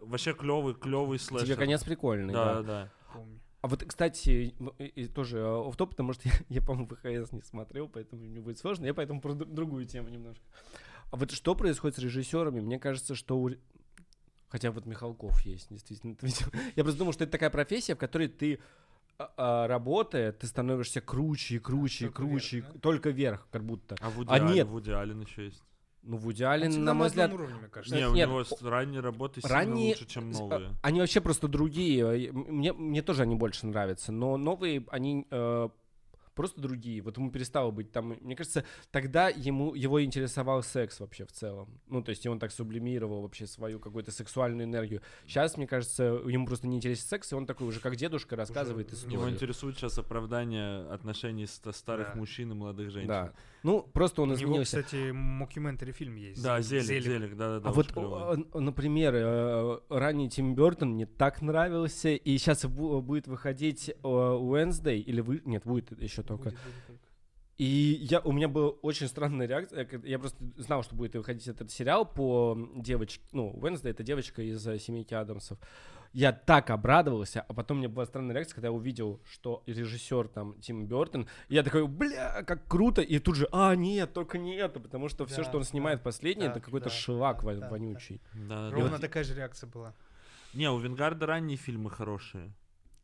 Вообще 0.00 0.34
клевый, 0.34 0.74
клевый 0.74 1.18
слэшер. 1.18 1.46
Тебе 1.46 1.56
конец 1.56 1.84
прикольный. 1.84 2.32
Да, 2.32 2.54
да. 2.56 2.62
да. 2.62 2.92
Помню. 3.12 3.40
А 3.62 3.68
вот, 3.68 3.84
кстати, 3.84 4.52
тоже 5.14 5.38
в 5.40 5.76
топ, 5.76 5.90
потому 5.90 6.12
что 6.12 6.28
я, 6.28 6.32
я 6.48 6.60
по-моему, 6.62 6.88
ВХС 6.88 7.30
не 7.30 7.42
смотрел, 7.42 7.88
поэтому 7.88 8.24
мне 8.24 8.40
будет 8.40 8.58
сложно. 8.58 8.86
Я 8.86 8.94
поэтому 8.94 9.20
про 9.20 9.34
другую 9.34 9.84
тему 9.86 10.08
немножко. 10.08 10.44
А 11.12 11.16
вот 11.16 11.30
что 11.30 11.54
происходит 11.54 11.96
с 11.96 11.98
режиссерами? 12.00 12.60
Мне 12.60 12.80
кажется, 12.80 13.14
что 13.14 13.38
у... 13.38 13.50
Хотя 14.52 14.70
вот 14.70 14.84
Михалков 14.84 15.40
есть, 15.46 15.68
действительно. 15.70 16.14
Я 16.76 16.84
просто 16.84 16.98
думал, 16.98 17.14
что 17.14 17.24
это 17.24 17.32
такая 17.32 17.48
профессия, 17.48 17.94
в 17.94 17.98
которой 17.98 18.28
ты 18.28 18.60
а, 19.16 19.32
а, 19.38 19.66
работая, 19.66 20.30
ты 20.30 20.46
становишься 20.46 21.00
круче 21.00 21.54
и 21.54 21.58
круче 21.58 22.06
и 22.06 22.08
круче, 22.10 22.58
вверх, 22.58 22.72
да? 22.74 22.80
только 22.80 23.10
вверх, 23.10 23.48
как 23.50 23.64
будто. 23.64 23.96
А 23.98 24.10
Вуди, 24.10 24.28
а 24.28 24.34
Аллен, 24.34 24.52
нет. 24.52 24.66
Вуди 24.66 24.90
Аллен 24.90 25.22
еще 25.22 25.46
есть. 25.46 25.62
Ну, 26.02 26.18
Вуди 26.18 26.42
Аллен, 26.42 26.84
на 26.84 26.92
мой 26.92 27.08
взгляд... 27.08 27.32
Уровне, 27.32 27.54
мне 27.54 27.68
кажется. 27.68 27.96
Не, 27.96 28.06
у 28.06 28.12
Нет, 28.12 28.28
него 28.28 28.44
ранние 28.68 29.00
работы 29.00 29.40
сильно 29.40 29.56
ранние... 29.56 29.88
лучше, 29.94 30.04
чем 30.04 30.30
новые. 30.30 30.70
Они 30.82 31.00
вообще 31.00 31.22
просто 31.22 31.48
другие. 31.48 32.30
Мне, 32.32 32.74
мне 32.74 33.00
тоже 33.00 33.22
они 33.22 33.36
больше 33.36 33.66
нравятся. 33.66 34.12
Но 34.12 34.36
новые, 34.36 34.84
они 34.90 35.26
э, 35.30 35.68
просто 36.34 36.60
другие. 36.60 37.00
Вот 37.02 37.16
ему 37.16 37.30
перестало 37.30 37.70
быть 37.70 37.92
там, 37.92 38.16
мне 38.20 38.36
кажется, 38.36 38.64
тогда 38.90 39.28
ему, 39.28 39.74
его 39.74 40.02
интересовал 40.02 40.62
секс 40.62 41.00
вообще 41.00 41.24
в 41.24 41.32
целом. 41.32 41.80
Ну, 41.88 42.02
то 42.02 42.10
есть 42.10 42.26
он 42.26 42.38
так 42.38 42.52
сублимировал 42.52 43.22
вообще 43.22 43.46
свою 43.46 43.78
какую-то 43.78 44.10
сексуальную 44.12 44.66
энергию. 44.66 45.02
Сейчас, 45.26 45.56
мне 45.56 45.66
кажется, 45.66 46.04
ему 46.26 46.46
просто 46.46 46.66
не 46.66 46.76
интересен 46.76 47.06
секс, 47.06 47.32
и 47.32 47.34
он 47.34 47.46
такой 47.46 47.68
уже 47.68 47.80
как 47.80 47.96
дедушка 47.96 48.36
рассказывает 48.36 48.88
уже 48.88 48.96
историю. 48.96 49.20
Его 49.20 49.30
интересует 49.30 49.76
сейчас 49.76 49.98
оправдание 49.98 50.86
отношений 50.88 51.46
старых 51.46 52.12
да. 52.12 52.14
мужчин 52.18 52.52
и 52.52 52.54
молодых 52.54 52.90
женщин. 52.90 53.08
Да. 53.08 53.32
Ну, 53.62 53.82
просто 53.82 54.22
он 54.22 54.30
У 54.30 54.34
изменился. 54.34 54.76
него, 54.76 54.84
кстати, 54.84 55.10
мокюментари 55.12 55.92
фильм 55.92 56.16
есть. 56.16 56.42
Да, 56.42 56.60
Зелик, 56.60 56.84
Зелик, 56.84 57.04
Зелик 57.04 57.36
да, 57.36 57.48
да, 57.54 57.60
да. 57.60 57.68
А 57.68 57.72
вот, 57.72 57.92
клевый. 57.92 58.44
например, 58.54 59.14
э, 59.14 59.78
ранний 59.88 60.28
Тим 60.28 60.54
Бертон 60.54 60.94
мне 60.94 61.06
так 61.06 61.42
нравился, 61.42 62.10
и 62.10 62.38
сейчас 62.38 62.64
будет 62.64 63.28
выходить 63.28 63.94
Уэнсдей, 64.02 65.00
или 65.00 65.20
вы... 65.20 65.42
Нет, 65.44 65.62
будет 65.64 65.92
еще 66.00 66.22
только. 66.22 66.50
Будет, 66.50 66.54
будет 66.54 66.86
только. 66.86 67.02
И 67.58 67.64
я, 68.10 68.20
у 68.20 68.32
меня 68.32 68.48
была 68.48 68.70
очень 68.70 69.06
странная 69.06 69.46
реакция. 69.46 69.86
Я 70.02 70.18
просто 70.18 70.38
знал, 70.56 70.82
что 70.82 70.96
будет 70.96 71.14
выходить 71.14 71.46
этот 71.46 71.70
сериал 71.70 72.04
по 72.04 72.58
девочке. 72.74 73.22
Ну, 73.30 73.50
Уэнсдей— 73.50 73.90
это 73.92 74.02
девочка 74.02 74.42
из 74.42 74.60
«Семейки 74.82 75.14
Адамсов». 75.14 75.58
Я 76.12 76.32
так 76.32 76.70
обрадовался, 76.70 77.40
а 77.40 77.54
потом 77.54 77.78
мне 77.78 77.88
была 77.88 78.04
странная 78.04 78.34
реакция, 78.34 78.56
когда 78.56 78.68
я 78.68 78.72
увидел, 78.72 79.20
что 79.24 79.62
режиссер 79.66 80.28
там 80.28 80.60
Тим 80.60 80.86
Бертон, 80.86 81.26
я 81.48 81.62
такой, 81.62 81.86
бля, 81.88 82.42
как 82.42 82.66
круто, 82.68 83.00
и 83.00 83.18
тут 83.18 83.36
же, 83.36 83.48
а, 83.50 83.74
нет, 83.74 84.12
только 84.12 84.36
не 84.36 84.54
это, 84.56 84.78
потому 84.78 85.08
что 85.08 85.24
да, 85.24 85.32
все, 85.32 85.42
что 85.42 85.56
он 85.56 85.64
снимает 85.64 86.00
да, 86.00 86.04
последнее, 86.04 86.48
да, 86.48 86.52
это 86.52 86.60
какой-то 86.60 86.90
да, 86.90 86.94
шлак 86.94 87.42
да, 87.42 87.68
вонючий. 87.70 88.20
Да, 88.34 88.68
да, 88.68 88.70
Ровно 88.70 88.90
да. 88.90 88.98
такая 88.98 89.24
же 89.24 89.34
реакция 89.34 89.68
была. 89.68 89.94
Не, 90.52 90.70
у 90.70 90.78
Вингарда 90.78 91.26
ранние 91.26 91.56
фильмы 91.56 91.90
хорошие. 91.90 92.52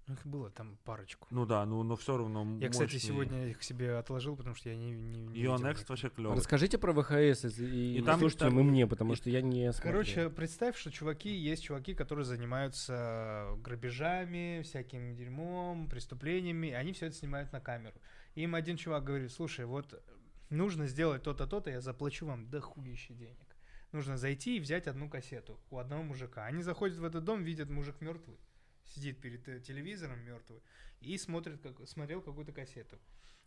Их 0.09 0.26
было 0.26 0.50
там 0.50 0.78
парочку. 0.84 1.28
Ну 1.30 1.44
да, 1.44 1.66
ну 1.66 1.82
но 1.82 1.94
все 1.96 2.16
равно. 2.16 2.40
Я, 2.40 2.44
мощнее. 2.44 2.70
кстати, 2.70 2.96
сегодня 2.96 3.48
их 3.48 3.62
себе 3.62 3.96
отложил, 3.96 4.36
потому 4.36 4.54
что 4.54 4.70
я 4.70 4.76
не. 4.76 4.92
не, 4.92 5.26
не 5.26 5.36
Ее 5.36 5.50
Next 5.50 5.84
вообще 5.88 6.09
клево. 6.09 6.34
Расскажите 6.34 6.78
про 6.78 6.94
ВХС 6.94 7.44
и, 7.44 7.98
и 7.98 8.02
там, 8.02 8.18
слушайте 8.18 8.46
там, 8.46 8.59
и 8.59 8.62
мне, 8.62 8.86
потому 8.86 9.12
и, 9.12 9.16
что 9.16 9.28
я 9.28 9.42
не 9.42 9.70
смотрел. 9.70 9.92
Короче, 9.92 10.30
представь, 10.30 10.78
что 10.78 10.90
чуваки 10.90 11.28
есть 11.28 11.64
чуваки, 11.64 11.94
которые 11.94 12.24
занимаются 12.24 13.48
грабежами, 13.59 14.62
всяким 14.62 15.14
дерьмом, 15.14 15.88
преступлениями, 15.88 16.70
они 16.70 16.92
все 16.92 17.06
это 17.06 17.16
снимают 17.16 17.52
на 17.52 17.61
камеру. 17.61 18.00
Им 18.34 18.54
один 18.54 18.78
чувак 18.78 19.04
говорит: 19.04 19.30
слушай, 19.30 19.66
вот 19.66 20.02
нужно 20.48 20.86
сделать 20.86 21.22
то-то, 21.22 21.46
то-то, 21.46 21.70
я 21.70 21.82
заплачу 21.82 22.24
вам 22.24 22.48
дохуище 22.48 23.12
денег. 23.12 23.36
Нужно 23.92 24.16
зайти 24.16 24.56
и 24.56 24.61
взять 24.61 24.86
одну 24.86 25.11
кассету 25.11 25.61
у 25.70 25.78
одного 25.78 26.02
мужика. 26.02 26.46
Они 26.46 26.62
заходят 26.62 26.96
в 26.98 27.04
этот 27.04 27.24
дом, 27.24 27.42
видят 27.42 27.68
мужик 27.68 28.00
мертвый 28.00 28.38
сидит 28.89 29.20
перед 29.20 29.47
э, 29.49 29.61
телевизором 29.61 30.20
мертвый 30.24 30.61
и 31.01 31.16
смотрит, 31.18 31.61
как, 31.61 31.86
смотрел 31.89 32.20
какую-то 32.20 32.53
кассету. 32.53 32.99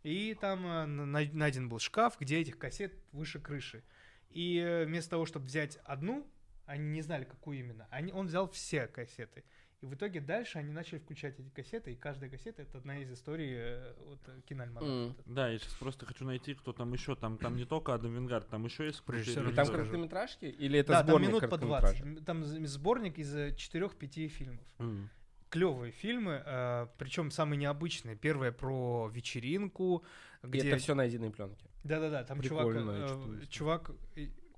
И 0.03 0.35
там 0.39 0.65
э, 0.65 0.85
найден 0.85 1.69
был 1.69 1.79
шкаф, 1.79 2.17
где 2.19 2.39
этих 2.39 2.57
кассет 2.57 2.93
выше 3.11 3.39
крыши. 3.39 3.83
И 4.29 4.57
э, 4.57 4.85
вместо 4.85 5.11
того, 5.11 5.25
чтобы 5.25 5.45
взять 5.45 5.77
одну, 5.83 6.27
они 6.65 6.89
не 6.89 7.01
знали, 7.01 7.25
какую 7.25 7.59
именно, 7.59 7.87
они, 7.91 8.13
он 8.13 8.27
взял 8.27 8.49
все 8.49 8.87
кассеты. 8.87 9.43
И 9.81 9.87
в 9.87 9.95
итоге 9.95 10.21
дальше 10.21 10.59
они 10.59 10.71
начали 10.71 10.99
включать 10.99 11.39
эти 11.39 11.49
кассеты, 11.49 11.93
и 11.93 11.95
каждая 11.95 12.29
кассета 12.29 12.61
это 12.61 12.77
одна 12.77 12.99
из 12.99 13.11
историй 13.11 13.93
вот, 14.05 14.19
киноальманаха. 14.45 14.85
Mm. 14.85 15.21
Да, 15.25 15.49
я 15.49 15.57
сейчас 15.57 15.73
просто 15.73 16.05
хочу 16.05 16.23
найти, 16.23 16.53
кто 16.53 16.71
там 16.71 16.93
еще. 16.93 17.15
Там, 17.15 17.39
там 17.39 17.55
не 17.55 17.65
только 17.65 17.95
Адам 17.95 18.13
Вингард, 18.13 18.47
там 18.47 18.63
еще 18.65 18.85
есть 18.85 19.01
Режиссер. 19.07 19.55
Там 19.55 19.65
короткометражки? 19.65 20.45
Или 20.45 20.77
это 20.77 20.93
да, 20.93 21.03
сборник 21.03 21.31
там 21.31 21.35
минут 21.35 21.49
по 21.49 21.57
20. 21.57 22.25
Там 22.25 22.43
сборник 22.43 23.17
из 23.17 23.35
4-5 23.35 24.27
фильмов. 24.27 24.67
Mm 24.77 25.07
клевые 25.51 25.91
фильмы, 25.91 26.41
э, 26.43 26.87
причем 26.97 27.29
самые 27.29 27.57
необычные. 27.57 28.15
Первое 28.15 28.51
про 28.51 29.09
вечеринку, 29.13 30.03
где 30.41 30.59
и 30.59 30.67
это 30.67 30.77
все 30.77 30.95
найденные 30.95 31.29
пленки. 31.29 31.69
Да-да-да, 31.83 32.23
там 32.23 32.39
Прикольно, 32.39 33.07
чувак, 33.07 33.39
э, 33.41 33.45
чувак, 33.47 33.91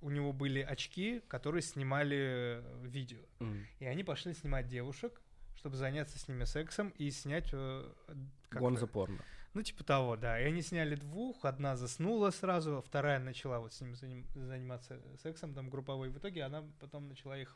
у 0.02 0.10
него 0.10 0.32
были 0.32 0.60
очки, 0.62 1.22
которые 1.28 1.62
снимали 1.62 2.62
э, 2.62 2.86
видео, 2.86 3.22
mm. 3.40 3.64
и 3.80 3.86
они 3.86 4.04
пошли 4.04 4.34
снимать 4.34 4.68
девушек, 4.68 5.22
чтобы 5.56 5.76
заняться 5.76 6.20
с 6.20 6.28
ними 6.28 6.44
сексом 6.44 6.90
и 6.98 7.10
снять. 7.10 7.50
Э, 7.54 7.90
Гонза 8.52 8.88
порно. 8.88 9.20
Ну, 9.54 9.62
типа 9.62 9.84
того, 9.84 10.16
да. 10.16 10.40
И 10.40 10.46
они 10.46 10.62
сняли 10.62 10.96
двух, 10.96 11.46
одна 11.46 11.76
заснула 11.76 12.32
сразу, 12.32 12.84
вторая 12.86 13.20
начала 13.20 13.60
вот 13.60 13.74
с 13.74 13.82
ним 13.82 13.96
заним, 13.96 14.26
заниматься 14.34 15.00
сексом, 15.22 15.54
там, 15.54 15.70
групповой. 15.70 16.10
В 16.10 16.18
итоге 16.18 16.44
она 16.44 16.64
потом 16.80 17.08
начала 17.08 17.38
их 17.38 17.56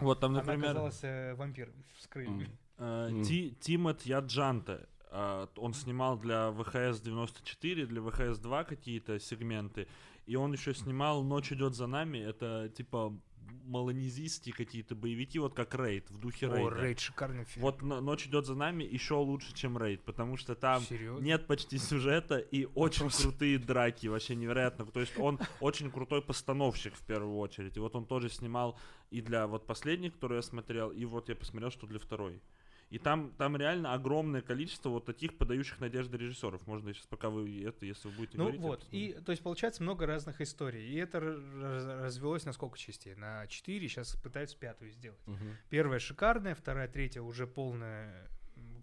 вот 0.00 0.20
там, 0.20 0.32
например... 0.32 0.70
Она 0.70 0.70
оказалась 0.70 1.00
э, 1.02 1.34
вампиром 1.34 1.74
с 1.98 2.06
крыльями. 2.06 2.50
Mm. 2.78 3.10
Uh, 3.10 3.24
Ти, 3.24 3.56
Тимот 3.60 4.02
Яджанте. 4.02 4.86
Uh, 5.12 5.48
он 5.56 5.74
снимал 5.74 6.18
для 6.18 6.50
ВХС 6.52 7.00
94, 7.00 7.86
для 7.86 8.00
ВХС 8.00 8.38
2 8.38 8.64
какие-то 8.64 9.18
сегменты. 9.18 9.86
И 10.26 10.36
он 10.36 10.52
еще 10.52 10.74
снимал 10.74 11.22
«Ночь 11.24 11.52
идет 11.52 11.74
за 11.74 11.86
нами». 11.86 12.18
Это 12.18 12.68
типа 12.68 13.12
малонезийские 13.70 14.54
какие-то 14.54 14.94
боевики, 14.94 15.38
вот 15.38 15.54
как 15.54 15.74
Рейд, 15.74 16.10
в 16.10 16.18
духе 16.18 16.46
Рейда. 16.46 16.66
О, 16.66 16.70
Рейд 16.70 16.98
шикарный 16.98 17.44
фильм. 17.44 17.62
Вот 17.62 17.82
«Ночь 17.82 18.26
идет 18.26 18.46
за 18.46 18.54
нами» 18.54 18.84
еще 18.84 19.14
лучше, 19.14 19.54
чем 19.54 19.78
Рейд, 19.78 20.02
потому 20.02 20.36
что 20.36 20.54
там 20.54 20.82
Серьезно? 20.82 21.22
нет 21.22 21.46
почти 21.46 21.78
сюжета 21.78 22.38
и 22.38 22.64
очень 22.74 23.02
Просто... 23.02 23.22
крутые 23.22 23.58
драки, 23.58 24.08
вообще 24.08 24.34
невероятно. 24.34 24.86
То 24.86 25.00
есть 25.00 25.16
он 25.18 25.38
очень 25.60 25.90
крутой 25.90 26.20
постановщик 26.20 26.94
в 26.94 27.02
первую 27.02 27.38
очередь. 27.38 27.76
И 27.76 27.80
вот 27.80 27.94
он 27.94 28.06
тоже 28.06 28.28
снимал 28.28 28.78
и 29.10 29.20
для 29.20 29.46
вот 29.46 29.66
последних, 29.66 30.14
которые 30.14 30.38
я 30.38 30.42
смотрел, 30.42 30.90
и 30.90 31.04
вот 31.04 31.28
я 31.28 31.36
посмотрел, 31.36 31.70
что 31.70 31.86
для 31.86 31.98
второй. 31.98 32.40
И 32.90 32.98
там, 32.98 33.32
там 33.38 33.56
реально 33.56 33.94
огромное 33.94 34.42
количество 34.42 34.88
вот 34.88 35.04
таких 35.04 35.38
подающих 35.38 35.78
надежды 35.78 36.18
режиссеров. 36.18 36.66
Можно 36.66 36.92
сейчас, 36.92 37.06
пока 37.06 37.30
вы 37.30 37.64
это, 37.64 37.86
если 37.86 38.08
вы 38.08 38.14
будете 38.14 38.36
ну, 38.36 38.44
говорить. 38.44 38.60
Ну 38.60 38.66
вот, 38.66 38.86
и 38.90 39.12
то 39.24 39.30
есть 39.30 39.44
получается 39.44 39.84
много 39.84 40.06
разных 40.06 40.40
историй. 40.40 40.84
И 40.88 40.96
это 40.96 41.20
развелось 41.20 42.44
на 42.44 42.52
сколько 42.52 42.76
частей? 42.76 43.14
На 43.14 43.46
четыре, 43.46 43.86
сейчас 43.86 44.16
пытаются 44.16 44.58
пятую 44.58 44.90
сделать. 44.90 45.20
Угу. 45.28 45.36
Первая 45.68 46.00
шикарная, 46.00 46.56
вторая, 46.56 46.88
третья 46.88 47.22
уже 47.22 47.46
полная 47.46 48.28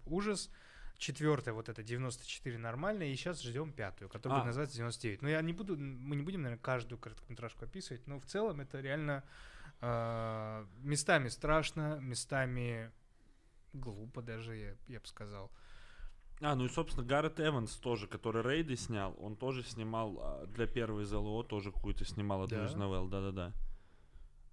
ужас. 0.06 0.50
Четвертая, 0.96 1.54
вот 1.54 1.68
это 1.68 1.84
94 1.84 2.58
нормальная, 2.58 3.06
и 3.06 3.14
сейчас 3.14 3.40
ждем 3.40 3.72
пятую, 3.72 4.08
которая 4.08 4.38
а. 4.38 4.40
будет 4.40 4.46
называться 4.46 4.76
99. 4.78 5.22
Но 5.22 5.28
я 5.28 5.40
не 5.42 5.52
буду, 5.52 5.76
мы 5.76 6.16
не 6.16 6.22
будем, 6.22 6.42
наверное, 6.42 6.60
каждую 6.60 6.98
короткометражку 6.98 7.66
описывать, 7.66 8.04
но 8.08 8.18
в 8.18 8.24
целом 8.26 8.60
это 8.60 8.80
реально 8.80 9.22
э, 9.80 10.66
местами 10.80 11.28
страшно, 11.28 12.00
местами 12.00 12.90
глупо 13.72 14.22
даже, 14.22 14.56
я, 14.56 14.76
я 14.86 15.00
бы 15.00 15.06
сказал. 15.06 15.50
А, 16.40 16.54
ну 16.54 16.66
и, 16.66 16.68
собственно, 16.68 17.04
Гаррет 17.04 17.40
Эванс 17.40 17.74
тоже, 17.76 18.06
который 18.06 18.42
рейды 18.42 18.76
снял, 18.76 19.16
он 19.18 19.36
тоже 19.36 19.64
снимал 19.64 20.18
а, 20.20 20.46
для 20.46 20.66
первой 20.66 21.04
ЗЛО, 21.04 21.44
тоже 21.44 21.72
какую-то 21.72 22.04
снимал 22.04 22.42
одну 22.44 22.58
да? 22.58 22.66
из 22.66 22.74
новелл, 22.74 23.08
да-да-да. 23.08 23.52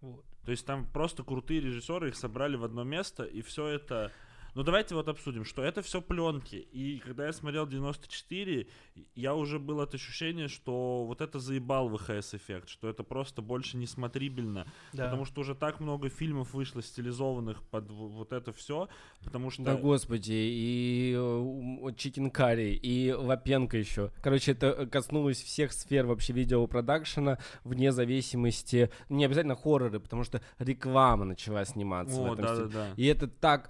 Вот. 0.01 0.25
То 0.43 0.51
есть 0.51 0.65
там 0.65 0.85
просто 0.91 1.23
крутые 1.23 1.61
режиссеры, 1.61 2.09
их 2.09 2.15
собрали 2.15 2.55
в 2.55 2.63
одно 2.63 2.83
место, 2.83 3.23
и 3.23 3.41
все 3.41 3.67
это 3.67 4.11
но 4.55 4.61
ну, 4.61 4.63
давайте 4.67 4.95
вот 4.95 5.09
обсудим, 5.09 5.43
что 5.43 5.61
это 5.63 5.81
все 5.81 6.01
пленки. 6.01 6.55
И 6.55 6.99
когда 6.99 7.25
я 7.25 7.33
смотрел 7.33 7.67
94, 7.67 8.67
я 9.13 9.35
уже 9.35 9.59
был 9.59 9.81
от 9.81 9.93
ощущения, 9.93 10.47
что 10.47 11.03
вот 11.05 11.19
это 11.19 11.39
заебал 11.39 11.89
ВХС 11.89 12.35
эффект, 12.35 12.69
что 12.69 12.87
это 12.87 13.03
просто 13.03 13.41
больше 13.41 13.75
не 13.75 13.85
смотрибельно. 13.85 14.65
Да. 14.93 15.05
Потому 15.05 15.25
что 15.25 15.41
уже 15.41 15.55
так 15.55 15.81
много 15.81 16.07
фильмов 16.07 16.53
вышло 16.53 16.81
стилизованных 16.81 17.63
под 17.63 17.91
вот 17.91 18.31
это 18.31 18.53
все. 18.53 18.87
Потому 19.25 19.49
что. 19.49 19.61
Да, 19.63 19.75
господи, 19.75 20.31
и 20.33 21.19
Чикен 21.97 22.31
Карри, 22.31 22.75
и 22.75 23.11
Лапенко 23.11 23.75
еще. 23.75 24.13
Короче, 24.21 24.53
это 24.53 24.87
коснулось 24.87 25.43
всех 25.43 25.73
сфер 25.73 26.05
вообще 26.05 26.31
видеопродакшена, 26.31 27.39
вне 27.65 27.91
зависимости. 27.91 28.89
Не 29.09 29.25
обязательно 29.25 29.57
хорроры, 29.57 29.99
потому 29.99 30.23
что 30.23 30.41
реклама 30.59 31.25
начала 31.25 31.65
сниматься 31.65 32.21
О, 32.21 32.29
в 32.29 32.33
этом 32.35 32.45
да, 32.45 32.55
да, 32.55 32.65
да. 32.67 32.93
И 32.95 33.05
это 33.07 33.27
так 33.27 33.69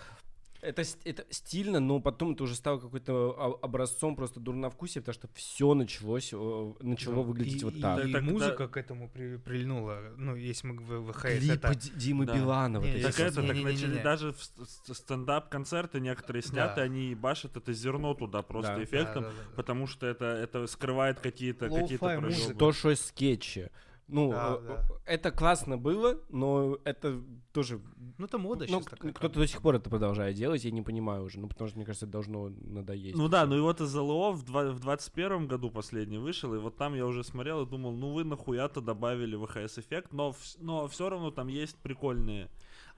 это, 0.66 0.84
это 1.04 1.26
стильно, 1.30 1.80
но 1.80 2.00
потом 2.00 2.34
это 2.34 2.44
уже 2.44 2.56
стало 2.56 2.80
какой-то 2.80 3.60
образцом 3.62 4.16
просто 4.16 4.40
дурновкусия, 4.40 5.02
потому 5.02 5.14
что 5.14 5.30
все 5.34 5.74
началось, 5.74 6.34
начало 6.82 7.16
да. 7.16 7.22
выглядеть 7.22 7.62
и, 7.62 7.66
вот 7.66 7.80
так. 7.80 8.06
И, 8.06 8.12
и 8.12 8.20
музыка 8.20 8.66
да. 8.66 8.68
к 8.68 8.78
этому 8.78 9.10
при, 9.10 9.38
прильнула. 9.38 10.14
Ну, 10.18 10.36
если 10.36 10.68
мы 10.68 10.82
в 10.82 11.12
ВХС, 11.12 11.22
Клипы 11.22 11.54
это... 11.54 11.76
Димы 11.96 12.26
да. 12.26 12.36
Биланова. 12.36 12.84
Не, 12.84 13.02
так 13.02 13.20
это, 13.20 13.42
не, 13.42 13.48
так 13.48 13.56
не, 13.58 13.64
начали 13.64 13.88
не, 13.88 13.98
не. 13.98 14.04
даже 14.04 14.34
в 14.34 14.94
стендап-концерты 14.94 16.00
некоторые 16.00 16.44
сняты, 16.44 16.78
да. 16.78 16.82
они 16.82 17.16
башат 17.16 17.58
это 17.58 17.74
зерно 17.74 18.14
туда 18.14 18.42
просто 18.42 18.76
да. 18.76 18.84
эффектом, 18.84 19.24
да, 19.24 19.30
да, 19.30 19.36
да, 19.36 19.56
потому 19.56 19.88
что 19.88 20.08
это, 20.08 20.26
это 20.26 20.68
скрывает 20.68 21.20
какие-то 21.20 21.70
какие-то 21.70 22.54
То, 22.58 22.72
что 22.72 22.96
скетчи. 22.96 23.70
Ну, 24.08 24.30
да, 24.30 24.58
э, 24.60 24.68
да. 24.68 24.88
это 25.06 25.32
классно 25.32 25.78
было, 25.78 26.20
но 26.30 26.78
это 26.84 27.24
тоже... 27.52 27.82
Ну, 28.18 28.26
это 28.26 28.38
мода 28.38 28.66
ну, 28.70 28.80
сейчас 28.80 28.86
такая. 28.86 29.14
Кто-то 29.14 29.40
до 29.40 29.48
сих 29.48 29.62
пор 29.62 29.76
это 29.76 29.90
продолжает 29.90 30.36
делать, 30.36 30.64
я 30.64 30.72
не 30.72 30.84
понимаю 30.84 31.24
уже, 31.24 31.40
ну, 31.40 31.48
потому 31.48 31.68
что, 31.68 31.78
мне 31.78 31.86
кажется, 31.86 32.06
это 32.06 32.14
должно 32.14 32.50
надоесть. 32.50 33.18
Ну 33.18 33.28
да, 33.28 33.46
ну 33.46 33.58
и 33.58 33.62
вот 33.62 33.82
из 33.82 33.94
ЛО 33.96 34.32
в, 34.34 34.44
два, 34.44 34.72
в 34.72 34.80
21 34.80 35.48
году 35.48 35.72
последний 35.72 36.20
вышел, 36.20 36.54
и 36.54 36.60
вот 36.60 36.78
там 36.78 36.94
я 36.94 37.06
уже 37.06 37.24
смотрел 37.24 37.64
и 37.64 37.70
думал, 37.70 37.94
ну 37.94 38.14
вы 38.14 38.24
нахуя-то 38.24 38.82
добавили 38.82 39.38
VHS-эффект, 39.38 40.14
но, 40.14 40.36
но 40.60 40.88
все 40.88 41.10
равно 41.10 41.32
там 41.32 41.48
есть 41.48 41.78
прикольные 41.78 42.50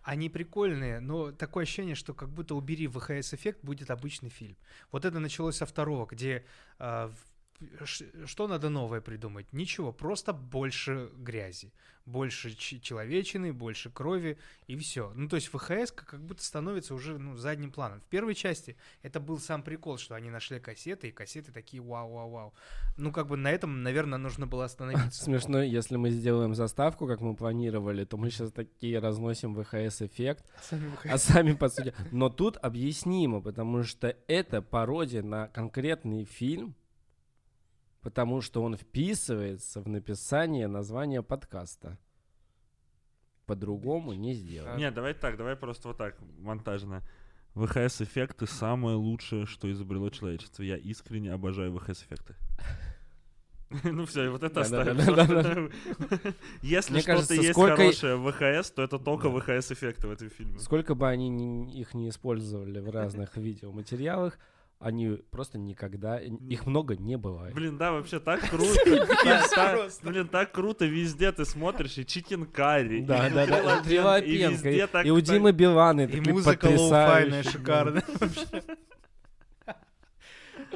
они 0.03 0.29
прикольные, 0.29 1.01
но 1.01 1.33
такое 1.33 1.63
ощущение, 1.63 1.95
что 1.95 2.13
как 2.13 2.29
будто 2.29 2.55
убери 2.55 2.87
VHS-эффект, 2.87 3.59
будет 3.61 3.91
обычный 3.91 4.29
фильм. 4.29 4.55
Вот 4.89 5.03
это 5.03 5.19
началось 5.19 5.57
со 5.57 5.65
второго, 5.65 6.05
где 6.05 6.45
э, 6.79 7.09
что 8.25 8.47
надо 8.47 8.69
новое 8.69 9.01
придумать? 9.01 9.51
Ничего, 9.51 9.91
просто 9.91 10.31
больше 10.31 11.09
грязи, 11.17 11.73
больше 12.05 12.55
человечины, 12.55 13.51
больше 13.51 13.89
крови 13.89 14.37
и 14.67 14.77
все. 14.77 15.11
Ну, 15.15 15.27
то 15.27 15.35
есть 15.35 15.47
ВХС 15.47 15.91
как 15.91 16.21
будто 16.21 16.43
становится 16.43 16.93
уже 16.93 17.17
ну, 17.17 17.35
задним 17.35 17.71
планом. 17.71 17.99
В 17.99 18.05
первой 18.05 18.35
части 18.35 18.77
это 19.01 19.19
был 19.19 19.39
сам 19.39 19.63
прикол, 19.63 19.97
что 19.97 20.15
они 20.15 20.29
нашли 20.29 20.59
кассеты, 20.59 21.09
и 21.09 21.11
кассеты 21.11 21.51
такие 21.51 21.81
вау-вау-вау. 21.81 22.53
Ну, 22.95 23.11
как 23.11 23.27
бы 23.27 23.37
на 23.37 23.51
этом, 23.51 23.81
наверное, 23.81 24.19
нужно 24.19 24.45
было 24.45 24.65
остановиться. 24.65 25.23
Смешно, 25.23 25.61
если 25.61 25.97
мы 25.97 26.11
сделаем 26.11 26.53
заставку, 26.53 27.07
как 27.07 27.21
мы 27.21 27.35
планировали, 27.35 28.05
то 28.05 28.17
мы 28.17 28.29
сейчас 28.29 28.51
такие 28.51 28.99
разносим 28.99 29.55
ВХС-эффект, 29.55 30.45
а 31.05 31.17
сами, 31.17 31.53
по 31.53 31.69
сути... 31.69 31.93
Но 32.11 32.29
тут 32.29 32.57
объяснимо, 32.61 33.41
потому 33.41 33.83
что 33.83 34.15
это 34.27 34.61
пародия 34.61 35.23
на 35.23 35.47
конкретный 35.47 36.23
фильм, 36.23 36.75
потому 38.07 38.39
что 38.39 38.63
он 38.63 38.77
вписывается 38.77 39.81
в 39.81 39.89
написание 39.89 40.69
названия 40.69 41.21
подкаста. 41.21 41.97
По-другому 43.45 44.13
не 44.13 44.33
сделать. 44.33 44.77
Нет, 44.77 44.93
давай 44.93 45.13
так, 45.13 45.35
давай 45.35 45.57
просто 45.57 45.89
вот 45.89 45.97
так, 45.97 46.15
монтажно. 46.39 47.03
ВХС-эффекты 47.53 48.47
самое 48.47 48.95
лучшее, 48.95 49.45
что 49.45 49.69
изобрело 49.69 50.09
человечество. 50.09 50.63
Я 50.63 50.77
искренне 50.77 51.33
обожаю 51.33 51.77
ВХС-эффекты. 51.77 52.35
Ну 53.83 54.05
все, 54.05 54.23
и 54.23 54.29
вот 54.29 54.43
это 54.43 54.61
оставим. 54.61 55.69
Если 56.61 57.01
что-то 57.01 57.33
есть 57.33 57.53
хорошее 57.53 58.15
в 58.15 58.31
VHS, 58.31 58.71
то 58.71 58.83
это 58.83 58.99
только 58.99 59.29
VHS-эффекты 59.29 60.07
в 60.07 60.11
этом 60.11 60.29
фильме. 60.29 60.57
Сколько 60.59 60.95
бы 60.95 61.09
они 61.09 61.77
их 61.77 61.93
не 61.93 62.07
использовали 62.07 62.79
в 62.79 62.89
разных 62.89 63.35
видеоматериалах, 63.35 64.39
они 64.79 65.17
просто 65.31 65.57
никогда, 65.57 66.19
их 66.19 66.65
много 66.65 66.95
не 66.95 67.17
бывает. 67.17 67.55
Блин, 67.55 67.77
да, 67.77 67.91
вообще 67.91 68.19
так 68.19 68.41
круто. 68.49 69.89
Блин, 70.03 70.27
так 70.27 70.51
круто 70.51 70.85
везде 70.85 71.31
ты 71.31 71.45
смотришь, 71.45 71.97
и 71.97 72.05
Chicken 72.05 72.45
Curry, 72.45 73.01
да, 73.01 73.29
да, 73.29 73.45
да, 73.45 74.19
и 74.19 74.37
и 75.03 75.09
у 75.09 75.19
Димы 75.19 75.51
Билана, 75.51 76.05
и 76.05 76.21
музыка 76.21 76.67
lo-fi 76.67 76.99
-йная, 76.99 77.43
шикарная 77.43 78.03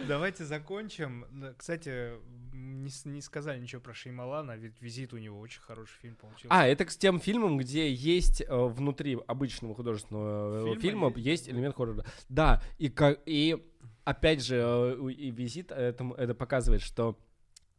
Давайте 0.07 0.45
закончим. 0.45 1.25
Кстати, 1.57 2.13
не, 2.53 2.89
не 3.05 3.21
сказали 3.21 3.59
ничего 3.59 3.81
про 3.81 3.93
Шеймалана, 3.93 4.57
ведь 4.57 4.81
визит 4.81 5.13
у 5.13 5.17
него 5.17 5.39
очень 5.39 5.61
хороший 5.61 5.93
фильм 6.01 6.15
получился. 6.15 6.47
А, 6.49 6.65
это 6.65 6.89
с 6.89 6.97
тем 6.97 7.19
фильмом, 7.19 7.57
где 7.57 7.91
есть 7.91 8.41
э, 8.41 8.45
внутри 8.49 9.17
обычного 9.27 9.75
художественного 9.75 10.75
фильма, 10.75 10.81
фильма 10.81 11.13
есть, 11.15 11.25
есть 11.25 11.49
элемент 11.49 11.75
хоррора. 11.75 12.05
Да, 12.29 12.61
и, 12.77 12.89
как, 12.89 13.19
и 13.25 13.61
опять 14.03 14.43
же, 14.43 14.55
э, 14.61 15.11
и 15.11 15.31
визит 15.31 15.71
это, 15.71 16.13
это 16.17 16.33
показывает, 16.33 16.81
что 16.81 17.17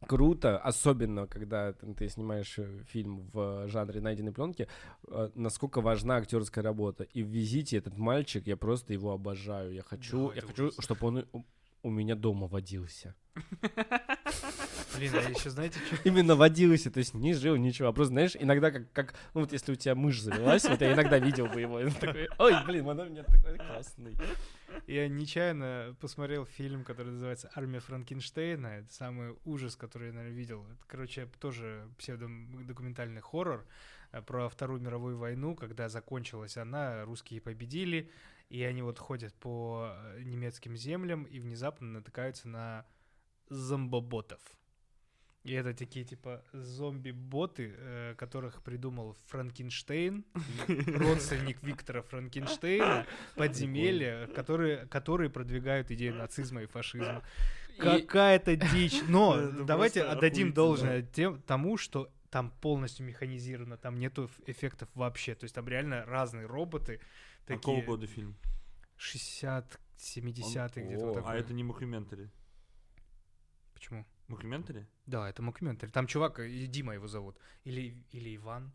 круто, 0.07 0.57
особенно 0.57 1.27
когда 1.27 1.73
ты 1.73 2.09
снимаешь 2.09 2.59
э, 2.59 2.83
фильм 2.87 3.29
в 3.33 3.67
жанре 3.67 4.01
найденной 4.01 4.31
пленки, 4.31 4.67
э, 5.07 5.29
насколько 5.35 5.81
важна 5.81 6.17
актерская 6.17 6.63
работа. 6.63 7.03
И 7.03 7.23
в 7.23 7.27
визите 7.27 7.77
этот 7.77 7.97
мальчик, 7.97 8.47
я 8.47 8.57
просто 8.57 8.93
его 8.93 9.11
обожаю. 9.11 9.73
Я 9.73 9.83
хочу, 9.83 10.29
да, 10.29 10.35
я 10.35 10.41
хочу, 10.41 10.71
чтобы 10.79 11.07
он 11.07 11.25
у 11.83 11.89
меня 11.89 12.15
дома 12.15 12.47
водился. 12.47 13.15
Блин, 14.95 15.11
а 15.15 15.29
еще 15.29 15.49
знаете, 15.49 15.79
что? 15.79 15.97
Именно 16.03 16.35
водился, 16.35 16.91
то 16.91 16.99
есть 16.99 17.13
не 17.13 17.33
жил, 17.33 17.55
ничего. 17.55 17.89
А 17.89 17.93
просто, 17.93 18.13
знаешь, 18.13 18.35
иногда 18.39 18.71
как, 18.71 18.91
как 18.91 19.15
ну 19.33 19.41
вот 19.41 19.51
если 19.51 19.71
у 19.71 19.75
тебя 19.75 19.95
мышь 19.95 20.21
завелась, 20.21 20.65
вот 20.65 20.81
я 20.81 20.93
иногда 20.93 21.19
видел 21.19 21.47
бы 21.47 21.61
его, 21.61 21.79
такой, 21.99 22.29
ой, 22.37 22.53
блин, 22.65 22.87
он 22.87 22.99
у 22.99 23.05
меня 23.05 23.23
такой 23.23 23.57
классный. 23.57 24.15
Я 24.87 25.07
нечаянно 25.07 25.95
посмотрел 25.99 26.45
фильм, 26.45 26.83
который 26.83 27.13
называется 27.13 27.49
«Армия 27.53 27.79
Франкенштейна». 27.79 28.67
Это 28.67 28.93
самый 28.93 29.35
ужас, 29.45 29.75
который 29.75 30.07
я, 30.07 30.13
наверное, 30.13 30.35
видел. 30.35 30.65
Это, 30.71 30.83
короче, 30.87 31.27
тоже 31.39 31.87
псевдодокументальный 31.97 33.21
хоррор 33.21 33.65
э, 34.11 34.21
про 34.21 34.49
Вторую 34.49 34.81
мировую 34.81 35.17
войну, 35.17 35.55
когда 35.55 35.89
закончилась 35.89 36.57
она, 36.57 37.05
русские 37.05 37.39
победили, 37.39 38.09
и 38.49 38.63
они 38.63 38.81
вот 38.81 38.99
ходят 38.99 39.33
по 39.35 39.93
э, 39.93 40.21
немецким 40.23 40.75
землям 40.75 41.23
и 41.25 41.39
внезапно 41.39 41.87
натыкаются 41.87 42.47
на 42.47 42.85
зомбоботов. 43.49 44.41
И 45.43 45.51
это 45.53 45.73
такие 45.73 46.05
типа 46.05 46.41
зомби-боты, 46.53 47.73
э, 47.77 48.15
которых 48.17 48.61
придумал 48.61 49.17
Франкенштейн, 49.27 50.23
родственник 50.67 51.61
Виктора 51.61 52.01
Франкенштейна, 52.01 53.05
подземелья, 53.35 54.27
которые, 54.27 54.85
которые 54.85 55.29
продвигают 55.29 55.91
идею 55.91 56.15
нацизма 56.15 56.63
и 56.63 56.65
фашизма. 56.65 57.23
Какая-то 57.77 58.55
дичь. 58.73 59.01
Но 59.09 59.51
давайте 59.65 60.03
отдадим 60.03 60.53
должное 60.53 61.01
тем, 61.01 61.41
тому, 61.41 61.75
что 61.77 62.09
там 62.29 62.49
полностью 62.61 63.05
механизировано, 63.05 63.77
там 63.77 63.99
нету 63.99 64.29
эффектов 64.47 64.87
вообще. 64.95 65.35
То 65.35 65.43
есть 65.43 65.53
там 65.53 65.67
реально 65.67 66.05
разные 66.05 66.45
роботы. 66.45 67.01
Такие... 67.45 67.59
Какого 67.59 67.81
года 67.81 68.07
фильм? 68.07 68.37
60 68.95 69.79
70-х 69.97 70.81
где-то 70.81 71.21
А 71.25 71.35
это 71.35 71.53
не 71.53 71.63
мокюментари? 71.63 72.29
Почему? 73.73 74.05
Мокюментари? 74.33 74.87
Да, 75.05 75.29
это 75.29 75.41
мокюментари. 75.41 75.91
Там 75.91 76.07
чувак, 76.07 76.39
Дима 76.67 76.93
его 76.93 77.07
зовут. 77.07 77.37
Или, 77.65 77.95
или 78.11 78.35
Иван. 78.35 78.71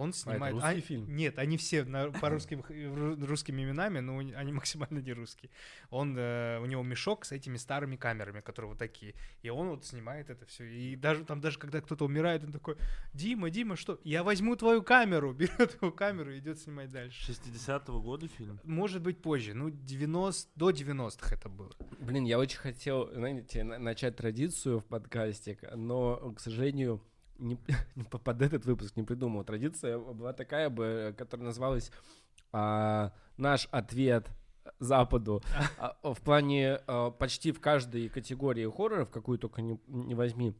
Он 0.00 0.14
снимает... 0.14 0.42
А, 0.42 0.46
это 0.46 0.54
русский 0.54 0.78
а, 0.78 0.80
фильм? 0.80 1.14
Нет, 1.14 1.38
они 1.38 1.58
все 1.58 1.84
на, 1.84 2.10
по 2.22 2.30
русским, 2.30 2.64
русскими 3.22 3.62
именами, 3.62 3.98
но 4.00 4.16
они 4.16 4.50
максимально 4.50 5.00
не 5.00 5.12
русские. 5.12 5.50
Он, 5.90 6.16
э, 6.16 6.58
у 6.58 6.64
него 6.64 6.82
мешок 6.82 7.26
с 7.26 7.32
этими 7.32 7.58
старыми 7.58 7.96
камерами, 7.96 8.40
которые 8.40 8.70
вот 8.70 8.78
такие. 8.78 9.14
И 9.42 9.50
он 9.50 9.68
вот 9.68 9.84
снимает 9.84 10.30
это 10.30 10.46
все. 10.46 10.64
И 10.64 10.96
даже 10.96 11.26
там 11.26 11.42
даже 11.42 11.58
когда 11.58 11.82
кто-то 11.82 12.06
умирает, 12.06 12.42
он 12.44 12.50
такой, 12.50 12.76
Дима, 13.12 13.50
Дима, 13.50 13.76
что? 13.76 14.00
Я 14.02 14.22
возьму 14.22 14.56
твою 14.56 14.82
камеру. 14.82 15.34
Берет 15.38 15.76
его 15.82 15.92
камеру 15.92 16.32
и 16.32 16.38
идет 16.38 16.58
снимать 16.58 16.90
дальше. 16.90 17.32
60-го 17.32 18.00
года 18.00 18.26
фильм? 18.26 18.58
Может 18.64 19.02
быть 19.02 19.20
позже. 19.20 19.52
Ну, 19.52 19.68
90, 19.68 20.52
до 20.54 20.70
90-х 20.70 21.34
это 21.36 21.50
было. 21.50 21.72
Блин, 21.98 22.24
я 22.24 22.38
очень 22.38 22.58
хотел, 22.58 23.12
знаете, 23.12 23.64
начать 23.64 24.16
традицию 24.16 24.80
в 24.80 24.86
подкасте, 24.86 25.58
но, 25.74 26.32
к 26.32 26.40
сожалению, 26.40 27.02
не, 27.40 27.58
под 28.10 28.42
этот 28.42 28.64
выпуск 28.64 28.96
не 28.96 29.02
придумал. 29.02 29.44
Традиция 29.44 29.98
была 29.98 30.32
такая 30.32 30.70
бы, 30.70 31.14
которая 31.16 31.46
называлась 31.46 31.90
а, 32.52 33.12
«Наш 33.36 33.68
ответ 33.70 34.28
Западу». 34.78 35.42
А, 35.78 35.96
в 36.02 36.20
плане 36.20 36.80
а, 36.86 37.10
почти 37.10 37.52
в 37.52 37.60
каждой 37.60 38.08
категории 38.08 38.70
хорроров, 38.70 39.10
какую 39.10 39.38
только 39.38 39.62
не, 39.62 39.80
не 39.86 40.14
возьми, 40.14 40.54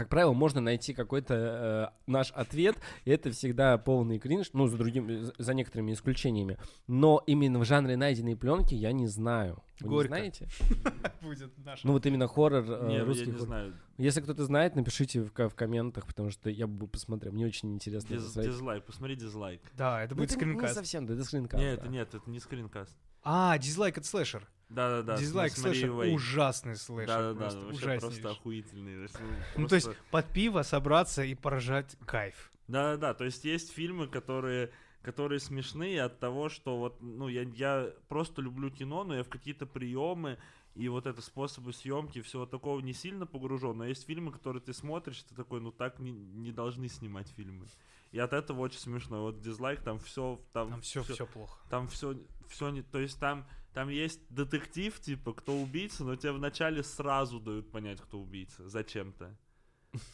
как 0.00 0.08
правило, 0.08 0.32
можно 0.32 0.62
найти 0.62 0.94
какой-то 0.94 1.92
э, 2.06 2.10
наш 2.10 2.32
ответ, 2.32 2.78
и 3.04 3.10
это 3.10 3.30
всегда 3.32 3.76
полный 3.76 4.18
кринж, 4.18 4.48
ну, 4.54 4.66
за 4.66 4.78
другим, 4.78 5.30
за 5.36 5.52
некоторыми 5.52 5.92
исключениями. 5.92 6.56
Но 6.86 7.22
именно 7.26 7.58
в 7.58 7.66
жанре 7.66 7.98
найденной 7.98 8.34
пленки 8.34 8.72
я 8.72 8.92
не 8.92 9.06
знаю. 9.08 9.62
Вы 9.78 9.88
Горько. 9.90 10.14
не 10.14 10.30
знаете? 10.30 10.48
Будет 11.20 11.52
наш. 11.58 11.84
Ну, 11.84 11.92
вот 11.92 12.06
именно 12.06 12.28
хоррор, 12.28 12.64
э, 12.64 13.02
русский 13.02 13.26
я 13.26 13.32
не 13.32 13.38
знаю. 13.40 13.74
Если 13.98 14.22
кто-то 14.22 14.42
знает, 14.46 14.74
напишите 14.74 15.20
в, 15.20 15.30
в 15.34 15.54
комментах, 15.54 16.06
потому 16.06 16.30
что 16.30 16.48
я 16.48 16.66
бы 16.66 16.88
посмотрел. 16.88 17.34
Мне 17.34 17.44
очень 17.44 17.74
интересно. 17.74 18.16
Диз, 18.16 18.32
дизлайк, 18.32 18.86
посмотри 18.86 19.16
дизлайк. 19.16 19.60
Да, 19.76 20.02
это 20.02 20.14
ну, 20.14 20.22
будет 20.22 20.30
скринкаст. 20.30 20.72
Не 20.72 20.74
совсем, 20.76 21.04
да, 21.04 21.12
это 21.12 21.24
скринкаст. 21.24 21.62
Нет, 21.62 21.78
это 21.78 21.88
нет, 21.88 22.14
это 22.14 22.30
не 22.30 22.40
скринкаст. 22.40 22.96
А, 23.22 23.58
дизлайк 23.58 23.98
это 23.98 24.06
слэшер. 24.06 24.48
Да, 24.70 24.88
да, 24.88 25.02
да. 25.02 25.16
Дизлайк 25.18 25.52
слэшер 25.52 25.90
ужасный 25.90 26.76
слэшер. 26.76 27.06
Да, 27.06 27.34
да, 27.34 27.50
да. 27.50 27.60
Вообще 27.60 27.98
просто 27.98 28.30
охуительный. 28.30 29.08
Ну, 29.56 29.68
то 29.68 29.74
есть 29.74 29.88
под 30.10 30.26
пиво 30.26 30.62
собраться 30.62 31.22
и 31.24 31.34
поражать 31.34 31.96
кайф. 32.06 32.50
Да, 32.68 32.92
да, 32.92 32.96
да. 32.96 33.14
То 33.14 33.24
есть 33.24 33.44
есть 33.44 33.72
фильмы, 33.72 34.06
которые 34.06 34.70
которые 35.02 35.40
смешные 35.40 36.02
от 36.02 36.20
того, 36.20 36.48
что 36.48 36.76
вот, 36.76 37.00
ну, 37.00 37.28
я, 37.28 37.42
я 37.42 37.90
просто 38.08 38.42
люблю 38.42 38.70
кино, 38.70 39.04
но 39.04 39.16
я 39.16 39.24
в 39.24 39.28
какие-то 39.28 39.64
приемы 39.66 40.38
и 40.74 40.88
вот 40.88 41.06
это 41.06 41.20
способы 41.22 41.72
съемки, 41.72 42.20
всего 42.20 42.46
такого 42.46 42.80
не 42.80 42.92
сильно 42.92 43.26
погружен. 43.26 43.78
Но 43.78 43.86
есть 43.86 44.06
фильмы, 44.06 44.30
которые 44.30 44.62
ты 44.62 44.72
смотришь, 44.72 45.22
ты 45.22 45.34
такой, 45.34 45.60
ну 45.60 45.72
так 45.72 45.98
не, 45.98 46.12
не 46.12 46.52
должны 46.52 46.88
снимать 46.88 47.28
фильмы. 47.30 47.66
И 48.12 48.18
от 48.18 48.32
этого 48.32 48.60
очень 48.60 48.78
смешно. 48.78 49.22
Вот 49.22 49.40
дизлайк, 49.40 49.82
там 49.82 49.98
все, 50.00 50.40
там, 50.52 50.70
там 50.70 50.80
все, 50.82 51.02
все 51.02 51.26
плохо. 51.26 51.58
Там 51.70 51.88
все, 51.88 52.16
все 52.48 52.70
не, 52.70 52.82
то 52.82 52.98
есть 52.98 53.18
там, 53.18 53.46
там 53.72 53.88
есть 53.88 54.20
детектив, 54.30 54.98
типа, 55.00 55.32
кто 55.32 55.56
убийца, 55.56 56.04
но 56.04 56.16
тебе 56.16 56.32
вначале 56.32 56.82
сразу 56.82 57.40
дают 57.40 57.70
понять, 57.70 58.00
кто 58.00 58.20
убийца, 58.20 58.68
зачем-то. 58.68 59.36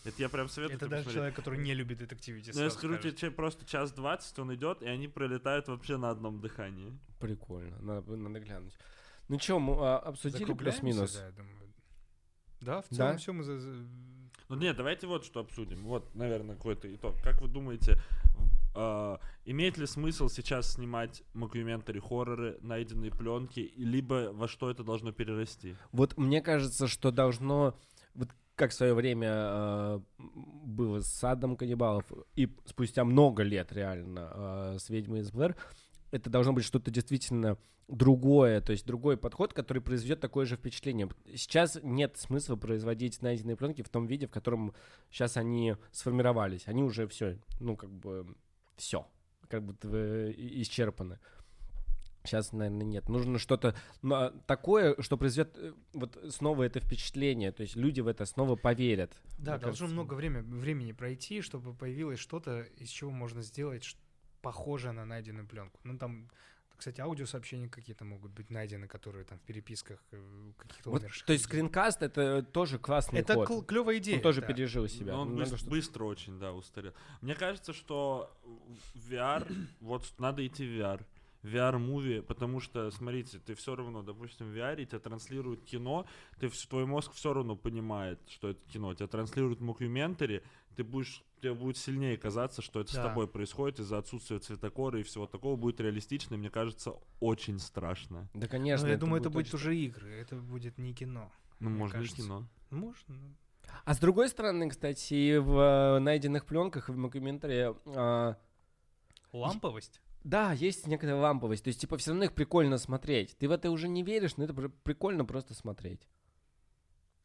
Это 0.05 0.23
я 0.23 0.28
прям 0.28 0.49
советую. 0.49 0.77
Это 0.77 0.89
даже 0.89 1.12
человек, 1.12 1.35
который 1.35 1.59
не 1.59 1.74
любит 1.74 1.99
детективы. 1.99 2.43
Ну, 2.55 2.62
я 2.62 2.70
скажу 2.70 2.97
тебе, 2.99 3.31
просто 3.31 3.66
час 3.66 3.93
двадцать 3.93 4.39
он 4.39 4.55
идет, 4.55 4.83
и 4.83 4.87
они 4.87 5.07
пролетают 5.09 5.69
вообще 5.69 5.97
на 5.97 6.11
одном 6.11 6.41
дыхании. 6.41 6.99
Прикольно, 7.20 7.78
надо, 7.81 8.16
надо 8.16 8.41
глянуть. 8.41 8.74
Ну 9.28 9.39
что, 9.39 9.59
мы 9.59 9.74
а, 9.81 9.99
обсудили 9.99 10.53
плюс-минус? 10.53 11.15
Да, 11.15 11.45
Да, 12.61 12.83
в 12.83 12.89
целом 12.89 13.12
да? 13.12 13.19
все 13.19 13.33
мы... 13.33 13.43
За... 13.43 13.59
Ну 14.49 14.57
нет, 14.57 14.77
давайте 14.77 15.07
вот 15.07 15.24
что 15.24 15.41
обсудим. 15.41 15.83
Вот, 15.83 16.15
наверное, 16.15 16.55
какой-то 16.57 16.93
итог. 16.95 17.20
Как 17.23 17.43
вы 17.43 17.49
думаете, 17.49 17.99
э, 18.77 19.19
имеет 19.47 19.78
ли 19.78 19.86
смысл 19.86 20.28
сейчас 20.28 20.74
снимать 20.74 21.23
мокюментари 21.35 21.98
хорроры, 21.98 22.59
найденные 22.61 23.11
пленки, 23.11 23.73
либо 23.77 24.31
во 24.32 24.48
что 24.48 24.70
это 24.70 24.85
должно 24.85 25.12
перерасти? 25.12 25.77
Вот 25.93 26.16
мне 26.16 26.40
кажется, 26.43 26.86
что 26.86 27.11
должно... 27.11 27.78
Вот 28.15 28.28
как 28.55 28.70
в 28.70 28.74
свое 28.74 28.94
время 28.94 29.31
э, 29.32 30.01
было 30.19 31.01
с 31.01 31.09
садом 31.09 31.57
каннибалов, 31.57 32.05
и 32.35 32.48
спустя 32.65 33.05
много 33.05 33.43
лет 33.43 33.73
реально 33.73 34.31
э, 34.32 34.77
с 34.78 34.89
ведьмой 34.89 35.20
из 35.20 35.31
Блэр, 35.31 35.57
это 36.11 36.31
должно 36.31 36.53
быть 36.53 36.65
что-то 36.65 36.90
действительно 36.90 37.59
другое, 37.89 38.61
то 38.61 38.73
есть 38.73 38.86
другой 38.86 39.16
подход, 39.16 39.53
который 39.53 39.81
произведет 39.81 40.20
такое 40.20 40.47
же 40.47 40.57
впечатление. 40.57 41.09
Сейчас 41.35 41.78
нет 41.82 42.16
смысла 42.16 42.57
производить 42.57 43.23
найденные 43.23 43.57
пленки 43.57 43.82
в 43.82 43.89
том 43.89 44.07
виде, 44.07 44.27
в 44.27 44.31
котором 44.31 44.74
сейчас 45.11 45.36
они 45.36 45.77
сформировались. 45.93 46.66
Они 46.66 46.82
уже 46.82 47.07
все, 47.07 47.39
ну, 47.61 47.77
как 47.77 47.90
бы, 47.90 48.27
все, 48.77 49.07
как 49.48 49.65
будто 49.65 50.31
исчерпаны. 50.32 51.19
Сейчас, 52.27 52.53
наверное, 52.53 52.85
нет. 52.85 53.09
Нужно 53.09 53.39
что-то 53.39 53.77
а, 54.03 54.31
такое, 54.47 55.01
что 55.01 55.16
произведет 55.16 55.57
э, 55.57 55.73
вот 55.93 56.19
снова 56.31 56.65
это 56.65 56.81
впечатление. 56.81 57.53
То 57.53 57.62
есть 57.62 57.77
люди 57.77 58.01
в 58.01 58.09
это 58.09 58.27
снова 58.27 58.57
поверят. 58.57 59.16
Да, 59.39 59.59
должно 59.59 59.69
кажется. 59.69 59.86
много 59.86 60.15
время, 60.15 60.43
времени 60.43 60.90
пройти, 60.90 61.40
чтобы 61.40 61.73
появилось 61.73 62.19
что-то, 62.19 62.62
из 62.62 62.89
чего 62.89 63.12
можно 63.12 63.43
сделать 63.43 63.97
похожее 64.43 64.93
на 64.93 65.05
найденную 65.05 65.47
пленку. 65.47 65.78
Ну, 65.85 65.98
там 65.98 66.28
кстати, 66.77 67.01
аудиосообщения 67.01 67.69
какие-то 67.69 68.05
могут 68.05 68.32
быть 68.32 68.51
найдены, 68.51 68.86
которые 68.86 69.24
там 69.24 69.39
в 69.39 69.43
переписках 69.43 70.03
э, 70.12 70.53
каких-то 70.57 70.90
вот, 70.90 71.03
умерших. 71.03 71.27
То 71.27 71.32
есть 71.32 71.44
скринкаст 71.44 72.03
это 72.03 72.43
тоже 72.43 72.78
классный 72.78 73.20
это 73.20 73.35
ход. 73.35 73.51
Это 73.51 73.66
клевая 73.66 73.98
идея. 73.98 74.16
Он 74.16 74.23
тоже 74.23 74.40
да. 74.40 74.47
пережил 74.47 74.89
себя. 74.89 75.12
Но 75.12 75.23
он 75.23 75.31
ну, 75.31 75.36
быстро, 75.36 75.70
быстро 75.70 76.05
очень, 76.05 76.39
да, 76.39 76.53
устарел. 76.53 76.93
Мне 77.20 77.35
кажется, 77.35 77.73
что 77.73 78.36
VR, 78.94 79.51
вот 79.81 80.05
надо 80.19 80.47
идти 80.47 80.65
в 80.65 80.70
VR. 80.70 81.05
VR-movie, 81.43 82.23
потому 82.23 82.61
что, 82.61 82.90
смотрите, 82.90 83.39
ты 83.39 83.55
все 83.55 83.77
равно, 83.77 84.03
допустим, 84.03 84.51
в 84.51 84.57
VR 84.57 84.85
тебя 84.85 84.98
транслирует 84.98 85.62
кино, 85.62 86.07
ты, 86.40 86.48
твой 86.48 86.86
мозг 86.86 87.12
все 87.12 87.32
равно 87.32 87.57
понимает, 87.57 88.19
что 88.28 88.51
это 88.51 88.61
кино, 88.69 88.94
тебя 88.94 89.07
транслируют 89.07 89.61
мокюментари, 89.61 90.43
ты 90.74 90.85
будешь, 90.85 91.23
тебе 91.40 91.54
будет 91.54 91.76
сильнее 91.76 92.16
казаться, 92.16 92.62
что 92.62 92.80
это 92.80 92.92
да. 92.94 93.00
с 93.00 93.06
тобой 93.06 93.28
происходит 93.28 93.80
из-за 93.80 93.98
отсутствия 93.98 94.38
цветокора 94.38 95.00
и 95.00 95.02
всего 95.02 95.26
такого 95.26 95.56
будет 95.56 95.80
реалистично, 95.80 96.34
и 96.34 96.38
мне 96.38 96.50
кажется, 96.50 96.94
очень 97.20 97.58
страшно. 97.58 98.28
Да, 98.34 98.46
конечно. 98.46 98.86
Но 98.86 98.92
я 98.92 98.98
думаю, 98.98 99.20
это 99.20 99.30
будет 99.30 99.52
уже 99.54 99.76
игры, 99.76 100.10
это 100.12 100.36
будет 100.36 100.78
не 100.78 100.94
кино. 100.94 101.30
Ну, 101.60 101.70
можно 101.70 102.00
и 102.00 102.06
кино. 102.06 102.48
Можно. 102.70 103.16
А 103.84 103.94
с 103.94 103.98
другой 103.98 104.28
стороны, 104.28 104.68
кстати, 104.68 105.38
в 105.38 105.58
э, 105.58 105.98
найденных 105.98 106.46
пленках 106.46 106.88
в 106.88 106.96
мокюментаре... 106.96 107.74
А... 107.86 108.36
Ламповость? 109.32 110.00
Да, 110.24 110.52
есть 110.52 110.86
некоторая 110.86 111.20
ламповость. 111.20 111.64
То 111.64 111.68
есть, 111.68 111.80
типа, 111.80 111.96
все 111.98 112.10
равно 112.10 112.24
их 112.24 112.32
прикольно 112.32 112.78
смотреть. 112.78 113.36
Ты 113.38 113.48
в 113.48 113.52
это 113.52 113.70
уже 113.70 113.88
не 113.88 114.02
веришь, 114.02 114.36
но 114.36 114.44
это 114.44 114.54
прикольно 114.54 115.24
просто 115.24 115.54
смотреть. 115.54 116.08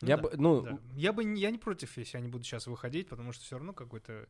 Ну, 0.02 0.08
я 0.08 0.18
да, 0.18 0.24
бы, 0.24 0.32
ну, 0.38 0.62
да. 0.62 0.80
я 0.96 1.14
бы, 1.14 1.24
я 1.38 1.52
не 1.52 1.58
против, 1.58 1.98
если 1.98 2.18
они 2.18 2.28
будут 2.28 2.46
сейчас 2.46 2.68
выходить, 2.68 3.08
потому 3.08 3.32
что 3.32 3.44
все 3.44 3.58
равно 3.58 3.74
какой-то 3.74 4.28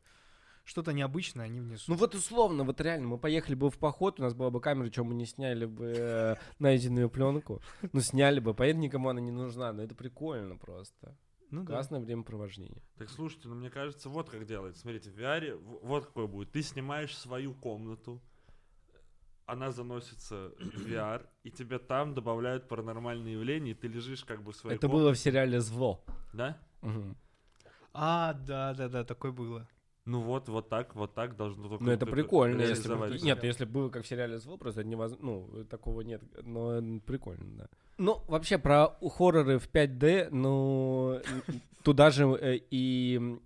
что-то 0.63 0.93
необычное 0.93 1.45
они 1.45 1.59
внесут. 1.59 1.87
Ну 1.87 1.95
вот 1.95 2.15
условно, 2.15 2.63
вот 2.63 2.79
реально, 2.81 3.07
мы 3.07 3.17
поехали 3.17 3.55
бы 3.55 3.69
в 3.69 3.77
поход, 3.77 4.19
у 4.19 4.23
нас 4.23 4.33
была 4.33 4.49
бы 4.49 4.61
камера, 4.61 4.89
чем 4.89 5.07
мы 5.07 5.15
не 5.15 5.25
сняли 5.25 5.65
бы 5.65 5.93
э, 5.97 6.35
найденную 6.59 7.09
пленку. 7.09 7.61
Ну 7.91 8.01
сняли 8.01 8.39
бы, 8.39 8.53
поэтому 8.53 8.83
никому 8.83 9.09
она 9.09 9.21
не 9.21 9.31
нужна, 9.31 9.73
но 9.73 9.83
это 9.83 9.95
прикольно 9.95 10.57
просто. 10.57 11.17
Ну, 11.49 11.65
Классное 11.65 11.99
да. 11.99 12.05
времяпровождение. 12.05 12.81
Так 12.97 13.09
слушайте, 13.09 13.49
ну 13.49 13.55
мне 13.55 13.69
кажется, 13.69 14.07
вот 14.07 14.29
как 14.29 14.45
делать. 14.45 14.77
Смотрите, 14.77 15.09
в 15.09 15.19
VR 15.19 15.57
вот 15.83 16.05
какой 16.05 16.27
будет. 16.27 16.51
Ты 16.51 16.63
снимаешь 16.63 17.15
свою 17.17 17.53
комнату, 17.53 18.21
она 19.45 19.71
заносится 19.71 20.51
в 20.59 20.85
VR, 20.85 21.25
и 21.43 21.51
тебе 21.51 21.79
там 21.79 22.13
добавляют 22.13 22.67
паранормальные 22.67 23.33
явления, 23.33 23.71
и 23.71 23.73
ты 23.73 23.87
лежишь 23.87 24.23
как 24.23 24.43
бы 24.43 24.51
в 24.51 24.55
своей 24.55 24.77
Это 24.77 24.87
комнате. 24.87 25.03
было 25.03 25.13
в 25.13 25.17
сериале 25.17 25.59
«Зло». 25.59 26.03
Да? 26.33 26.57
Угу. 26.81 27.15
А, 27.93 28.33
да-да-да, 28.33 29.03
такое 29.03 29.31
было. 29.31 29.67
Ну 30.05 30.21
вот, 30.21 30.49
вот 30.49 30.69
так, 30.69 30.95
вот 30.95 31.13
так 31.13 31.35
должно 31.35 31.67
только... 31.69 31.83
Ну 31.83 31.91
это 31.91 32.05
прикольно, 32.05 32.61
если 32.61 32.93
бы... 32.95 33.19
Нет, 33.21 33.43
если 33.43 33.65
было 33.65 33.89
как 33.89 34.03
в 34.03 34.07
сериале 34.07 34.39
«Зло», 34.39 34.57
просто 34.57 34.83
невозможно... 34.83 35.25
Ну, 35.25 35.65
такого 35.65 36.01
нет, 36.01 36.21
но 36.43 36.99
прикольно, 37.05 37.57
да. 37.57 37.69
Ну, 37.97 38.23
вообще, 38.27 38.57
про 38.57 38.97
хорроры 39.01 39.59
в 39.59 39.69
5D, 39.69 40.29
ну, 40.31 41.21
туда 41.83 42.09
же 42.09 42.25
э, 42.41 42.59
и 42.71 43.39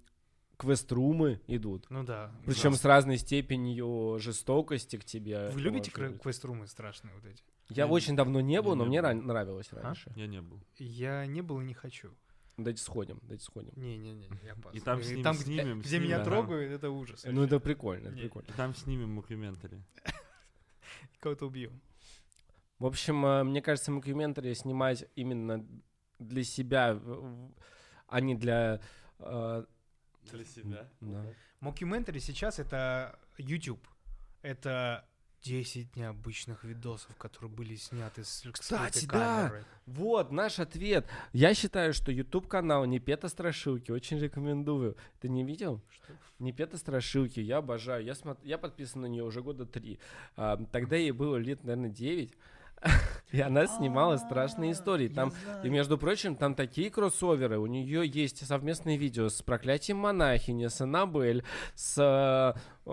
квест-румы 0.58 1.42
идут. 1.48 1.86
Ну 1.90 2.04
да. 2.04 2.32
Причем 2.46 2.74
с 2.74 2.86
разной 2.86 3.18
степенью 3.18 4.18
жестокости 4.20 4.98
к 4.98 5.06
тебе. 5.06 5.50
Вы 5.50 5.62
любите 5.62 5.92
квест-румы 5.92 6.68
страшные 6.68 7.14
вот 7.16 7.26
эти? 7.26 7.44
Я, 7.70 7.86
я 7.86 7.88
очень 7.88 8.16
давно 8.16 8.42
не 8.42 8.62
был, 8.62 8.76
но 8.76 8.86
мне 8.86 9.02
был. 9.02 9.14
нравилось 9.14 9.70
а? 9.72 9.82
раньше. 9.82 10.12
Я 10.16 10.28
не 10.28 10.42
был. 10.42 10.60
Я 10.78 11.26
не 11.26 11.42
был 11.42 11.62
и 11.62 11.64
не 11.64 11.74
хочу. 11.74 12.12
Давайте 12.58 12.82
сходим, 12.82 13.20
давайте 13.24 13.44
сходим. 13.44 13.74
Не-не-не, 13.76 14.30
я 14.44 14.56
пас. 14.56 14.74
И 14.74 14.80
там, 14.80 15.04
с 15.04 15.22
там 15.22 15.36
снимем. 15.36 15.80
Где, 15.80 15.90
где 15.90 16.00
меня 16.00 16.24
трогают, 16.24 16.72
это 16.72 16.90
ужас. 16.90 17.26
Ну 17.26 17.44
это 17.44 17.60
прикольно, 17.60 18.08
это 18.08 18.18
прикольно. 18.18 18.48
И 18.48 18.52
там 18.54 18.74
снимем 18.74 19.10
мокюментари. 19.10 19.82
Кого-то 21.20 21.48
убьем. 21.48 21.82
В 22.80 22.86
общем, 22.86 23.26
э, 23.26 23.44
мне 23.44 23.62
кажется, 23.62 23.92
мокюментари 23.92 24.54
снимать 24.54 25.06
именно 25.16 25.66
для 26.20 26.44
себя, 26.44 27.00
а 28.08 28.22
не 28.22 28.36
для 28.36 28.80
э, 29.20 29.66
для 30.32 30.46
себя. 30.46 30.90
Да. 31.02 31.26
Мокюментари 31.60 32.20
сейчас 32.20 32.60
это 32.60 33.20
YouTube. 33.38 33.88
Это 34.42 35.08
10 35.46 35.96
необычных 35.96 36.64
видосов, 36.64 37.16
которые 37.18 37.52
были 37.52 37.76
сняты 37.76 38.24
с 38.24 38.44
Кстати, 38.52 39.06
да, 39.06 39.54
вот 39.86 40.32
наш 40.32 40.60
ответ. 40.60 41.08
Я 41.34 41.54
считаю, 41.54 41.94
что 41.94 42.12
YouTube 42.12 42.48
канал 42.48 42.86
Непета 42.86 43.30
Страшилки 43.30 43.92
очень 43.92 44.18
рекомендую. 44.18 44.98
Ты 45.20 45.30
не 45.30 45.44
видел? 45.44 45.82
Что? 45.90 46.14
Непета 46.40 46.78
Страшилки, 46.78 47.40
я 47.40 47.58
обожаю. 47.58 48.04
Я, 48.04 48.16
смо... 48.16 48.38
я 48.44 48.58
подписан 48.58 49.02
на 49.02 49.06
нее 49.06 49.24
уже 49.24 49.44
года 49.44 49.66
три. 49.68 50.00
А, 50.36 50.58
тогда 50.72 50.96
ей 50.96 51.12
было 51.12 51.36
лет, 51.38 51.64
наверное, 51.64 51.92
9. 51.92 52.34
И 53.32 53.42
она 53.42 53.68
снимала 53.68 54.18
страшные 54.18 54.72
истории. 54.72 55.08
Там, 55.08 55.34
и 55.64 55.70
между 55.70 55.98
прочим, 55.98 56.36
там 56.36 56.56
такие 56.56 56.90
кроссоверы. 56.90 57.60
У 57.60 57.66
нее 57.66 58.08
есть 58.08 58.46
совместные 58.46 58.98
видео 58.98 59.30
с 59.30 59.42
проклятием 59.42 59.98
монахини, 59.98 60.68
с 60.68 60.80
Аннабель, 60.80 61.44
с, 61.76 61.98
э, 61.98 62.90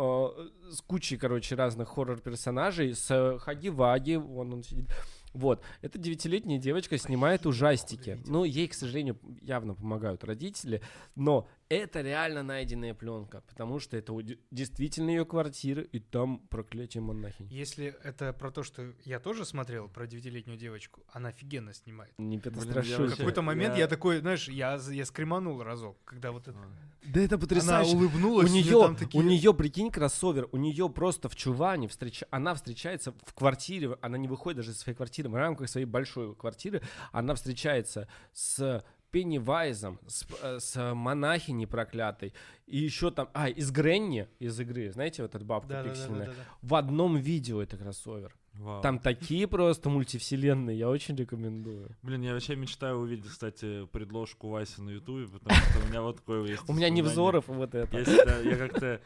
с 0.72 0.80
кучей, 0.80 1.16
короче, 1.16 1.54
разных 1.54 1.90
хоррор-персонажей, 1.90 2.94
с 2.94 3.38
Хаги-Ваги, 3.38 4.16
вон 4.16 4.54
он 4.54 4.62
сидит. 4.62 4.88
Вот. 5.32 5.62
Эта 5.80 5.98
девятилетняя 5.98 6.58
девочка 6.58 6.98
снимает 6.98 7.46
ужастики. 7.46 8.20
Ну, 8.26 8.44
ей, 8.44 8.68
к 8.68 8.74
сожалению, 8.74 9.18
явно 9.40 9.74
помогают 9.74 10.24
родители, 10.24 10.82
но 11.14 11.48
это 11.74 12.00
реально 12.00 12.42
найденная 12.42 12.94
пленка, 12.94 13.42
потому 13.48 13.78
что 13.80 13.96
это 13.96 14.12
действительно 14.50 15.10
ее 15.10 15.24
квартира, 15.24 15.82
и 15.82 15.98
там 15.98 16.38
проклятие 16.48 17.02
монахинь. 17.02 17.48
Если 17.50 17.94
это 18.02 18.32
про 18.32 18.50
то, 18.50 18.62
что 18.62 18.92
я 19.04 19.20
тоже 19.20 19.44
смотрел 19.44 19.88
про 19.88 20.06
девятилетнюю 20.06 20.58
девочку, 20.58 21.02
она 21.12 21.30
офигенно 21.30 21.72
снимает. 21.72 22.12
Не 22.18 22.38
В 22.38 23.16
какой-то 23.16 23.42
момент 23.42 23.74
я... 23.74 23.82
я 23.82 23.88
такой, 23.88 24.18
знаешь, 24.20 24.48
я, 24.48 24.78
я 24.90 25.04
скриманул 25.04 25.62
разок, 25.62 25.98
когда 26.04 26.32
вот 26.32 26.48
это... 26.48 26.58
Да 27.04 27.20
это 27.20 27.38
потрясающе. 27.38 27.92
Она 27.92 28.00
улыбнулась, 28.00 28.50
у 28.50 28.54
нее, 28.54 28.96
такие... 28.98 29.20
у 29.20 29.26
нее, 29.26 29.54
прикинь, 29.54 29.90
кроссовер, 29.90 30.48
у 30.52 30.56
нее 30.56 30.88
просто 30.88 31.28
в 31.28 31.36
чуване 31.36 31.88
встреч... 31.88 32.22
она 32.30 32.54
встречается 32.54 33.12
в 33.24 33.34
квартире, 33.34 33.96
она 34.00 34.18
не 34.18 34.28
выходит 34.28 34.58
даже 34.58 34.72
из 34.72 34.78
своей 34.78 34.96
квартиры, 34.96 35.28
в 35.28 35.34
рамках 35.34 35.68
своей 35.68 35.86
большой 35.86 36.34
квартиры, 36.34 36.82
она 37.12 37.34
встречается 37.34 38.08
с 38.32 38.84
Пеннивайзом, 39.12 40.00
с, 40.08 40.26
э, 40.42 40.58
с 40.58 40.94
монахиней 40.94 41.66
проклятой, 41.66 42.32
и 42.66 42.78
еще 42.78 43.10
там, 43.10 43.28
а, 43.34 43.48
из 43.48 43.70
Гренни, 43.70 44.26
из 44.40 44.58
игры, 44.58 44.90
знаете, 44.90 45.22
вот 45.22 45.34
эта 45.34 45.44
бабка 45.44 45.68
Да, 45.68 45.82
да, 45.82 45.82
да, 45.82 45.88
пиксельная, 45.90 46.26
да, 46.26 46.32
да, 46.32 46.38
да. 46.38 46.44
в 46.62 46.74
одном 46.74 47.16
видео 47.18 47.62
это 47.62 47.76
кроссовер. 47.76 48.34
Вау. 48.54 48.82
Там 48.82 48.98
такие 48.98 49.46
просто 49.46 49.88
мультивселенные, 49.88 50.78
я 50.78 50.88
очень 50.88 51.16
рекомендую. 51.16 51.96
Блин, 52.02 52.22
я 52.22 52.32
вообще 52.32 52.54
мечтаю 52.56 52.96
увидеть, 52.96 53.30
кстати, 53.30 53.86
предложку 53.86 54.48
Васи 54.48 54.80
на 54.80 54.90
Ютубе, 54.90 55.26
потому 55.26 55.54
что 55.54 55.84
у 55.84 55.88
меня 55.88 56.02
вот 56.02 56.16
такое 56.16 56.44
есть. 56.46 56.62
У 56.68 56.72
меня 56.72 56.90
не 56.90 57.02
воспоминание. 57.02 57.40
взоров 57.40 57.48
вот 57.48 57.74
это. 57.74 58.42
Я, 58.42 58.56
как-то... 58.56 59.00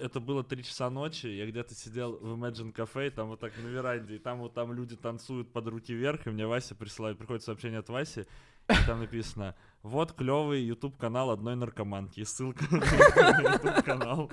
Это 0.00 0.20
было 0.20 0.44
3 0.44 0.62
часа 0.62 0.90
ночи, 0.90 1.26
я 1.26 1.44
где-то 1.46 1.74
сидел 1.74 2.16
в 2.16 2.34
Imagine 2.34 2.72
Cafe, 2.72 3.10
там 3.10 3.28
вот 3.28 3.40
так 3.40 3.52
на 3.58 3.66
веранде, 3.66 4.14
и 4.14 4.18
там 4.18 4.38
вот 4.38 4.54
там 4.54 4.72
люди 4.72 4.94
танцуют 4.94 5.52
под 5.52 5.66
руки 5.66 5.92
вверх, 5.92 6.26
и 6.26 6.30
мне 6.30 6.46
Вася 6.46 6.76
присылает, 6.76 7.18
приходит 7.18 7.42
сообщение 7.42 7.80
от 7.80 7.88
Васи, 7.88 8.26
там 8.66 9.00
написано, 9.00 9.54
вот 9.82 10.12
клевый 10.12 10.62
YouTube 10.62 10.96
канал 10.96 11.30
одной 11.30 11.56
наркоманки, 11.56 12.20
и 12.20 12.24
ссылка 12.24 12.64
на 12.70 13.52
YouTube 13.52 13.84
канал. 13.84 14.30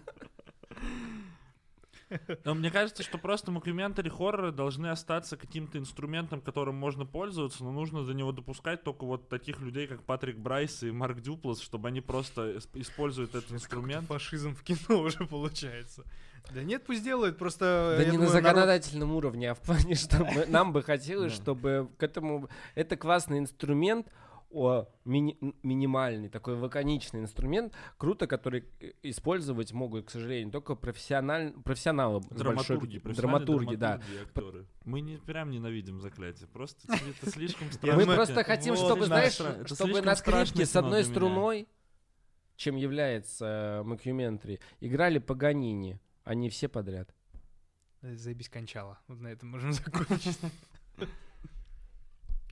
Но 2.44 2.56
мне 2.56 2.72
кажется, 2.72 3.04
что 3.04 3.18
просто 3.18 3.52
мокюментари 3.52 4.10
хорроры 4.10 4.52
должны 4.52 4.88
остаться 4.88 5.38
каким-то 5.38 5.78
инструментом, 5.78 6.42
которым 6.42 6.76
можно 6.76 7.06
пользоваться, 7.06 7.64
но 7.64 7.72
нужно 7.72 8.04
до 8.04 8.14
него 8.14 8.32
допускать 8.32 8.84
только 8.84 9.06
вот 9.06 9.30
таких 9.30 9.60
людей, 9.60 9.86
как 9.86 10.04
Патрик 10.04 10.38
Брайс 10.38 10.82
и 10.84 10.92
Марк 10.92 11.22
Дюплас, 11.22 11.62
чтобы 11.62 11.90
они 11.90 12.02
просто 12.02 12.58
исп- 12.58 12.82
используют 12.82 13.36
этот 13.36 13.52
инструмент. 13.52 14.08
Фашизм 14.08 14.56
в 14.56 14.64
кино 14.64 15.00
уже 15.02 15.26
получается. 15.26 16.04
Да 16.54 16.64
нет, 16.64 16.84
пусть 16.86 17.04
делают, 17.04 17.38
просто... 17.38 17.96
Да 17.98 18.04
не 18.06 18.12
на 18.12 18.26
думаю, 18.26 18.30
народ- 18.30 18.44
законодательном 18.44 19.12
уровне, 19.16 19.52
а 19.52 19.54
в 19.54 19.60
плане, 19.62 19.96
что 19.96 20.24
мы- 20.26 20.46
нам 20.48 20.74
бы 20.74 20.82
хотелось, 20.84 21.34
чтобы 21.34 21.90
к 21.98 22.04
этому... 22.04 22.50
Это 22.76 22.98
классный 22.98 23.40
инструмент, 23.40 24.08
о, 24.52 24.88
мини- 25.06 25.38
минимальный, 25.62 26.28
такой 26.28 26.56
лаконичный 26.56 27.20
инструмент, 27.22 27.72
круто, 27.98 28.26
который 28.26 28.66
э, 28.80 28.94
использовать 29.04 29.74
могут, 29.74 30.08
к 30.08 30.10
сожалению, 30.10 30.52
только 30.52 30.74
профессиональ... 30.74 31.54
профессионалы. 31.64 32.24
с 32.24 32.26
большой- 32.26 32.78
Драматурги, 32.78 32.98
драматурги, 32.98 33.76
да. 33.76 33.98
драматурги, 33.98 34.22
актеры. 34.24 34.66
Мы 34.86 35.02
не 35.02 35.18
прям 35.18 35.52
ненавидим 35.52 36.02
заклятие, 36.02 36.48
просто 36.48 36.82
это 37.22 37.30
слишком 37.32 37.68
Мы 37.68 37.74
страшно. 37.74 38.16
просто 38.16 38.44
хотим, 38.44 38.76
чтобы, 38.76 39.06
знаешь, 39.06 39.34
чтобы 39.68 40.02
на 40.02 40.16
скрипке 40.16 40.66
с 40.66 40.76
одной 40.76 41.04
струной, 41.04 41.68
чем 42.56 42.76
является 42.76 43.84
Мокюментри, 43.86 44.60
играли 44.82 45.20
Паганини, 45.20 46.00
не 46.26 46.50
все 46.50 46.68
подряд. 46.68 47.14
Э, 48.02 48.16
Заебись 48.16 48.50
кончала. 48.50 49.00
Вот 49.08 49.20
на 49.20 49.28
этом 49.28 49.50
можем 49.50 49.74
закончить. 49.74 50.38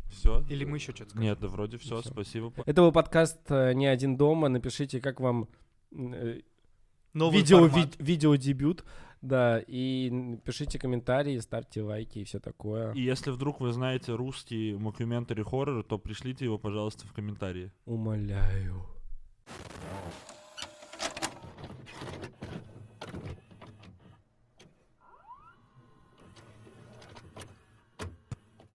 Все. 0.10 0.44
Или 0.50 0.66
мы 0.66 0.78
еще 0.78 0.94
что-то 0.94 1.12
скажем? 1.12 1.24
Нет, 1.24 1.40
да 1.40 1.48
вроде 1.48 1.78
все, 1.78 2.02
Всё. 2.02 2.10
спасибо. 2.12 2.52
Это 2.66 2.82
был 2.82 2.92
подкаст 2.92 3.40
э, 3.50 3.74
«Не 3.74 3.88
один 3.88 4.16
дома». 4.18 4.48
Напишите, 4.50 5.00
как 5.02 5.20
вам 5.20 5.48
э, 5.92 6.42
Новый 7.14 7.38
видео, 7.40 7.68
формат. 7.68 7.96
ви- 8.00 8.06
видеодебют. 8.06 8.86
Да, 9.22 9.60
и 9.66 10.38
пишите 10.46 10.78
комментарии, 10.80 11.38
ставьте 11.40 11.82
лайки 11.82 12.20
и 12.20 12.24
все 12.24 12.40
такое. 12.40 12.94
И 12.94 13.02
если 13.02 13.32
вдруг 13.32 13.60
вы 13.60 13.74
знаете 13.74 14.14
русский 14.14 14.76
мокюментари 14.76 15.44
хоррор, 15.44 15.84
то 15.84 15.98
пришлите 15.98 16.46
его, 16.46 16.58
пожалуйста, 16.60 17.08
в 17.08 17.14
комментарии. 17.14 17.72
Умоляю. 17.86 18.86